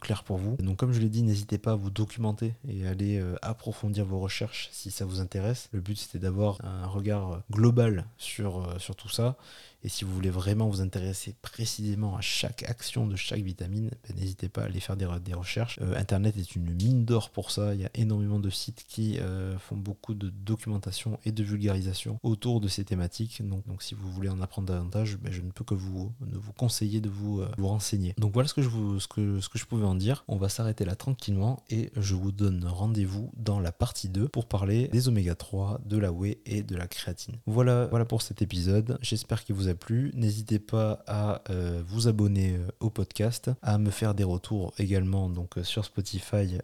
clair 0.00 0.24
pour 0.24 0.38
vous. 0.38 0.56
Donc 0.56 0.76
comme 0.76 0.92
je 0.92 1.00
l'ai 1.00 1.08
dit, 1.08 1.22
n'hésitez 1.22 1.58
pas 1.58 1.72
à 1.72 1.74
vous 1.76 1.90
documenter 1.90 2.54
et 2.68 2.86
aller 2.86 3.18
euh, 3.18 3.36
approfondir 3.42 4.04
vos 4.04 4.18
recherches 4.18 4.68
si 4.72 4.90
ça 4.90 5.04
vous 5.04 5.20
intéresse. 5.20 5.68
Le 5.72 5.80
but 5.80 5.96
c'était 5.96 6.18
d'avoir 6.18 6.64
un 6.64 6.86
regard 6.86 7.42
global 7.50 8.06
sur, 8.16 8.62
euh, 8.62 8.78
sur 8.78 8.96
tout 8.96 9.08
ça 9.08 9.36
et 9.84 9.88
si 9.88 10.04
vous 10.04 10.14
voulez 10.14 10.30
vraiment 10.30 10.68
vous 10.68 10.80
intéresser 10.80 11.34
précisément 11.42 12.16
à 12.16 12.20
chaque 12.20 12.62
action 12.64 13.06
de 13.06 13.16
chaque 13.16 13.40
vitamine, 13.40 13.90
ben, 14.08 14.16
n'hésitez 14.16 14.48
pas 14.48 14.62
à 14.62 14.64
aller 14.66 14.80
faire 14.80 14.96
des, 14.96 15.06
recherches. 15.34 15.78
Euh, 15.82 15.98
Internet 15.98 16.36
est 16.36 16.54
une 16.54 16.70
mine 16.74 17.04
d'or 17.04 17.30
pour 17.30 17.50
ça. 17.50 17.74
Il 17.74 17.80
y 17.80 17.84
a 17.84 17.90
énormément 17.94 18.38
de 18.38 18.50
sites 18.50 18.84
qui 18.88 19.18
euh, 19.18 19.58
font 19.58 19.76
beaucoup 19.76 20.14
de 20.14 20.28
documentation 20.30 21.18
et 21.24 21.32
de 21.32 21.42
vulgarisation 21.42 22.18
autour 22.22 22.60
de 22.60 22.68
ces 22.68 22.84
thématiques. 22.84 23.46
Donc, 23.46 23.66
donc 23.66 23.82
si 23.82 23.94
vous 23.94 24.10
voulez 24.10 24.28
en 24.28 24.40
apprendre 24.40 24.68
davantage, 24.68 25.16
ben, 25.18 25.32
je 25.32 25.40
ne 25.40 25.50
peux 25.50 25.64
que 25.64 25.74
vous, 25.74 26.12
vous 26.20 26.52
conseiller 26.52 27.00
de 27.00 27.08
vous, 27.08 27.40
euh, 27.40 27.48
vous 27.58 27.68
renseigner. 27.68 28.14
Donc 28.18 28.32
voilà 28.32 28.48
ce 28.48 28.54
que, 28.54 28.62
je 28.62 28.68
vous, 28.68 29.00
ce, 29.00 29.08
que, 29.08 29.40
ce 29.40 29.48
que 29.48 29.58
je 29.58 29.64
pouvais 29.64 29.86
en 29.86 29.94
dire. 29.94 30.24
On 30.28 30.36
va 30.36 30.48
s'arrêter 30.48 30.84
là 30.84 30.94
tranquillement 30.94 31.62
et 31.70 31.90
je 31.96 32.14
vous 32.14 32.30
donne 32.30 32.64
rendez-vous 32.64 33.32
dans 33.36 33.58
la 33.58 33.72
partie 33.72 34.08
2 34.08 34.28
pour 34.28 34.46
parler 34.46 34.88
des 34.88 35.08
oméga 35.08 35.34
3, 35.34 35.80
de 35.84 35.96
la 35.96 36.12
whey 36.12 36.38
et 36.46 36.62
de 36.62 36.76
la 36.76 36.86
créatine. 36.86 37.36
Voilà, 37.46 37.86
voilà 37.86 38.04
pour 38.04 38.22
cet 38.22 38.42
épisode. 38.42 38.98
J'espère 39.00 39.44
qu'il 39.44 39.54
vous 39.54 39.68
a 39.68 39.71
plu. 39.74 40.12
N'hésitez 40.14 40.58
pas 40.58 41.02
à 41.06 41.42
euh, 41.50 41.82
vous 41.86 42.08
abonner 42.08 42.56
euh, 42.56 42.66
au 42.80 42.90
podcast, 42.90 43.50
à 43.62 43.78
me 43.78 43.90
faire 43.90 44.14
des 44.14 44.24
retours 44.24 44.72
également 44.78 45.28
donc 45.28 45.58
euh, 45.58 45.64
sur 45.64 45.84
Spotify 45.84 46.58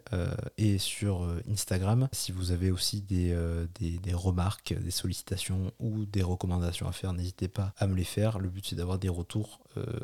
et 0.57 0.77
sur 0.77 1.27
Instagram. 1.49 2.07
Si 2.11 2.31
vous 2.31 2.51
avez 2.51 2.71
aussi 2.71 3.01
des, 3.01 3.35
des, 3.79 4.13
remarques, 4.13 4.73
des 4.73 4.91
sollicitations 4.91 5.71
ou 5.79 6.05
des 6.05 6.21
recommandations 6.21 6.87
à 6.87 6.91
faire, 6.91 7.13
n'hésitez 7.13 7.47
pas 7.47 7.73
à 7.77 7.87
me 7.87 7.95
les 7.95 8.03
faire. 8.03 8.39
Le 8.39 8.49
but 8.49 8.65
c'est 8.67 8.75
d'avoir 8.75 8.99
des 8.99 9.09
retours 9.09 9.59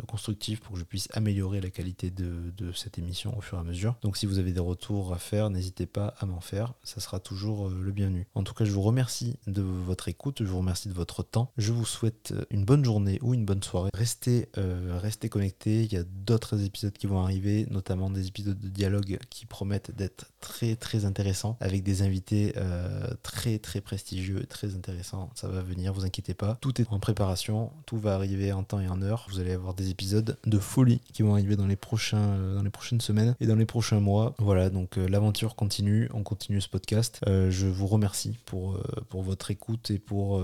constructifs 0.08 0.62
pour 0.62 0.74
que 0.74 0.80
je 0.80 0.84
puisse 0.84 1.08
améliorer 1.14 1.60
la 1.60 1.70
qualité 1.70 2.10
de, 2.10 2.52
de, 2.56 2.72
cette 2.72 2.98
émission 2.98 3.38
au 3.38 3.42
fur 3.42 3.58
et 3.58 3.62
à 3.62 3.64
mesure. 3.64 3.96
Donc 4.02 4.18
si 4.18 4.26
vous 4.26 4.40
avez 4.40 4.54
des 4.54 4.60
retours 4.60 5.14
à 5.14 5.18
faire, 5.18 5.50
n'hésitez 5.50 5.86
pas 5.86 6.14
à 6.20 6.26
m'en 6.26 6.42
faire. 6.42 6.74
Ça 6.84 7.02
sera 7.02 7.20
toujours 7.20 7.70
le 7.70 7.92
bienvenu. 7.92 8.28
En 8.36 8.44
tout 8.44 8.54
cas, 8.54 8.66
je 8.66 8.72
vous 8.72 8.82
remercie 8.82 9.38
de 9.48 9.62
votre 9.62 10.08
écoute, 10.08 10.38
je 10.40 10.48
vous 10.48 10.60
remercie 10.60 10.88
de 10.88 10.94
votre 10.94 11.24
temps. 11.24 11.52
Je 11.58 11.72
vous 11.72 11.86
souhaite 11.86 12.34
une 12.50 12.66
bonne 12.66 12.86
journée 12.86 12.95
ou 13.22 13.34
une 13.34 13.46
bonne 13.46 13.62
soirée. 13.64 13.90
Restez, 13.94 14.48
euh, 14.58 14.98
restez 15.02 15.30
connectés, 15.30 15.84
il 15.84 15.94
y 15.94 15.98
a 15.98 16.04
d'autres 16.04 16.64
épisodes 16.64 16.94
qui 16.94 17.08
vont 17.08 17.22
arriver, 17.22 17.68
notamment 17.70 18.10
des 18.10 18.28
épisodes 18.28 18.58
de 18.58 18.70
dialogue 18.70 19.18
qui 19.30 19.46
promettent 19.46 19.92
d'être 19.92 20.32
très 20.40 20.76
très 20.76 21.06
intéressants, 21.06 21.58
avec 21.60 21.84
des 21.84 22.02
invités 22.02 22.54
euh, 22.58 23.08
très 23.24 23.60
très 23.60 23.82
prestigieux, 23.82 24.46
très 24.46 24.76
intéressants. 24.76 25.30
Ça 25.36 25.48
va 25.48 25.62
venir, 25.62 25.94
vous 25.94 26.06
inquiétez 26.06 26.34
pas. 26.34 26.58
Tout 26.62 26.82
est 26.82 26.88
en 26.90 27.00
préparation, 27.00 27.72
tout 27.86 27.98
va 27.98 28.16
arriver 28.16 28.54
en 28.54 28.64
temps 28.64 28.80
et 28.80 28.88
en 28.88 29.02
heure. 29.02 29.28
Vous 29.30 29.40
allez 29.40 29.52
avoir 29.52 29.74
des 29.74 29.90
épisodes 29.90 30.38
de 30.46 30.60
folie 30.60 31.02
qui 31.14 31.24
vont 31.24 31.34
arriver 31.34 31.56
dans 31.56 31.68
les, 31.68 31.76
prochains, 31.76 32.30
euh, 32.30 32.56
dans 32.56 32.64
les 32.64 32.70
prochaines 32.70 33.02
semaines 33.02 33.36
et 33.40 33.48
dans 33.48 33.56
les 33.56 33.66
prochains 33.66 34.00
mois. 34.00 34.36
Voilà, 34.40 34.70
donc 34.70 34.96
l'aventure 34.96 35.56
continue, 35.56 36.10
on 36.14 36.24
continue 36.24 36.62
ce 36.62 36.70
podcast. 36.70 37.20
je 37.26 37.68
vous 37.68 37.88
remercie 37.88 38.38
pour, 38.46 38.80
pour 39.10 39.24
votre 39.24 39.52
écoute 39.52 39.92
et 39.92 40.00
pour 40.00 40.40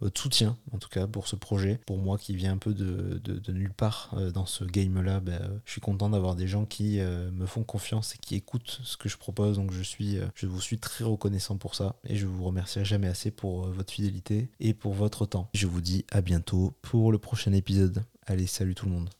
votre 0.00 0.20
soutien, 0.20 0.56
en 0.72 0.78
tout 0.78 0.88
cas 0.88 1.06
pour 1.06 1.26
ce 1.28 1.36
projet, 1.36 1.80
pour 1.86 1.95
moi 1.96 2.18
qui 2.18 2.34
vient 2.34 2.52
un 2.52 2.58
peu 2.58 2.74
de, 2.74 3.52
nulle 3.52 3.72
part 3.72 4.10
euh, 4.16 4.30
dans 4.30 4.46
ce 4.46 4.64
game-là, 4.64 5.20
ben, 5.20 5.40
euh, 5.40 5.58
je 5.64 5.72
suis 5.72 5.80
content 5.80 6.10
d'avoir 6.10 6.34
des 6.34 6.46
gens 6.46 6.64
qui 6.64 7.00
euh, 7.00 7.30
me 7.30 7.46
font 7.46 7.64
confiance 7.64 8.14
et 8.14 8.18
qui 8.18 8.34
écoutent 8.34 8.80
ce 8.84 8.96
que 8.96 9.08
je 9.08 9.16
propose. 9.16 9.56
Donc 9.56 9.72
je, 9.72 9.82
suis, 9.82 10.18
je 10.34 10.46
vous 10.46 10.60
suis 10.60 10.78
très 10.78 11.04
reconnaissant 11.04 11.56
pour 11.56 11.74
ça 11.74 11.96
et 12.04 12.16
je 12.16 12.26
vous 12.26 12.44
remercierai 12.44 12.84
jamais 12.84 13.08
assez 13.08 13.30
pour 13.30 13.66
votre 13.68 13.92
fidélité 13.92 14.48
et 14.60 14.74
pour 14.74 14.94
votre 14.94 15.26
temps. 15.26 15.48
Je 15.54 15.66
vous 15.66 15.80
dis 15.80 16.04
à 16.10 16.20
bientôt 16.20 16.74
pour 16.82 17.12
le 17.12 17.18
prochain 17.18 17.52
épisode. 17.52 18.04
Allez, 18.26 18.46
salut 18.46 18.74
tout 18.74 18.86
le 18.86 18.92
monde. 18.92 19.10